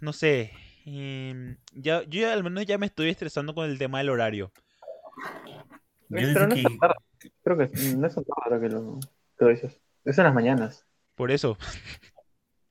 No 0.00 0.12
sé. 0.12 0.52
em, 0.86 1.56
ya, 1.74 2.02
yo 2.04 2.20
ya 2.22 2.32
al 2.32 2.42
menos 2.42 2.64
ya 2.66 2.78
me 2.78 2.86
estoy 2.86 3.10
estresando 3.10 3.54
con 3.54 3.68
el 3.68 3.78
tema 3.78 3.98
del 3.98 4.10
horario. 4.10 4.52
Yo 5.46 5.64
Pero 6.08 6.46
no 6.48 6.54
es 6.54 6.62
tan 6.62 6.78
tarde. 6.78 6.94
Creo 7.44 7.56
que 7.58 7.64
no 7.96 8.06
es 8.06 8.14
tan 8.14 8.24
tarde 8.24 8.42
ahora 8.44 8.60
que 8.60 8.68
lo, 8.68 8.98
que 9.38 9.44
lo 9.44 9.50
dices. 9.50 9.80
Es 10.04 10.18
en 10.18 10.24
las 10.24 10.34
mañanas. 10.34 10.86
Por 11.14 11.30
eso. 11.30 11.56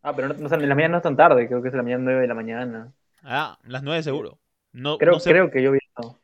Ah, 0.02 0.16
pero 0.16 0.30
no, 0.30 0.34
no, 0.34 0.53
en 0.56 0.70
las 0.70 0.76
mañanas 0.76 0.91
no 0.91 0.98
es 0.98 1.03
tan 1.03 1.16
tarde. 1.18 1.48
Creo 1.48 1.61
que 1.61 1.68
es 1.68 1.74
en 1.74 1.78
la 1.78 1.84
mañana 1.84 2.03
9 2.06 2.22
de 2.22 2.28
la 2.28 2.34
mañana. 2.34 2.94
Ah, 3.24 3.60
las 3.64 3.84
nueve 3.84 4.02
seguro. 4.02 4.40
No, 4.72 4.98
Creo, 4.98 5.14
no 5.14 5.20
sé. 5.20 5.30
creo 5.32 5.52
que 5.52 5.61
yo 5.61 5.72
vi. 5.72 5.80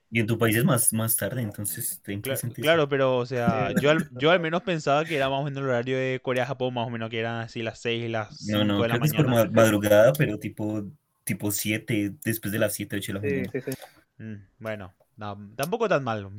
Y 0.09 0.19
en 0.19 0.27
tu 0.27 0.37
país 0.37 0.55
es 0.57 0.65
más, 0.65 0.93
más 0.93 1.15
tarde, 1.15 1.41
entonces 1.41 2.01
te 2.01 2.13
Cla- 2.21 2.41
interesante 2.41 2.61
eso. 2.61 2.75
claro, 2.75 2.89
pero 2.89 3.17
o 3.17 3.25
sea, 3.25 3.71
Sí, 3.71 3.77
yo 3.77 3.91
al, 3.91 4.07
yo 4.09 4.31
al 4.31 4.39
menos 4.39 4.63
pensaba 4.63 5.05
que 5.05 5.15
era 5.15 5.29
más 5.29 5.41
o 5.41 5.43
menos 5.43 5.59
el 5.63 5.69
horario 5.69 5.97
de 5.97 6.19
Corea-Japón, 6.23 6.73
más 6.73 6.87
o 6.87 6.89
menos 6.89 7.09
que 7.09 7.19
eran 7.19 7.41
así 7.41 7.61
las 7.61 7.79
6 7.79 8.03
y 8.03 8.07
las 8.09 8.35
5 8.39 8.53
No, 8.53 8.63
no, 8.65 8.83
de 8.83 8.87
la 8.89 8.97
creo 8.97 9.01
que 9.01 9.07
es 9.07 9.13
por 9.13 9.27
mañana. 9.27 9.27
ma- 9.27 9.45
madrugada, 9.45 10.15
pero 10.17 10.37
tipo, 10.39 10.83
tipo 11.23 11.51
7, 11.51 12.11
después 12.23 12.51
de 12.51 12.59
las 12.59 12.73
7, 12.73 12.97
8 12.97 13.11
de 13.13 13.19
la 13.19 13.21
Sí, 13.21 13.27
mañana. 13.27 13.51
sí, 13.51 13.61
sí. 13.61 13.71
Mm, 14.17 14.35
bueno, 14.59 14.93
no, 15.17 15.37
tampoco 15.55 15.89
tan 15.89 16.03
mal. 16.03 16.29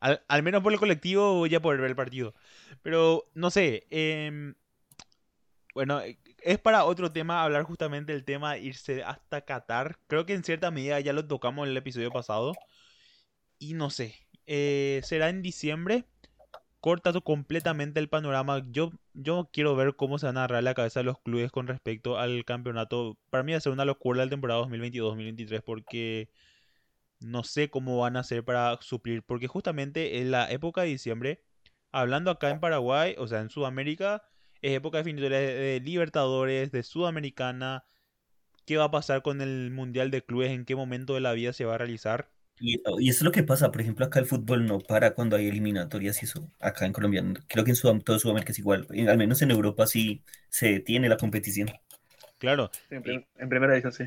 Al, 0.00 0.22
al 0.28 0.42
menos 0.42 0.62
por 0.62 0.72
el 0.72 0.78
colectivo 0.78 1.34
voy 1.34 1.54
a 1.54 1.60
poder 1.62 1.80
ver 1.80 1.90
el 1.90 1.96
partido. 1.96 2.34
Pero 2.82 3.30
no 3.34 3.50
sé. 3.50 3.86
em, 3.90 4.54
bueno, 5.74 6.00
eh, 6.00 6.18
es 6.42 6.58
para 6.58 6.84
otro 6.84 7.12
tema 7.12 7.42
hablar 7.44 7.62
justamente 7.64 8.12
del 8.12 8.24
tema 8.24 8.54
de 8.54 8.60
irse 8.60 9.02
hasta 9.04 9.42
Qatar. 9.42 9.98
Creo 10.06 10.26
que 10.26 10.34
en 10.34 10.44
cierta 10.44 10.70
medida 10.70 11.00
ya 11.00 11.12
lo 11.12 11.26
tocamos 11.26 11.64
en 11.66 11.70
el 11.72 11.76
episodio 11.76 12.12
pasado. 12.12 12.60
Y 13.58 13.74
no 13.74 13.90
sé. 13.90 14.14
eh, 14.46 15.00
será 15.04 15.28
en 15.28 15.42
diciembre. 15.42 16.06
Corta 16.80 17.12
completamente 17.22 18.00
el 18.00 18.08
panorama. 18.08 18.64
Yo, 18.70 18.92
yo 19.14 19.50
quiero 19.52 19.76
ver 19.76 19.96
cómo 19.96 20.18
se 20.18 20.26
van 20.26 20.36
a 20.38 20.42
agarrar 20.44 20.62
la 20.64 20.74
cabeza 20.74 21.00
de 21.00 21.04
los 21.04 21.20
clubes 21.20 21.50
con 21.52 21.66
respecto 21.66 22.18
al 22.18 22.44
campeonato. 22.44 23.18
Para 23.30 23.42
mí 23.44 23.52
va 23.52 23.58
a 23.58 23.60
ser 23.60 23.72
una 23.72 23.84
locura 23.84 24.24
la 24.24 24.30
temporada 24.30 24.60
2022-2023 24.62 25.62
porque 25.62 26.30
no 27.20 27.44
sé 27.44 27.70
cómo 27.70 27.98
van 27.98 28.16
a 28.16 28.20
hacer 28.20 28.44
para 28.44 28.78
suplir. 28.82 29.22
Porque 29.24 29.48
justamente 29.48 30.20
en 30.20 30.30
la 30.30 30.50
época 30.50 30.82
de 30.82 30.88
diciembre, 30.88 31.42
hablando 31.92 32.30
acá 32.30 32.50
en 32.50 32.60
Paraguay, 32.60 33.14
o 33.18 33.26
sea, 33.28 33.40
en 33.40 33.50
Sudamérica, 33.50 34.24
es 34.62 34.72
época 34.74 34.98
definitoria 34.98 35.38
de, 35.40 35.54
de 35.54 35.80
Libertadores, 35.80 36.72
de 36.72 36.82
Sudamericana. 36.82 37.84
qué 38.66 38.76
va 38.76 38.84
a 38.84 38.90
pasar 38.90 39.22
con 39.22 39.40
el 39.40 39.70
Mundial 39.70 40.10
de 40.10 40.24
Clubes, 40.24 40.50
en 40.52 40.64
qué 40.64 40.76
momento 40.76 41.14
de 41.14 41.20
la 41.20 41.32
vida 41.32 41.52
se 41.52 41.64
va 41.64 41.74
a 41.76 41.78
realizar. 41.78 42.30
Y, 42.60 42.74
y 43.00 43.08
eso 43.10 43.18
es 43.18 43.22
lo 43.22 43.32
que 43.32 43.42
pasa, 43.44 43.70
por 43.70 43.80
ejemplo, 43.80 44.04
acá 44.06 44.18
el 44.18 44.26
fútbol 44.26 44.66
no 44.66 44.78
para 44.80 45.14
cuando 45.14 45.36
hay 45.36 45.48
eliminatorias 45.48 46.22
y 46.22 46.26
eso. 46.26 46.50
Acá 46.60 46.86
en 46.86 46.92
Colombia, 46.92 47.22
creo 47.48 47.64
que 47.64 47.70
en 47.70 47.76
Sudam- 47.76 48.02
todo 48.04 48.18
Sudamérica 48.18 48.52
es 48.52 48.58
igual. 48.58 48.86
Al 49.08 49.18
menos 49.18 49.42
en 49.42 49.50
Europa 49.52 49.86
sí 49.86 50.24
se 50.48 50.68
detiene 50.72 51.08
la 51.08 51.16
competición. 51.16 51.68
Claro, 52.38 52.70
en, 52.90 53.02
prim- 53.02 53.24
en 53.36 53.48
primera 53.48 53.74
edición 53.74 53.92
sí. 53.92 54.04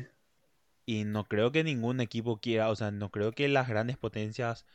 y 0.86 1.04
no 1.04 1.24
creo 1.28 1.52
que 1.52 1.64
ningún 1.64 2.00
equipo 2.00 2.40
quiera, 2.40 2.70
o 2.70 2.76
sea, 2.76 2.90
no 2.90 3.10
creo 3.10 3.32
que 3.32 3.48
las 3.48 3.68
grandes 3.68 3.96
potencias 3.98 4.66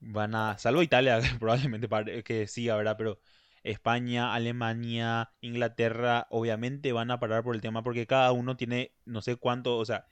van 0.00 0.34
a, 0.34 0.58
salvo 0.58 0.82
Italia, 0.82 1.20
que 1.22 1.28
probablemente 1.40 1.88
que 2.24 2.46
sí, 2.48 2.68
¿verdad? 2.68 2.96
Pero 2.98 3.20
España, 3.64 4.34
Alemania, 4.34 5.32
Inglaterra, 5.40 6.26
obviamente 6.30 6.92
van 6.92 7.10
a 7.10 7.20
parar 7.20 7.44
por 7.44 7.54
el 7.54 7.60
tema 7.62 7.82
porque 7.82 8.06
cada 8.06 8.32
uno 8.32 8.56
tiene 8.56 8.94
no 9.04 9.22
sé 9.22 9.36
cuánto, 9.36 9.78
o 9.78 9.84
sea, 9.84 10.06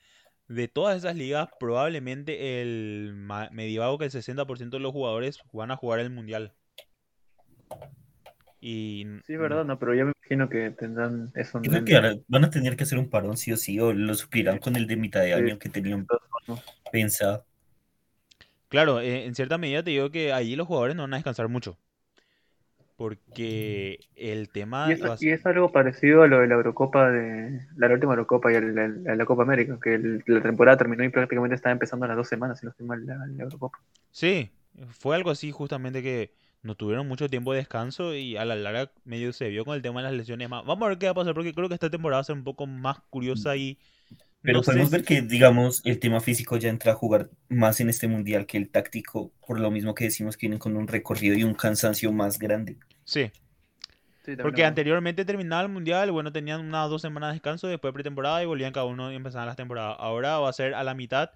de 0.49 0.69
todas 0.69 0.97
esas 0.97 1.15
ligas, 1.17 1.49
probablemente 1.61 2.61
el 2.63 3.13
ma- 3.15 3.51
me 3.53 3.67
divago 3.67 3.99
que 3.99 4.07
el 4.07 4.11
60% 4.11 4.77
de 4.79 4.83
los 4.83 4.93
jugadores 4.93 5.39
van 5.53 5.71
a 5.71 5.77
jugar 5.77 6.01
el 6.01 6.11
mundial. 6.11 6.55
Y 8.61 9.07
Sí, 9.25 9.37
verdad, 9.37 9.65
no, 9.65 9.79
pero 9.79 9.95
yo 9.95 10.07
me 10.07 10.13
imagino 10.21 10.49
que 10.49 10.71
tendrán 10.71 11.31
eso 11.35 11.59
en 11.59 11.65
Yo 11.65 11.71
creo 11.71 11.83
mente. 11.83 11.91
que 11.91 11.97
ahora 11.97 12.15
van 12.27 12.45
a 12.45 12.51
tener 12.51 12.77
que 12.77 12.85
hacer 12.85 12.99
un 12.99 13.09
parón 13.09 13.37
sí 13.37 13.53
o 13.53 13.57
sí, 13.57 13.79
o 13.79 13.93
lo 13.93 14.15
suplirán 14.15 14.59
con 14.59 14.75
el 14.77 14.87
de 14.87 14.97
mitad 14.97 15.21
de 15.21 15.29
Sí. 15.29 15.33
año 15.35 15.59
que 15.59 15.69
tenían 15.69 16.07
pensado. 16.91 17.45
Claro, 18.69 19.01
eh, 19.01 19.25
en 19.25 19.35
cierta 19.35 19.59
medida 19.59 19.83
te 19.83 19.91
digo 19.91 20.11
que 20.11 20.33
allí 20.33 20.57
los 20.57 20.67
jugadores 20.67 20.97
no 20.97 21.03
van 21.03 21.15
a 21.15 21.17
descansar 21.19 21.49
mucho. 21.49 21.79
Porque 22.99 24.01
el 24.17 24.51
tema 24.51 24.89
Y 24.89 24.93
es, 24.93 25.01
iba 25.01 25.15
a 25.15 25.19
y 25.21 25.31
es 25.31 25.45
algo 25.47 25.71
parecido 25.73 26.23
a 26.23 26.27
lo 26.29 26.41
de 26.41 26.47
la 26.49 26.55
Eurocopa 26.55 27.11
de 27.11 27.61
la 27.77 27.89
última 27.93 28.13
Eurocopa 28.15 28.53
y 28.53 28.57
el- 28.57 28.77
el- 28.79 29.05
la, 29.19 29.25
Copa 29.27 29.43
América, 29.45 29.79
que 29.83 29.95
el- 29.95 30.23
la 30.27 30.43
temporada 30.43 30.77
terminó 30.79 31.05
y 31.05 31.09
prácticamente 31.11 31.55
estaba 31.57 31.73
empezando 31.73 32.05
a 32.07 32.09
las 32.09 32.17
dos 32.17 32.29
semanas, 32.29 32.59
si 32.61 32.67
no 32.67 32.71
estoy 32.71 32.87
mal, 32.87 33.05
la, 33.07 33.17
la 33.17 33.43
Eurocopa. 33.45 33.79
Sí, 34.11 34.51
fue 34.91 35.17
algo 35.17 35.31
así 35.31 35.51
justamente 35.53 36.03
que 36.03 36.33
no 36.63 36.75
tuvieron 36.77 37.07
mucho 37.09 37.29
tiempo 37.29 37.53
de 37.53 37.59
descanso 37.59 38.15
y 38.15 38.37
a 38.37 38.45
la 38.45 38.57
larga 38.57 38.93
medio 39.05 39.33
se 39.33 39.49
vio 39.49 39.65
con 39.65 39.77
el 39.77 39.83
tema 39.83 40.01
de 40.01 40.05
las 40.09 40.15
lesiones 40.17 40.49
más. 40.49 40.65
Vamos 40.65 40.87
a 40.87 40.89
ver 40.91 40.99
qué 40.99 41.07
va 41.07 41.13
a 41.13 41.15
pasar 41.15 41.35
porque 41.35 41.55
creo 41.55 41.69
que 41.69 41.75
esta 41.75 41.91
temporada 41.91 42.19
va 42.19 42.21
a 42.23 42.25
ser 42.25 42.37
un 42.37 42.45
poco 42.45 42.67
más 42.67 43.01
curiosa 43.11 43.57
y 43.57 43.79
Pero 44.43 44.61
no 44.61 44.65
podemos 44.65 44.91
si- 44.91 44.91
ver 44.91 45.05
que, 45.05 45.23
digamos, 45.23 45.81
el 45.85 46.01
tema 46.01 46.21
físico 46.21 46.57
ya 46.57 46.71
entra 46.71 46.93
a 46.93 46.95
jugar 46.97 47.31
más 47.49 47.81
en 47.81 47.89
este 47.89 48.09
mundial 48.09 48.47
que 48.47 48.59
el 48.59 48.69
táctico, 48.71 49.33
por 49.47 49.61
lo 49.61 49.71
mismo 49.71 49.95
que 49.95 50.05
decimos 50.05 50.37
que 50.37 50.47
vienen 50.49 50.59
con 50.59 50.77
un 50.77 50.89
recorrido 50.89 51.37
y 51.37 51.45
un 51.45 51.55
cansancio 51.55 52.13
más 52.13 52.39
grande. 52.39 52.79
Sí, 53.09 53.31
Sí, 54.23 54.37
porque 54.37 54.67
anteriormente 54.67 55.25
terminaba 55.25 55.63
el 55.63 55.71
mundial, 55.71 56.13
bueno, 56.13 56.31
tenían 56.31 56.61
unas 56.61 56.91
dos 56.91 57.01
semanas 57.01 57.31
de 57.31 57.37
descanso 57.37 57.67
después 57.67 57.89
de 57.89 57.95
pretemporada 57.95 58.43
y 58.43 58.47
volvían 58.47 58.75
cada 58.75 58.85
uno 58.85 59.11
y 59.11 59.15
empezaban 59.15 59.47
las 59.47 59.57
temporadas. 59.57 59.97
Ahora 59.99 60.39
va 60.39 60.51
a 60.51 60.53
ser 60.53 60.75
a 60.75 60.85
la 60.85 60.93
mitad 60.93 61.31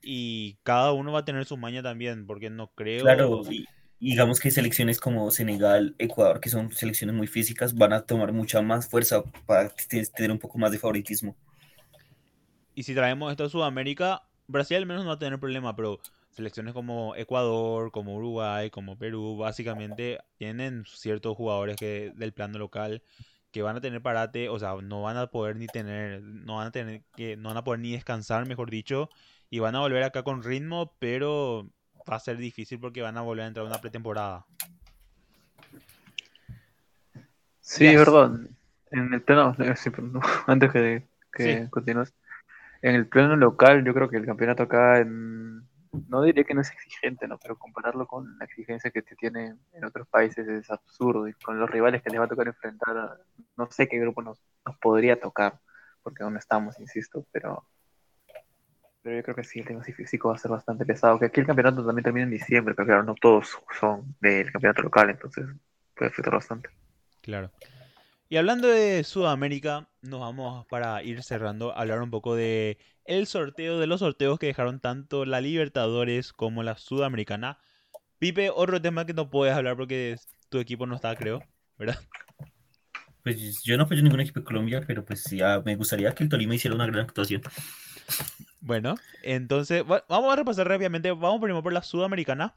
y 0.00 0.56
cada 0.62 0.92
uno 0.92 1.12
va 1.12 1.18
a 1.18 1.24
tener 1.26 1.44
su 1.44 1.58
maña 1.58 1.82
también, 1.82 2.26
porque 2.26 2.48
no 2.48 2.68
creo... 2.68 3.02
Claro, 3.02 3.42
y 3.50 3.66
digamos 4.00 4.40
que 4.40 4.50
selecciones 4.50 4.98
como 4.98 5.30
Senegal, 5.30 5.94
Ecuador, 5.98 6.40
que 6.40 6.48
son 6.48 6.72
selecciones 6.72 7.14
muy 7.14 7.26
físicas, 7.26 7.74
van 7.74 7.92
a 7.92 8.00
tomar 8.00 8.32
mucha 8.32 8.62
más 8.62 8.88
fuerza 8.88 9.22
para 9.44 9.68
tener 10.16 10.32
un 10.32 10.38
poco 10.38 10.56
más 10.56 10.72
de 10.72 10.78
favoritismo. 10.78 11.36
Y 12.74 12.84
si 12.84 12.94
traemos 12.94 13.30
esto 13.30 13.44
a 13.44 13.50
Sudamérica, 13.50 14.22
Brasil 14.46 14.78
al 14.78 14.86
menos 14.86 15.02
no 15.02 15.10
va 15.10 15.16
a 15.16 15.18
tener 15.18 15.38
problema, 15.38 15.76
pero 15.76 16.00
selecciones 16.32 16.74
como 16.74 17.14
Ecuador, 17.16 17.90
como 17.92 18.16
Uruguay, 18.16 18.70
como 18.70 18.98
Perú, 18.98 19.36
básicamente 19.36 20.18
tienen 20.36 20.84
ciertos 20.86 21.36
jugadores 21.36 21.76
que 21.76 22.12
del 22.16 22.32
plano 22.32 22.58
local 22.58 23.02
que 23.50 23.62
van 23.62 23.76
a 23.76 23.80
tener 23.82 24.00
parate, 24.00 24.48
o 24.48 24.58
sea, 24.58 24.74
no 24.82 25.02
van 25.02 25.18
a 25.18 25.26
poder 25.26 25.56
ni 25.56 25.66
tener, 25.66 26.22
no 26.22 26.56
van 26.56 26.68
a 26.68 26.70
tener 26.72 27.02
que, 27.14 27.36
no 27.36 27.50
van 27.50 27.58
a 27.58 27.64
poder 27.64 27.80
ni 27.80 27.92
descansar, 27.92 28.46
mejor 28.48 28.70
dicho, 28.70 29.10
y 29.50 29.58
van 29.58 29.76
a 29.76 29.80
volver 29.80 30.02
acá 30.04 30.22
con 30.22 30.42
ritmo, 30.42 30.94
pero 30.98 31.68
va 32.10 32.16
a 32.16 32.20
ser 32.20 32.38
difícil 32.38 32.80
porque 32.80 33.02
van 33.02 33.18
a 33.18 33.20
volver 33.20 33.44
a 33.44 33.48
entrar 33.48 33.66
a 33.66 33.68
una 33.68 33.80
pretemporada. 33.80 34.46
Sí, 37.60 37.84
Yes. 37.84 37.98
verdad. 37.98 38.32
En 38.90 39.12
el 39.12 39.22
plano, 39.22 39.54
eh, 39.58 39.74
antes 40.46 40.72
que, 40.72 41.06
que 41.32 41.44
Sí. 41.64 41.70
continúes, 41.70 42.14
en 42.82 42.94
el 42.94 43.06
plano 43.06 43.36
local, 43.36 43.84
yo 43.84 43.94
creo 43.94 44.08
que 44.08 44.16
el 44.16 44.26
campeonato 44.26 44.62
acá, 44.64 44.98
en- 45.00 45.62
no 46.08 46.22
diría 46.22 46.44
que 46.44 46.54
no 46.54 46.62
es 46.62 46.70
exigente, 46.70 47.28
¿no? 47.28 47.38
Pero 47.38 47.58
compararlo 47.58 48.06
con 48.06 48.38
la 48.38 48.44
exigencia 48.44 48.90
que 48.90 49.02
se 49.02 49.14
tiene 49.14 49.54
en 49.72 49.84
otros 49.84 50.08
países 50.08 50.48
es 50.48 50.70
absurdo. 50.70 51.28
Y 51.28 51.34
con 51.34 51.58
los 51.58 51.70
rivales 51.70 52.02
que 52.02 52.10
les 52.10 52.20
va 52.20 52.24
a 52.24 52.28
tocar 52.28 52.46
enfrentar, 52.46 53.18
no 53.56 53.70
sé 53.70 53.88
qué 53.88 53.98
grupo 53.98 54.22
nos, 54.22 54.38
podría 54.80 55.20
tocar, 55.20 55.60
porque 56.02 56.22
aún 56.22 56.36
estamos, 56.36 56.80
insisto, 56.80 57.26
pero, 57.30 57.66
pero 59.02 59.16
yo 59.16 59.22
creo 59.22 59.36
que 59.36 59.44
sí, 59.44 59.60
el 59.60 59.66
tema 59.66 59.82
físico 59.82 60.28
va 60.28 60.36
a 60.36 60.38
ser 60.38 60.50
bastante 60.50 60.86
pesado. 60.86 61.18
Que 61.18 61.26
aquí 61.26 61.40
el 61.40 61.46
campeonato 61.46 61.84
también 61.84 62.04
termina 62.04 62.24
en 62.24 62.30
diciembre, 62.30 62.74
pero 62.74 62.86
claro, 62.86 63.02
no 63.02 63.14
todos 63.14 63.58
son 63.78 64.16
del 64.20 64.50
campeonato 64.50 64.82
local, 64.82 65.10
entonces 65.10 65.46
puede 65.94 66.10
afectar 66.10 66.32
bastante. 66.32 66.70
Claro. 67.20 67.50
Y 68.30 68.38
hablando 68.38 68.68
de 68.68 69.04
Sudamérica, 69.04 69.88
nos 70.02 70.20
vamos 70.20 70.66
para 70.66 71.02
ir 71.02 71.22
cerrando 71.22 71.76
hablar 71.76 72.02
un 72.02 72.10
poco 72.10 72.34
de 72.34 72.78
el 73.04 73.26
sorteo 73.26 73.78
de 73.78 73.86
los 73.86 74.00
sorteos 74.00 74.38
que 74.38 74.46
dejaron 74.46 74.80
tanto 74.80 75.24
la 75.24 75.40
Libertadores 75.40 76.32
como 76.32 76.62
la 76.62 76.76
Sudamericana. 76.76 77.58
Pipe, 78.18 78.50
otro 78.50 78.80
tema 78.82 79.06
que 79.06 79.14
no 79.14 79.30
puedes 79.30 79.54
hablar 79.54 79.76
porque 79.76 80.16
tu 80.50 80.58
equipo 80.58 80.86
no 80.86 80.96
está, 80.96 81.16
creo, 81.16 81.40
¿verdad? 81.78 81.98
Pues 83.22 83.62
yo 83.62 83.76
no 83.76 83.84
apoyo 83.84 84.02
ningún 84.02 84.20
equipo 84.20 84.40
de 84.40 84.44
Colombia, 84.46 84.82
pero 84.86 85.04
pues 85.04 85.24
ya 85.30 85.60
me 85.64 85.76
gustaría 85.76 86.14
que 86.14 86.24
el 86.24 86.28
Tolima 86.28 86.54
hiciera 86.54 86.74
una 86.74 86.86
gran 86.86 87.04
actuación. 87.04 87.42
Bueno, 88.60 88.94
entonces 89.22 89.82
va- 89.90 90.04
vamos 90.08 90.32
a 90.32 90.36
repasar 90.36 90.68
rápidamente. 90.68 91.10
Vamos 91.12 91.40
primero 91.40 91.62
por 91.62 91.72
la 91.72 91.82
Sudamericana. 91.82 92.56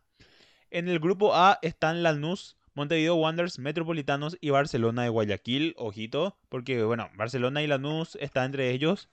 En 0.71 0.89
el 0.89 0.99
grupo 0.99 1.35
A 1.35 1.59
están 1.61 2.03
Lanús, 2.03 2.57
Montevideo 2.75 3.15
Wanderers, 3.15 3.57
Metropolitanos 3.57 4.37
y 4.41 4.49
Barcelona 4.49 5.03
de 5.03 5.09
Guayaquil. 5.09 5.73
Ojito, 5.77 6.37
porque 6.49 6.83
bueno, 6.83 7.09
Barcelona 7.15 7.63
y 7.63 7.67
Lanús 7.67 8.17
están 8.17 8.47
entre 8.47 8.71
ellos. 8.71 9.09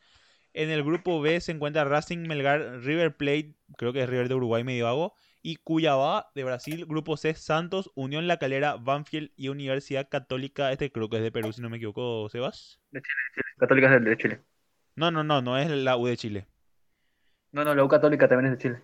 En 0.53 0.69
el 0.69 0.83
grupo 0.83 1.21
B 1.21 1.41
se 1.41 1.53
encuentra 1.53 1.85
Racing, 1.85 2.27
Melgar, 2.27 2.81
River 2.81 3.17
Plate, 3.17 3.55
creo 3.79 3.93
que 3.93 4.03
es 4.03 4.09
River 4.09 4.29
de 4.29 4.35
Uruguay, 4.35 4.65
medio 4.65 4.87
vago, 4.87 5.15
y 5.43 5.57
Cuyabá 5.57 6.33
de 6.35 6.43
Brasil. 6.43 6.87
Grupo 6.87 7.17
C, 7.17 7.35
Santos, 7.35 7.93
Unión 7.95 8.27
La 8.27 8.39
Calera, 8.39 8.77
Banfield 8.77 9.31
y 9.37 9.49
Universidad 9.49 10.09
Católica. 10.09 10.73
Este 10.73 10.91
creo 10.91 11.09
que 11.09 11.19
es 11.19 11.23
de 11.23 11.31
Perú, 11.31 11.53
si 11.53 11.63
no 11.63 11.71
me 11.71 11.77
equivoco, 11.77 12.29
Sebas. 12.31 12.81
Católica 13.59 13.95
es 13.95 14.05
de 14.05 14.17
Chile. 14.17 14.41
No, 14.97 15.13
no, 15.13 15.23
no, 15.23 15.41
no 15.41 15.57
es 15.57 15.71
la 15.71 15.97
U 15.97 16.07
de 16.07 16.17
Chile. 16.17 16.49
No, 17.53 17.65
no, 17.65 17.75
la 17.77 17.85
U 17.85 17.89
Católica 17.89 18.27
también 18.27 18.53
es 18.53 18.59
de 18.59 18.63
Chile. 18.63 18.83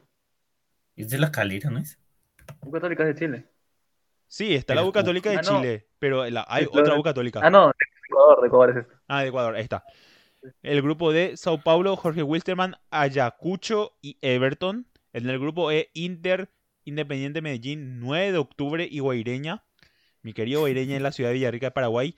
Es 0.94 1.10
de 1.10 1.18
la 1.18 1.32
calera, 1.32 1.68
¿no 1.68 1.80
es? 1.80 1.98
U 2.60 2.70
Católica 2.70 3.02
es 3.02 3.14
de 3.14 3.26
Chile. 3.26 3.57
Sí, 4.28 4.54
está 4.54 4.74
la 4.74 4.84
U 4.84 4.92
Católica 4.92 5.30
de 5.30 5.36
Ah, 5.38 5.42
no. 5.42 5.60
Chile, 5.60 5.86
pero 5.98 6.28
la- 6.30 6.46
hay 6.48 6.66
otra 6.70 6.98
U 6.98 7.02
Católica. 7.02 7.40
Ah, 7.42 7.50
no, 7.50 7.66
de 7.68 7.72
Ecuador, 8.08 8.40
de 8.40 8.46
Ecuador 8.46 8.70
es 8.70 8.76
esto. 8.76 8.94
Ah, 9.08 9.22
de 9.22 9.28
Ecuador, 9.28 9.54
ahí 9.56 9.62
está. 9.62 9.84
El 10.62 10.82
grupo 10.82 11.12
D, 11.12 11.36
Sao 11.36 11.58
Paulo, 11.62 11.96
Jorge 11.96 12.22
Wilstermann, 12.22 12.76
Ayacucho 12.90 13.96
y 14.00 14.18
Everton. 14.20 14.86
En 15.12 15.28
el 15.28 15.38
grupo 15.38 15.70
E, 15.72 15.90
Inter, 15.94 16.50
Independiente 16.84 17.42
Medellín, 17.42 17.98
9 18.00 18.32
de 18.32 18.38
octubre 18.38 18.86
y 18.90 19.00
Guaireña. 19.00 19.64
Mi 20.22 20.32
querido 20.32 20.60
Guaireña 20.60 20.96
en 20.96 21.02
la 21.02 21.12
ciudad 21.12 21.30
de 21.30 21.34
Villarrica, 21.34 21.66
de 21.66 21.70
Paraguay. 21.72 22.16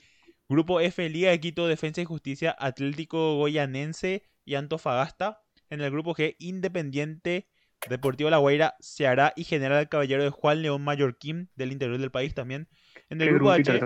Grupo 0.49 0.81
F, 0.81 1.09
Liga 1.09 1.31
de 1.31 1.41
Quito, 1.41 1.67
Defensa 1.69 2.01
y 2.01 2.05
Justicia, 2.05 2.55
Atlético 2.59 3.37
Goyanense 3.37 4.25
y 4.45 4.57
Antofagasta. 4.57 5.43
En 5.71 5.81
el 5.81 5.91
grupo 5.91 6.15
G, 6.15 6.35
Independiente, 6.41 7.47
Deportivo 7.89 8.31
La 8.31 8.39
Guaira, 8.39 8.75
Ceará 8.81 9.33
y 9.37 9.45
General 9.45 9.89
Caballero 9.89 10.23
de 10.23 10.31
Juan 10.31 10.63
León 10.63 10.83
Mallorquín, 10.83 11.49
del 11.57 11.73
interior 11.73 11.99
del 11.99 12.11
país 12.11 12.35
también. 12.35 12.69
En 13.09 13.21
el 13.21 13.29
¿Qué 13.29 13.35
grupo 13.35 13.51
H, 13.53 13.81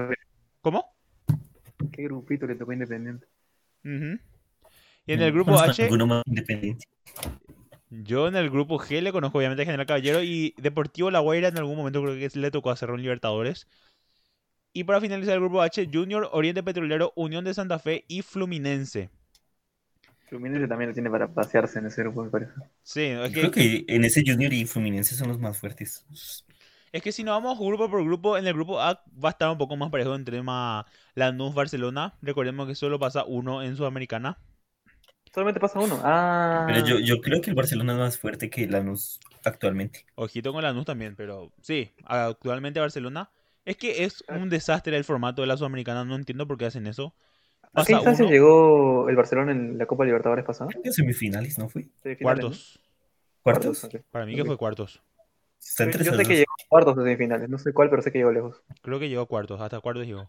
¿cómo? 0.60 0.94
¿Qué 1.92 2.02
grupito 2.04 2.46
le 2.46 2.56
tocó 2.56 2.72
Independiente? 2.72 3.26
Ujú. 3.84 4.18
Y 5.06 5.12
en 5.12 5.22
el 5.22 5.32
grupo 5.32 5.58
H, 5.58 5.88
yo 7.90 8.26
en 8.26 8.34
el 8.34 8.50
grupo 8.50 8.78
G 8.78 9.00
le 9.00 9.12
conozco 9.12 9.38
obviamente 9.38 9.62
a 9.62 9.66
General 9.66 9.86
Caballero 9.86 10.22
y 10.22 10.54
Deportivo 10.56 11.10
La 11.10 11.20
Guaira 11.20 11.48
en 11.48 11.58
algún 11.58 11.76
momento 11.76 12.02
creo 12.02 12.14
que 12.16 12.38
le 12.38 12.50
tocó 12.50 12.70
hacer 12.70 12.90
un 12.90 13.02
Libertadores. 13.02 13.68
Y 14.72 14.84
para 14.84 15.00
finalizar 15.00 15.34
el 15.34 15.40
grupo 15.40 15.62
H, 15.62 15.88
Junior, 15.92 16.28
Oriente 16.32 16.64
Petrolero, 16.64 17.12
Unión 17.14 17.44
de 17.44 17.54
Santa 17.54 17.78
Fe 17.78 18.04
y 18.08 18.22
Fluminense. 18.22 19.10
Fluminense 20.36 20.69
también 20.69 20.90
lo 20.90 20.94
tiene 20.94 21.11
para 21.11 21.32
pasearse 21.32 21.78
en 21.78 21.86
ese 21.86 22.02
grupo, 22.02 22.24
me 22.24 22.31
parece. 22.31 22.52
Sí, 22.82 23.02
es 23.02 23.32
Yo 23.32 23.40
creo 23.40 23.51
que, 23.52 23.85
que 23.86 23.94
en 23.94 24.05
ese 24.05 24.23
Junior 24.27 24.52
y 24.52 24.66
Fluminense 24.66 25.15
son 25.15 25.28
los 25.28 25.39
más 25.39 25.59
fuertes. 25.59 26.05
es 26.93 27.02
que 27.02 27.12
si 27.12 27.24
nos 27.24 27.35
vamos 27.43 27.59
grupo 27.59 27.90
por 27.90 28.05
grupo, 28.05 28.36
en 28.39 28.47
el 28.47 28.55
grupo 28.55 28.81
A 28.81 29.02
va 29.23 29.28
a 29.28 29.32
estar 29.32 29.51
un 29.51 29.59
poco 29.59 29.77
más 29.77 29.90
parejo 29.90 30.15
entre 30.15 30.43
ma- 30.43 30.86
Lanús, 31.15 31.55
Barcelona. 31.55 32.15
Recordemos 32.23 32.66
que 32.69 32.74
solo 32.74 32.98
pasa 32.98 33.24
uno 33.24 33.62
en 33.62 33.77
Sudamericana. 33.77 34.39
Solamente 35.32 35.61
pasa 35.61 35.81
uno. 35.81 36.01
Ah, 36.05 36.65
Pero 36.66 36.81
yo, 36.86 36.98
yo 37.01 37.20
creo 37.20 37.40
que 37.40 37.51
el 37.51 37.56
Barcelona 37.56 37.93
es 37.94 37.98
más 37.98 38.19
fuerte 38.19 38.48
que 38.51 38.66
Lanús 38.69 39.19
actualmente. 39.44 40.05
Ojito 40.15 40.52
con 40.52 40.62
Lanús 40.62 40.85
también, 40.85 41.16
pero 41.16 41.51
sí, 41.61 41.90
actualmente 42.05 42.81
Barcelona. 42.81 43.31
Es 43.65 43.77
que 43.77 44.05
es 44.05 44.23
un 44.28 44.48
desastre 44.51 44.97
el 44.97 45.05
formato 45.05 45.43
de 45.43 45.48
la 45.48 45.56
Sudamericana, 45.56 46.05
no 46.05 46.15
entiendo 46.16 46.47
por 46.47 46.59
qué 46.59 46.66
hacen 46.66 46.86
eso. 46.86 47.15
¿A 47.74 47.84
qué 47.84 47.92
instancia 47.92 48.24
uno, 48.24 48.32
llegó 48.32 49.09
el 49.09 49.16
Barcelona 49.16 49.52
en 49.52 49.78
la 49.78 49.86
Copa 49.86 50.05
Libertadores 50.05 50.44
pasada? 50.44 50.70
Creo 50.70 50.82
que 50.82 50.92
semifinales, 50.92 51.59
¿no 51.59 51.68
fue? 51.68 51.88
Semifinales, 52.02 52.20
cuartos. 52.22 52.80
¿Cuartos? 53.42 53.88
Para 54.10 54.26
mí 54.26 54.34
que 54.34 54.44
fue 54.44 54.56
cuartos. 54.56 55.02
Yo 55.78 55.86
yo 55.86 56.14
sé 56.14 56.24
que 56.24 56.36
llegó 56.36 56.52
a 56.52 56.68
cuartos 56.68 56.96
de 56.96 57.02
semifinales, 57.02 57.48
no 57.48 57.59
sé 57.59 57.72
cuál, 57.72 57.90
pero 57.90 58.02
sé 58.02 58.12
que 58.12 58.18
llegó 58.18 58.32
lejos. 58.32 58.62
Creo 58.82 58.98
que 58.98 59.09
llegó 59.09 59.22
a 59.22 59.26
cuartos, 59.26 59.60
hasta 59.60 59.80
cuartos 59.80 60.06
llegó. 60.06 60.26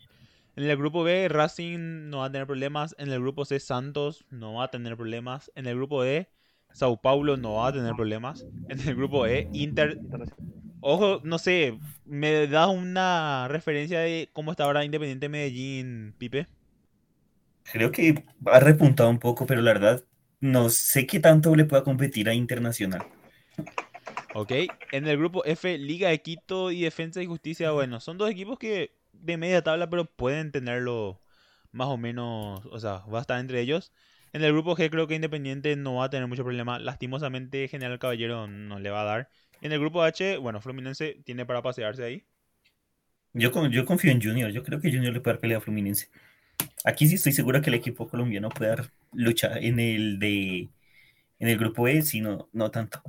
En 0.56 0.64
el 0.64 0.78
grupo 0.78 1.04
B, 1.04 1.28
Racing 1.28 2.10
no 2.10 2.20
va 2.20 2.26
a 2.26 2.32
tener 2.32 2.48
problemas. 2.48 2.96
En 2.98 3.12
el 3.12 3.20
grupo 3.20 3.44
C, 3.44 3.60
Santos 3.60 4.26
no 4.30 4.54
va 4.54 4.66
a 4.66 4.72
tener 4.72 4.96
problemas. 4.96 5.52
En 5.56 5.66
el 5.66 5.76
grupo 5.76 6.02
D, 6.04 6.30
Sao 6.72 7.02
Paulo 7.02 7.36
no 7.36 7.56
va 7.56 7.68
a 7.68 7.74
tener 7.74 7.94
problemas. 7.94 8.46
En 8.70 8.80
el 8.80 8.96
grupo 8.96 9.28
E, 9.28 9.50
Inter. 9.52 10.00
Ojo, 10.80 11.20
no 11.24 11.40
sé, 11.40 11.78
¿me 12.06 12.48
das 12.48 12.70
una 12.70 13.48
referencia 13.50 14.00
de 14.00 14.30
cómo 14.32 14.52
está 14.52 14.64
ahora 14.64 14.86
Independiente 14.86 15.28
Medellín, 15.28 16.14
Pipe? 16.18 16.48
Creo 17.72 17.92
que 17.92 18.24
ha 18.48 18.60
repuntado 18.60 19.10
un 19.10 19.20
poco, 19.20 19.46
pero 19.46 19.62
la 19.62 19.74
verdad 19.74 20.04
no 20.40 20.70
sé 20.70 21.06
qué 21.06 21.20
tanto 21.20 21.56
le 21.56 21.66
pueda 21.66 21.84
competir 21.84 22.30
a 22.30 22.34
Internacional. 22.34 23.06
Ok. 24.32 24.52
En 24.92 25.08
el 25.08 25.18
grupo 25.18 25.44
F, 25.46 25.78
Liga 25.78 26.10
de 26.10 26.22
Quito 26.22 26.72
y 26.72 26.82
Defensa 26.82 27.22
y 27.22 27.26
Justicia. 27.26 27.72
Bueno, 27.72 28.00
son 28.00 28.18
dos 28.18 28.30
equipos 28.30 28.60
que 28.60 28.96
de 29.14 29.38
media 29.38 29.62
tabla, 29.64 29.90
pero 29.90 30.06
pueden 30.06 30.52
tenerlo 30.52 31.22
más 31.72 31.88
o 31.88 31.98
menos, 31.98 32.66
o 32.68 32.80
sea, 32.80 33.00
va 33.08 33.20
a 33.20 33.22
estar 33.22 33.40
entre 33.40 33.62
ellos. 33.62 33.92
En 34.34 34.44
el 34.44 34.52
grupo 34.52 34.76
G 34.76 34.90
creo 34.90 35.08
que 35.08 35.16
Independiente 35.16 35.76
no 35.78 35.96
va 35.96 36.06
a 36.06 36.10
tener 36.10 36.28
mucho 36.28 36.44
problema. 36.44 36.80
Lastimosamente 36.80 37.68
General 37.70 38.00
Caballero 38.00 38.48
no 38.48 38.80
le 38.80 38.90
va 38.90 39.02
a 39.02 39.06
dar. 39.06 39.30
En 39.62 39.72
el 39.72 39.80
grupo 39.80 40.04
H, 40.04 40.38
bueno, 40.38 40.60
Fluminense 40.62 41.22
tiene 41.26 41.46
para 41.46 41.62
pasearse 41.62 42.04
ahí. 42.04 42.26
Yo, 43.34 43.52
con- 43.52 43.70
yo 43.72 43.86
confío 43.86 44.12
en 44.12 44.20
Junior, 44.20 44.50
yo 44.52 44.64
creo 44.64 44.82
que 44.82 44.92
Junior 44.92 45.14
le 45.14 45.22
puede 45.22 45.36
dar 45.36 45.42
pelea 45.42 45.58
a 45.60 45.62
Fluminense. 45.62 46.08
Aquí 46.86 47.08
sí 47.08 47.16
estoy 47.16 47.32
seguro 47.34 47.62
que 47.62 47.70
el 47.70 47.76
equipo 47.76 48.08
colombiano 48.08 48.50
puede 48.50 48.70
dar 48.72 48.92
lucha 49.14 49.58
en 49.60 49.80
el 49.80 50.20
de 50.20 50.70
en 51.40 51.48
el 51.50 51.58
grupo 51.60 51.88
E, 51.88 52.02
si 52.04 52.22
no, 52.22 52.50
no 52.54 52.72
tanto. 52.72 53.02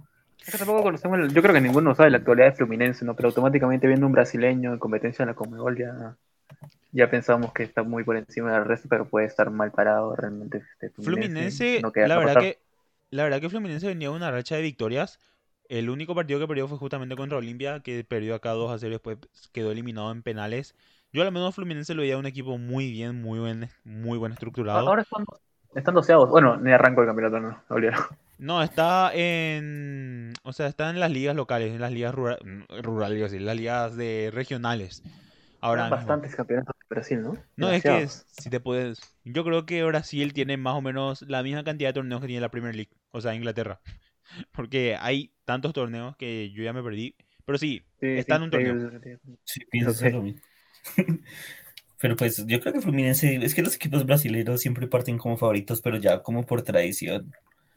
Es 0.46 0.52
que 0.52 0.58
tampoco 0.58 0.82
conocemos, 0.84 1.18
el- 1.18 1.32
yo 1.34 1.42
creo 1.42 1.54
que 1.54 1.60
ninguno 1.60 1.94
sabe 1.94 2.10
la 2.10 2.18
actualidad 2.18 2.46
de 2.46 2.52
Fluminense, 2.52 3.04
¿no? 3.04 3.16
Pero 3.16 3.28
automáticamente 3.28 3.86
viendo 3.88 4.06
un 4.06 4.12
brasileño 4.12 4.72
en 4.72 4.78
competencia 4.78 5.22
en 5.24 5.28
la 5.30 5.34
Comebol 5.34 5.76
ya, 5.76 6.16
ya 6.92 7.10
pensamos 7.10 7.52
que 7.54 7.64
está 7.64 7.82
muy 7.84 8.04
por 8.04 8.16
encima 8.16 8.52
del 8.54 8.64
resto, 8.66 8.88
pero 8.88 9.08
puede 9.08 9.26
estar 9.26 9.50
mal 9.50 9.72
parado 9.72 10.16
realmente. 10.16 10.58
Este 10.74 10.90
Fluminense, 10.90 11.82
no 11.82 11.92
la 12.00 12.18
verdad 12.18 12.36
que 12.38 12.60
la 13.10 13.24
verdad 13.24 13.40
que 13.40 13.48
Fluminense 13.50 13.86
venía 13.86 14.08
de 14.10 14.16
una 14.16 14.30
racha 14.30 14.56
de 14.56 14.62
victorias. 14.62 15.18
El 15.68 15.90
único 15.90 16.14
partido 16.14 16.38
que 16.40 16.46
perdió 16.48 16.68
fue 16.68 16.78
justamente 16.78 17.16
contra 17.16 17.38
Olimpia, 17.38 17.80
que 17.80 18.04
perdió 18.04 18.34
acá 18.34 18.50
2 18.52 18.70
a 18.72 18.78
0 18.78 18.90
y 18.92 18.94
después 18.94 19.18
quedó 19.52 19.72
eliminado 19.72 20.12
en 20.12 20.22
penales. 20.22 20.74
Yo 21.16 21.22
al 21.22 21.32
menos 21.32 21.54
Fluminense 21.54 21.94
lo 21.94 22.02
veía 22.02 22.18
un 22.18 22.26
equipo 22.26 22.58
muy 22.58 22.90
bien, 22.90 23.22
muy 23.22 23.38
buen, 23.38 23.70
muy 23.84 24.18
buen 24.18 24.32
estructurado. 24.32 24.88
Ahora 24.88 25.02
están, 25.02 25.24
están 25.74 25.94
doceados. 25.94 26.30
Bueno, 26.30 26.56
ni 26.56 26.72
arrancó 26.72 27.00
el 27.00 27.06
campeonato, 27.08 27.40
no, 27.40 27.62
olvidaron. 27.68 28.04
No, 28.38 28.62
está 28.62 29.12
en, 29.14 30.34
o 30.42 30.52
sea, 30.52 30.66
está 30.66 30.90
en 30.90 31.00
las 31.00 31.10
ligas 31.10 31.34
locales, 31.34 31.72
en 31.72 31.80
las 31.80 31.90
ligas 31.92 32.14
rura- 32.14 32.38
rurales, 32.82 33.20
a 33.20 33.24
decir, 33.24 33.40
las 33.42 33.56
ligas 33.56 33.96
de 33.96 34.30
regionales. 34.32 35.02
Ahora 35.60 35.90
mismo. 35.90 36.06
bastantes 36.06 36.34
campeonatos 36.34 36.74
de 36.78 36.94
Brasil, 36.94 37.22
¿no? 37.22 37.36
No, 37.56 37.70
es 37.70 37.82
que 37.82 38.06
si 38.08 38.50
te 38.50 38.60
puedes, 38.60 39.00
yo 39.24 39.44
creo 39.44 39.64
que 39.64 39.82
Brasil 39.84 40.32
tiene 40.34 40.56
más 40.56 40.74
o 40.74 40.82
menos 40.82 41.22
la 41.22 41.42
misma 41.42 41.64
cantidad 41.64 41.88
de 41.90 41.94
torneos 41.94 42.20
que 42.20 42.26
tiene 42.26 42.40
la 42.42 42.50
Premier 42.50 42.74
League, 42.74 42.90
o 43.12 43.20
sea, 43.20 43.34
Inglaterra. 43.34 43.80
Porque 44.52 44.96
hay 45.00 45.32
tantos 45.44 45.72
torneos 45.72 46.16
que 46.16 46.50
yo 46.52 46.62
ya 46.62 46.72
me 46.72 46.82
perdí. 46.82 47.16
Pero 47.44 47.58
sí, 47.58 47.82
Sí, 48.00 48.06
está 48.14 48.36
sí, 48.36 48.36
en 48.36 48.42
un 48.42 48.50
torneo. 48.50 48.78
Sí, 49.44 49.60
pienso 49.70 49.90
Ok. 49.90 50.36
Pero 51.98 52.14
pues 52.14 52.46
yo 52.46 52.60
creo 52.60 52.72
que 52.74 52.80
Fluminense, 52.82 53.36
es 53.36 53.54
que 53.54 53.62
los 53.62 53.74
equipos 53.74 54.04
brasileños 54.04 54.60
siempre 54.60 54.86
parten 54.86 55.16
como 55.16 55.38
favoritos, 55.38 55.80
pero 55.80 55.96
ya 55.96 56.22
como 56.22 56.44
por 56.44 56.62
tradición. 56.62 57.32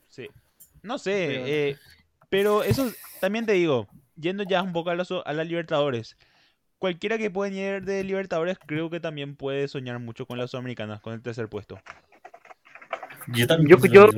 Sí. 0.10 0.28
No 0.84 0.98
sé, 0.98 1.70
eh, 1.70 1.78
pero 2.30 2.64
eso 2.64 2.92
también 3.22 3.46
te 3.46 3.54
digo, 3.54 3.88
yendo 4.16 4.44
ya 4.44 4.62
un 4.62 4.74
poco 4.74 4.90
a 4.90 4.96
las, 4.96 5.10
a 5.12 5.34
las 5.34 5.48
Libertadores. 5.48 6.18
Cualquiera 6.80 7.18
que 7.18 7.32
pueda 7.32 7.54
ir 7.54 7.84
de 7.84 8.04
Libertadores 8.04 8.58
creo 8.66 8.90
que 8.90 9.00
también 9.00 9.36
puede 9.36 9.68
soñar 9.68 10.00
mucho 10.00 10.26
con 10.26 10.38
las 10.38 10.52
Sudamericanas, 10.52 11.02
con 11.02 11.14
el 11.14 11.22
tercer 11.22 11.48
puesto. 11.48 11.80
Yo 13.28 13.48
también 13.48 13.80
Yo- 13.80 13.88
yo-. 13.88 14.10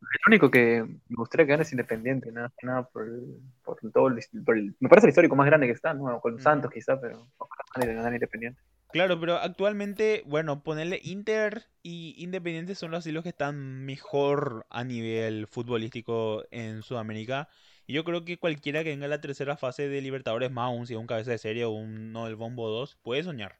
El 0.00 0.32
único 0.32 0.50
que 0.50 0.82
me 0.82 1.16
gustaría 1.16 1.46
que 1.46 1.50
gane 1.50 1.62
es 1.62 1.72
Independiente, 1.72 2.32
nada, 2.32 2.52
nada 2.62 2.88
por, 2.88 3.06
el- 3.06 3.36
por 3.62 3.78
todo 3.92 4.08
el, 4.08 4.18
por 4.44 4.56
el- 4.56 4.74
Me 4.80 4.88
parece 4.88 5.06
el 5.06 5.10
histórico 5.10 5.36
más 5.36 5.46
grande 5.46 5.66
que 5.66 5.72
está, 5.72 5.94
¿no? 5.94 6.20
Con. 6.20 6.40
Santos 6.40 6.70
quizá, 6.72 7.00
pero 7.00 7.26
ojalá 7.36 7.64
gane, 7.76 7.94
gane 8.02 8.16
Independiente. 8.16 8.60
Claro, 8.92 9.20
pero 9.20 9.36
actualmente, 9.36 10.24
bueno, 10.26 10.62
ponerle 10.64 11.00
Inter 11.04 11.66
y 11.82 12.14
Independiente 12.18 12.74
son 12.74 12.90
los 12.90 13.04
que 13.04 13.28
están 13.28 13.84
mejor 13.84 14.66
a 14.68 14.82
nivel 14.82 15.46
futbolístico 15.46 16.44
en 16.50 16.82
Sudamérica. 16.82 17.48
Y 17.86 17.92
yo 17.92 18.04
creo 18.04 18.24
que 18.24 18.38
cualquiera 18.38 18.82
que 18.82 18.90
venga 18.90 19.06
a 19.06 19.08
la 19.08 19.20
tercera 19.20 19.56
fase 19.56 19.88
de 19.88 20.00
Libertadores, 20.00 20.50
más 20.50 20.66
aún 20.66 20.86
si 20.86 20.94
es 20.94 20.98
un 20.98 21.06
cabeza 21.06 21.30
de 21.30 21.38
serie 21.38 21.64
o 21.64 21.70
uno 21.70 22.24
del 22.24 22.36
Bombo 22.36 22.68
2, 22.68 22.96
puede 23.02 23.22
soñar. 23.22 23.58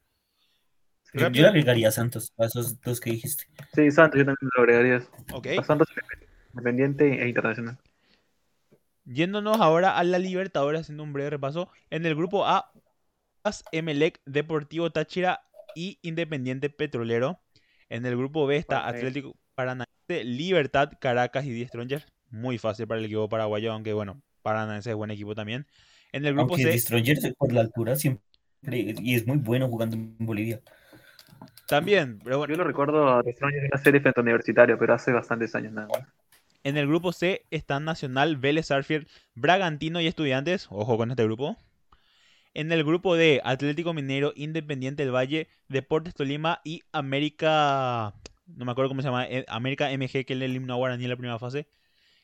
Yo, 1.13 1.29
le 1.29 1.47
agregaría 1.47 1.89
a 1.89 1.93
Santos, 1.93 2.33
a 2.39 2.47
esos 2.47 2.81
dos 2.81 3.01
que 3.01 3.11
dijiste. 3.11 3.45
Sí, 3.73 3.91
Santos, 3.91 4.19
yo 4.19 4.25
también 4.27 4.51
lo 4.57 4.63
agregaría. 4.63 5.03
Ok. 5.33 5.47
A 5.59 5.65
Santos, 5.65 5.89
Independiente 6.53 7.23
e 7.23 7.29
Internacional. 7.29 7.79
Yéndonos 9.05 9.61
ahora 9.61 9.97
a 9.97 10.05
la 10.05 10.19
Libertadores, 10.19 10.83
haciendo 10.83 11.03
un 11.03 11.13
breve 11.13 11.31
repaso. 11.31 11.71
En 11.91 12.07
el 12.07 12.15
grupo 12.15 12.47
A, 12.47 12.71
Emelec, 13.73 14.21
Deportivo 14.25 14.91
Táchira 14.91 15.41
y 15.75 15.99
Independiente 16.03 16.71
Petrolero. 16.71 17.41
En 17.89 18.07
el 18.07 18.17
grupo 18.17 18.47
B 18.47 18.57
está. 18.57 18.87
Atlético 18.87 19.37
Paranaense, 19.55 20.25
Libertad, 20.25 20.93
Caracas 21.01 21.45
y 21.45 21.51
Die 21.51 21.67
Strongers. 21.67 22.07
Muy 22.31 22.59
fácil 22.59 22.87
para 22.87 23.01
el 23.01 23.07
equipo 23.07 23.29
paraguayo, 23.29 23.73
aunque 23.73 23.93
bueno, 23.93 24.23
Paranaense 24.43 24.91
es 24.91 24.97
buen 24.97 25.11
equipo 25.11 25.35
también. 25.35 25.67
En 26.13 26.25
el 26.25 26.35
grupo 26.35 26.55
Aunque 26.55 26.79
C 26.79 27.35
por 27.37 27.53
la 27.53 27.61
altura 27.61 27.97
siempre, 27.97 28.23
y 28.69 29.15
es 29.15 29.27
muy 29.27 29.39
bueno 29.39 29.69
jugando 29.69 29.97
en 29.97 30.17
Bolivia. 30.19 30.61
también, 31.67 32.21
pero 32.23 32.39
bueno, 32.39 32.53
Yo 32.53 32.59
lo 32.59 32.65
recuerdo 32.65 33.09
a 33.09 33.23
The 33.23 33.33
Strongers 33.33 33.65
en 33.65 33.71
una 33.73 33.83
serie 33.83 34.01
frente 34.01 34.21
a 34.21 34.23
Universitario, 34.23 34.79
pero 34.79 34.95
hace 34.95 35.13
bastantes 35.13 35.55
años 35.55 35.73
nada 35.73 35.89
más. 35.89 36.20
En 36.65 36.77
el 36.77 36.87
grupo 36.87 37.13
C 37.13 37.47
están 37.51 37.85
Nacional, 37.85 38.37
Vélez 38.37 38.67
Sarsfield, 38.67 39.07
Bragantino 39.35 40.01
y 40.01 40.07
Estudiantes. 40.07 40.67
Ojo 40.71 40.97
con 40.97 41.11
este 41.11 41.25
grupo. 41.25 41.57
En 42.53 42.73
el 42.73 42.83
grupo 42.85 43.15
D, 43.15 43.41
Atlético 43.45 43.95
Minero, 43.95 44.33
Independiente 44.35 45.05
del 45.05 45.15
Valle, 45.15 45.49
Deportes 45.69 46.15
Tolima 46.15 46.61
y 46.65 46.83
América. 46.93 48.15
No 48.47 48.65
me 48.65 48.73
acuerdo 48.73 48.89
cómo 48.89 49.03
se 49.03 49.09
llama. 49.09 49.27
eh, 49.29 49.45
América 49.49 49.91
MG, 49.93 50.25
que 50.25 50.35
le 50.35 50.47
eliminó 50.47 50.75
a 50.75 50.77
Guaraní 50.77 51.05
en 51.05 51.11
la 51.11 51.17
primera 51.17 51.39
fase. 51.39 51.69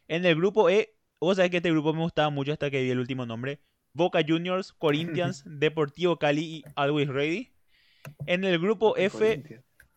En 0.08 0.24
el 0.26 0.34
grupo 0.34 0.68
E, 0.68 0.94
vos 1.20 1.36
sabés 1.36 1.50
que 1.50 1.58
este 1.58 1.70
grupo 1.70 1.92
me 1.92 2.00
gustaba 2.02 2.30
mucho 2.30 2.52
hasta 2.52 2.70
que 2.70 2.82
vi 2.82 2.90
el 2.90 2.98
último 2.98 3.24
nombre. 3.24 3.60
Boca 3.92 4.20
Juniors, 4.26 4.72
Corinthians, 4.72 5.42
Deportivo 5.46 6.18
Cali 6.18 6.42
y 6.44 6.64
Always 6.74 7.08
Ready. 7.08 7.52
En 8.26 8.44
el 8.44 8.58
grupo 8.58 8.96
F. 8.96 9.42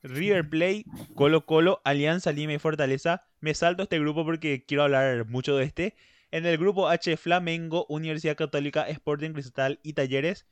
River 0.04 0.50
Plate, 0.50 0.86
Colo 1.16 1.46
Colo, 1.46 1.82
Alianza 1.84 2.32
Lima 2.32 2.54
y 2.54 2.60
Fortaleza. 2.60 3.26
Me 3.40 3.54
salto 3.54 3.84
este 3.84 4.00
grupo 4.00 4.26
porque 4.26 4.66
quiero 4.66 4.84
hablar 4.84 5.26
mucho 5.26 5.56
de 5.56 5.66
este. 5.66 5.96
En 6.32 6.46
el 6.46 6.58
grupo 6.58 6.88
H, 6.88 7.18
Flamengo, 7.18 7.86
Universidad 7.90 8.38
Católica, 8.38 8.88
Sporting 8.88 9.32
Cristal 9.32 9.80
y 9.84 9.94
Talleres. 9.94 10.48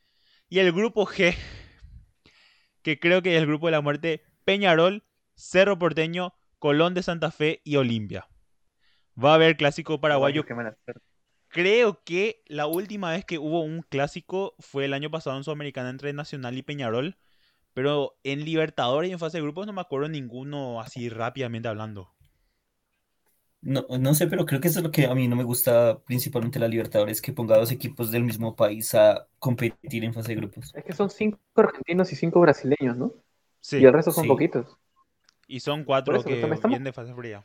Y 0.48 0.58
el 0.58 0.72
grupo 0.72 1.06
G, 1.06 1.34
que 2.82 2.98
creo 2.98 3.22
que 3.22 3.36
es 3.36 3.40
el 3.40 3.46
grupo 3.46 3.66
de 3.66 3.72
la 3.72 3.80
muerte, 3.80 4.24
Peñarol, 4.44 5.04
Cerro 5.34 5.78
Porteño, 5.78 6.34
Colón 6.58 6.94
de 6.94 7.02
Santa 7.02 7.30
Fe 7.30 7.60
y 7.64 7.76
Olimpia. 7.76 8.28
Va 9.22 9.32
a 9.32 9.34
haber 9.34 9.56
clásico 9.56 10.00
paraguayo. 10.00 10.44
Creo 11.48 12.02
que 12.04 12.42
la 12.46 12.66
última 12.66 13.10
vez 13.12 13.24
que 13.24 13.38
hubo 13.38 13.62
un 13.62 13.82
clásico 13.82 14.54
fue 14.58 14.84
el 14.84 14.94
año 14.94 15.10
pasado 15.10 15.36
en 15.36 15.44
Sudamericana 15.44 15.90
entre 15.90 16.12
Nacional 16.12 16.58
y 16.58 16.62
Peñarol. 16.62 17.16
Pero 17.74 18.16
en 18.24 18.44
Libertadores 18.44 19.10
y 19.10 19.12
en 19.12 19.18
fase 19.18 19.38
de 19.38 19.42
grupos 19.42 19.66
no 19.66 19.72
me 19.72 19.80
acuerdo 19.80 20.08
ninguno 20.08 20.80
así 20.80 21.08
rápidamente 21.08 21.68
hablando. 21.68 22.10
No, 23.60 23.84
no 23.98 24.14
sé, 24.14 24.28
pero 24.28 24.46
creo 24.46 24.60
que 24.60 24.68
eso 24.68 24.78
es 24.78 24.84
lo 24.84 24.92
que 24.92 25.06
a 25.06 25.14
mí 25.14 25.26
no 25.26 25.34
me 25.34 25.42
gusta 25.42 25.98
principalmente 26.04 26.60
la 26.60 26.68
Libertadores, 26.68 27.20
que 27.20 27.32
ponga 27.32 27.56
dos 27.58 27.72
equipos 27.72 28.10
del 28.12 28.22
mismo 28.22 28.54
país 28.54 28.94
a 28.94 29.26
competir 29.40 30.04
en 30.04 30.14
fase 30.14 30.28
de 30.28 30.36
grupos. 30.36 30.72
Es 30.74 30.84
que 30.84 30.92
son 30.92 31.10
cinco 31.10 31.38
argentinos 31.56 32.12
y 32.12 32.16
cinco 32.16 32.40
brasileños, 32.40 32.96
¿no? 32.96 33.12
Sí, 33.60 33.78
Y 33.78 33.84
el 33.84 33.92
resto 33.92 34.12
son 34.12 34.24
sí. 34.24 34.28
poquitos. 34.28 34.76
y 35.50 35.60
son 35.60 35.84
cuatro 35.84 36.14
eso, 36.14 36.24
que 36.24 36.34
estamos- 36.40 36.62
vienen 36.62 36.84
de 36.84 36.92
fase 36.92 37.14
fría. 37.14 37.44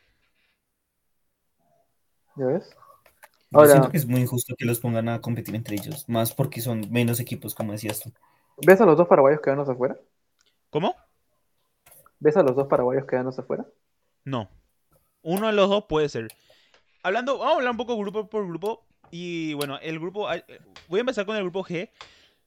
¿Ya 2.36 2.46
ves? 2.46 2.76
Yo 3.52 3.60
Ahora- 3.60 3.72
siento 3.72 3.90
que 3.92 3.98
es 3.98 4.06
muy 4.08 4.22
injusto 4.22 4.56
que 4.58 4.66
los 4.66 4.80
pongan 4.80 5.10
a 5.10 5.22
competir 5.22 5.56
entre 5.56 5.76
ellos, 5.76 6.08
más 6.10 6.34
porque 6.34 6.62
son 6.62 6.92
menos 6.92 7.20
equipos, 7.20 7.56
como 7.56 7.72
decías 7.72 8.00
tú. 8.02 8.12
¿Ves 8.66 8.82
a 8.82 8.86
los 8.86 8.98
dos 8.98 9.08
paraguayos 9.08 9.42
quedándose 9.42 9.72
afuera? 9.72 9.98
¿Cómo? 10.74 10.96
¿Ves 12.20 12.36
a 12.36 12.42
los 12.42 12.56
dos 12.56 12.68
paraguayos 12.68 13.06
quedándose 13.06 13.42
afuera? 13.42 13.64
No. 14.26 14.50
Uno 15.22 15.46
de 15.46 15.54
los 15.54 15.70
dos 15.70 15.86
puede 15.88 16.10
ser. 16.10 16.30
Hablando, 17.04 17.38
vamos 17.38 17.54
a 17.54 17.58
hablar 17.58 17.72
un 17.72 17.78
poco 17.78 17.96
grupo 17.96 18.28
por 18.28 18.48
grupo. 18.48 18.88
Y 19.12 19.54
bueno, 19.54 19.78
el 19.84 20.00
grupo. 20.00 20.34
eh, 20.34 20.44
Voy 20.88 20.98
a 20.98 21.02
empezar 21.02 21.28
con 21.28 21.36
el 21.36 21.44
grupo 21.44 21.64
G. 21.64 21.92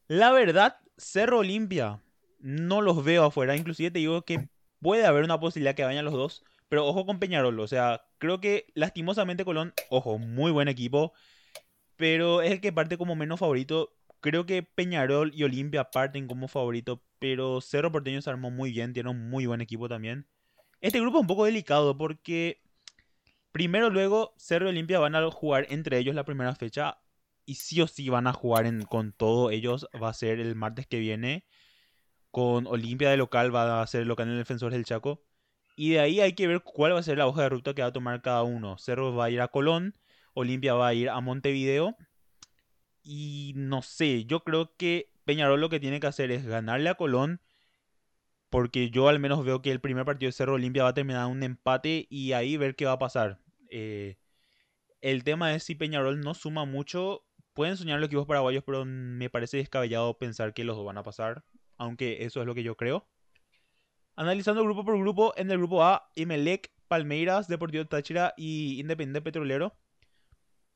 La 0.08 0.32
verdad, 0.32 0.80
Cerro 0.96 1.38
Olimpia 1.38 2.02
no 2.40 2.82
los 2.82 3.04
veo 3.04 3.26
afuera. 3.26 3.54
Inclusive 3.54 3.92
te 3.92 4.00
digo 4.00 4.22
que 4.22 4.48
puede 4.80 5.06
haber 5.06 5.22
una 5.22 5.38
posibilidad 5.38 5.76
que 5.76 5.84
vayan 5.84 6.04
los 6.04 6.14
dos, 6.14 6.42
pero 6.68 6.84
ojo 6.84 7.06
con 7.06 7.20
Peñarol, 7.20 7.60
o 7.60 7.66
sea, 7.68 8.04
creo 8.18 8.40
que 8.40 8.66
lastimosamente 8.74 9.44
Colón, 9.44 9.72
ojo, 9.88 10.18
muy 10.18 10.50
buen 10.50 10.68
equipo, 10.68 11.12
pero 11.96 12.42
es 12.42 12.50
el 12.50 12.60
que 12.60 12.72
parte 12.72 12.98
como 12.98 13.14
menos 13.14 13.38
favorito. 13.38 13.92
Creo 14.26 14.44
que 14.44 14.64
Peñarol 14.64 15.30
y 15.32 15.44
Olimpia 15.44 15.84
parten 15.92 16.26
como 16.26 16.48
favorito, 16.48 17.00
pero 17.20 17.60
Cerro 17.60 17.92
Porteño 17.92 18.20
se 18.20 18.28
armó 18.28 18.50
muy 18.50 18.72
bien, 18.72 18.92
tiene 18.92 19.10
un 19.10 19.30
muy 19.30 19.46
buen 19.46 19.60
equipo 19.60 19.88
también. 19.88 20.26
Este 20.80 21.00
grupo 21.00 21.18
es 21.18 21.20
un 21.20 21.26
poco 21.28 21.44
delicado 21.44 21.96
porque 21.96 22.60
primero 23.52 23.88
luego 23.88 24.34
Cerro 24.36 24.66
y 24.66 24.70
Olimpia 24.70 24.98
van 24.98 25.14
a 25.14 25.30
jugar 25.30 25.68
entre 25.70 25.98
ellos 25.98 26.16
la 26.16 26.24
primera 26.24 26.56
fecha 26.56 26.98
y 27.44 27.54
sí 27.54 27.80
o 27.80 27.86
sí 27.86 28.08
van 28.08 28.26
a 28.26 28.32
jugar 28.32 28.66
con 28.88 29.12
todo 29.12 29.52
ellos. 29.52 29.86
Va 29.94 30.08
a 30.08 30.12
ser 30.12 30.40
el 30.40 30.56
martes 30.56 30.88
que 30.88 30.98
viene. 30.98 31.46
Con 32.32 32.66
Olimpia 32.66 33.10
de 33.10 33.18
local 33.18 33.54
va 33.54 33.80
a 33.80 33.86
ser 33.86 34.02
el 34.02 34.08
local 34.08 34.26
en 34.26 34.32
el 34.32 34.38
Defensor 34.38 34.72
del 34.72 34.84
Chaco. 34.84 35.22
Y 35.76 35.90
de 35.90 36.00
ahí 36.00 36.20
hay 36.20 36.32
que 36.32 36.48
ver 36.48 36.62
cuál 36.62 36.94
va 36.94 36.98
a 36.98 37.04
ser 37.04 37.18
la 37.18 37.28
hoja 37.28 37.42
de 37.42 37.50
ruta 37.50 37.74
que 37.74 37.82
va 37.82 37.88
a 37.88 37.92
tomar 37.92 38.22
cada 38.22 38.42
uno. 38.42 38.76
Cerro 38.76 39.14
va 39.14 39.26
a 39.26 39.30
ir 39.30 39.40
a 39.40 39.46
Colón, 39.46 39.94
Olimpia 40.34 40.74
va 40.74 40.88
a 40.88 40.94
ir 40.94 41.10
a 41.10 41.20
Montevideo. 41.20 41.96
Y 43.08 43.52
no 43.54 43.82
sé, 43.82 44.24
yo 44.24 44.40
creo 44.40 44.74
que 44.76 45.12
Peñarol 45.24 45.60
lo 45.60 45.68
que 45.68 45.78
tiene 45.78 46.00
que 46.00 46.08
hacer 46.08 46.32
es 46.32 46.44
ganarle 46.44 46.88
a 46.88 46.96
Colón. 46.96 47.40
Porque 48.50 48.90
yo 48.90 49.08
al 49.08 49.20
menos 49.20 49.44
veo 49.44 49.62
que 49.62 49.70
el 49.70 49.80
primer 49.80 50.04
partido 50.04 50.28
de 50.28 50.32
Cerro 50.32 50.54
Olimpia 50.54 50.82
va 50.82 50.88
a 50.88 50.94
terminar 50.94 51.26
un 51.26 51.44
empate 51.44 52.08
y 52.10 52.32
ahí 52.32 52.56
ver 52.56 52.74
qué 52.74 52.84
va 52.84 52.92
a 52.92 52.98
pasar. 52.98 53.38
Eh, 53.70 54.16
el 55.00 55.22
tema 55.22 55.54
es 55.54 55.62
si 55.62 55.76
Peñarol 55.76 56.20
no 56.20 56.34
suma 56.34 56.64
mucho, 56.64 57.24
pueden 57.52 57.76
soñar 57.76 58.00
los 58.00 58.08
equipos 58.08 58.26
paraguayos, 58.26 58.64
pero 58.64 58.84
me 58.84 59.30
parece 59.30 59.58
descabellado 59.58 60.18
pensar 60.18 60.52
que 60.52 60.64
los 60.64 60.76
dos 60.76 60.84
van 60.84 60.98
a 60.98 61.04
pasar, 61.04 61.44
aunque 61.76 62.24
eso 62.24 62.40
es 62.40 62.46
lo 62.46 62.56
que 62.56 62.64
yo 62.64 62.76
creo. 62.76 63.08
Analizando 64.16 64.64
grupo 64.64 64.84
por 64.84 64.98
grupo, 64.98 65.32
en 65.36 65.50
el 65.50 65.58
grupo 65.58 65.84
A, 65.84 66.10
Imelec, 66.16 66.72
Palmeiras, 66.88 67.46
Deportivo 67.46 67.86
Táchira 67.86 68.34
y 68.36 68.80
Independiente 68.80 69.22
Petrolero. 69.22 69.76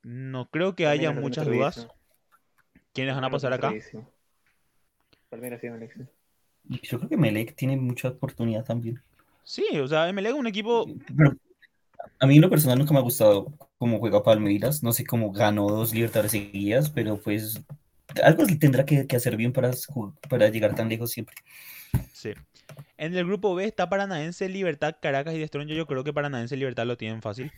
No 0.02 0.48
creo 0.50 0.76
que 0.76 0.86
haya 0.86 1.10
muchas 1.10 1.46
dudas. 1.46 1.88
¿Quiénes 2.92 3.14
van 3.14 3.24
a 3.24 3.30
pasar 3.30 3.52
acá? 3.52 3.72
Palmeiras 5.28 5.62
y 5.62 5.66
Emelec. 5.66 5.96
Yo 6.64 6.98
creo 6.98 7.08
que 7.08 7.14
Emelec 7.14 7.54
tiene 7.54 7.76
mucha 7.76 8.08
oportunidad 8.08 8.64
también. 8.64 9.00
Sí, 9.44 9.64
o 9.78 9.86
sea, 9.86 10.08
Emelec 10.08 10.32
es 10.32 10.38
un 10.38 10.46
equipo... 10.46 10.86
a 12.18 12.26
mí 12.26 12.36
en 12.36 12.42
lo 12.42 12.50
personal 12.50 12.78
nunca 12.78 12.92
me 12.92 12.98
ha 12.98 13.02
gustado 13.02 13.52
cómo 13.78 13.98
juega 13.98 14.22
Palmeiras. 14.22 14.82
No 14.82 14.92
sé 14.92 15.04
cómo 15.04 15.32
ganó 15.32 15.68
dos 15.68 15.94
Libertadores 15.94 16.32
seguidas, 16.32 16.90
pero 16.90 17.18
pues 17.18 17.62
algo 18.22 18.44
tendrá 18.58 18.84
que, 18.84 19.06
hacer 19.14 19.36
bien 19.36 19.52
para, 19.52 19.70
para 20.28 20.48
llegar 20.48 20.74
tan 20.74 20.88
lejos 20.88 21.10
siempre. 21.10 21.36
Sí. 22.12 22.34
En 22.96 23.16
el 23.16 23.24
grupo 23.24 23.54
B 23.54 23.64
está 23.64 23.88
Paranaense, 23.88 24.48
Libertad, 24.48 24.96
Caracas 25.00 25.34
y 25.34 25.38
Destroño. 25.38 25.74
Yo 25.74 25.86
creo 25.86 26.04
que 26.04 26.12
Paranaense 26.12 26.54
y 26.54 26.58
Libertad 26.58 26.86
lo 26.86 26.96
tienen 26.96 27.22
fácil. 27.22 27.50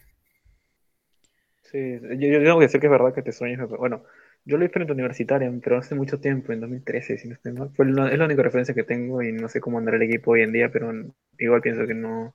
Sí, 1.63 1.99
yo, 2.03 2.43
tengo 2.43 2.59
que 2.59 2.67
decir 2.67 2.81
que 2.81 2.87
es 2.87 2.91
verdad 2.91 3.15
que 3.15 3.23
Destroño 3.23 3.67
Bueno, 3.67 4.05
yo 4.45 4.57
lo 4.57 4.65
vi 4.65 4.69
frente 4.69 4.93
a 4.93 4.95
Universitaria, 4.95 5.53
pero 5.63 5.79
hace 5.79 5.95
mucho 5.95 6.19
tiempo, 6.21 6.53
en 6.53 6.61
2013, 6.61 7.19
si 7.19 7.29
no 7.29 7.35
estoy 7.35 7.53
mal. 7.53 7.71
Fue 7.75 7.87
la, 7.87 8.11
es 8.11 8.19
la 8.19 8.25
única 8.25 8.43
referencia 8.43 8.75
que 8.75 8.83
tengo 8.83 9.23
y 9.23 9.33
no 9.33 9.49
sé 9.49 9.61
cómo 9.61 9.79
andar 9.79 9.95
el 9.95 10.03
equipo 10.03 10.33
hoy 10.33 10.43
en 10.43 10.53
día, 10.53 10.71
pero 10.71 10.93
igual 11.39 11.61
pienso 11.61 11.87
que 11.87 11.95
no, 11.95 12.35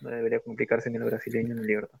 no 0.00 0.10
debería 0.10 0.40
complicarse 0.40 0.90
ni 0.90 0.96
el 0.96 1.04
brasileño 1.04 1.54
ni 1.54 1.60
el 1.60 1.66
Libertad. 1.66 1.98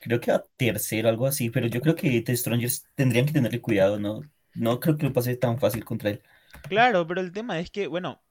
Creo 0.00 0.20
que 0.20 0.30
a 0.30 0.44
tercero, 0.56 1.08
algo 1.08 1.26
así, 1.26 1.50
pero 1.50 1.66
yo 1.66 1.80
creo 1.80 1.96
que 1.96 2.20
The 2.20 2.36
Strongers 2.36 2.86
tendrían 2.94 3.26
que 3.26 3.32
tenerle 3.32 3.60
cuidado, 3.60 3.98
¿no? 3.98 4.22
No 4.54 4.78
creo 4.78 4.96
que 4.96 5.06
lo 5.06 5.12
pase 5.12 5.36
tan 5.36 5.58
fácil 5.58 5.84
contra 5.84 6.10
él. 6.10 6.22
Claro, 6.68 7.06
pero 7.06 7.20
el 7.20 7.32
tema 7.32 7.58
es 7.58 7.70
que, 7.70 7.86
bueno, 7.86 8.22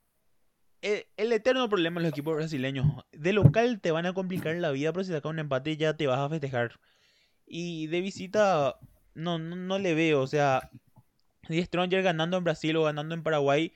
e, 0.82 1.08
el, 1.18 1.32
eterno 1.32 1.68
problema 1.68 2.00
de 2.00 2.06
los 2.06 2.12
equipos 2.12 2.36
brasileños, 2.36 2.86
de 3.12 3.34
local 3.34 3.82
te 3.82 3.92
van 3.92 4.06
a 4.06 4.14
complicar 4.14 4.56
la 4.56 4.72
vida, 4.72 4.94
pero 4.94 5.04
si 5.04 5.12
sacas 5.12 5.30
un 5.30 5.40
empate 5.40 5.78
ya 5.78 5.98
te 5.98 6.08
vas 6.08 6.20
a 6.20 6.30
festejar. 6.30 6.80
Y 7.46 7.88
de 7.88 8.02
visita, 8.02 8.78
no, 9.16 9.40
no, 9.40 9.80
le 9.80 9.96
veo, 9.96 10.22
o 10.22 10.28
sea, 10.28 10.70
The 11.48 11.64
Stronger 11.66 12.04
ganando 12.04 12.38
en 12.38 12.44
Brasil 12.44 12.76
o 12.76 12.84
ganando 12.84 13.16
en 13.16 13.24
Paraguay 13.24 13.74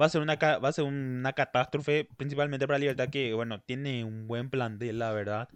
va 0.00 0.06
a 0.06 0.08
ser 0.08 0.22
una, 0.22 0.36
va 0.36 0.68
a 0.68 0.72
ser 0.72 0.84
una 0.84 1.32
catástrofe, 1.32 2.08
principalmente 2.16 2.66
para 2.66 2.78
Libertad, 2.78 3.08
que, 3.10 3.34
bueno, 3.34 3.60
tiene 3.60 4.04
un 4.04 4.26
buen 4.26 4.50
plantel, 4.50 4.98
la 4.98 5.12
verdad. 5.12 5.48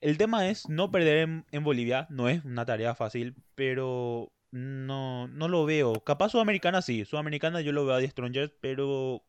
El 0.00 0.18
tema 0.18 0.48
es 0.48 0.68
no 0.68 0.90
perder 0.90 1.44
en, 1.50 1.64
Bolivia, 1.64 2.06
no 2.10 2.28
es 2.28 2.44
una 2.44 2.64
tarea 2.64 2.94
fácil, 2.94 3.34
pero 3.54 4.32
no, 4.50 5.28
no 5.28 5.48
lo 5.48 5.64
veo. 5.64 5.94
Capaz 6.04 6.30
Sudamericana 6.30 6.82
sí, 6.82 7.04
Sudamericana 7.04 7.60
yo 7.60 7.72
lo 7.72 7.84
veo 7.84 7.96
a 7.96 8.00
The 8.00 8.08
Strongers, 8.08 8.52
pero 8.60 9.24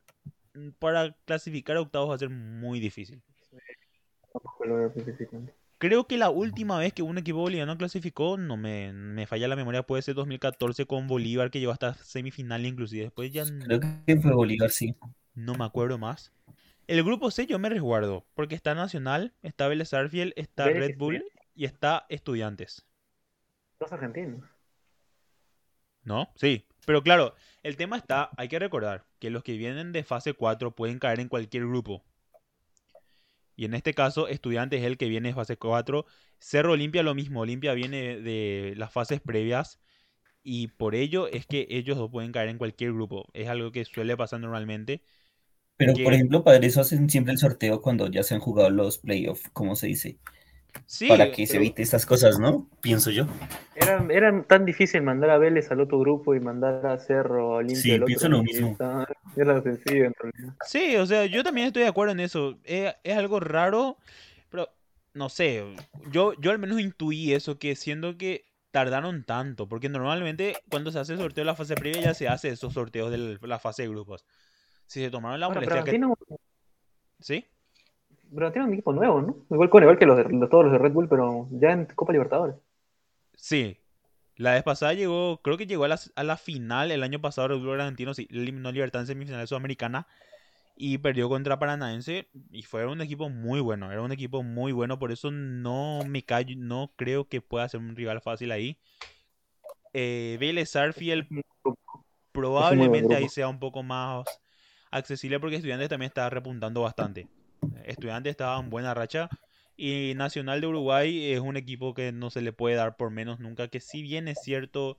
para 0.79 1.15
clasificar 1.25 1.77
a 1.77 1.81
octavos 1.81 2.09
va 2.09 2.15
a 2.15 2.19
ser 2.19 2.29
muy 2.29 2.79
difícil. 2.79 3.23
Creo 5.79 6.07
que 6.07 6.17
la 6.17 6.29
última 6.29 6.77
vez 6.77 6.91
que 6.91 7.01
un 7.01 7.17
equipo 7.17 7.39
boliviano 7.39 7.77
clasificó, 7.77 8.35
no 8.37 8.57
me, 8.57 8.91
me, 8.91 9.25
falla 9.25 9.47
la 9.47 9.55
memoria, 9.55 9.83
puede 9.83 10.01
ser 10.01 10.13
2014 10.13 10.85
con 10.85 11.07
Bolívar, 11.07 11.51
que 11.51 11.61
llegó 11.61 11.71
hasta 11.71 11.93
semifinal 11.93 12.65
inclusive. 12.65 13.03
Después 13.03 13.31
ya... 13.31 13.45
Creo 13.45 13.79
que 14.05 14.17
fue 14.17 14.33
Bolívar, 14.33 14.71
sí. 14.71 14.93
No 15.35 15.55
me 15.55 15.63
acuerdo 15.63 15.97
más. 15.97 16.33
El 16.87 17.01
grupo 17.03 17.31
C 17.31 17.45
yo 17.45 17.59
me 17.59 17.69
resguardo, 17.69 18.25
porque 18.33 18.55
está 18.55 18.75
Nacional, 18.75 19.33
está 19.41 19.69
Vélez 19.69 19.93
Arfiel, 19.93 20.33
está 20.35 20.65
Red 20.65 20.97
Bull 20.97 21.23
y 21.55 21.63
está 21.63 22.05
Estudiantes. 22.09 22.85
Los 23.79 23.93
argentinos. 23.93 24.43
¿No? 26.03 26.29
Sí. 26.35 26.65
Pero 26.85 27.03
claro, 27.03 27.35
el 27.63 27.77
tema 27.77 27.95
está, 27.95 28.31
hay 28.35 28.49
que 28.49 28.59
recordar 28.59 29.05
que 29.19 29.29
los 29.29 29.43
que 29.43 29.55
vienen 29.55 29.93
de 29.93 30.03
fase 30.03 30.33
4 30.33 30.75
pueden 30.75 30.99
caer 30.99 31.21
en 31.21 31.29
cualquier 31.29 31.67
grupo. 31.67 32.03
Y 33.59 33.65
en 33.65 33.73
este 33.73 33.93
caso, 33.93 34.29
Estudiantes 34.29 34.79
es 34.79 34.85
el 34.85 34.97
que 34.97 35.09
viene 35.09 35.27
de 35.27 35.35
fase 35.35 35.57
4. 35.57 36.05
Cerro 36.37 36.71
Olimpia 36.71 37.03
lo 37.03 37.13
mismo. 37.13 37.41
Olimpia 37.41 37.73
viene 37.73 38.21
de 38.21 38.73
las 38.77 38.93
fases 38.93 39.19
previas. 39.19 39.81
Y 40.41 40.67
por 40.67 40.95
ello 40.95 41.27
es 41.27 41.45
que 41.45 41.67
ellos 41.69 41.97
no 41.97 42.09
pueden 42.09 42.31
caer 42.31 42.47
en 42.47 42.57
cualquier 42.57 42.93
grupo. 42.93 43.27
Es 43.33 43.49
algo 43.49 43.73
que 43.73 43.83
suele 43.83 44.15
pasar 44.15 44.39
normalmente. 44.39 45.01
Pero, 45.75 45.91
por 45.91 46.13
ejemplo, 46.13 46.41
para 46.45 46.65
eso 46.65 46.79
hacen 46.79 47.09
siempre 47.09 47.33
el 47.33 47.37
sorteo 47.37 47.81
cuando 47.81 48.09
ya 48.09 48.23
se 48.23 48.33
han 48.33 48.39
jugado 48.39 48.69
los 48.69 48.99
playoffs, 48.99 49.49
como 49.51 49.75
se 49.75 49.87
dice. 49.87 50.19
Sí, 50.85 51.07
para 51.07 51.31
que 51.31 51.45
se 51.45 51.57
evite 51.57 51.81
estas 51.81 52.05
cosas, 52.05 52.39
¿no? 52.39 52.67
Pienso 52.81 53.11
yo. 53.11 53.27
Era, 53.75 54.43
tan 54.43 54.65
difícil 54.65 55.01
mandar 55.01 55.29
a 55.29 55.37
Vélez 55.37 55.71
al 55.71 55.81
otro 55.81 55.99
grupo 55.99 56.35
y 56.35 56.39
mandar 56.39 56.85
a 56.85 56.97
Cerro 56.97 57.53
a 57.53 57.57
Olimpia 57.57 57.95
sí, 57.95 57.99
pienso 58.05 58.29
lo 58.29 58.43
mismo. 58.43 58.77
Era 59.35 59.61
sencillo 59.61 60.05
en 60.05 60.13
realidad. 60.19 60.55
Sí, 60.65 60.95
o 60.97 61.05
sea, 61.05 61.25
yo 61.25 61.43
también 61.43 61.67
estoy 61.67 61.83
de 61.83 61.89
acuerdo 61.89 62.13
en 62.13 62.19
eso. 62.19 62.57
Es, 62.63 62.93
algo 63.15 63.39
raro, 63.39 63.97
pero 64.49 64.69
no 65.13 65.29
sé. 65.29 65.63
Yo, 66.11 66.33
yo 66.39 66.51
al 66.51 66.59
menos 66.59 66.79
intuí 66.79 67.33
eso, 67.33 67.57
que 67.57 67.75
siendo 67.75 68.17
que 68.17 68.45
tardaron 68.71 69.23
tanto, 69.23 69.67
porque 69.67 69.89
normalmente 69.89 70.57
cuando 70.69 70.91
se 70.91 70.99
hace 70.99 71.13
el 71.13 71.19
sorteo 71.19 71.43
de 71.43 71.47
la 71.47 71.55
fase 71.55 71.75
previa 71.75 72.01
ya 72.01 72.13
se 72.13 72.27
hace 72.27 72.49
esos 72.49 72.73
sorteos 72.73 73.11
de 73.11 73.39
la 73.41 73.59
fase 73.59 73.83
de 73.83 73.89
grupos. 73.89 74.25
Si 74.85 75.01
se 75.01 75.09
tomaron 75.09 75.39
la 75.39 75.49
molestia 75.49 75.83
que... 75.83 75.99
¿Sí? 77.19 77.45
Pero 78.33 78.51
tiene 78.51 78.67
un 78.67 78.73
equipo 78.73 78.93
nuevo, 78.93 79.21
¿no? 79.21 79.35
Igual, 79.49 79.69
con, 79.69 79.83
igual 79.83 79.97
que 79.97 80.05
los 80.05 80.17
de, 80.17 80.47
todos 80.47 80.65
los 80.65 80.71
de 80.71 80.77
Red 80.77 80.93
Bull, 80.93 81.09
pero 81.09 81.47
ya 81.51 81.71
en 81.71 81.85
Copa 81.85 82.11
Libertadores. 82.11 82.55
Sí. 83.35 83.77
La 84.35 84.53
vez 84.53 84.63
pasada 84.63 84.93
llegó, 84.93 85.41
creo 85.41 85.57
que 85.57 85.67
llegó 85.67 85.83
a 85.83 85.89
la, 85.89 85.99
a 86.15 86.23
la 86.23 86.37
final 86.37 86.91
el 86.91 87.03
año 87.03 87.19
pasado, 87.19 87.49
Red 87.49 87.59
Bull 87.59 87.81
Argentino 87.81 88.13
sí, 88.13 88.27
eliminó 88.31 88.71
Libertad 88.71 89.01
en 89.01 89.07
semifinal 89.07 89.47
sudamericana 89.47 90.07
y 90.81 90.97
perdió 90.99 91.27
contra 91.27 91.59
Paranaense 91.59 92.29
y 92.51 92.63
fue 92.63 92.85
un 92.85 93.01
equipo 93.01 93.29
muy 93.29 93.59
bueno, 93.59 93.91
era 93.91 94.01
un 94.01 94.13
equipo 94.13 94.43
muy 94.43 94.71
bueno, 94.71 94.97
por 94.97 95.11
eso 95.11 95.29
no 95.29 95.99
me 96.07 96.23
callo, 96.23 96.55
no 96.57 96.93
creo 96.95 97.27
que 97.27 97.41
pueda 97.41 97.67
ser 97.67 97.81
un 97.81 97.97
rival 97.97 98.21
fácil 98.21 98.53
ahí. 98.53 98.79
Eh, 99.91 100.37
Vélez 100.39 100.73
Arfield 100.77 101.27
probablemente 102.31 103.13
ahí 103.13 103.27
sea 103.27 103.49
un 103.49 103.59
poco 103.59 103.83
más 103.83 104.25
accesible 104.89 105.37
porque 105.41 105.57
Estudiantes 105.57 105.89
también 105.89 106.07
está 106.07 106.29
repuntando 106.29 106.81
bastante. 106.81 107.27
Estudiantes 107.85 108.31
estaba 108.31 108.59
en 108.59 108.69
buena 108.69 108.93
racha. 108.93 109.29
Y 109.75 110.13
Nacional 110.15 110.61
de 110.61 110.67
Uruguay 110.67 111.31
es 111.31 111.39
un 111.39 111.55
equipo 111.55 111.93
que 111.93 112.11
no 112.11 112.29
se 112.29 112.41
le 112.41 112.51
puede 112.51 112.75
dar 112.75 112.97
por 112.97 113.11
menos 113.11 113.39
nunca. 113.39 113.67
Que 113.67 113.79
si 113.79 114.01
bien 114.01 114.27
es 114.27 114.39
cierto, 114.41 114.97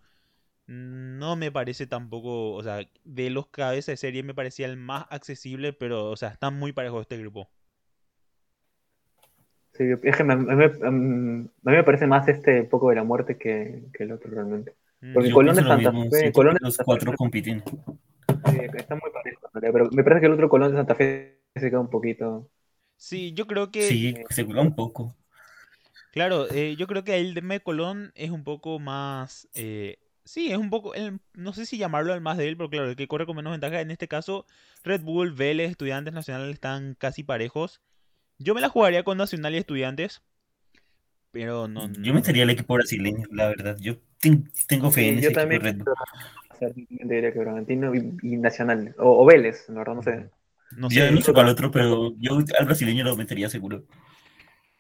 no 0.67 1.37
me 1.37 1.53
parece 1.53 1.87
tampoco. 1.87 2.53
O 2.53 2.63
sea, 2.63 2.81
de 3.05 3.31
los 3.31 3.49
cabezas 3.49 3.87
de 3.87 3.97
serie 3.97 4.23
me 4.23 4.35
parecía 4.35 4.67
el 4.67 4.77
más 4.77 5.07
accesible. 5.11 5.73
Pero, 5.73 6.11
o 6.11 6.17
sea, 6.17 6.31
están 6.31 6.59
muy 6.59 6.73
parejos 6.73 7.03
este 7.03 7.19
grupo. 7.19 7.49
Sí, 9.73 9.85
es 10.03 10.17
que 10.17 10.23
a 10.23 10.27
mí 10.27 11.49
me 11.63 11.85
parece 11.85 12.07
más 12.07 12.29
este 12.29 12.65
poco 12.65 12.91
de 12.91 12.97
la 12.97 13.05
muerte 13.05 13.37
que, 13.37 13.85
el 13.99 14.13
otro 14.13 14.31
realmente. 14.31 14.75
Mm, 15.01 15.15
porque 15.15 15.31
Colón 15.31 15.57
de 15.57 15.63
Santa 15.63 15.93
Fe. 16.11 16.33
Colón 16.33 16.57
los 16.61 16.77
cuatro 16.79 17.15
compiten 17.15 17.63
está 18.77 18.95
muy 18.95 19.11
parejo, 19.11 19.49
pero 19.53 19.91
me 19.91 20.05
parece 20.05 20.21
que 20.21 20.27
el 20.27 20.33
otro 20.33 20.49
Colón 20.49 20.71
de 20.71 20.77
Santa 20.77 20.95
Fe 20.95 21.40
se 21.55 21.71
queda 21.71 21.81
un 21.81 21.91
poquito. 21.91 22.49
Sí, 22.97 23.33
yo 23.33 23.47
creo 23.47 23.71
que. 23.71 23.83
Sí, 23.83 24.15
se 24.29 24.47
queda 24.47 24.61
un 24.61 24.75
poco. 24.75 25.17
Claro, 26.13 26.51
eh, 26.51 26.77
yo 26.77 26.87
creo 26.87 27.05
que 27.05 27.19
el 27.19 27.35
de 27.35 27.61
Colón 27.61 28.13
es 28.15 28.31
un 28.31 28.45
poco 28.45 28.79
más. 28.79 29.49
Eh, 29.55 29.99
Sí, 30.23 30.53
es 30.53 30.59
un 30.59 30.71
poco, 30.71 30.95
el- 30.95 31.19
no 31.35 31.53
sé 31.55 31.67
si 31.67 31.77
llamarlo 31.77 32.15
el 32.15 32.21
más 32.21 32.37
débil, 32.37 32.57
pero 32.57 32.71
claro, 32.71 32.91
el 32.91 32.95
que 32.95 33.09
corre 33.09 33.27
con 33.27 33.35
menos 33.35 33.51
ventaja. 33.51 33.81
En 33.81 33.91
este 33.91 34.07
caso, 34.07 34.47
Red 34.85 35.01
Bull, 35.03 35.33
Vélez, 35.33 35.71
Estudiantes 35.73 36.15
Nacional 36.15 36.51
están 36.51 36.95
casi 36.95 37.25
parejos. 37.25 37.81
Yo 38.39 38.55
me 38.55 38.61
la 38.61 38.69
jugaría 38.69 39.03
con 39.03 39.19
Nacional 39.19 39.55
y 39.55 39.59
Estudiantes, 39.59 40.23
pero 41.33 41.69
no, 41.69 41.89
Yo 41.93 42.13
no. 42.13 42.15
metería 42.15 42.43
al 42.45 42.51
equipo 42.51 42.75
brasileño, 42.75 43.27
la 43.33 43.49
verdad. 43.49 43.77
Yo 43.81 43.97
ten- 44.21 44.51
tengo 44.69 44.91
fe 44.91 45.09
en 45.09 45.19
ese 45.19 45.23
yo 45.23 45.29
equipo 45.31 45.41
de 45.41 45.59
también 45.59 45.63
Red 45.63 45.77
Bull. 45.77 45.95
diría 47.09 47.33
que 47.33 47.39
Bragantino 47.39 47.95
y, 47.95 48.17
y 48.23 48.37
Nacional. 48.37 48.95
O, 48.99 49.23
o 49.23 49.27
Vélez, 49.27 49.69
la 49.69 49.79
verdad, 49.79 49.95
no 49.95 50.03
sé. 50.03 50.31
No 50.77 50.89
Yo 50.89 51.03
sé. 51.05 51.11
no 51.11 51.21
sé 51.21 51.33
cuál 51.33 51.49
otro, 51.49 51.71
pero 51.71 52.15
yo 52.19 52.39
al 52.59 52.67
brasileño 52.67 53.05
lo 53.05 53.17
metería 53.17 53.49
seguro. 53.49 53.85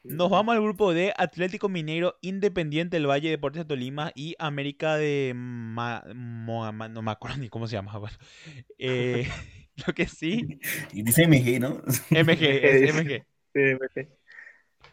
Nos 0.03 0.31
vamos 0.31 0.55
al 0.57 0.63
grupo 0.63 0.95
de 0.95 1.13
Atlético 1.17 1.69
Mineiro, 1.69 2.17
Independiente 2.23 2.97
del 2.97 3.07
Valle, 3.09 3.29
Deportes 3.29 3.61
de 3.63 3.67
Tolima 3.67 4.13
y 4.15 4.35
América 4.39 4.97
de... 4.97 5.33
Ma- 5.37 6.03
Mo- 6.15 6.73
no 6.73 7.03
me 7.03 7.11
acuerdo 7.11 7.37
ni 7.37 7.49
cómo 7.51 7.67
se 7.67 7.77
llama. 7.77 7.99
bueno. 7.99 8.17
Eh, 8.79 9.29
lo 9.87 9.93
que 9.95 10.07
sí, 10.07 10.59
Y 10.93 11.03
dice 11.03 11.25
MG, 11.27 11.61
¿no? 11.61 11.83
MG, 12.11 12.43
es 12.43 12.83
MG. 12.95 13.25
Sí, 13.55 13.61
sí. 13.95 14.09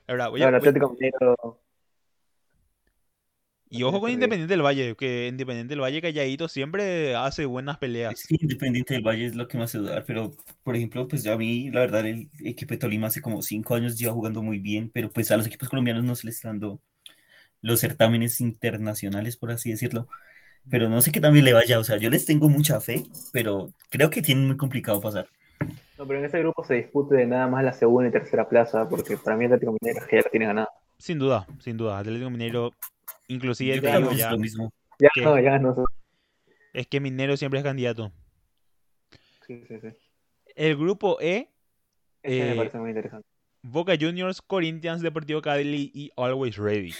Ahora, 0.07 0.29
voy 0.29 0.41
No, 0.41 0.45
a- 0.45 0.49
el 0.49 0.55
voy- 0.55 0.55
Atlético 0.55 0.89
Mineiro. 0.91 1.61
Y 3.69 3.83
ojo 3.83 3.99
con. 3.99 4.11
Independiente 4.11 4.53
del 4.53 4.63
Valle, 4.63 4.95
que 4.95 5.27
Independiente 5.27 5.73
del 5.73 5.81
Valle 5.81 6.01
calladito 6.01 6.47
siempre 6.47 7.15
hace 7.15 7.45
buenas 7.45 7.77
peleas. 7.77 8.19
Sí, 8.19 8.37
Independiente 8.39 8.93
del 8.93 9.03
Valle 9.03 9.25
es 9.25 9.35
lo 9.35 9.47
que 9.47 9.57
me 9.57 9.63
hace 9.63 9.77
dudar, 9.77 10.03
pero 10.05 10.31
por 10.63 10.75
ejemplo, 10.75 11.07
pues 11.07 11.23
ya 11.23 11.33
a 11.33 11.37
mí, 11.37 11.69
la 11.71 11.81
verdad, 11.81 12.05
el 12.05 12.29
equipo 12.43 12.73
de 12.73 12.77
Tolima 12.77 13.07
hace 13.07 13.21
como 13.21 13.41
cinco 13.41 13.75
años 13.75 13.97
lleva 13.97 14.13
jugando 14.13 14.41
muy 14.41 14.59
bien, 14.59 14.89
pero 14.93 15.11
pues 15.11 15.31
a 15.31 15.37
los 15.37 15.47
equipos 15.47 15.69
colombianos 15.69 16.03
no 16.03 16.15
se 16.15 16.27
les 16.27 16.35
está 16.35 16.49
dando 16.49 16.81
los 17.61 17.79
certámenes 17.79 18.39
internacionales, 18.41 19.37
por 19.37 19.51
así 19.51 19.71
decirlo. 19.71 20.07
Pero 20.69 20.89
no 20.89 21.01
sé 21.01 21.11
qué 21.11 21.21
también 21.21 21.45
le 21.45 21.53
vaya, 21.53 21.79
o 21.79 21.83
sea, 21.83 21.97
yo 21.97 22.09
les 22.09 22.25
tengo 22.25 22.49
mucha 22.49 22.81
fe, 22.81 23.03
pero 23.31 23.71
creo 23.89 24.09
que 24.09 24.21
tienen 24.21 24.47
muy 24.47 24.57
complicado 24.57 24.99
pasar. 24.99 25.27
No, 25.97 26.05
pero 26.05 26.19
en 26.19 26.25
ese 26.25 26.39
grupo 26.39 26.63
se 26.63 26.75
dispute 26.75 27.15
de 27.15 27.25
nada 27.25 27.47
más 27.47 27.63
la 27.63 27.73
segunda 27.73 28.09
y 28.09 28.11
tercera 28.11 28.47
plaza, 28.47 28.87
porque 28.87 29.17
para 29.17 29.35
mí 29.35 29.45
el 29.45 29.53
Atlético 29.53 29.77
Mineiro 29.81 30.05
ya 30.11 30.17
la 30.17 30.29
tiene 30.29 30.45
ganada. 30.45 30.69
Sin 30.97 31.19
duda, 31.19 31.47
sin 31.59 31.77
duda. 31.77 31.97
Atlético 31.99 32.29
Mineiro, 32.29 32.73
inclusive 33.27 33.75
Yo 33.75 33.81
te 33.81 33.87
digo 33.97 34.11
ya, 34.11 34.31
no, 35.23 35.39
ya 35.39 35.59
no. 35.59 35.85
es 36.73 36.87
que 36.87 36.99
Minero 36.99 37.37
siempre 37.37 37.59
es 37.59 37.63
candidato. 37.65 38.11
Sí, 39.45 39.63
sí, 39.67 39.79
sí. 39.79 39.87
El 40.55 40.75
grupo 40.75 41.17
E, 41.21 41.49
Ese 42.23 42.47
Eh, 42.47 42.49
me 42.51 42.55
parece 42.55 42.77
muy 42.79 42.89
interesante. 42.89 43.27
Boca 43.61 43.93
Juniors, 43.99 44.41
Corinthians, 44.41 45.01
Deportivo 45.01 45.41
Cali 45.41 45.91
y 45.93 46.11
Always 46.15 46.57
Ready. 46.57 46.93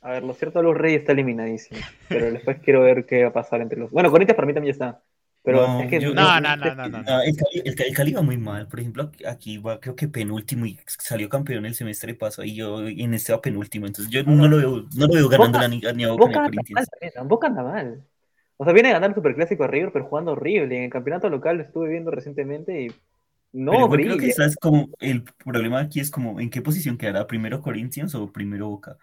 A 0.00 0.10
ver, 0.12 0.22
lo 0.22 0.34
cierto, 0.34 0.62
los 0.62 0.76
Reyes 0.76 1.00
está 1.00 1.12
eliminadísimo. 1.12 1.80
Pero 2.08 2.30
después 2.30 2.58
quiero 2.62 2.82
ver 2.82 3.06
qué 3.06 3.22
va 3.22 3.30
a 3.30 3.32
pasar 3.32 3.60
entre 3.60 3.78
los. 3.78 3.90
Bueno, 3.90 4.10
Corinthians 4.10 4.36
para 4.36 4.46
mí 4.46 4.54
también 4.54 4.72
está. 4.72 5.02
Pero 5.46 5.64
No, 5.64 5.80
es 5.82 5.88
que. 5.90 6.00
yo- 6.00 6.12
No, 6.12 6.40
no, 6.40 6.56
no, 6.56 6.74
no, 6.74 6.88
no. 6.88 6.98
El, 7.22 7.36
Cali, 7.36 7.62
el, 7.64 7.74
Cali- 7.76 7.88
el 7.90 7.94
Cali 7.96 8.12
va 8.12 8.22
muy 8.22 8.36
mal, 8.36 8.66
por 8.66 8.80
ejemplo, 8.80 9.12
aquí- 9.28 9.58
va 9.58 9.78
creo 9.78 9.94
que 9.94 10.08
penúltimo 10.08 10.66
y 10.66 10.76
salió 10.86 11.28
campeón 11.28 11.64
el 11.66 11.74
semestre 11.76 12.14
pasado 12.16 12.44
y 12.44 12.56
yo 12.56 12.84
en 12.86 13.14
este 13.14 13.32
va 13.32 13.40
penúltimo, 13.40 13.86
entonces 13.86 14.12
yo 14.12 14.24
no 14.24 14.48
lo 14.48 14.56
veo, 14.56 14.84
no 14.96 15.06
lo 15.06 15.14
veo 15.14 15.28
ganando 15.28 15.58
Boca- 15.58 15.68
ni, 15.68 15.80
ni 15.94 16.02
a 16.04 16.08
Boca 16.10 16.24
Boca 16.24 16.44
anda 16.46 16.62
mal 16.70 16.86
también, 16.88 17.28
Boca 17.28 17.46
anda 17.46 17.62
mal. 17.62 18.02
O 18.56 18.64
sea, 18.64 18.72
viene 18.72 18.88
a 18.88 18.94
ganar 18.94 19.10
el 19.10 19.14
Superclásico 19.14 19.62
a 19.62 19.68
River, 19.68 19.92
pero 19.92 20.06
jugando 20.06 20.32
horrible. 20.32 20.76
En 20.78 20.82
el 20.84 20.90
campeonato 20.90 21.30
local 21.30 21.58
lo 21.58 21.62
estuve 21.62 21.90
viendo 21.90 22.10
recientemente 22.10 22.82
y. 22.82 22.88
No, 23.52 23.70
Pero 23.88 23.88
creo 24.02 24.18
que 24.18 24.32
sabes 24.32 24.56
como 24.56 24.88
el 24.98 25.22
problema 25.22 25.78
aquí 25.80 26.00
es 26.00 26.10
como 26.10 26.40
en 26.40 26.50
qué 26.50 26.60
posición 26.60 26.98
quedará 26.98 27.26
primero 27.26 27.62
Corinthians 27.62 28.14
o 28.16 28.30
primero 28.32 28.68
Boca. 28.68 28.98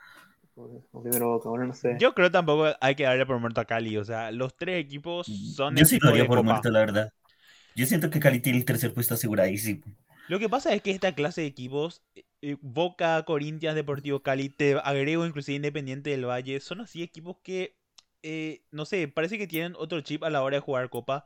O 0.56 1.02
primero 1.02 1.30
Boca, 1.30 1.50
bueno, 1.50 1.66
no 1.68 1.74
sé. 1.74 1.98
Yo 2.00 2.14
creo 2.14 2.32
tampoco 2.32 2.68
hay 2.80 2.96
que 2.96 3.04
darle 3.04 3.26
por 3.26 3.40
muerto 3.40 3.62
a 3.62 3.66
Cali. 3.66 3.98
O 3.98 4.06
sea, 4.06 4.32
los 4.32 4.56
tres 4.56 4.84
equipos 4.84 5.28
son 5.28 5.76
Yo 5.76 5.86
sí 5.86 5.98
lo 6.00 6.10
haría 6.10 6.24
de 6.24 6.28
por 6.28 6.40
Copa. 6.40 6.52
muerto, 6.52 6.70
la 6.70 6.80
verdad. 6.80 7.14
Yo 7.76 7.86
siento 7.86 8.10
que 8.10 8.20
Cali 8.20 8.40
tiene 8.40 8.60
el 8.60 8.66
tercer 8.66 8.94
puesto 8.94 9.16
aseguradísimo. 9.16 9.84
Lo 10.28 10.40
que 10.40 10.48
pasa 10.48 10.74
es 10.74 10.82
que 10.82 10.92
esta 10.92 11.14
clase 11.14 11.42
de 11.42 11.48
equipos, 11.48 12.02
eh, 12.42 12.56
Boca, 12.62 13.24
Corinthians, 13.24 13.76
Deportivo 13.76 14.22
Cali, 14.22 14.50
te 14.50 14.78
agrego 14.84 15.26
inclusive 15.26 15.56
Independiente 15.56 16.12
del 16.12 16.26
Valle, 16.26 16.60
son 16.60 16.82
así 16.82 17.04
equipos 17.04 17.38
que, 17.44 17.76
eh, 18.22 18.64
no 18.72 18.86
sé, 18.86 19.08
parece 19.08 19.38
que 19.38 19.48
tienen 19.48 19.74
otro 19.78 20.00
chip 20.02 20.24
a 20.24 20.30
la 20.30 20.44
hora 20.44 20.58
de 20.58 20.62
jugar 20.62 20.90
Copa. 20.90 21.26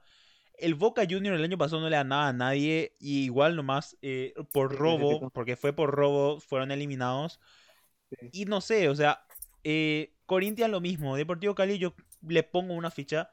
El 0.58 0.74
Boca 0.74 1.04
Junior 1.08 1.36
el 1.36 1.44
año 1.44 1.58
pasado 1.58 1.82
no 1.82 1.90
le 1.90 1.98
ganaba 1.98 2.30
a 2.30 2.34
nadie 2.34 2.96
y 3.00 3.26
igual 3.26 3.56
nomás 3.56 3.96
eh, 4.02 4.34
por 4.52 4.76
robo, 4.76 5.30
porque 5.30 5.56
fue 5.56 5.74
por 5.74 5.92
robo, 5.92 6.40
fueron 6.40 6.72
eliminados. 6.72 7.40
Sí. 8.10 8.32
Y 8.32 8.46
no 8.46 8.62
sé, 8.62 8.90
o 8.90 8.96
sea, 8.96 9.22
eh, 9.64 10.14
Corinthians 10.26 10.72
lo 10.72 10.82
mismo, 10.82 11.16
Deportivo 11.16 11.56
Cali 11.56 11.78
yo 11.80 11.94
le 12.22 12.44
pongo 12.44 12.74
una 12.76 12.92
ficha, 12.92 13.32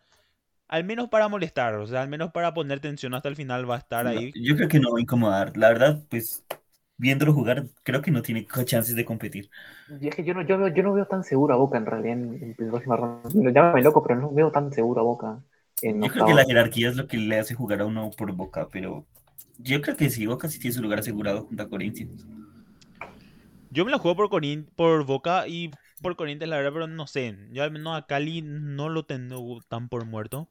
al 0.69 0.85
menos 0.85 1.09
para 1.11 1.29
molestar, 1.29 1.75
o 1.77 1.87
sea, 1.89 2.03
al 2.03 2.09
menos 2.09 2.33
para 2.33 2.55
poner 2.55 2.81
tensión 2.81 3.15
hasta 3.15 3.29
el 3.31 3.37
final 3.37 3.71
va 3.71 3.77
a 3.77 3.79
estar 3.79 4.07
No, 4.07 4.09
ahí. 4.09 4.35
yo 4.35 4.57
creo 4.57 4.69
que 4.69 4.81
no 4.81 4.93
va 4.93 4.99
a 4.99 5.03
incomodar. 5.03 5.57
La 5.57 5.69
verdad, 5.69 6.03
pues 6.11 6.45
viéndolo 6.97 7.33
jugar, 7.33 7.69
creo 7.83 8.03
que 8.03 8.11
no 8.11 8.23
tiene 8.23 8.47
chances 8.67 8.97
de 8.97 9.05
competir. 9.05 9.51
Y 9.87 10.09
es 10.09 10.15
que 10.15 10.25
yo 10.25 10.35
no, 10.35 10.43
yo, 10.43 10.59
veo- 10.59 10.69
yo 10.69 10.83
no 10.83 10.93
veo 10.95 11.07
tan 11.07 11.25
seguro 11.25 11.55
a 11.55 11.57
Boca 11.59 11.77
en 11.79 11.87
realidad 11.87 12.15
en, 12.15 12.35
en 12.59 12.67
la 12.67 12.71
próxima 12.73 12.97
ronda. 12.97 13.51
Llámame 13.53 13.83
loco, 13.83 14.03
pero 14.03 14.21
no 14.21 14.33
veo 14.33 14.51
tan 14.51 14.73
seguro 14.73 15.01
a 15.01 15.05
Boca 15.05 15.43
en 15.81 16.01
Yo 16.01 16.11
creo 16.13 16.25
que 16.25 16.35
la 16.35 16.45
jerarquía 16.45 16.89
es 16.91 16.97
lo 16.97 17.07
que 17.07 17.17
le 17.17 17.39
hace 17.39 17.55
jugar 17.55 17.81
a 17.81 17.87
uno 17.87 18.11
por 18.11 18.33
Boca, 18.33 18.69
pero 18.71 19.07
yo 19.59 19.81
creo 19.81 19.97
que 19.97 20.11
sí, 20.11 20.27
Boca 20.27 20.49
sí 20.49 20.59
tiene 20.59 20.75
su 20.75 20.83
lugar 20.83 21.01
asegurado 21.01 21.47
junto 21.47 21.63
a 21.63 21.69
Corinthians. 21.69 22.27
Yo 23.75 23.85
me 23.85 23.91
la 23.91 23.99
juego 23.99 24.17
por, 24.17 24.29
Corin- 24.31 24.69
por 24.77 25.05
Boca 25.05 25.49
y 25.49 25.71
por 26.01 26.15
Corinthians, 26.15 26.49
la 26.51 26.57
verdad, 26.59 26.73
pero 26.73 26.87
no 26.87 27.09
sé. 27.09 27.37
Yo 27.51 27.65
al 27.65 27.73
menos 27.73 27.97
a 27.99 28.07
Cali 28.07 28.41
no 28.41 28.89
lo 28.89 29.05
tengo 29.05 29.61
tan 29.69 29.89
por 29.89 30.05
muerto. 30.07 30.49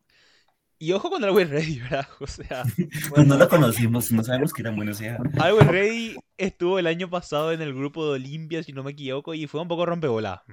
Y 0.78 0.92
ojo 0.92 1.10
con 1.10 1.24
Always 1.24 1.50
Ready, 1.50 1.80
¿verdad? 1.90 2.06
O 2.20 2.28
sea, 2.28 2.64
Pues 3.10 3.26
no 3.26 3.38
lo 3.38 3.48
conocimos, 3.48 4.12
no 4.12 4.24
sabemos 4.24 4.52
qué 4.52 4.62
tan 4.64 4.76
bueno 4.76 4.94
sea. 4.94 5.18
Always 5.40 5.68
Ready 5.68 6.18
estuvo 6.38 6.80
el 6.80 6.88
año 6.88 7.10
pasado 7.10 7.54
en 7.54 7.62
el 7.62 7.74
grupo 7.74 8.06
de 8.06 8.16
Olimpia, 8.16 8.62
si 8.62 8.74
no 8.74 8.84
me 8.84 8.92
equivoco, 8.92 9.34
y 9.34 9.48
fue 9.48 9.62
un 9.62 9.70
poco 9.70 9.86
rompebola. 9.86 10.44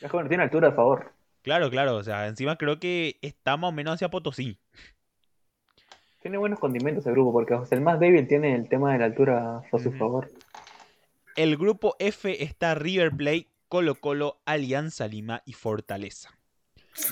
Es 0.00 0.10
que 0.10 0.16
bueno, 0.16 0.28
tiene 0.30 0.44
altura, 0.44 0.68
a 0.68 0.72
favor. 0.72 1.12
Claro, 1.42 1.68
claro, 1.70 1.96
o 1.96 2.02
sea, 2.02 2.26
encima 2.26 2.56
creo 2.56 2.78
que 2.80 3.18
está 3.20 3.58
más 3.58 3.68
o 3.68 3.72
menos 3.72 3.94
hacia 3.94 4.08
Potosí. 4.08 4.58
Tiene 6.22 6.36
buenos 6.38 6.58
condimentos 6.58 7.06
el 7.06 7.12
grupo, 7.12 7.32
porque 7.32 7.54
o 7.54 7.64
sea, 7.64 7.76
el 7.78 7.84
más 7.84 8.00
débil 8.00 8.26
tiene 8.26 8.54
el 8.54 8.68
tema 8.68 8.92
de 8.92 8.98
la 8.98 9.04
altura 9.04 9.62
a 9.70 9.78
su 9.78 9.92
favor. 9.92 10.28
El 11.38 11.56
grupo 11.56 11.94
F 12.00 12.42
está 12.42 12.74
River 12.74 13.12
Plate, 13.12 13.46
Colo 13.68 13.94
Colo, 13.94 14.40
Alianza 14.44 15.06
Lima 15.06 15.40
y 15.46 15.52
Fortaleza. 15.52 16.30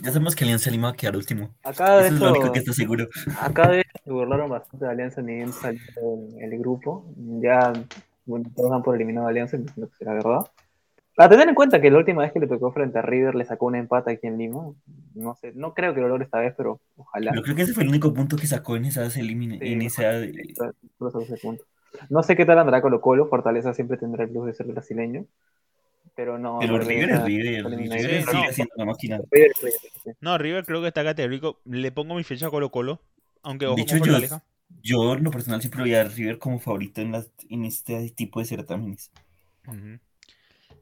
Ya 0.03 0.11
sabemos 0.11 0.35
que 0.35 0.43
Alianza 0.43 0.69
Lima 0.69 0.89
va 0.89 0.95
a 0.95 0.97
quedar 0.97 1.17
último. 1.17 1.55
Acá 1.63 1.99
de 1.99 2.07
Eso 2.09 2.15
es 2.17 2.21
lo 2.21 2.31
único 2.33 2.51
que 2.51 2.59
está 2.59 2.73
seguro. 2.73 3.07
acá 3.41 3.71
de 3.71 3.85
se 4.05 4.11
burlaron 4.11 4.51
bastante 4.51 4.85
de 4.85 4.91
Alianza 4.91 5.23
ni 5.23 5.37
bien 5.37 5.53
salió 5.53 5.81
el, 6.41 6.59
grupo. 6.59 7.07
Ya, 7.41 7.73
bueno, 8.25 8.51
todos 8.57 8.73
dan 8.73 8.83
por 8.83 8.97
eliminado 8.97 9.29
a 9.29 9.31
Alianza, 9.31 9.59
diciendo 9.59 9.89
que 9.89 9.97
será 9.97 10.15
verdad. 10.15 10.51
A 11.19 11.29
tener 11.29 11.49
en 11.49 11.55
cuenta 11.55 11.81
que 11.81 11.89
la 11.93 11.99
última 11.99 12.23
vez 12.23 12.33
que 12.33 12.41
le 12.41 12.49
tocó 12.49 12.73
frente 12.73 12.99
a 12.99 13.03
River 13.03 13.37
le 13.37 13.45
sacó 13.45 13.67
un 13.67 13.77
empate 13.77 14.11
aquí 14.11 14.27
en 14.27 14.39
Lima. 14.39 14.73
No 15.15 15.37
sé, 15.37 15.53
no 15.55 15.73
creo 15.73 15.95
que 15.95 16.01
lo 16.01 16.09
logre 16.09 16.25
esta 16.25 16.41
vez, 16.41 16.53
pero 16.57 16.81
ojalá. 16.97 17.31
Pero 17.31 17.45
creo 17.45 17.55
que 17.55 17.63
ese 17.63 17.75
fue 17.75 17.85
el 17.85 17.91
único 17.91 18.13
punto 18.13 18.37
que 18.37 18.49
sacó 18.49 18.75
en 18.75 18.87
esas 18.87 19.17
elimina- 19.17 19.57
Sí, 19.61 19.73
en 19.73 19.83
esa 19.83 20.19
Incluso 20.25 21.21
ese 21.21 21.37
punto. 21.37 21.63
No 22.09 22.23
sé 22.23 22.37
qué 22.37 22.45
tal 22.45 22.59
andará 22.59 22.81
Colo 22.83 23.01
Colo, 23.01 23.27
Fortaleza 23.29 23.75
siempre 23.75 23.97
tendrá 23.97 24.25
el 24.25 24.31
plus 24.31 24.47
de 24.47 24.55
ser 24.55 24.67
brasileño, 24.67 25.27
pero 26.15 26.39
no. 26.39 26.59
Pero 26.61 26.79
no, 26.79 26.85
River 26.85 27.11
es 27.11 27.25
River. 27.25 27.65
River 27.67 28.01
Sí, 28.01 28.31
sigue 28.31 28.47
no. 28.47 28.53
siendo 28.53 28.75
una 28.77 28.85
máquina. 28.87 29.21
River. 29.31 29.53
No, 30.21 30.39
River 30.39 30.65
creo 30.65 30.83
que 30.83 30.89
está 30.89 31.05
categórico. 31.05 31.61
Le 31.65 31.93
pongo 31.93 32.15
mi 32.15 32.25
fecha 32.25 32.47
a 32.47 32.51
Colo 32.51 32.71
Colo, 32.71 33.01
aunque 33.43 33.67
ojo 33.67 33.77
con 33.77 33.83
hecho, 33.85 34.05
yo, 34.05 34.41
yo 34.83 35.15
en 35.15 35.25
lo 35.25 35.31
personal 35.31 35.61
siempre 35.61 35.83
voy 35.83 35.95
a 35.95 36.05
River 36.05 36.39
como 36.39 36.59
favorito 36.59 37.01
en, 37.01 37.13
las, 37.13 37.31
en 37.49 37.65
este 37.65 38.11
tipo 38.11 38.41
de 38.41 38.47
certámenes. 38.47 39.11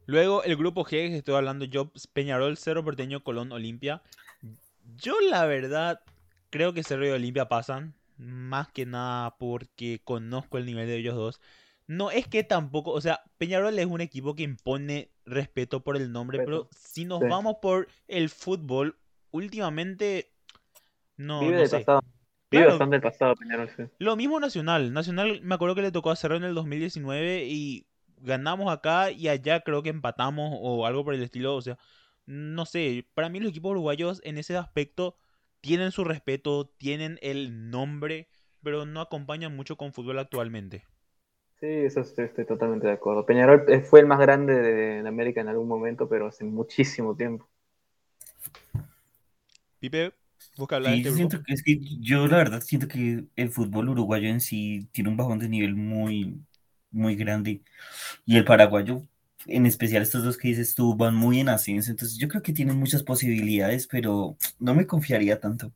Luego 0.07 0.43
el 0.45 0.57
grupo 0.57 0.85
G, 0.85 0.91
que 0.91 1.17
estoy 1.17 1.35
hablando 1.35 1.65
yo, 1.65 1.91
Peñarol, 2.13 2.57
Cerro 2.59 2.85
Porteño, 2.85 3.25
Colón, 3.25 3.53
Olimpia. 3.53 4.03
Yo 4.97 5.15
la 5.21 5.47
verdad 5.47 6.01
creo 6.51 6.75
que 6.75 6.83
Cerro 6.83 7.07
y 7.07 7.11
Olimpia 7.11 7.49
pasan, 7.49 7.95
más 8.17 8.69
que 8.73 8.87
nada 8.87 9.37
porque 9.39 10.01
conozco 10.05 10.59
el 10.59 10.67
nivel 10.67 10.87
de 10.87 10.97
ellos 10.97 11.15
dos. 11.17 11.41
No 11.87 12.11
es 12.11 12.27
que 12.29 12.45
tampoco, 12.45 12.93
o 12.93 13.01
sea, 13.01 13.23
Peñarol 13.39 13.79
es 13.79 13.87
un 13.87 14.01
equipo 14.01 14.35
que 14.35 14.43
impone 14.45 15.13
respeto 15.27 15.83
por 15.85 15.97
el 15.97 16.13
nombre, 16.13 16.41
pero 16.41 16.69
si 16.73 17.05
nos 17.05 17.21
sí. 17.21 17.27
vamos 17.27 17.57
por 17.61 17.89
el 18.09 18.31
fútbol, 18.31 18.99
últimamente 19.31 20.33
no, 21.17 21.41
Vive 21.41 21.53
no 21.53 21.61
del 21.61 21.69
sé. 21.69 21.71
pasado. 21.71 22.01
Vive 22.51 22.67
Claro. 22.67 22.69
bastante 22.69 22.95
del 22.97 23.03
pasado, 23.03 23.35
Peñarol, 23.37 23.69
sí. 23.71 23.85
Lo 23.99 24.17
mismo 24.17 24.41
Nacional. 24.41 24.93
Nacional 24.93 25.41
me 25.43 25.55
acuerdo 25.55 25.75
que 25.75 25.83
le 25.83 25.93
tocó 25.93 26.11
a 26.11 26.17
Cerro 26.17 26.37
en 26.37 26.45
el 26.45 26.55
2019 26.55 27.45
y 27.47 27.87
ganamos 28.19 28.73
acá 28.73 29.11
y 29.11 29.29
allá 29.29 29.61
creo 29.61 29.83
que 29.83 29.91
empatamos 29.91 30.57
o 30.61 30.87
algo 30.87 31.05
por 31.05 31.15
el 31.15 31.23
estilo. 31.23 31.55
O 31.55 31.63
sea, 31.63 31.79
no 32.27 32.67
sé, 32.67 33.07
para 33.15 33.29
mí 33.29 33.41
los 33.41 33.51
equipos 33.51 33.71
uruguayos 33.73 34.21
en 34.25 34.39
ese 34.39 34.57
aspecto 34.57 35.17
tienen 35.65 35.91
su 35.93 36.05
respeto, 36.05 36.67
tienen 36.79 37.19
el 37.23 37.71
nombre, 37.71 38.29
pero 38.63 38.87
no 38.87 39.01
acompañan 39.01 39.57
mucho 39.57 39.77
con 39.77 39.93
fútbol 39.95 40.19
actualmente. 40.21 40.85
Sí, 41.61 41.67
eso 41.69 42.01
estoy, 42.01 42.27
estoy 42.27 42.47
totalmente 42.47 42.87
de 42.87 42.93
acuerdo. 42.93 43.25
Peñarol 43.27 43.65
eh, 43.69 43.81
fue 43.81 43.99
el 44.01 44.07
más 44.07 44.21
grande 44.21 44.55
de, 44.55 45.03
de 45.03 45.09
América 45.09 45.41
en 45.41 45.49
algún 45.49 45.67
momento, 45.69 46.09
pero 46.09 46.27
hace 46.29 46.45
muchísimo 46.45 47.17
tiempo. 47.17 47.49
Pipe, 49.79 50.13
busca 50.57 50.75
hablar 50.77 50.91
de 50.93 50.97
Sí, 50.97 51.05
este 51.07 51.11
yo 51.11 51.13
grupo. 51.13 51.15
siento 51.15 51.43
que 51.43 51.55
es 51.55 51.63
que 51.63 51.79
yo 52.01 52.27
la 52.27 52.37
verdad 52.37 52.61
siento 52.61 52.87
que 52.89 53.25
el 53.37 53.51
fútbol 53.51 53.89
uruguayo 53.89 54.29
en 54.29 54.41
sí 54.43 54.87
tiene 54.93 55.09
un 55.11 55.17
bajón 55.17 55.39
de 55.39 55.49
nivel 55.49 55.75
muy, 55.75 56.45
muy 56.91 57.17
grande. 57.17 57.63
Y 58.27 58.37
el 58.39 58.45
paraguayo, 58.45 59.03
en 59.47 59.67
especial 59.67 60.03
estos 60.03 60.25
dos 60.25 60.37
que 60.37 60.49
dices 60.49 60.75
tú, 60.75 60.97
van 60.97 61.15
muy 61.15 61.41
en 61.41 61.49
ascenso. 61.49 61.91
Entonces 61.91 62.19
yo 62.19 62.29
creo 62.29 62.43
que 62.43 62.53
tienen 62.53 62.79
muchas 62.79 63.03
posibilidades, 63.03 63.87
pero 63.87 64.37
no 64.59 64.75
me 64.75 64.87
confiaría 64.87 65.41
tanto. 65.41 65.73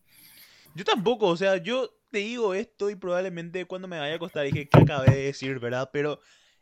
Yo 0.74 0.84
tampoco, 0.84 1.26
o 1.26 1.36
sea, 1.36 1.56
yo 1.56 1.90
te 2.10 2.18
digo 2.18 2.54
esto 2.54 2.90
y 2.90 2.96
probablemente 2.96 3.64
cuando 3.64 3.88
me 3.88 3.98
vaya 3.98 4.12
a 4.12 4.16
acostar 4.16 4.44
dije 4.44 4.68
que 4.68 4.78
acabé 4.78 5.10
de 5.10 5.22
decir, 5.24 5.58
¿verdad? 5.58 5.90
Pero, 5.92 6.20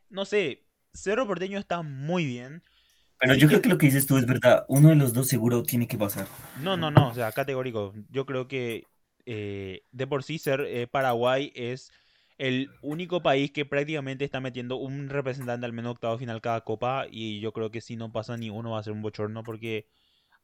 no 0.08 0.24
sé, 0.24 0.64
Cerro 0.92 1.26
Porteño 1.26 1.58
está 1.58 1.82
muy 1.82 2.24
bien. 2.24 2.62
Pero 3.18 3.34
Sí 3.34 3.40
yo 3.40 3.48
creo 3.48 3.62
que 3.62 3.68
lo 3.68 3.78
que 3.78 3.86
dices 3.86 4.06
tú 4.06 4.18
es 4.18 4.26
verdad. 4.26 4.64
Uno 4.68 4.90
de 4.90 4.96
los 4.96 5.12
dos 5.12 5.28
seguro 5.28 5.62
tiene 5.62 5.86
que 5.86 5.96
pasar. 5.96 6.26
No, 6.60 6.76
no, 6.76 6.90
no, 6.90 7.08
o 7.08 7.14
sea, 7.14 7.32
categórico. 7.32 7.94
Yo 8.10 8.26
creo 8.26 8.46
que 8.46 8.84
eh, 9.24 9.82
de 9.90 10.06
por 10.06 10.22
sí 10.22 10.38
ser 10.38 10.60
eh, 10.60 10.86
Paraguay 10.86 11.52
es 11.54 11.90
el 12.38 12.70
único 12.82 13.22
país 13.22 13.50
que 13.50 13.64
prácticamente 13.64 14.24
está 14.24 14.40
metiendo 14.40 14.76
un 14.76 15.08
representante 15.08 15.66
al 15.66 15.72
menos 15.72 15.92
octavo 15.92 16.18
final 16.18 16.40
cada 16.40 16.62
copa 16.62 17.06
y 17.10 17.40
yo 17.40 17.52
creo 17.52 17.70
que 17.70 17.80
si 17.80 17.96
no 17.96 18.12
pasa 18.12 18.36
ni 18.36 18.50
uno 18.50 18.72
va 18.72 18.80
a 18.80 18.82
ser 18.82 18.92
un 18.92 19.02
bochorno 19.02 19.42
porque 19.42 19.88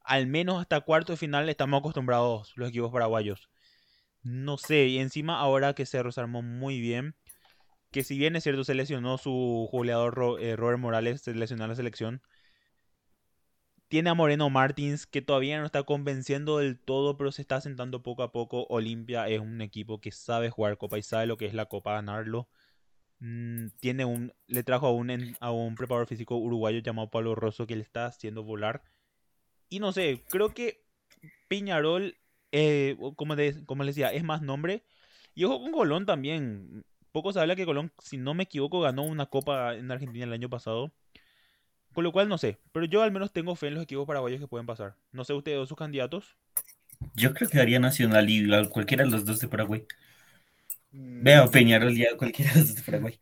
al 0.03 0.27
menos 0.27 0.59
hasta 0.59 0.81
cuarto 0.81 1.15
final 1.17 1.47
estamos 1.49 1.79
acostumbrados 1.79 2.53
los 2.55 2.69
equipos 2.69 2.91
paraguayos. 2.91 3.49
No 4.23 4.57
sé, 4.57 4.85
y 4.87 4.99
encima 4.99 5.39
ahora 5.39 5.73
que 5.73 5.85
se 5.85 5.97
armó 5.97 6.41
muy 6.41 6.79
bien, 6.79 7.15
que 7.91 8.03
si 8.03 8.17
bien 8.17 8.35
es 8.35 8.43
cierto 8.43 8.63
se 8.63 8.73
lesionó 8.73 9.17
su 9.17 9.69
goleador 9.71 10.37
eh, 10.39 10.55
Robert 10.55 10.79
Morales, 10.79 11.21
se 11.21 11.33
lesionó 11.35 11.67
la 11.67 11.75
selección, 11.75 12.21
tiene 13.93 14.09
a 14.09 14.15
Moreno 14.15 14.49
Martins 14.49 15.05
que 15.05 15.21
todavía 15.21 15.59
no 15.59 15.67
está 15.67 15.83
convenciendo 15.83 16.57
del 16.57 16.79
todo, 16.79 17.15
pero 17.15 17.31
se 17.31 17.43
está 17.43 17.61
sentando 17.61 18.01
poco 18.01 18.23
a 18.23 18.31
poco. 18.31 18.65
Olimpia 18.69 19.27
es 19.27 19.39
un 19.39 19.61
equipo 19.61 20.01
que 20.01 20.11
sabe 20.11 20.49
jugar 20.49 20.79
copa 20.79 20.97
y 20.97 21.03
sabe 21.03 21.27
lo 21.27 21.37
que 21.37 21.45
es 21.45 21.53
la 21.53 21.67
copa 21.67 21.93
ganarlo. 21.93 22.49
Mm, 23.19 23.67
tiene 23.79 24.05
un, 24.05 24.33
le 24.47 24.63
trajo 24.63 24.87
a 24.87 24.91
un, 24.93 25.35
a 25.39 25.51
un 25.51 25.75
preparador 25.75 26.07
físico 26.07 26.35
uruguayo 26.37 26.79
llamado 26.79 27.11
Pablo 27.11 27.35
Rosso 27.35 27.67
que 27.67 27.75
le 27.75 27.83
está 27.83 28.07
haciendo 28.07 28.41
volar. 28.41 28.81
Y 29.69 29.79
no 29.79 29.91
sé, 29.91 30.23
creo 30.29 30.55
que 30.55 30.83
Piñarol, 31.47 32.15
eh, 32.51 32.97
como, 33.15 33.35
de- 33.35 33.63
como 33.67 33.83
les 33.83 33.95
decía, 33.95 34.11
es 34.11 34.23
más 34.23 34.41
nombre. 34.41 34.83
Y 35.35 35.43
ojo 35.43 35.61
con 35.61 35.71
Colón 35.71 36.07
también. 36.07 36.83
Poco 37.11 37.31
se 37.31 37.39
habla 37.39 37.55
que 37.55 37.65
Colón, 37.67 37.91
si 37.99 38.17
no 38.17 38.33
me 38.33 38.45
equivoco, 38.45 38.81
ganó 38.81 39.03
una 39.03 39.27
copa 39.27 39.75
en 39.75 39.91
Argentina 39.91 40.25
el 40.25 40.33
año 40.33 40.49
pasado. 40.49 40.91
Con 41.93 42.03
lo 42.03 42.11
cual 42.11 42.27
no 42.27 42.37
sé, 42.37 42.59
pero 42.71 42.85
yo 42.85 43.01
al 43.03 43.11
menos 43.11 43.31
tengo 43.31 43.55
fe 43.55 43.67
en 43.67 43.75
los 43.75 43.83
equipos 43.83 44.07
paraguayos 44.07 44.39
que 44.39 44.47
pueden 44.47 44.65
pasar. 44.65 44.95
No 45.11 45.23
sé 45.23 45.33
ustedes, 45.33 45.67
sus 45.67 45.77
candidatos. 45.77 46.35
Yo 47.15 47.33
creo 47.33 47.49
que 47.49 47.57
daría 47.57 47.79
Nacional 47.79 48.29
y 48.29 48.41
la- 48.45 48.67
cualquiera 48.69 49.03
de 49.03 49.11
los 49.11 49.25
dos 49.25 49.39
de 49.39 49.47
Paraguay. 49.47 49.85
Mm, 50.93 51.23
Vea, 51.23 51.47
Peñarol 51.47 51.95
ya 51.95 52.15
cualquiera 52.17 52.53
de 52.53 52.59
los 52.59 52.67
dos 52.69 52.75
de 52.77 52.83
Paraguay. 52.83 53.19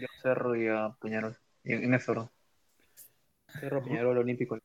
Yo 0.00 0.06
Cerro 0.22 0.56
y 0.56 0.68
a 0.68 0.96
Peñarol. 1.00 1.36
Y 1.64 1.74
ese 1.74 2.10
orden. 2.10 2.28
Cerro, 3.60 3.82
Peñarol, 3.84 4.18
Olímpico. 4.18 4.58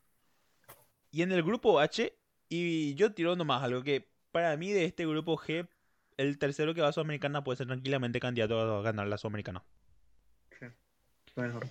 Y 1.10 1.22
en 1.22 1.32
el 1.32 1.42
grupo 1.42 1.80
H, 1.80 2.14
y 2.48 2.94
yo 2.94 3.12
tiro 3.12 3.36
nomás 3.36 3.62
algo 3.62 3.82
que 3.82 4.08
para 4.32 4.56
mí 4.56 4.72
de 4.72 4.84
este 4.84 5.06
grupo 5.06 5.36
G, 5.36 5.68
el 6.16 6.38
tercero 6.38 6.74
que 6.74 6.80
va 6.82 6.88
a 6.88 6.92
Sudamericana 6.92 7.42
puede 7.44 7.56
ser 7.56 7.66
tranquilamente 7.66 8.20
candidato 8.20 8.60
a 8.78 8.82
ganar 8.82 9.06
la 9.08 9.18
Sudamericana. 9.18 9.64
Sí. 10.58 10.66
Mejor. 11.36 11.66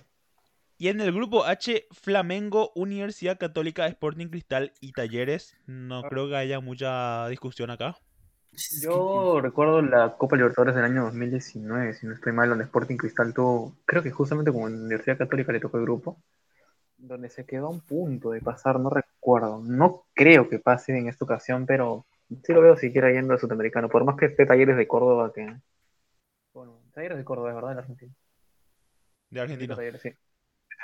Y 0.78 0.88
en 0.88 1.00
el 1.00 1.12
grupo 1.12 1.44
H, 1.44 1.86
Flamengo, 1.90 2.70
Universidad 2.74 3.38
Católica, 3.38 3.86
Sporting 3.86 4.28
Cristal 4.28 4.72
y 4.80 4.92
Talleres. 4.92 5.56
No 5.66 6.02
creo 6.02 6.28
que 6.28 6.36
haya 6.36 6.60
mucha 6.60 7.28
discusión 7.28 7.70
acá. 7.70 7.96
Yo 8.82 9.40
recuerdo 9.40 9.80
la 9.80 10.16
Copa 10.16 10.36
Libertadores 10.36 10.74
del 10.74 10.84
año 10.84 11.04
2019, 11.04 11.94
si 11.94 12.06
no 12.06 12.14
estoy 12.14 12.32
mal, 12.32 12.50
donde 12.50 12.64
Sporting 12.64 12.96
Cristal 12.96 13.32
tuvo, 13.32 13.74
creo 13.84 14.02
que 14.02 14.10
justamente 14.10 14.52
como 14.52 14.68
en 14.68 14.80
Universidad 14.80 15.18
Católica 15.18 15.52
le 15.52 15.60
tocó 15.60 15.78
el 15.78 15.84
grupo, 15.84 16.22
donde 16.98 17.30
se 17.30 17.44
quedó 17.46 17.66
a 17.66 17.70
un 17.70 17.80
punto 17.80 18.30
de 18.30 18.40
pasar, 18.40 18.78
no 18.78 18.90
recuerdo. 18.90 19.62
No 19.62 20.04
creo 20.14 20.48
que 20.48 20.58
pase 20.58 20.96
en 20.96 21.08
esta 21.08 21.24
ocasión, 21.24 21.66
pero 21.66 22.06
sí 22.44 22.52
lo 22.52 22.60
veo 22.60 22.76
siquiera 22.76 23.10
yendo 23.10 23.32
al 23.32 23.40
Sudamericano, 23.40 23.88
por 23.88 24.04
más 24.04 24.16
que 24.16 24.26
esté 24.26 24.44
Talleres 24.44 24.76
de 24.76 24.86
Córdoba, 24.86 25.32
que... 25.34 25.54
Bueno, 26.52 26.80
Talleres 26.92 27.18
de 27.18 27.24
Córdoba, 27.24 27.50
es 27.50 27.54
verdad, 27.54 27.72
en 27.72 27.78
Argentina. 27.78 28.14
De 29.30 29.40
Argentina. 29.40 29.74
Talleres, 29.74 30.00
sí. 30.00 30.12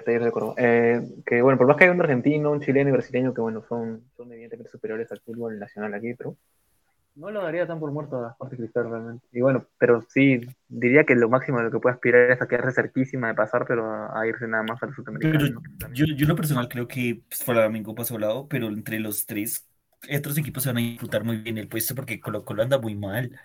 Talleres 0.05 0.27
de 0.27 0.33
Córdoba. 0.33 0.55
Eh, 0.59 1.03
que 1.25 1.43
bueno, 1.43 1.59
por 1.59 1.67
más 1.67 1.77
que 1.77 1.85
hay 1.85 1.91
un 1.91 2.01
argentino, 2.01 2.51
un 2.51 2.61
chileno 2.61 2.91
y 2.91 2.93
brasileño 2.93 3.35
que 3.35 3.41
bueno, 3.41 3.63
son, 3.69 4.03
son 4.17 4.33
evidentemente 4.33 4.71
superiores 4.71 5.11
al 5.13 5.21
fútbol 5.21 5.59
nacional 5.59 5.95
aquí, 5.95 6.15
pero 6.15 6.37
no 7.15 7.31
lo 7.31 7.43
daría 7.43 7.67
tan 7.67 7.79
por 7.79 7.93
muerto 7.93 8.25
a 8.25 8.31
Sporting 8.31 8.57
Cristal 8.57 8.91
realmente. 8.91 9.27
Y 9.33 9.41
bueno, 9.41 9.67
pero 9.79 10.03
sí, 10.09 10.41
diría 10.69 11.05
que 11.05 11.15
lo 11.15 11.29
máximo 11.29 11.59
de 11.59 11.65
lo 11.65 11.71
que 11.71 11.79
puede 11.79 11.95
aspirar 11.95 12.31
es 12.31 12.41
a 12.41 12.49
quedarse 12.49 12.73
cerquísima 12.73 13.29
de 13.29 13.35
pasar, 13.35 13.67
pero 13.67 13.85
a, 13.85 14.19
a 14.19 14.27
irse 14.27 14.49
nada 14.49 14.63
más 14.63 14.83
al 14.83 14.95
sudamericano. 14.95 15.61
Pero 15.79 15.93
yo, 15.93 16.07
yo 16.07 16.27
lo 16.27 16.37
personal 16.37 16.69
creo 16.69 16.89
que 16.89 17.23
pues, 17.29 17.45
Flamengo 17.45 17.95
pasó 17.95 18.19
lado, 18.19 18.49
pero 18.49 18.69
entre 18.69 18.99
los 18.99 19.27
tres, 19.27 19.69
otros 20.11 20.39
equipos 20.39 20.63
se 20.63 20.71
van 20.71 20.79
a 20.79 20.81
disputar 20.81 21.23
muy 21.23 21.37
bien 21.37 21.59
el 21.59 21.69
puesto 21.69 21.95
porque 21.95 22.19
Colo 22.19 22.45
Colo 22.45 22.63
anda 22.63 22.79
muy 22.79 22.95
mal. 22.95 23.39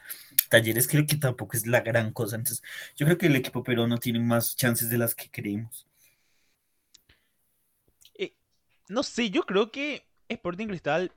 Talleres 0.50 0.88
creo 0.88 1.06
que 1.06 1.18
tampoco 1.18 1.58
es 1.58 1.68
la 1.68 1.82
gran 1.82 2.14
cosa. 2.14 2.38
Entonces, 2.38 2.64
yo 2.96 3.06
creo 3.06 3.18
que 3.18 3.28
el 3.28 3.36
equipo 3.36 3.64
peruano 3.64 3.98
tiene 3.98 4.20
más 4.20 4.56
chances 4.56 4.90
de 4.90 4.98
las 4.98 5.14
que 5.14 5.30
creemos. 5.30 5.86
No 8.90 9.04
sé, 9.04 9.30
yo 9.30 9.44
creo 9.44 9.72
que 9.72 10.08
Sporting 10.30 10.68
Cristal 10.68 11.12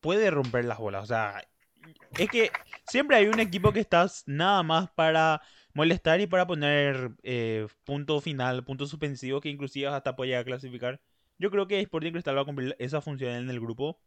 puede 0.00 0.30
romper 0.30 0.64
las 0.64 0.78
bolas. 0.78 1.04
O 1.04 1.06
sea, 1.06 1.46
es 2.18 2.28
que 2.28 2.50
siempre 2.88 3.16
hay 3.16 3.26
un 3.26 3.40
equipo 3.40 3.72
que 3.72 3.80
está 3.80 4.06
nada 4.26 4.62
más 4.62 4.90
para 4.90 5.42
molestar 5.74 6.20
y 6.20 6.26
para 6.26 6.46
poner 6.46 7.12
eh, 7.22 7.66
punto 7.84 8.20
final, 8.20 8.64
punto 8.64 8.86
suspensivo, 8.86 9.40
que 9.40 9.48
inclusive 9.48 9.88
hasta 9.88 10.16
puede 10.16 10.30
llegar 10.30 10.42
a 10.42 10.46
clasificar. 10.46 11.00
Yo 11.38 11.50
creo 11.50 11.66
que 11.66 11.80
Sporting 11.80 12.12
Cristal 12.12 12.36
va 12.36 12.42
a 12.42 12.46
cumplir 12.46 12.76
esa 12.78 13.00
función 13.00 13.32
en 13.32 13.50
el 13.50 13.60
grupo. 13.60 14.00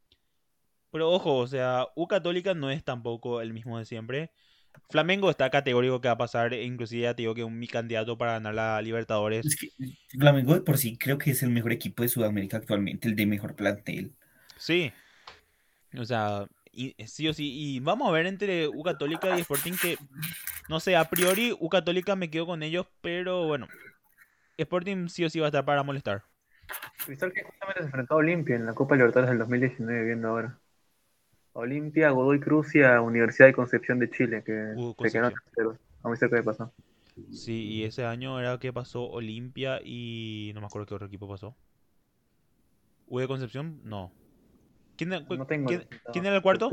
Pero 0.92 1.12
ojo, 1.12 1.38
o 1.38 1.48
sea, 1.48 1.88
U 1.96 2.08
Católica 2.08 2.54
no 2.56 2.72
es 2.72 2.84
tampoco 2.84 3.42
el 3.42 3.54
mismo 3.54 3.78
de 3.78 3.86
siempre. 3.86 4.32
Flamengo 4.90 5.30
está 5.30 5.50
categórico 5.50 6.02
que 6.02 6.08
va 6.08 6.14
a 6.14 6.18
pasar, 6.18 6.54
e 6.54 6.64
inclusive 6.64 7.04
ya 7.04 7.14
te 7.14 7.22
digo 7.24 7.36
que 7.36 7.44
un 7.44 7.58
mi 7.60 7.68
candidato 7.68 8.18
para 8.18 8.34
ganar 8.34 8.54
la 8.54 8.82
Libertadores. 8.82 9.46
Es 9.46 9.56
que 9.56 9.70
Flamengo 10.18 10.54
de 10.54 10.62
por 10.62 10.78
sí 10.78 10.98
creo 10.98 11.18
que 11.18 11.32
es 11.32 11.44
el 11.44 11.50
mejor 11.50 11.72
equipo 11.72 12.04
de 12.04 12.10
Sudamérica 12.10 12.58
actualmente, 12.58 13.08
el 13.08 13.16
de 13.16 13.26
mejor 13.26 13.56
plantel. 13.56 14.14
Sí. 14.58 14.92
O 15.98 16.06
sea, 16.06 16.48
y- 16.72 16.96
sí 17.06 17.28
o 17.28 17.34
sí. 17.34 17.52
Y 17.52 17.80
vamos 17.80 18.08
a 18.08 18.12
ver 18.12 18.26
entre 18.26 18.68
U 18.68 18.84
Católica 18.84 19.36
y 19.38 19.42
Sporting 19.42 19.74
que, 19.82 19.98
no 20.68 20.80
sé, 20.80 20.96
a 20.96 21.06
priori 21.06 21.56
U 21.60 21.70
Católica 21.70 22.16
me 22.16 22.30
quedo 22.30 22.46
con 22.46 22.64
ellos, 22.64 22.88
pero 23.02 23.46
bueno. 23.48 23.68
Sporting 24.58 25.08
sí 25.08 25.24
o 25.24 25.30
sí 25.30 25.40
va 25.40 25.48
a 25.48 25.50
estar 25.50 25.66
para 25.66 25.84
molestar. 25.84 26.24
Cristal 27.06 27.32
que 27.34 27.44
justamente 27.44 27.80
se 27.82 27.86
enfrentó 27.86 28.16
a 28.16 28.18
Olimpia 28.18 28.56
en 28.56 28.66
la 28.66 28.74
Copa 28.74 28.96
Libertadores 28.96 29.30
del 29.30 29.40
2019, 29.40 30.06
viendo 30.06 30.28
ahora. 30.28 30.60
Olimpia, 31.54 32.12
Godoy 32.12 32.40
Cruz 32.40 32.76
y 32.76 32.84
a 32.84 33.02
Universidad 33.02 33.48
de 33.48 33.54
Concepción 33.54 34.00
de 34.00 34.10
Chile, 34.10 34.44
que 34.46 34.74
Uh, 34.76 34.94
se 35.02 35.12
quedaron 35.12 35.34
terceros. 35.46 35.78
A 36.04 36.08
muy 36.08 36.18
cerca 36.18 36.36
de 36.38 36.44
pasar. 36.44 36.72
Sí, 37.32 37.66
y 37.68 37.84
ese 37.84 38.06
año 38.06 38.40
era 38.40 38.58
que 38.60 38.72
pasó 38.72 39.04
Olimpia 39.10 39.82
y 39.84 40.52
no 40.54 40.62
me 40.62 40.68
acuerdo 40.68 40.86
qué 40.86 40.94
otro 40.96 41.08
equipo 41.08 41.28
pasó. 41.28 41.56
U 43.08 43.20
de 43.20 43.28
Concepción, 43.28 43.82
no. 43.84 44.12
¿Quién, 44.96 45.12
era- 45.14 45.26
No 45.28 45.46
tengo 45.46 45.68
quién 46.14 46.26
era 46.26 46.36
el 46.36 46.42
cuarto? 46.42 46.70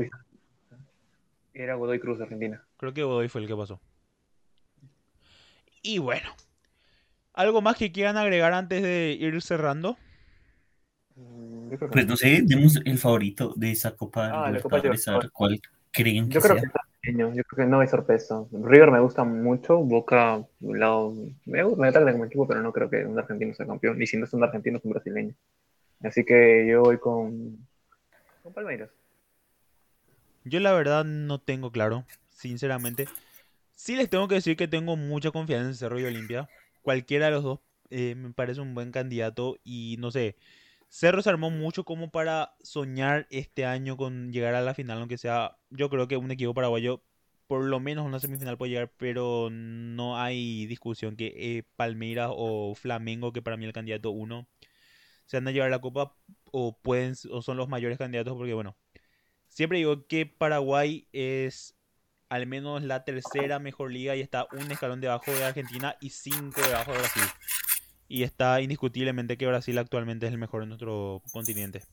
Era 1.53 1.75
Godoy 1.75 1.99
Cruz, 1.99 2.21
Argentina. 2.21 2.63
Creo 2.77 2.93
que 2.93 3.03
Godoy 3.03 3.27
fue 3.27 3.41
el 3.41 3.47
que 3.47 3.55
pasó. 3.55 3.81
Y 5.81 5.97
bueno. 5.97 6.29
¿Algo 7.33 7.61
más 7.61 7.77
que 7.77 7.91
quieran 7.91 8.17
agregar 8.17 8.53
antes 8.53 8.81
de 8.81 9.17
ir 9.19 9.41
cerrando? 9.41 9.91
Mm, 9.91 9.93
Yo 9.93 9.95
creo 9.95 11.05
que 11.05 11.06
Pues 11.91 12.07
no. 12.07 12.15
sé, 12.15 12.41
demos 12.43 12.77
el 12.85 12.97
favorito 12.97 13.53
de 13.55 13.71
esa 13.71 13.95
Copa 13.95 14.27
Ah, 14.45 14.51
la 14.51 14.59
Copa 14.61 14.77
Libertadores, 14.77 15.07
a 15.07 15.17
ver 15.17 15.31
cuál 15.31 15.61
creen 15.91 16.27
que 16.27 16.33
Yo 16.35 16.41
creo 16.41 16.53
sea. 16.55 16.61
que 16.61 16.67
está 16.67 16.81
pequeño, 17.01 17.33
yo 17.33 17.43
creo 17.43 17.65
que 17.65 17.71
no 17.71 17.79
hay 17.79 17.87
sorpresa. 17.87 18.45
River 18.51 18.91
me 18.91 18.99
gusta 18.99 19.23
mucho, 19.23 19.77
Boca, 19.79 20.45
un 20.61 20.79
lado, 20.79 21.13
me, 21.45 21.63
gusta- 21.63 21.81
me 21.81 21.91
tarda 21.91 22.11
como 22.11 22.25
equipo, 22.25 22.47
pero 22.47 22.61
no 22.61 22.71
creo 22.71 22.89
que 22.89 23.05
un 23.05 23.17
argentino 23.17 23.53
sea 23.53 23.65
campeón, 23.65 23.97
ni 23.97 24.05
si 24.07 24.17
no 24.17 24.25
es 24.25 24.33
un 24.33 24.43
argentino, 24.43 24.77
es 24.77 24.85
un 24.85 24.91
brasileño. 24.91 25.33
Así 26.01 26.23
que 26.23 26.67
yo 26.69 26.81
voy 26.81 26.99
con, 26.99 27.57
con 28.43 28.53
Palmeiras. 28.53 28.89
Yo 30.45 30.59
la 30.59 30.73
verdad 30.73 31.03
no 31.03 31.39
tengo 31.39 31.71
claro, 31.71 32.05
sinceramente. 32.29 33.07
Sí 33.75 33.95
les 33.95 34.09
tengo 34.09 34.27
que 34.27 34.35
decir 34.35 34.55
que 34.55 34.67
tengo 34.67 34.95
mucha 34.95 35.31
confianza 35.31 35.67
en 35.67 35.75
Cerro 35.75 35.99
y 35.99 36.05
Olimpia. 36.05 36.49
Cualquiera 36.81 37.25
de 37.25 37.31
los 37.31 37.43
dos 37.43 37.59
eh, 37.89 38.15
me 38.15 38.31
parece 38.33 38.61
un 38.61 38.73
buen 38.73 38.91
candidato 38.91 39.57
y 39.63 39.97
no 39.99 40.11
sé. 40.11 40.35
Cerro 40.89 41.21
se 41.21 41.29
armó 41.29 41.49
mucho 41.49 41.83
como 41.83 42.11
para 42.11 42.55
soñar 42.61 43.27
este 43.29 43.65
año 43.65 43.97
con 43.97 44.31
llegar 44.31 44.55
a 44.55 44.61
la 44.61 44.73
final, 44.73 44.99
aunque 44.99 45.17
sea, 45.17 45.57
yo 45.69 45.89
creo 45.89 46.07
que 46.07 46.17
un 46.17 46.31
equipo 46.31 46.53
paraguayo 46.53 47.03
por 47.47 47.63
lo 47.63 47.79
menos 47.79 48.05
una 48.05 48.19
semifinal 48.19 48.57
puede 48.57 48.71
llegar, 48.71 48.91
pero 48.97 49.49
no 49.51 50.19
hay 50.19 50.65
discusión 50.67 51.15
que 51.15 51.33
eh, 51.35 51.63
Palmeiras 51.77 52.29
o 52.33 52.75
Flamengo, 52.75 53.31
que 53.31 53.41
para 53.41 53.57
mí 53.57 53.65
el 53.65 53.73
candidato 53.73 54.11
uno, 54.11 54.47
se 55.25 55.37
van 55.37 55.47
a 55.47 55.51
llevar 55.51 55.71
la 55.71 55.79
copa 55.81 56.15
o 56.51 56.77
pueden 56.77 57.15
o 57.31 57.41
son 57.41 57.57
los 57.57 57.69
mayores 57.69 57.97
candidatos 57.97 58.35
porque 58.37 58.53
bueno, 58.53 58.77
siempre 59.47 59.77
digo 59.77 60.07
que 60.07 60.25
Paraguay 60.25 61.07
es 61.13 61.75
al 62.29 62.47
menos 62.47 62.83
la 62.83 63.05
tercera 63.05 63.59
mejor 63.59 63.91
liga 63.91 64.15
y 64.15 64.21
está 64.21 64.47
un 64.51 64.69
escalón 64.71 65.01
debajo 65.01 65.31
de 65.31 65.45
Argentina 65.45 65.95
y 66.01 66.09
cinco 66.09 66.61
debajo 66.61 66.91
de 66.91 66.97
Brasil. 66.99 67.23
Y 68.07 68.23
está 68.23 68.61
indiscutiblemente 68.61 69.37
que 69.37 69.47
Brasil 69.47 69.77
actualmente 69.77 70.27
es 70.27 70.31
el 70.33 70.37
mejor 70.39 70.63
en 70.63 70.69
nuestro 70.69 71.23
continente. 71.31 71.83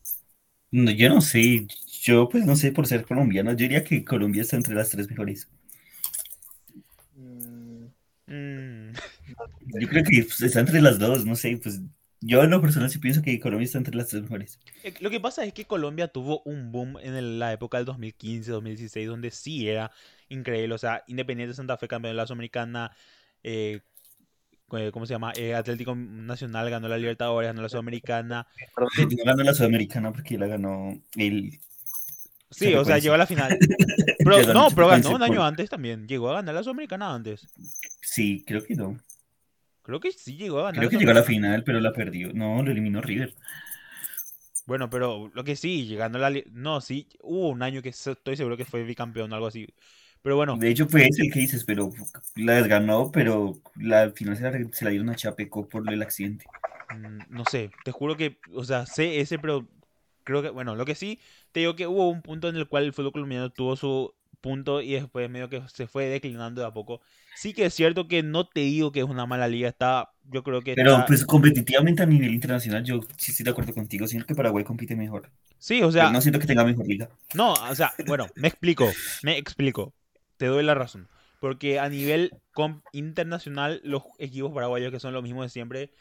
No, 0.72 0.90
yo 0.90 1.08
no 1.08 1.22
sé, 1.22 1.66
yo 2.02 2.28
pues 2.28 2.44
no 2.44 2.54
sé 2.54 2.70
por 2.72 2.86
ser 2.86 3.06
colombiano, 3.06 3.52
yo 3.52 3.56
diría 3.56 3.82
que 3.82 4.04
Colombia 4.04 4.42
está 4.42 4.56
entre 4.56 4.74
las 4.74 4.90
tres 4.90 5.08
mejores. 5.08 5.48
Mm, 7.18 7.88
Mm, 8.28 8.94
Yo 9.80 9.88
creo 9.88 10.04
que 10.04 10.22
pues, 10.24 10.40
está 10.42 10.60
entre 10.60 10.80
las 10.80 10.98
dos, 10.98 11.24
no 11.26 11.34
sé, 11.36 11.58
pues 11.62 11.80
yo 12.20 12.42
en 12.42 12.50
lo 12.50 12.60
personal 12.62 12.90
sí 12.90 12.98
pienso 12.98 13.22
que 13.22 13.40
Colombia 13.40 13.64
está 13.66 13.78
entre 13.78 13.96
las 13.96 14.08
tres 14.08 14.22
mejores. 14.22 14.58
eh, 14.82 14.94
Lo 15.00 15.10
que 15.10 15.20
pasa 15.20 15.44
es 15.44 15.52
que 15.52 15.66
Colombia 15.66 16.08
tuvo 16.08 16.42
un 16.44 16.72
boom 16.72 16.98
en 17.00 17.38
la 17.38 17.52
época 17.52 17.78
del 17.78 17.86
2015, 17.86 18.50
2016, 18.50 19.08
donde 19.08 19.30
sí 19.30 19.68
era 19.68 19.90
increíble. 20.28 20.74
O 20.74 20.78
sea, 20.78 21.04
Independiente 21.06 21.54
Santa 21.54 21.76
Fe 21.76 21.88
campeón 21.88 22.12
de 22.12 22.16
la 22.16 22.26
Sudamericana, 22.26 22.92
eh, 23.42 23.80
¿cómo 24.92 25.06
se 25.06 25.14
llama? 25.14 25.32
Eh, 25.36 25.54
Atlético 25.54 25.94
Nacional 25.94 26.68
ganó 26.70 26.88
la 26.88 26.98
Libertadores, 26.98 27.48
ganó 27.48 27.62
la 27.62 27.68
Sudamericana. 27.68 28.46
perdón, 28.74 28.90
No 29.16 29.24
ganó 29.24 29.42
la 29.44 29.54
Sudamericana 29.54 30.12
porque 30.12 30.38
la 30.38 30.46
ganó 30.46 30.98
el... 31.16 31.60
Sí, 32.50 32.72
o 32.74 32.84
sea, 32.84 32.98
llegó 32.98 33.14
a 33.14 33.18
la 33.18 33.26
final. 33.26 33.58
Pero, 34.18 34.52
no, 34.54 34.68
pero 34.70 34.86
ganó 34.88 35.10
un 35.10 35.22
año 35.22 35.34
por- 35.36 35.44
antes 35.46 35.68
también. 35.68 36.06
Llegó 36.06 36.30
a 36.30 36.34
ganar 36.34 36.54
la 36.54 36.62
Sudamericana 36.62 37.12
antes. 37.12 37.46
Sí, 38.00 38.44
creo 38.46 38.64
que 38.64 38.74
no. 38.74 38.96
Creo 39.82 40.00
que 40.00 40.12
sí 40.12 40.36
llegó 40.36 40.60
a 40.60 40.64
ganar. 40.64 40.78
Creo 40.78 40.90
que 40.90 40.96
llegó 40.98 41.10
a 41.10 41.14
la 41.14 41.24
final, 41.24 41.62
pero 41.64 41.80
la 41.80 41.92
perdió. 41.92 42.32
No, 42.32 42.62
lo 42.62 42.70
eliminó 42.70 43.00
River. 43.02 43.34
Bueno, 44.66 44.88
pero 44.88 45.30
lo 45.34 45.44
que 45.44 45.56
sí, 45.56 45.84
llegando 45.86 46.24
a 46.24 46.30
la... 46.30 46.40
No, 46.52 46.80
sí, 46.80 47.08
hubo 47.22 47.48
un 47.50 47.62
año 47.62 47.82
que 47.82 47.90
estoy 47.90 48.36
seguro 48.36 48.56
que 48.56 48.64
fue 48.64 48.82
bicampeón 48.84 49.30
o 49.32 49.34
algo 49.34 49.48
así. 49.48 49.66
Pero 50.24 50.36
bueno, 50.36 50.60
De 50.60 50.70
hecho, 50.70 50.88
fue 50.88 51.06
ese 51.06 51.22
el 51.22 51.30
que 51.32 51.40
dices, 51.40 51.64
pero 51.64 51.92
la 52.36 52.54
desganó, 52.54 53.10
pero 53.12 53.60
la 53.76 54.10
final 54.12 54.36
se 54.36 54.42
la, 54.42 54.52
se 54.72 54.84
la 54.84 54.90
dieron 54.90 55.10
a 55.10 55.16
Chapeco 55.16 55.68
por 55.68 55.90
el 55.92 56.02
accidente. 56.02 56.46
mm, 56.88 57.18
no 57.28 57.44
sé, 57.44 57.70
te 57.84 57.92
juro 57.92 58.16
que, 58.16 58.38
o 58.52 58.64
sea, 58.64 58.86
sé 58.86 59.20
ese, 59.20 59.38
pero 59.38 59.68
creo 60.24 60.42
que, 60.42 60.50
bueno, 60.50 60.76
lo 60.76 60.84
que 60.84 60.94
sí, 60.94 61.20
te 61.52 61.60
digo 61.60 61.76
que 61.76 61.86
hubo 61.86 62.08
un 62.10 62.22
punto 62.22 62.48
en 62.48 62.56
el 62.56 62.68
cual 62.68 62.84
el 62.84 62.92
fútbol 62.92 63.12
colombiano 63.12 63.50
tuvo 63.50 63.76
su 63.76 64.14
punto 64.40 64.82
y 64.82 64.92
después 64.94 65.30
medio 65.30 65.48
que 65.48 65.62
se 65.68 65.86
fue 65.86 66.06
declinando 66.06 66.60
de 66.62 66.66
a 66.68 66.72
poco. 66.72 67.00
Sí 67.34 67.54
que 67.54 67.66
es 67.66 67.74
cierto 67.74 68.08
que 68.08 68.22
no 68.22 68.48
te 68.48 68.60
digo 68.60 68.92
que 68.92 69.00
es 69.00 69.06
una 69.06 69.26
mala 69.26 69.48
liga, 69.48 69.68
está, 69.68 70.12
yo 70.24 70.42
creo 70.44 70.62
que 70.62 70.74
Pero 70.74 70.90
está... 70.92 71.06
pues 71.06 71.24
competitivamente 71.24 72.02
a 72.02 72.06
nivel 72.06 72.32
internacional, 72.34 72.84
yo 72.84 73.00
sí 73.16 73.30
estoy 73.32 73.44
de 73.44 73.50
acuerdo 73.50 73.74
contigo. 73.74 74.06
Siento 74.06 74.26
que 74.26 74.34
Paraguay 74.34 74.64
compite 74.64 74.96
mejor. 74.96 75.30
Sí, 75.58 75.82
o 75.82 75.90
Pero 75.96 76.08
sea, 76.08 76.10
no 76.10 76.20
siento 76.20 76.38
que 76.40 76.46
tenga 76.46 76.64
mejor 76.64 76.86
liga. 76.86 77.08
No, 77.32 77.52
o 77.54 77.74
sea, 77.74 77.94
bueno, 78.06 78.32
me 78.36 78.48
explico, 78.48 79.00
me 79.22 79.38
explico. 79.38 79.94
Te 80.36 80.46
doy 80.46 80.64
la 80.64 80.74
razón. 80.74 81.08
Porque 81.40 81.78
a 81.78 81.88
nivel 81.88 82.30
internacional, 82.92 83.80
los 83.84 84.04
equipos 84.18 84.52
paraguayos 84.52 84.90
que 84.90 85.00
son 85.00 85.12
los 85.12 85.22
mismos 85.22 85.44
de 85.44 85.48
siempre, 85.50 85.92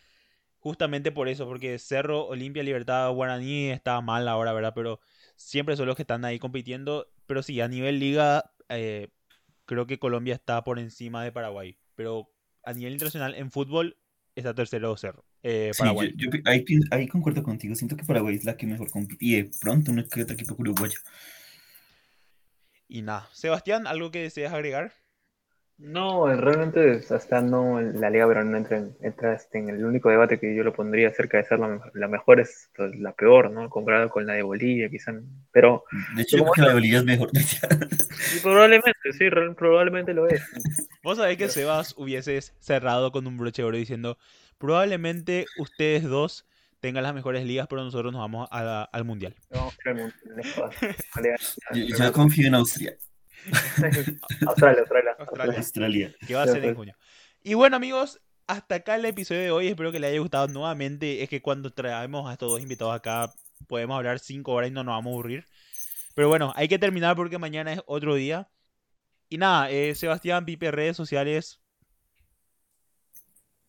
justamente 0.60 1.12
por 1.12 1.28
eso, 1.28 1.46
porque 1.46 1.78
Cerro, 1.80 2.28
Olimpia, 2.28 2.64
Libertad, 2.64 3.12
Guaraní 3.12 3.70
está 3.70 4.00
mal 4.00 4.28
ahora, 4.28 4.54
¿verdad? 4.54 4.74
Pero 4.74 5.02
siempre 5.36 5.76
son 5.76 5.88
los 5.88 5.96
que 5.96 6.04
están 6.04 6.24
ahí 6.24 6.40
compitiendo. 6.40 7.08
Pero 7.26 7.44
sí, 7.44 7.60
a 7.60 7.68
nivel 7.68 8.00
liga, 8.00 8.52
eh, 8.70 9.10
creo 9.66 9.86
que 9.86 10.00
Colombia 10.00 10.36
está 10.36 10.64
por 10.64 10.80
encima 10.80 11.24
de 11.24 11.32
Paraguay. 11.32 11.78
Pero 11.96 12.30
a 12.64 12.74
nivel 12.74 12.94
internacional, 12.94 13.36
en 13.36 13.52
fútbol, 13.52 13.98
está 14.36 14.54
tercero 14.54 14.96
Cerro, 14.96 15.26
eh, 15.44 15.72
Sí, 15.74 15.80
yo, 15.80 15.84
Paraguay. 15.84 16.14
yo 16.16 16.30
ahí, 16.46 16.66
ahí 16.92 17.08
concuerdo 17.08 17.44
contigo. 17.44 17.76
Siento 17.76 17.98
que 17.98 18.06
Paraguay 18.06 18.36
es 18.36 18.46
la 18.46 18.56
que 18.56 18.66
mejor 18.66 18.90
compite. 18.90 19.24
Y 19.24 19.36
de 19.36 19.52
pronto 19.60 19.92
uno 19.92 20.08
que 20.08 20.24
otro 20.24 20.36
equipo 20.36 20.56
uruguayo. 20.58 21.00
Y 22.88 23.02
nada, 23.02 23.28
Sebastián, 23.34 23.88
¿algo 23.88 24.10
que 24.12 24.22
deseas 24.22 24.54
agregar? 24.54 24.94
No, 25.78 26.28
realmente 26.36 27.02
hasta 27.14 27.42
no 27.42 27.82
la 27.82 28.10
Liga 28.10 28.26
Verón 28.28 28.52
no 28.52 28.58
entra, 28.58 28.78
en, 28.78 28.96
entra 29.02 29.34
este, 29.34 29.58
en 29.58 29.70
el 29.70 29.84
único 29.84 30.10
debate 30.10 30.40
que 30.40 30.56
yo 30.56 30.64
lo 30.64 30.72
pondría 30.72 31.10
acerca 31.10 31.38
de 31.38 31.44
ser 31.46 31.60
la, 31.60 31.68
mejor- 31.68 31.92
la 31.96 32.08
mejor 32.08 32.40
es 32.40 32.70
pues, 32.76 32.96
la 33.00 33.12
peor, 33.14 33.52
¿no? 33.52 33.70
Comparado 33.70 34.10
con 34.10 34.26
la 34.26 34.34
de 34.34 34.44
Bolivia, 34.44 34.90
quizá. 34.90 35.14
Pero 35.52 35.84
De 36.16 36.22
hecho, 36.22 36.38
yo 36.38 36.44
creo 36.44 36.54
que 36.54 36.62
la 36.62 36.68
de 36.70 36.74
Bolivia 36.76 37.00
es 37.00 37.06
mejor. 37.06 37.32
y 38.30 38.40
probablemente, 38.40 39.14
sí, 39.18 39.30
probablemente 39.56 40.14
lo 40.14 40.28
es. 40.28 40.42
Vos 41.04 41.18
sabés 41.18 41.38
que 41.38 41.50
Sebas 41.50 41.94
hubieses 41.98 42.54
cerrado 42.60 43.12
con 43.12 43.28
un 43.28 43.38
broche 43.38 43.62
de 43.62 43.68
oro 43.68 43.78
diciendo, 43.78 44.18
probablemente 44.58 45.46
ustedes 45.58 46.04
dos 46.04 46.46
tengan 46.84 47.04
las 47.04 47.14
mejores 47.14 47.46
ligas, 47.46 47.66
pero 47.70 47.82
nosotros 47.82 48.12
nos 48.12 48.20
vamos 48.20 48.46
a 48.52 48.62
la- 48.62 48.84
al 48.84 49.06
mundial. 49.06 49.34
Vamos 49.50 49.74
al 49.86 50.14
Yo, 51.74 51.98
yo 51.98 52.12
confío 52.12 52.48
en 52.48 52.56
Austria. 52.56 52.94
Australia, 54.48 54.82
Australia, 54.82 55.16
Australia. 55.18 55.58
Australia. 55.58 56.16
que 56.28 56.36
va 56.36 56.44
a 56.44 56.48
ser 56.48 56.64
en 56.66 56.76
junio. 56.76 56.94
Y 57.42 57.54
bueno, 57.54 57.78
amigos, 57.78 58.20
hasta 58.48 58.76
acá 58.76 58.96
el 58.96 59.06
episodio 59.06 59.42
de 59.42 59.52
hoy. 59.52 59.68
Espero 59.70 59.94
que 59.94 60.00
les 60.00 60.10
haya 60.12 60.20
gustado 60.20 60.48
nuevamente. 60.50 61.24
Es 61.24 61.30
que 61.30 61.42
cuando 61.42 61.72
traemos 61.72 62.30
a 62.30 62.34
estos 62.34 62.52
dos 62.52 62.62
invitados 62.62 62.94
acá, 62.94 63.32
podemos 63.68 63.96
hablar 63.96 64.20
cinco 64.20 64.52
horas 64.52 64.70
y 64.70 64.74
no 64.74 64.84
nos 64.84 64.92
vamos 64.94 65.12
a 65.12 65.14
aburrir. 65.14 65.46
Pero 66.16 66.28
bueno, 66.28 66.52
hay 66.58 66.68
que 66.68 66.78
terminar 66.80 67.16
porque 67.16 67.38
mañana 67.38 67.72
es 67.72 67.82
otro 67.86 68.16
día. 68.16 68.50
Y 69.30 69.38
nada, 69.38 69.72
eh, 69.72 69.96
Sebastián, 69.96 70.44
Pipe, 70.44 70.70
redes 70.72 70.98
sociales. 70.98 71.62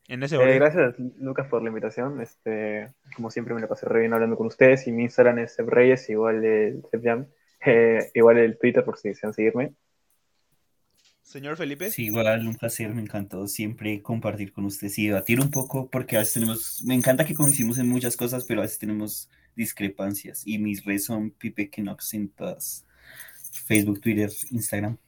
En 0.09 0.22
ese 0.22 0.36
Eh, 0.36 0.39
orden. 0.39 0.59
gracias, 0.59 0.94
Lucas, 1.18 1.47
por 1.48 1.62
la 1.62 1.68
invitación. 1.68 2.20
Este, 2.20 2.93
como 3.16 3.31
siempre, 3.31 3.55
me 3.55 3.60
la 3.60 3.68
pasé 3.68 3.86
re 3.86 4.01
bien 4.01 4.12
hablando 4.12 4.36
con 4.36 4.47
ustedes. 4.47 4.86
Y 4.86 4.93
mi 4.93 5.05
Instagram 5.05 5.39
es 5.39 5.55
Seb 5.55 5.68
Reyes, 5.68 6.09
igual 6.10 6.44
el 6.44 6.82
Seb 6.90 7.02
Jam. 7.02 7.26
Eh, 7.66 8.10
igual 8.12 8.36
el 8.36 8.59
Twitter, 8.59 8.85
por 8.85 8.98
si 8.98 9.09
desean 9.09 9.32
seguirme. 9.32 9.72
Señor 11.22 11.56
Felipe. 11.56 11.90
Sí, 11.90 12.05
igual, 12.05 12.47
un 12.47 12.55
placer, 12.56 12.93
me 12.93 13.01
encantó 13.01 13.47
siempre 13.47 14.02
compartir 14.02 14.52
con 14.52 14.66
ustedes 14.66 14.98
y 14.98 15.06
debatir 15.06 15.40
un 15.40 15.51
poco, 15.51 15.89
porque 15.89 16.16
a 16.16 16.18
veces 16.18 16.35
tenemos, 16.35 16.82
me 16.85 16.93
encanta 16.94 17.24
que 17.24 17.32
coincidimos 17.35 17.78
en 17.78 17.89
muchas 17.89 18.18
cosas, 18.18 18.44
pero 18.44 18.60
a 18.60 18.64
veces 18.64 18.78
tenemos 18.78 19.31
discrepancias. 19.56 20.47
Y 20.47 20.59
mis 20.59 20.85
redes 20.85 21.06
son 21.06 21.31
Pipe 21.31 21.70
Kenox 21.70 22.12
en 22.12 22.28
todas, 22.28 22.86
Facebook, 23.66 24.02
Twitter, 24.02 24.31
Instagram. 24.51 24.98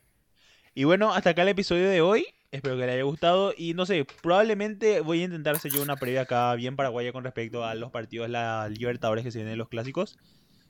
Y 0.74 0.85
bueno, 0.85 1.12
hasta 1.12 1.31
acá 1.31 1.43
el 1.43 1.48
episodio 1.48 1.90
de 1.90 2.01
hoy. 2.01 2.24
Espero 2.51 2.77
que 2.77 2.86
les 2.86 2.94
haya 2.94 3.02
gustado. 3.02 3.52
Y 3.56 3.74
no 3.74 3.86
sé, 3.86 4.06
probablemente 4.23 5.01
voy 5.01 5.23
a 5.23 5.24
intentar 5.24 5.56
hacer 5.56 5.73
yo 5.73 5.82
una 5.82 5.97
previa 5.97 6.23
acá 6.23 6.55
bien 6.55 6.77
paraguaya 6.77 7.12
con 7.12 7.24
respecto 7.24 7.64
a 7.64 7.74
los 7.74 7.90
partidos 7.90 8.31
la 8.31 8.68
Libertadores 8.68 9.24
que 9.24 9.31
se 9.31 9.39
vienen 9.39 9.59
los 9.59 9.68
clásicos. 9.68 10.18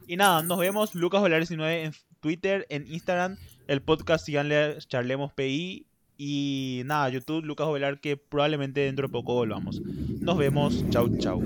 Y 0.06 0.16
nada, 0.16 0.42
nos 0.42 0.58
vemos. 0.58 0.94
Lucas 0.94 1.20
Volares 1.20 1.48
19 1.48 1.84
en 1.84 1.92
Twitter, 2.20 2.66
en 2.70 2.86
Instagram. 2.86 3.36
El 3.66 3.82
podcast, 3.82 4.24
síganle, 4.24 4.78
charlemos 4.78 5.32
PI. 5.32 5.86
Y 6.18 6.82
nada, 6.86 7.08
YouTube, 7.10 7.44
Lucas 7.44 7.70
Velar, 7.70 8.00
que 8.00 8.16
probablemente 8.16 8.80
dentro 8.80 9.08
de 9.08 9.12
poco 9.12 9.34
volvamos. 9.34 9.80
Nos 9.82 10.38
vemos. 10.38 10.84
Chau, 10.90 11.14
chau. 11.18 11.42